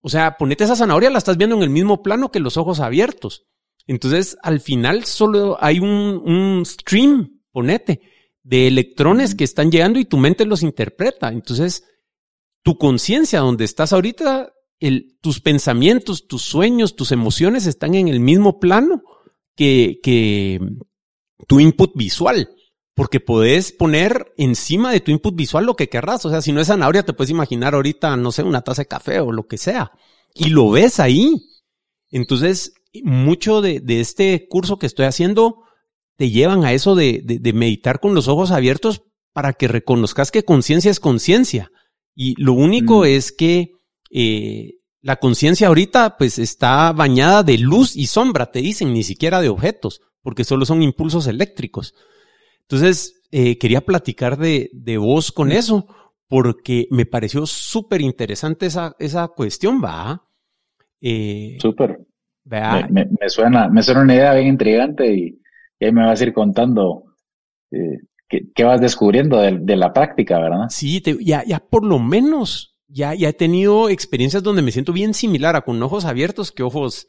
O 0.00 0.08
sea, 0.08 0.36
ponete 0.38 0.64
esa 0.64 0.76
zanahoria, 0.76 1.10
la 1.10 1.18
estás 1.18 1.36
viendo 1.36 1.56
en 1.56 1.62
el 1.62 1.70
mismo 1.70 2.02
plano 2.02 2.30
que 2.30 2.40
los 2.40 2.56
ojos 2.56 2.80
abiertos. 2.80 3.46
Entonces, 3.86 4.36
al 4.42 4.60
final 4.60 5.04
solo 5.04 5.56
hay 5.60 5.80
un, 5.80 6.22
un 6.24 6.64
stream, 6.64 7.40
ponete, 7.50 8.00
de 8.42 8.66
electrones 8.66 9.34
que 9.34 9.44
están 9.44 9.70
llegando 9.70 9.98
y 9.98 10.04
tu 10.04 10.16
mente 10.16 10.44
los 10.44 10.62
interpreta. 10.62 11.32
Entonces, 11.32 11.84
tu 12.62 12.78
conciencia 12.78 13.40
donde 13.40 13.64
estás 13.64 13.92
ahorita 13.92 14.52
el, 14.80 15.18
tus 15.20 15.40
pensamientos, 15.40 16.26
tus 16.26 16.42
sueños, 16.42 16.96
tus 16.96 17.12
emociones 17.12 17.66
están 17.66 17.94
en 17.94 18.08
el 18.08 18.20
mismo 18.20 18.58
plano 18.58 19.02
que, 19.54 20.00
que 20.02 20.58
tu 21.46 21.60
input 21.60 21.92
visual. 21.94 22.50
Porque 22.94 23.20
podés 23.20 23.72
poner 23.72 24.32
encima 24.36 24.92
de 24.92 25.00
tu 25.00 25.10
input 25.10 25.34
visual 25.34 25.64
lo 25.64 25.76
que 25.76 25.88
querrás. 25.88 26.24
O 26.26 26.30
sea, 26.30 26.42
si 26.42 26.52
no 26.52 26.60
es 26.60 26.66
zanahoria, 26.66 27.02
te 27.02 27.12
puedes 27.12 27.30
imaginar 27.30 27.74
ahorita, 27.74 28.16
no 28.16 28.32
sé, 28.32 28.42
una 28.42 28.62
taza 28.62 28.82
de 28.82 28.88
café 28.88 29.20
o 29.20 29.32
lo 29.32 29.46
que 29.46 29.58
sea. 29.58 29.92
Y 30.34 30.50
lo 30.50 30.70
ves 30.70 31.00
ahí. 31.00 31.34
Entonces, 32.10 32.74
mucho 33.04 33.60
de, 33.60 33.80
de 33.80 34.00
este 34.00 34.46
curso 34.48 34.78
que 34.78 34.86
estoy 34.86 35.06
haciendo 35.06 35.64
te 36.16 36.30
llevan 36.30 36.64
a 36.64 36.72
eso 36.72 36.94
de, 36.94 37.22
de, 37.24 37.38
de 37.38 37.52
meditar 37.52 38.00
con 38.00 38.14
los 38.14 38.28
ojos 38.28 38.50
abiertos 38.50 39.02
para 39.32 39.52
que 39.52 39.68
reconozcas 39.68 40.30
que 40.30 40.44
conciencia 40.44 40.90
es 40.90 41.00
conciencia. 41.00 41.70
Y 42.14 42.34
lo 42.42 42.52
único 42.52 43.00
mm. 43.00 43.04
es 43.04 43.32
que 43.32 43.72
eh, 44.10 44.74
la 45.00 45.16
conciencia 45.16 45.68
ahorita 45.68 46.16
pues 46.18 46.38
está 46.38 46.92
bañada 46.92 47.42
de 47.42 47.58
luz 47.58 47.96
y 47.96 48.06
sombra, 48.06 48.50
te 48.50 48.60
dicen, 48.60 48.92
ni 48.92 49.02
siquiera 49.02 49.40
de 49.40 49.48
objetos, 49.48 50.00
porque 50.22 50.44
solo 50.44 50.66
son 50.66 50.82
impulsos 50.82 51.26
eléctricos. 51.26 51.94
Entonces, 52.62 53.22
eh, 53.30 53.58
quería 53.58 53.80
platicar 53.80 54.36
de, 54.36 54.70
de 54.72 54.98
vos 54.98 55.32
con 55.32 55.52
eso, 55.52 55.86
porque 56.28 56.86
me 56.90 57.06
pareció 57.06 57.46
súper 57.46 58.00
interesante 58.00 58.66
esa, 58.66 58.94
esa 58.98 59.28
cuestión, 59.28 59.82
¿va? 59.82 60.28
Eh, 61.00 61.56
súper. 61.60 62.06
Me, 62.44 63.06
me, 63.20 63.28
suena, 63.28 63.68
me 63.68 63.82
suena 63.82 64.02
una 64.02 64.14
idea 64.14 64.34
bien 64.34 64.48
intrigante 64.48 65.14
y, 65.14 65.40
ahí 65.80 65.92
me 65.92 66.04
vas 66.04 66.20
a 66.20 66.24
ir 66.24 66.32
contando 66.32 67.04
eh, 67.70 67.98
qué, 68.28 68.64
vas 68.64 68.80
descubriendo 68.80 69.40
de, 69.40 69.76
la 69.76 69.92
práctica, 69.92 70.38
¿verdad? 70.38 70.68
Sí, 70.68 71.02
ya, 71.20 71.44
ya 71.44 71.58
por 71.60 71.84
lo 71.84 71.98
menos 71.98 72.76
ya, 72.88 73.14
ya 73.14 73.28
he 73.28 73.32
tenido 73.32 73.88
experiencias 73.88 74.42
donde 74.42 74.62
me 74.62 74.72
siento 74.72 74.92
bien 74.92 75.14
similar 75.14 75.56
a 75.56 75.62
con 75.62 75.82
ojos 75.82 76.04
abiertos 76.04 76.52
que 76.52 76.62
ojos 76.62 77.08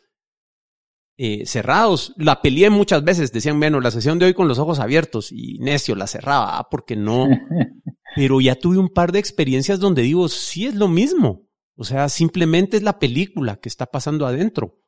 eh, 1.18 1.46
cerrados. 1.46 2.14
La 2.18 2.42
peleé 2.42 2.70
muchas 2.70 3.04
veces, 3.04 3.32
decían, 3.32 3.60
bueno, 3.60 3.80
la 3.80 3.92
sesión 3.92 4.20
de 4.20 4.28
hoy 4.28 4.34
con 4.34 4.48
los 4.48 4.60
ojos 4.60 4.80
abiertos 4.80 5.32
y 5.32 5.60
necio 5.60 5.96
la 5.96 6.08
cerraba, 6.08 6.58
ah, 6.58 6.68
porque 6.70 6.96
no. 6.96 7.28
Pero 8.16 8.42
ya 8.42 8.56
tuve 8.56 8.78
un 8.78 8.90
par 8.90 9.12
de 9.12 9.20
experiencias 9.20 9.80
donde 9.80 10.02
digo, 10.02 10.28
sí 10.30 10.66
es 10.66 10.76
lo 10.76 10.88
mismo. 10.88 11.48
O 11.76 11.84
sea, 11.84 12.10
simplemente 12.10 12.78
es 12.78 12.84
la 12.84 13.00
película 13.00 13.58
que 13.58 13.70
está 13.70 13.86
pasando 13.86 14.26
adentro. 14.26 14.81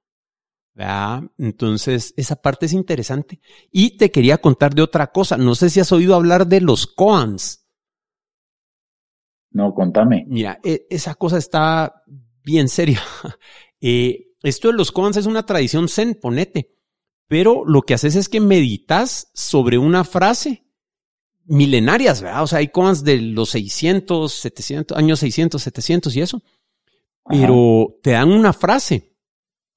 Entonces, 1.37 2.13
esa 2.17 2.35
parte 2.35 2.65
es 2.65 2.73
interesante. 2.73 3.39
Y 3.71 3.97
te 3.97 4.11
quería 4.11 4.39
contar 4.39 4.73
de 4.73 4.81
otra 4.81 5.11
cosa. 5.11 5.37
No 5.37 5.55
sé 5.55 5.69
si 5.69 5.79
has 5.79 5.91
oído 5.91 6.15
hablar 6.15 6.47
de 6.47 6.61
los 6.61 6.87
koans. 6.87 7.67
No, 9.51 9.73
contame. 9.73 10.25
Mira, 10.27 10.59
e, 10.63 10.87
esa 10.89 11.15
cosa 11.15 11.37
está 11.37 12.03
bien 12.43 12.69
seria. 12.69 13.01
Eh, 13.85 14.37
esto 14.43 14.69
de 14.69 14.75
los 14.75 14.93
koans 14.93 15.17
es 15.17 15.25
una 15.25 15.45
tradición 15.45 15.89
zen, 15.89 16.15
ponete. 16.15 16.73
Pero 17.27 17.65
lo 17.65 17.81
que 17.81 17.93
haces 17.93 18.15
es 18.15 18.29
que 18.29 18.39
meditas 18.39 19.29
sobre 19.33 19.77
una 19.77 20.05
frase 20.05 20.63
milenarias, 21.45 22.21
¿verdad? 22.21 22.43
O 22.43 22.47
sea, 22.47 22.59
hay 22.59 22.69
koans 22.69 23.03
de 23.03 23.17
los 23.17 23.49
600, 23.49 24.31
700, 24.31 24.97
años 24.97 25.19
600, 25.19 25.61
700 25.61 26.15
y 26.15 26.21
eso. 26.21 26.41
Pero 27.25 27.99
te 28.01 28.11
dan 28.11 28.31
una 28.31 28.53
frase. 28.53 29.12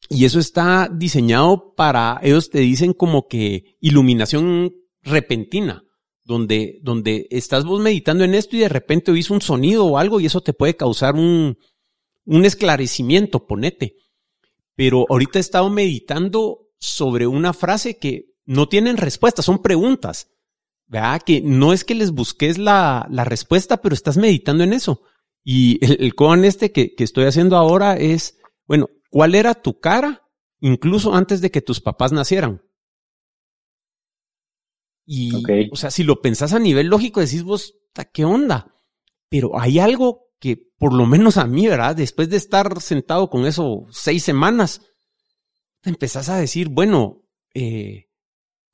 Y 0.08 0.24
eso 0.24 0.38
está 0.38 0.88
diseñado 0.92 1.74
para, 1.74 2.20
ellos 2.22 2.50
te 2.50 2.60
dicen 2.60 2.92
como 2.92 3.26
que 3.26 3.76
iluminación 3.80 4.72
repentina 5.02 5.82
donde, 6.26 6.80
donde 6.82 7.28
estás 7.30 7.64
vos 7.64 7.80
meditando 7.80 8.24
en 8.24 8.34
esto 8.34 8.56
y 8.56 8.60
de 8.60 8.68
repente 8.68 9.12
oís 9.12 9.30
un 9.30 9.40
sonido 9.40 9.86
o 9.86 9.98
algo 9.98 10.18
y 10.18 10.26
eso 10.26 10.40
te 10.40 10.52
puede 10.52 10.76
causar 10.76 11.14
un, 11.14 11.56
un 12.24 12.44
esclarecimiento, 12.44 13.46
ponete. 13.46 13.94
Pero 14.74 15.06
ahorita 15.08 15.38
he 15.38 15.40
estado 15.40 15.70
meditando 15.70 16.68
sobre 16.78 17.26
una 17.26 17.52
frase 17.52 17.96
que 17.96 18.34
no 18.44 18.68
tienen 18.68 18.96
respuesta, 18.96 19.40
son 19.40 19.62
preguntas. 19.62 20.28
¿Verdad? 20.88 21.22
Que 21.24 21.40
no 21.40 21.72
es 21.72 21.84
que 21.84 21.96
les 21.96 22.12
busques 22.12 22.58
la, 22.58 23.08
la 23.10 23.24
respuesta, 23.24 23.78
pero 23.78 23.92
estás 23.92 24.16
meditando 24.16 24.62
en 24.62 24.72
eso. 24.72 25.02
Y 25.42 25.84
el, 25.84 26.12
el 26.16 26.44
este 26.44 26.70
que, 26.70 26.94
que 26.94 27.02
estoy 27.02 27.24
haciendo 27.24 27.56
ahora 27.56 27.96
es, 27.96 28.38
bueno, 28.66 28.88
¿cuál 29.16 29.34
era 29.34 29.54
tu 29.54 29.80
cara 29.80 30.28
incluso 30.60 31.14
antes 31.14 31.40
de 31.40 31.50
que 31.50 31.62
tus 31.62 31.80
papás 31.80 32.12
nacieran? 32.12 32.60
Y, 35.06 35.32
o 35.72 35.76
sea, 35.76 35.90
si 35.90 36.02
lo 36.02 36.20
pensás 36.20 36.52
a 36.52 36.58
nivel 36.58 36.88
lógico, 36.88 37.20
decís 37.20 37.42
vos, 37.42 37.78
¿qué 38.12 38.26
onda? 38.26 38.70
Pero 39.30 39.58
hay 39.58 39.78
algo 39.78 40.26
que, 40.38 40.58
por 40.76 40.92
lo 40.92 41.06
menos 41.06 41.38
a 41.38 41.46
mí, 41.46 41.66
¿verdad? 41.66 41.96
Después 41.96 42.28
de 42.28 42.36
estar 42.36 42.78
sentado 42.82 43.30
con 43.30 43.46
eso 43.46 43.86
seis 43.90 44.22
semanas, 44.22 44.82
te 45.80 45.88
empezás 45.88 46.28
a 46.28 46.36
decir, 46.36 46.68
bueno, 46.68 47.22
eh, 47.54 48.10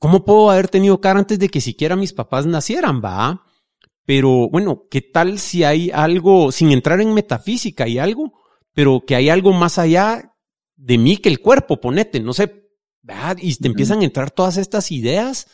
¿cómo 0.01 0.25
puedo 0.25 0.51
haber 0.51 0.67
tenido 0.67 1.01
cara 1.01 1.21
antes 1.21 1.39
de 1.39 1.51
que 1.51 1.61
siquiera 1.61 1.95
mis 1.95 2.13
papás 2.13 2.47
nacieran, 2.47 3.01
va? 3.01 3.45
Pero 4.07 4.49
bueno, 4.51 4.89
¿qué 4.91 5.03
tal 5.03 5.39
si 5.39 5.63
hay 5.63 5.93
algo, 5.93 6.51
sin 6.51 6.73
entrar 6.73 7.01
en 7.01 7.15
metafísica, 7.15 7.85
hay 7.85 8.01
algo, 8.01 8.33
pero 8.73 9.05
que 9.07 9.15
hay 9.15 9.29
algo 9.29 9.53
más 9.53 9.79
allá 9.79 10.32
de 10.83 10.99
mí 10.99 11.17
que 11.17 11.29
el 11.29 11.41
cuerpo, 11.41 11.81
ponete, 11.81 12.21
no 12.21 12.33
sé, 12.33 12.71
¿verdad? 13.03 13.37
Y 13.41 13.55
te 13.55 13.69
empiezan 13.69 14.01
a 14.01 14.05
entrar 14.05 14.31
todas 14.33 14.57
estas 14.57 14.91
ideas 14.91 15.47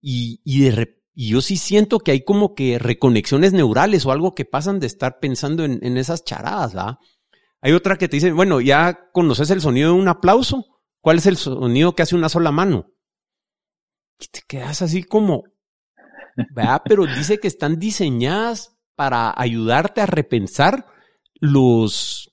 y, 0.00 0.40
y 0.44 0.62
de 0.62 1.02
y 1.14 1.28
yo 1.28 1.42
sí 1.42 1.58
siento 1.58 1.98
que 1.98 2.12
hay 2.12 2.24
como 2.24 2.54
que 2.54 2.78
reconexiones 2.78 3.52
neurales 3.52 4.06
o 4.06 4.12
algo 4.12 4.34
que 4.34 4.46
pasan 4.46 4.80
de 4.80 4.86
estar 4.86 5.18
pensando 5.20 5.62
en, 5.62 5.78
en 5.82 5.98
esas 5.98 6.24
charadas. 6.24 6.74
Hay 7.60 7.72
otra 7.72 7.98
que 7.98 8.08
te 8.08 8.16
dice, 8.16 8.32
bueno, 8.32 8.62
ya 8.62 9.10
conoces 9.12 9.50
el 9.50 9.60
sonido 9.60 9.92
de 9.92 10.00
un 10.00 10.08
aplauso. 10.08 10.80
¿Cuál 11.02 11.18
es 11.18 11.26
el 11.26 11.36
sonido 11.36 11.94
que 11.94 12.02
hace 12.02 12.16
una 12.16 12.30
sola 12.30 12.50
mano? 12.50 12.86
Y 14.18 14.26
te 14.28 14.40
quedas 14.48 14.80
así 14.80 15.02
como, 15.02 15.44
¿verdad? 16.54 16.80
Pero 16.86 17.04
dice 17.04 17.38
que 17.38 17.48
están 17.48 17.78
diseñadas 17.78 18.78
para 18.94 19.34
ayudarte 19.36 20.00
a 20.00 20.06
repensar 20.06 20.86
los, 21.34 22.31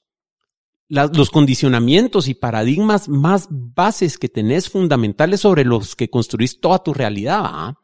los 0.89 1.29
condicionamientos 1.29 2.27
y 2.27 2.33
paradigmas 2.33 3.07
más 3.07 3.47
bases 3.49 4.17
que 4.17 4.27
tenés 4.27 4.69
fundamentales 4.69 5.39
sobre 5.39 5.63
los 5.63 5.95
que 5.95 6.09
construís 6.09 6.59
toda 6.59 6.83
tu 6.83 6.93
realidad. 6.93 7.41
¿ah? 7.43 7.79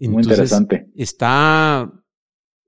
Muy 0.00 0.22
interesante. 0.22 0.90
Está, 0.94 1.90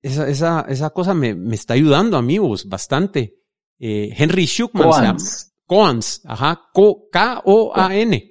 esa, 0.02 0.28
esa, 0.28 0.66
esa 0.68 0.90
cosa 0.90 1.14
me, 1.14 1.34
me 1.34 1.54
está 1.54 1.74
ayudando, 1.74 2.18
amigos, 2.18 2.68
bastante. 2.68 3.38
Eh, 3.78 4.14
Henry 4.16 4.46
Schuckman 4.46 4.90
llama. 4.90 5.18
Coans, 5.64 6.20
ajá, 6.24 6.60
K-O-A-N. 7.10 8.29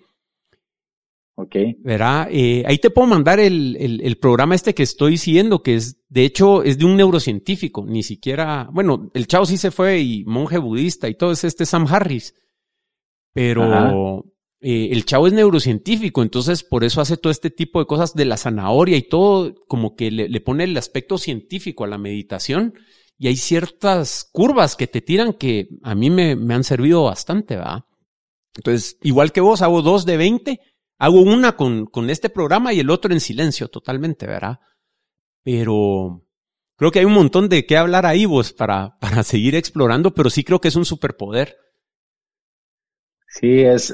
Ok. 1.41 1.56
Verá, 1.78 2.28
eh, 2.30 2.66
ahí 2.68 2.80
te 2.80 2.90
puedo 2.90 3.07
mandar 3.07 3.40
el, 3.40 3.78
el, 3.80 4.02
el, 4.02 4.18
programa 4.18 4.56
este 4.56 4.74
que 4.74 4.84
estoy 4.84 5.18
siguiendo, 5.18 5.64
que 5.64 5.76
es, 5.76 6.03
de 6.10 6.26
hecho, 6.26 6.64
es 6.64 6.78
de 6.78 6.84
un 6.84 6.98
neurocientífico, 6.98 7.86
ni 7.88 8.03
siquiera, 8.03 8.68
bueno, 8.74 9.10
el 9.14 9.26
chavo 9.26 9.45
sí 9.45 9.56
se 9.56 9.72
fue 9.72 10.02
y 10.02 10.26
monje 10.26 10.57
budista 10.57 11.07
y 11.07 11.16
todo 11.16 11.32
es 11.32 11.45
este 11.45 11.66
Sam 11.66 11.86
Harris, 11.90 12.36
pero 13.32 14.26
eh, 14.60 14.90
el 14.91 15.06
chavo 15.06 15.28
es 15.28 15.34
neurocientífico, 15.34 16.24
entonces 16.24 16.66
por 16.66 16.84
eso 16.84 16.99
hace 16.99 17.16
todo 17.16 17.32
este 17.32 17.52
tipo 17.52 17.80
de 17.80 17.86
cosas 17.86 18.14
de 18.16 18.26
la 18.26 18.36
zanahoria 18.36 18.98
y 18.98 19.03
todo, 19.03 19.56
como 19.70 19.95
que 19.95 20.11
le, 20.11 20.28
le 20.28 20.41
pone 20.41 20.66
el 20.66 20.76
aspecto 20.76 21.18
científico 21.18 21.86
a 21.86 21.88
la 21.88 21.98
meditación 21.98 22.74
y 23.18 23.28
hay 23.28 23.38
ciertas 23.38 24.28
curvas 24.30 24.76
que 24.76 24.88
te 24.88 24.99
tiran 24.99 25.32
que 25.32 25.70
a 25.84 25.95
mí 25.95 26.10
me, 26.10 26.36
me 26.36 26.53
han 26.53 26.66
servido 26.66 27.06
bastante, 27.06 27.56
¿verdad? 27.56 27.86
Entonces, 28.56 28.98
igual 29.03 29.32
que 29.32 29.41
vos, 29.41 29.61
hago 29.61 29.82
dos 29.82 30.06
de 30.06 30.18
20, 30.18 30.60
hago 31.00 31.22
una 31.22 31.54
con, 31.56 31.86
con 31.86 32.10
este 32.10 32.30
programa 32.30 32.74
y 32.74 32.82
el 32.82 32.90
otro 32.90 33.12
en 33.14 33.22
silencio 33.22 33.70
totalmente, 33.70 34.28
¿verdad? 34.28 34.60
Pero 35.44 36.26
creo 36.76 36.92
que 36.92 37.00
hay 37.00 37.06
un 37.06 37.14
montón 37.14 37.50
de 37.50 37.66
qué 37.66 37.78
hablar 37.78 38.06
ahí 38.06 38.26
vos 38.26 38.54
para, 38.54 38.98
para 39.02 39.24
seguir 39.24 39.56
explorando, 39.56 40.14
pero 40.14 40.30
sí 40.30 40.44
creo 40.44 40.60
que 40.62 40.68
es 40.68 40.76
un 40.76 40.86
superpoder. 40.86 41.58
Sí, 43.28 43.62
es, 43.62 43.94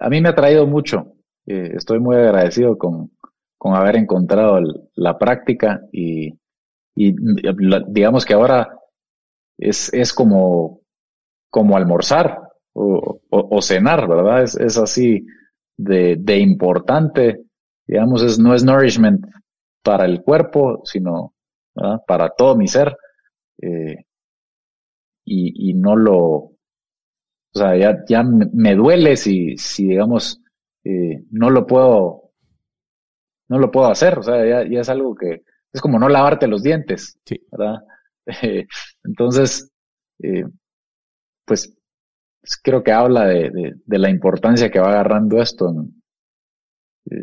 a 0.00 0.08
mí 0.10 0.20
me 0.20 0.30
ha 0.30 0.34
traído 0.34 0.66
mucho. 0.66 1.12
Eh, 1.46 1.72
estoy 1.76 2.00
muy 2.00 2.16
agradecido 2.16 2.76
con, 2.76 3.12
con 3.56 3.74
haber 3.74 3.96
encontrado 3.96 4.58
la 4.94 5.18
práctica 5.18 5.82
y, 5.92 6.32
y 6.96 7.14
la, 7.60 7.84
digamos 7.86 8.24
que 8.24 8.34
ahora 8.34 8.76
es, 9.58 9.92
es 9.92 10.12
como, 10.12 10.80
como 11.50 11.76
almorzar 11.76 12.40
o, 12.72 13.20
o, 13.30 13.56
o 13.56 13.62
cenar, 13.62 14.08
¿verdad? 14.08 14.42
Es, 14.42 14.56
es 14.56 14.78
así 14.78 15.24
de, 15.76 16.16
de 16.18 16.38
importante, 16.38 17.44
digamos, 17.86 18.22
es, 18.22 18.38
no 18.38 18.54
es 18.54 18.64
nourishment 18.64 19.24
para 19.82 20.04
el 20.04 20.22
cuerpo, 20.22 20.82
sino 20.84 21.34
¿verdad? 21.74 22.00
para 22.06 22.30
todo 22.30 22.56
mi 22.56 22.68
ser. 22.68 22.96
Eh, 23.62 23.96
y, 25.24 25.70
y 25.70 25.74
no 25.74 25.96
lo, 25.96 26.16
o 26.16 26.54
sea, 27.54 27.76
ya, 27.76 28.04
ya 28.08 28.22
me 28.24 28.74
duele 28.74 29.16
si, 29.16 29.56
si 29.56 29.88
digamos, 29.88 30.40
eh, 30.84 31.22
no 31.30 31.50
lo 31.50 31.66
puedo, 31.66 32.32
no 33.48 33.58
lo 33.58 33.70
puedo 33.70 33.86
hacer, 33.86 34.18
o 34.18 34.22
sea, 34.22 34.44
ya, 34.46 34.68
ya 34.68 34.80
es 34.80 34.88
algo 34.88 35.14
que 35.14 35.42
es 35.72 35.80
como 35.80 35.98
no 35.98 36.08
lavarte 36.08 36.46
los 36.46 36.62
dientes, 36.62 37.18
sí. 37.24 37.40
¿verdad? 37.50 37.76
Eh, 38.42 38.66
entonces, 39.04 39.70
eh, 40.22 40.44
pues 41.44 41.76
creo 42.62 42.82
que 42.82 42.92
habla 42.92 43.26
de, 43.26 43.74
de, 43.84 43.98
la 43.98 44.10
importancia 44.10 44.70
que 44.70 44.80
va 44.80 44.90
agarrando 44.90 45.40
esto 45.40 45.70
en, 45.70 46.02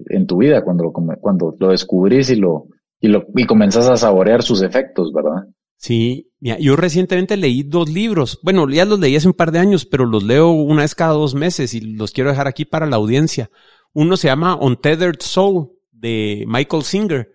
en 0.10 0.28
tu 0.28 0.38
vida 0.38 0.64
cuando, 0.64 0.92
cuando 0.92 1.56
lo 1.60 1.70
descubrís 1.70 2.30
y 2.30 2.36
lo, 2.36 2.68
y 3.00 3.08
lo, 3.08 3.26
y 3.36 3.46
comenzás 3.46 3.88
a 3.88 3.98
saborear 3.98 4.44
sus 4.44 4.62
efectos, 4.62 5.12
¿verdad? 5.14 5.48
Sí, 5.78 6.32
yo 6.40 6.76
recientemente 6.76 7.38
leí 7.38 7.64
dos 7.64 7.90
libros. 7.90 8.40
Bueno, 8.44 8.70
ya 8.70 8.86
los 8.86 9.00
leí 9.00 9.16
hace 9.16 9.28
un 9.28 9.34
par 9.34 9.52
de 9.52 9.60
años, 9.60 9.86
pero 9.86 10.06
los 10.06 10.24
leo 10.24 10.52
una 10.52 10.84
vez 10.84 10.94
cada 10.94 11.14
dos 11.14 11.34
meses 11.34 11.74
y 11.74 11.82
los 11.82 12.12
quiero 12.12 12.30
dejar 12.30 12.48
aquí 12.48 12.66
para 12.66 12.86
la 12.86 12.98
audiencia. 12.98 13.50
Uno 13.94 14.16
se 14.16 14.28
llama 14.28 14.56
Untethered 14.56 15.20
Soul 15.20 15.72
de 15.92 16.46
Michael 16.48 16.84
Singer. 16.84 17.30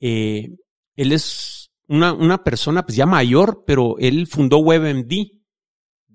Eh, 0.00 0.48
él 0.96 1.12
es 1.12 1.70
una, 1.86 2.12
una 2.12 2.42
persona 2.42 2.84
pues 2.84 2.96
ya 2.96 3.06
mayor, 3.06 3.62
pero 3.64 3.96
él 3.98 4.26
fundó 4.26 4.58
WebMD 4.58 5.35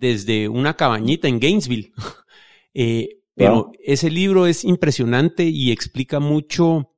desde 0.01 0.49
una 0.49 0.75
cabañita 0.75 1.27
en 1.27 1.39
Gainesville. 1.39 1.93
eh, 2.73 3.19
pero 3.35 3.53
wow. 3.53 3.71
ese 3.83 4.09
libro 4.09 4.47
es 4.47 4.65
impresionante 4.65 5.45
y 5.45 5.71
explica 5.71 6.19
mucho 6.19 6.95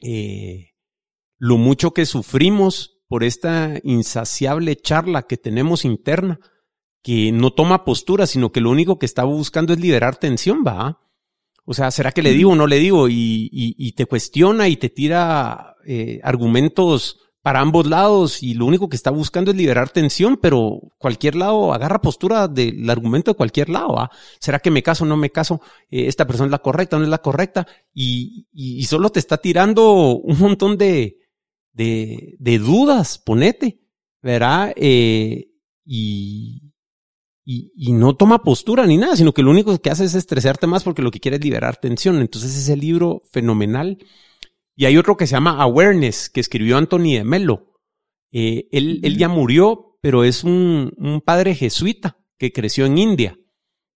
eh, 0.00 0.70
lo 1.36 1.58
mucho 1.58 1.92
que 1.92 2.06
sufrimos 2.06 3.02
por 3.08 3.24
esta 3.24 3.78
insaciable 3.82 4.76
charla 4.76 5.24
que 5.24 5.36
tenemos 5.36 5.84
interna, 5.84 6.38
que 7.02 7.32
no 7.32 7.52
toma 7.52 7.84
postura, 7.84 8.26
sino 8.26 8.52
que 8.52 8.60
lo 8.60 8.70
único 8.70 8.98
que 8.98 9.06
está 9.06 9.24
buscando 9.24 9.72
es 9.72 9.80
liberar 9.80 10.16
tensión, 10.16 10.62
va. 10.66 11.00
O 11.64 11.74
sea, 11.74 11.90
¿será 11.90 12.12
que 12.12 12.22
le 12.22 12.32
digo 12.32 12.52
o 12.52 12.56
no 12.56 12.66
le 12.66 12.78
digo? 12.78 13.08
Y, 13.08 13.48
y, 13.52 13.74
y 13.76 13.92
te 13.92 14.06
cuestiona 14.06 14.68
y 14.68 14.76
te 14.76 14.88
tira 14.88 15.76
eh, 15.86 16.20
argumentos 16.22 17.27
para 17.48 17.60
ambos 17.60 17.86
lados 17.86 18.42
y 18.42 18.52
lo 18.52 18.66
único 18.66 18.90
que 18.90 18.96
está 18.96 19.10
buscando 19.10 19.50
es 19.50 19.56
liberar 19.56 19.88
tensión, 19.88 20.36
pero 20.36 20.82
cualquier 20.98 21.34
lado 21.34 21.72
agarra 21.72 22.02
postura 22.02 22.46
del 22.46 22.90
argumento 22.90 23.30
de 23.30 23.36
cualquier 23.38 23.70
lado. 23.70 23.98
¿ah? 23.98 24.10
¿Será 24.38 24.58
que 24.58 24.70
me 24.70 24.82
caso 24.82 25.04
o 25.04 25.06
no 25.06 25.16
me 25.16 25.30
caso? 25.30 25.62
Eh, 25.90 26.08
¿Esta 26.08 26.26
persona 26.26 26.48
es 26.48 26.50
la 26.50 26.58
correcta 26.58 26.96
o 26.96 26.98
no 26.98 27.06
es 27.06 27.10
la 27.10 27.22
correcta? 27.22 27.66
Y, 27.94 28.48
y, 28.52 28.84
solo 28.84 29.08
te 29.08 29.18
está 29.18 29.38
tirando 29.38 29.94
un 30.18 30.38
montón 30.38 30.76
de, 30.76 31.20
de, 31.72 32.58
dudas, 32.58 33.16
ponete, 33.16 33.80
¿verdad? 34.20 34.74
Eh, 34.76 35.48
y, 35.86 36.74
y, 37.46 37.72
y, 37.74 37.92
no 37.92 38.14
toma 38.14 38.42
postura 38.42 38.84
ni 38.84 38.98
nada, 38.98 39.16
sino 39.16 39.32
que 39.32 39.42
lo 39.42 39.52
único 39.52 39.78
que 39.78 39.88
hace 39.88 40.04
es 40.04 40.14
estresarte 40.14 40.66
más 40.66 40.84
porque 40.84 41.00
lo 41.00 41.10
que 41.10 41.20
quiere 41.20 41.38
es 41.38 41.42
liberar 41.44 41.78
tensión. 41.78 42.20
Entonces 42.20 42.54
ese 42.54 42.76
libro 42.76 43.22
fenomenal. 43.32 43.96
Y 44.78 44.84
hay 44.84 44.96
otro 44.96 45.16
que 45.16 45.26
se 45.26 45.32
llama 45.32 45.60
Awareness, 45.60 46.30
que 46.30 46.38
escribió 46.38 46.76
Anthony 46.76 47.14
de 47.14 47.24
Melo. 47.24 47.74
Eh, 48.30 48.68
él, 48.70 49.00
él, 49.02 49.18
ya 49.18 49.28
murió, 49.28 49.98
pero 50.00 50.22
es 50.22 50.44
un, 50.44 50.92
un, 50.96 51.20
padre 51.20 51.56
jesuita 51.56 52.16
que 52.38 52.52
creció 52.52 52.86
en 52.86 52.96
India. 52.96 53.36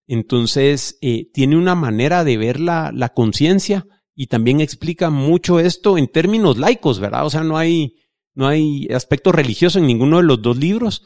Entonces, 0.07 0.97
eh, 0.99 1.31
tiene 1.31 1.55
una 1.55 1.73
manera 1.73 2.25
de 2.25 2.35
ver 2.35 2.59
la, 2.59 2.91
la 2.93 3.13
conciencia 3.13 3.87
y 4.13 4.27
también 4.27 4.59
explica 4.59 5.09
mucho 5.09 5.57
esto 5.61 5.97
en 5.97 6.09
términos 6.09 6.57
laicos, 6.57 6.99
¿verdad? 6.99 7.25
O 7.25 7.29
sea, 7.29 7.45
no 7.45 7.55
hay, 7.55 7.95
no 8.33 8.49
hay 8.49 8.89
aspecto 8.93 9.31
religioso 9.31 9.79
en 9.79 9.87
ninguno 9.87 10.17
de 10.17 10.23
los 10.23 10.41
dos 10.41 10.57
libros, 10.57 11.05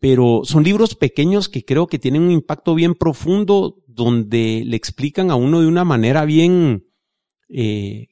pero 0.00 0.44
son 0.44 0.64
libros 0.64 0.94
pequeños 0.94 1.50
que 1.50 1.62
creo 1.62 1.88
que 1.88 1.98
tienen 1.98 2.22
un 2.22 2.30
impacto 2.30 2.74
bien 2.74 2.94
profundo 2.94 3.82
donde 3.86 4.62
le 4.64 4.76
explican 4.78 5.30
a 5.30 5.34
uno 5.34 5.60
de 5.60 5.66
una 5.66 5.84
manera 5.84 6.24
bien, 6.24 6.86
eh, 7.50 8.06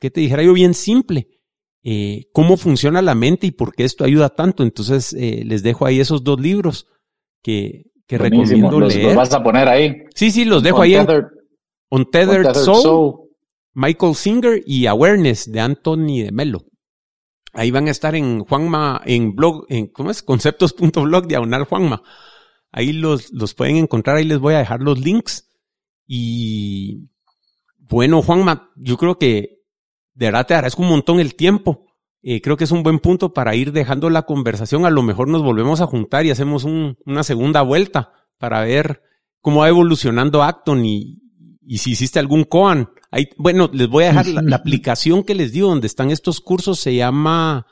¿qué 0.00 0.10
te 0.10 0.20
dijera 0.20 0.42
yo? 0.42 0.52
Bien 0.52 0.74
simple. 0.74 1.28
Eh, 1.82 2.26
cómo 2.32 2.56
funciona 2.56 3.00
la 3.00 3.14
mente 3.14 3.46
y 3.46 3.52
por 3.52 3.74
qué 3.74 3.84
esto 3.84 4.04
ayuda 4.04 4.30
tanto. 4.30 4.62
Entonces, 4.62 5.12
eh, 5.12 5.42
les 5.44 5.62
dejo 5.62 5.86
ahí 5.86 6.00
esos 6.00 6.24
dos 6.24 6.40
libros 6.40 6.86
que, 7.42 7.84
que 8.06 8.18
recomiendo 8.18 8.80
los, 8.80 8.94
leer. 8.94 9.06
¿Los 9.06 9.16
vas 9.16 9.32
a 9.32 9.42
poner 9.42 9.68
ahí? 9.68 10.02
Sí, 10.14 10.30
sí, 10.30 10.44
los 10.44 10.62
dejo 10.62 10.82
ahí. 10.82 10.96
Untethered 11.90 12.54
Soul, 12.54 12.82
Soul, 12.82 13.14
Michael 13.74 14.14
Singer 14.14 14.62
y 14.66 14.86
Awareness 14.86 15.50
de 15.50 15.60
Anthony 15.60 16.24
de 16.24 16.30
Melo. 16.32 16.64
Ahí 17.52 17.70
van 17.70 17.88
a 17.88 17.90
estar 17.90 18.14
en 18.14 18.44
Juanma, 18.44 19.02
en 19.04 19.34
blog, 19.34 19.66
en, 19.68 19.88
¿cómo 19.88 20.10
es? 20.10 20.22
Conceptos.blog 20.22 21.26
diagonal 21.26 21.64
Juanma. 21.64 22.02
Ahí 22.70 22.92
los, 22.92 23.32
los 23.32 23.54
pueden 23.54 23.76
encontrar, 23.76 24.16
ahí 24.16 24.24
les 24.24 24.38
voy 24.38 24.54
a 24.54 24.58
dejar 24.58 24.80
los 24.80 25.00
links. 25.00 25.50
Y 26.06 27.10
bueno, 27.78 28.22
Juanma, 28.22 28.70
yo 28.76 28.96
creo 28.96 29.18
que 29.18 29.59
de 30.20 30.26
verdad 30.26 30.46
te 30.46 30.54
agradezco 30.54 30.82
un 30.82 30.90
montón 30.90 31.18
el 31.18 31.34
tiempo. 31.34 31.86
Eh, 32.20 32.42
creo 32.42 32.58
que 32.58 32.64
es 32.64 32.70
un 32.72 32.82
buen 32.82 32.98
punto 32.98 33.32
para 33.32 33.54
ir 33.54 33.72
dejando 33.72 34.10
la 34.10 34.26
conversación. 34.26 34.84
A 34.84 34.90
lo 34.90 35.02
mejor 35.02 35.28
nos 35.28 35.42
volvemos 35.42 35.80
a 35.80 35.86
juntar 35.86 36.26
y 36.26 36.30
hacemos 36.30 36.64
un, 36.64 36.98
una 37.06 37.22
segunda 37.22 37.62
vuelta 37.62 38.12
para 38.36 38.60
ver 38.60 39.00
cómo 39.40 39.60
va 39.60 39.70
evolucionando 39.70 40.42
Acton 40.42 40.84
y, 40.84 41.22
si 41.78 41.92
hiciste 41.92 42.18
algún 42.18 42.44
Coan. 42.44 42.90
Bueno, 43.38 43.70
les 43.72 43.88
voy 43.88 44.04
a 44.04 44.08
dejar 44.08 44.26
la, 44.26 44.42
la, 44.42 44.56
aplicación 44.56 45.24
que 45.24 45.34
les 45.34 45.52
digo 45.52 45.70
donde 45.70 45.86
están 45.86 46.10
estos 46.10 46.42
cursos, 46.42 46.78
se 46.78 46.94
llama 46.94 47.66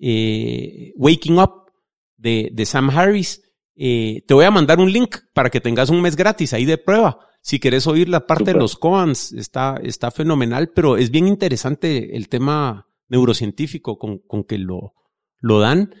eh, 0.00 0.94
Waking 0.96 1.40
Up 1.40 1.72
de, 2.16 2.48
de 2.54 2.64
Sam 2.64 2.88
Harris. 2.88 3.42
Eh, 3.76 4.24
te 4.26 4.32
voy 4.32 4.46
a 4.46 4.50
mandar 4.50 4.80
un 4.80 4.90
link 4.90 5.16
para 5.34 5.50
que 5.50 5.60
tengas 5.60 5.90
un 5.90 6.00
mes 6.00 6.16
gratis 6.16 6.54
ahí 6.54 6.64
de 6.64 6.78
prueba. 6.78 7.18
Si 7.44 7.58
querés 7.58 7.88
oír 7.88 8.08
la 8.08 8.26
parte 8.26 8.52
de 8.52 8.58
los 8.58 8.76
koans, 8.76 9.32
está, 9.32 9.78
está 9.82 10.12
fenomenal, 10.12 10.70
pero 10.70 10.96
es 10.96 11.10
bien 11.10 11.26
interesante 11.26 12.16
el 12.16 12.28
tema 12.28 12.86
neurocientífico 13.08 13.98
con, 13.98 14.18
con 14.18 14.44
que 14.44 14.58
lo, 14.58 14.94
lo 15.40 15.58
dan. 15.58 15.92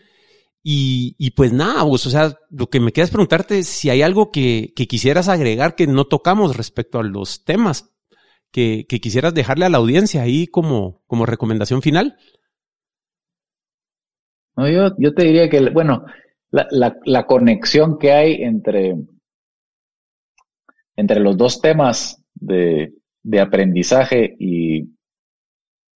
Y, 0.62 1.16
y 1.18 1.32
pues 1.32 1.52
nada, 1.52 1.82
vos, 1.82 2.06
o 2.06 2.10
sea, 2.10 2.38
lo 2.48 2.70
que 2.70 2.78
me 2.78 2.92
queda 2.92 3.06
es 3.06 3.10
preguntarte 3.10 3.64
si 3.64 3.90
hay 3.90 4.02
algo 4.02 4.30
que, 4.30 4.72
que 4.76 4.86
quisieras 4.86 5.28
agregar 5.28 5.74
que 5.74 5.88
no 5.88 6.04
tocamos 6.04 6.56
respecto 6.56 7.00
a 7.00 7.02
los 7.02 7.44
temas 7.44 7.92
que, 8.52 8.86
que 8.88 9.00
quisieras 9.00 9.34
dejarle 9.34 9.64
a 9.64 9.68
la 9.68 9.78
audiencia 9.78 10.22
ahí 10.22 10.46
como, 10.46 11.02
como 11.08 11.26
recomendación 11.26 11.82
final. 11.82 12.16
No, 14.56 14.68
yo, 14.68 14.94
yo 14.98 15.12
te 15.12 15.24
diría 15.24 15.50
que, 15.50 15.70
bueno, 15.70 16.04
la, 16.52 16.68
la, 16.70 16.96
la 17.04 17.26
conexión 17.26 17.98
que 17.98 18.12
hay 18.12 18.34
entre, 18.42 18.94
entre 20.96 21.20
los 21.20 21.36
dos 21.36 21.60
temas 21.60 22.22
de, 22.34 22.94
de 23.22 23.40
aprendizaje 23.40 24.34
y, 24.38 24.82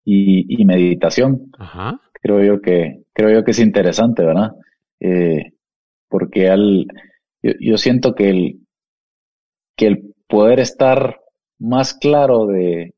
y, 0.04 0.62
y 0.62 0.64
meditación, 0.64 1.50
Ajá. 1.58 2.00
creo 2.12 2.42
yo 2.42 2.60
que, 2.60 3.02
creo 3.12 3.30
yo 3.30 3.44
que 3.44 3.52
es 3.52 3.58
interesante, 3.58 4.24
¿verdad? 4.24 4.52
Eh, 5.00 5.52
porque 6.08 6.48
al, 6.48 6.86
yo, 7.42 7.52
yo, 7.60 7.78
siento 7.78 8.14
que 8.14 8.30
el, 8.30 8.60
que 9.76 9.86
el 9.86 10.14
poder 10.28 10.60
estar 10.60 11.20
más 11.58 11.94
claro 11.94 12.46
de, 12.46 12.94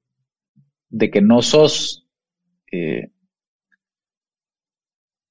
de 0.88 1.10
que 1.10 1.20
no 1.20 1.42
sos, 1.42 2.06
eh, 2.72 3.10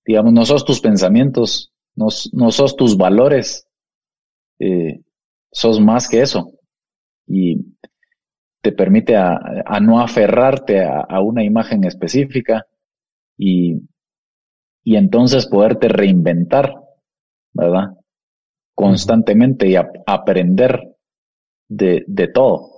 digamos, 0.06 0.34
no 0.34 0.46
sos 0.46 0.66
tus 0.66 0.82
pensamientos, 0.82 1.72
no, 1.96 2.08
no 2.34 2.52
sos 2.52 2.76
tus 2.76 2.98
valores, 2.98 3.68
eh, 4.60 5.02
sos 5.54 5.80
más 5.80 6.10
que 6.10 6.22
eso. 6.22 6.52
Y 7.26 7.58
te 8.62 8.72
permite 8.72 9.16
a, 9.16 9.40
a 9.66 9.80
no 9.80 10.02
aferrarte 10.02 10.84
a, 10.84 11.02
a, 11.02 11.22
una 11.22 11.44
imagen 11.44 11.84
específica 11.84 12.66
y, 13.38 13.82
y 14.84 14.96
entonces 14.96 15.48
poderte 15.48 15.88
reinventar, 15.88 16.74
¿verdad? 17.54 17.96
Constantemente 18.76 19.68
y 19.68 19.76
a, 19.76 19.90
aprender 20.06 20.96
de, 21.70 22.04
de, 22.08 22.28
todo. 22.28 22.72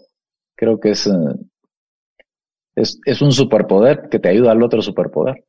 Creo 0.56 0.80
que 0.80 0.92
es, 0.92 1.10
es, 2.76 3.00
es, 3.06 3.22
un 3.22 3.32
superpoder 3.32 4.10
que 4.10 4.20
te 4.20 4.30
ayuda 4.30 4.52
al 4.52 4.64
otro 4.64 4.82
superpoder. 4.82 5.46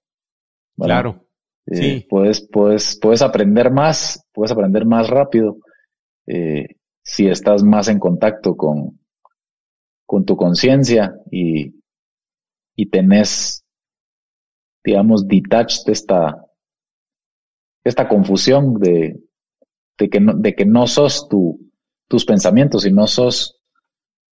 ¿verdad? 0.76 1.02
Claro. 1.02 1.26
Eh, 1.66 1.76
sí. 1.76 2.06
puedes, 2.08 2.46
puedes, 2.46 2.98
puedes 3.00 3.22
aprender 3.22 3.70
más, 3.70 4.24
puedes 4.32 4.52
aprender 4.52 4.84
más 4.86 5.08
rápido 5.08 5.56
eh, 6.26 6.66
si 7.06 7.28
estás 7.28 7.62
más 7.62 7.86
en 7.86 8.00
contacto 8.00 8.56
con, 8.56 8.98
con 10.04 10.24
tu 10.24 10.36
conciencia 10.36 11.14
y, 11.30 11.80
y 12.74 12.90
tenés, 12.90 13.64
digamos, 14.84 15.28
detached 15.28 15.84
de 15.86 15.92
esta, 15.92 16.44
esta 17.84 18.08
confusión 18.08 18.74
de, 18.80 19.22
de, 19.96 20.08
que 20.10 20.18
no, 20.18 20.34
de 20.34 20.56
que 20.56 20.66
no 20.66 20.88
sos 20.88 21.28
tu, 21.28 21.70
tus 22.08 22.24
pensamientos 22.24 22.84
y 22.86 22.92
no 22.92 23.06
sos 23.06 23.62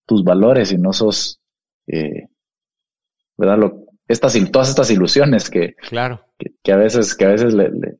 tus 0.04 0.24
valores 0.24 0.72
y 0.72 0.76
no 0.76 0.92
sos, 0.92 1.40
eh, 1.86 2.26
¿verdad? 3.36 3.58
Lo, 3.58 3.86
estas, 4.08 4.36
todas 4.50 4.70
estas 4.70 4.90
ilusiones 4.90 5.48
que, 5.48 5.74
claro. 5.76 6.26
que, 6.36 6.56
que 6.60 6.72
a 6.72 6.76
veces, 6.76 7.14
que 7.14 7.24
a 7.24 7.28
veces 7.28 7.54
le, 7.54 7.70
le, 7.70 7.98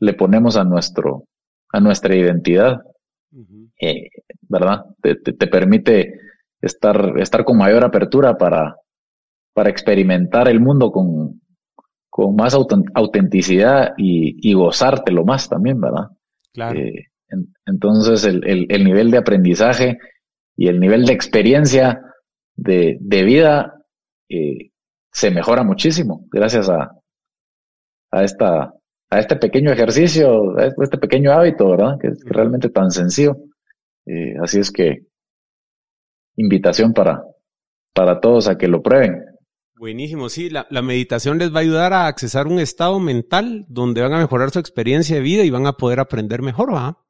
le, 0.00 0.14
ponemos 0.14 0.56
a 0.56 0.64
nuestro, 0.64 1.28
a 1.72 1.78
nuestra 1.78 2.16
identidad, 2.16 2.82
uh 3.30 3.44
-huh. 3.44 3.67
Eh, 3.78 4.08
¿verdad? 4.48 4.84
Te, 5.02 5.16
te, 5.16 5.32
te, 5.32 5.46
permite 5.46 6.14
estar, 6.60 7.14
estar 7.18 7.44
con 7.44 7.58
mayor 7.58 7.84
apertura 7.84 8.36
para, 8.36 8.76
para 9.52 9.70
experimentar 9.70 10.48
el 10.48 10.60
mundo 10.60 10.90
con, 10.90 11.40
con 12.08 12.34
más 12.34 12.54
autenticidad 12.54 13.94
y, 13.96 14.36
y 14.48 14.54
gozártelo 14.54 15.24
más 15.24 15.48
también, 15.48 15.80
¿verdad? 15.80 16.08
Claro. 16.52 16.78
Eh, 16.78 17.06
en, 17.28 17.54
entonces 17.66 18.24
el, 18.24 18.46
el, 18.46 18.66
el, 18.68 18.84
nivel 18.84 19.10
de 19.10 19.18
aprendizaje 19.18 19.98
y 20.56 20.68
el 20.68 20.80
nivel 20.80 21.04
de 21.04 21.12
experiencia 21.12 22.00
de, 22.56 22.98
de 23.00 23.22
vida 23.22 23.74
eh, 24.28 24.70
se 25.12 25.30
mejora 25.30 25.62
muchísimo 25.62 26.26
gracias 26.30 26.68
a, 26.68 26.90
a 28.10 28.24
esta 28.24 28.74
a 29.10 29.18
este 29.18 29.36
pequeño 29.36 29.72
ejercicio, 29.72 30.58
a 30.58 30.66
este 30.66 30.98
pequeño 30.98 31.32
hábito, 31.32 31.70
¿verdad? 31.70 31.98
Que 32.00 32.08
es 32.08 32.22
realmente 32.26 32.68
tan 32.68 32.90
sencillo. 32.90 33.36
Eh, 34.08 34.34
así 34.42 34.58
es 34.58 34.70
que 34.70 35.06
invitación 36.36 36.94
para, 36.94 37.22
para 37.92 38.20
todos 38.20 38.48
a 38.48 38.56
que 38.56 38.66
lo 38.66 38.82
prueben. 38.82 39.22
Buenísimo, 39.76 40.28
sí, 40.28 40.48
la, 40.48 40.66
la, 40.70 40.82
meditación 40.82 41.38
les 41.38 41.52
va 41.52 41.58
a 41.58 41.62
ayudar 41.62 41.92
a 41.92 42.06
accesar 42.06 42.46
un 42.46 42.58
estado 42.58 42.98
mental 42.98 43.66
donde 43.68 44.00
van 44.00 44.12
a 44.14 44.18
mejorar 44.18 44.50
su 44.50 44.58
experiencia 44.58 45.16
de 45.16 45.22
vida 45.22 45.44
y 45.44 45.50
van 45.50 45.66
a 45.66 45.74
poder 45.74 46.00
aprender 46.00 46.42
mejor, 46.42 46.74
¿va? 46.74 47.04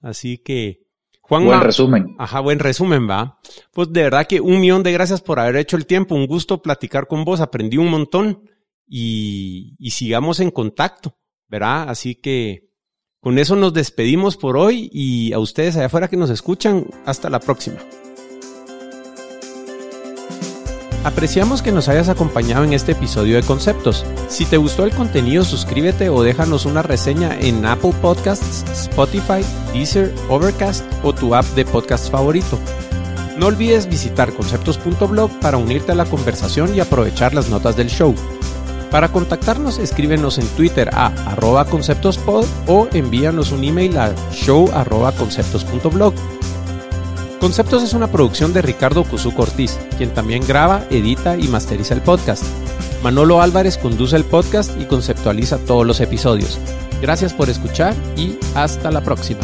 Así 0.00 0.38
que, 0.38 0.82
Juan. 1.22 1.46
Buen 1.46 1.62
resumen. 1.62 2.14
Ajá, 2.18 2.40
buen 2.40 2.58
resumen, 2.58 3.08
va. 3.08 3.40
Pues 3.72 3.92
de 3.92 4.02
verdad 4.02 4.26
que 4.26 4.40
un 4.40 4.60
millón 4.60 4.82
de 4.82 4.92
gracias 4.92 5.22
por 5.22 5.40
haber 5.40 5.56
hecho 5.56 5.76
el 5.76 5.86
tiempo, 5.86 6.14
un 6.14 6.26
gusto 6.26 6.60
platicar 6.60 7.08
con 7.08 7.24
vos, 7.24 7.40
aprendí 7.40 7.78
un 7.78 7.88
montón 7.88 8.44
y, 8.86 9.74
y 9.78 9.90
sigamos 9.90 10.38
en 10.40 10.50
contacto, 10.50 11.16
¿verdad? 11.48 11.88
Así 11.88 12.14
que 12.14 12.71
con 13.22 13.38
eso 13.38 13.54
nos 13.54 13.72
despedimos 13.72 14.36
por 14.36 14.56
hoy 14.56 14.90
y 14.92 15.32
a 15.32 15.38
ustedes 15.38 15.76
allá 15.76 15.86
afuera 15.86 16.08
que 16.08 16.16
nos 16.16 16.28
escuchan, 16.28 16.86
hasta 17.06 17.30
la 17.30 17.38
próxima. 17.38 17.76
Apreciamos 21.04 21.62
que 21.62 21.70
nos 21.70 21.88
hayas 21.88 22.08
acompañado 22.08 22.64
en 22.64 22.72
este 22.72 22.92
episodio 22.92 23.36
de 23.36 23.44
Conceptos. 23.44 24.04
Si 24.28 24.44
te 24.44 24.56
gustó 24.56 24.84
el 24.84 24.90
contenido, 24.90 25.44
suscríbete 25.44 26.08
o 26.08 26.24
déjanos 26.24 26.66
una 26.66 26.82
reseña 26.82 27.38
en 27.38 27.64
Apple 27.64 27.94
Podcasts, 28.02 28.64
Spotify, 28.72 29.44
Deezer, 29.72 30.12
Overcast 30.28 30.84
o 31.04 31.12
tu 31.12 31.36
app 31.36 31.46
de 31.54 31.64
podcast 31.64 32.10
favorito. 32.10 32.58
No 33.38 33.46
olvides 33.46 33.88
visitar 33.88 34.32
conceptos.blog 34.32 35.30
para 35.38 35.58
unirte 35.58 35.92
a 35.92 35.96
la 35.96 36.06
conversación 36.06 36.74
y 36.74 36.80
aprovechar 36.80 37.34
las 37.34 37.48
notas 37.48 37.76
del 37.76 37.88
show. 37.88 38.16
Para 38.92 39.08
contactarnos, 39.08 39.78
escríbenos 39.78 40.36
en 40.36 40.46
Twitter 40.48 40.90
a 40.92 41.06
arroba 41.26 41.64
conceptospod 41.64 42.44
o 42.66 42.88
envíanos 42.92 43.50
un 43.50 43.64
email 43.64 43.96
a 43.96 44.14
show 44.30 44.70
arroba. 44.74 45.14
Conceptos 47.40 47.82
es 47.82 47.94
una 47.94 48.06
producción 48.08 48.52
de 48.52 48.60
Ricardo 48.60 49.04
Cuzuco 49.04 49.42
Ortiz, 49.42 49.78
quien 49.96 50.10
también 50.10 50.46
graba, 50.46 50.84
edita 50.90 51.38
y 51.38 51.48
masteriza 51.48 51.94
el 51.94 52.02
podcast. 52.02 52.44
Manolo 53.02 53.40
Álvarez 53.40 53.78
conduce 53.78 54.14
el 54.14 54.24
podcast 54.24 54.78
y 54.78 54.84
conceptualiza 54.84 55.56
todos 55.56 55.86
los 55.86 56.00
episodios. 56.00 56.58
Gracias 57.00 57.32
por 57.32 57.48
escuchar 57.48 57.94
y 58.16 58.36
hasta 58.54 58.90
la 58.90 59.00
próxima. 59.00 59.40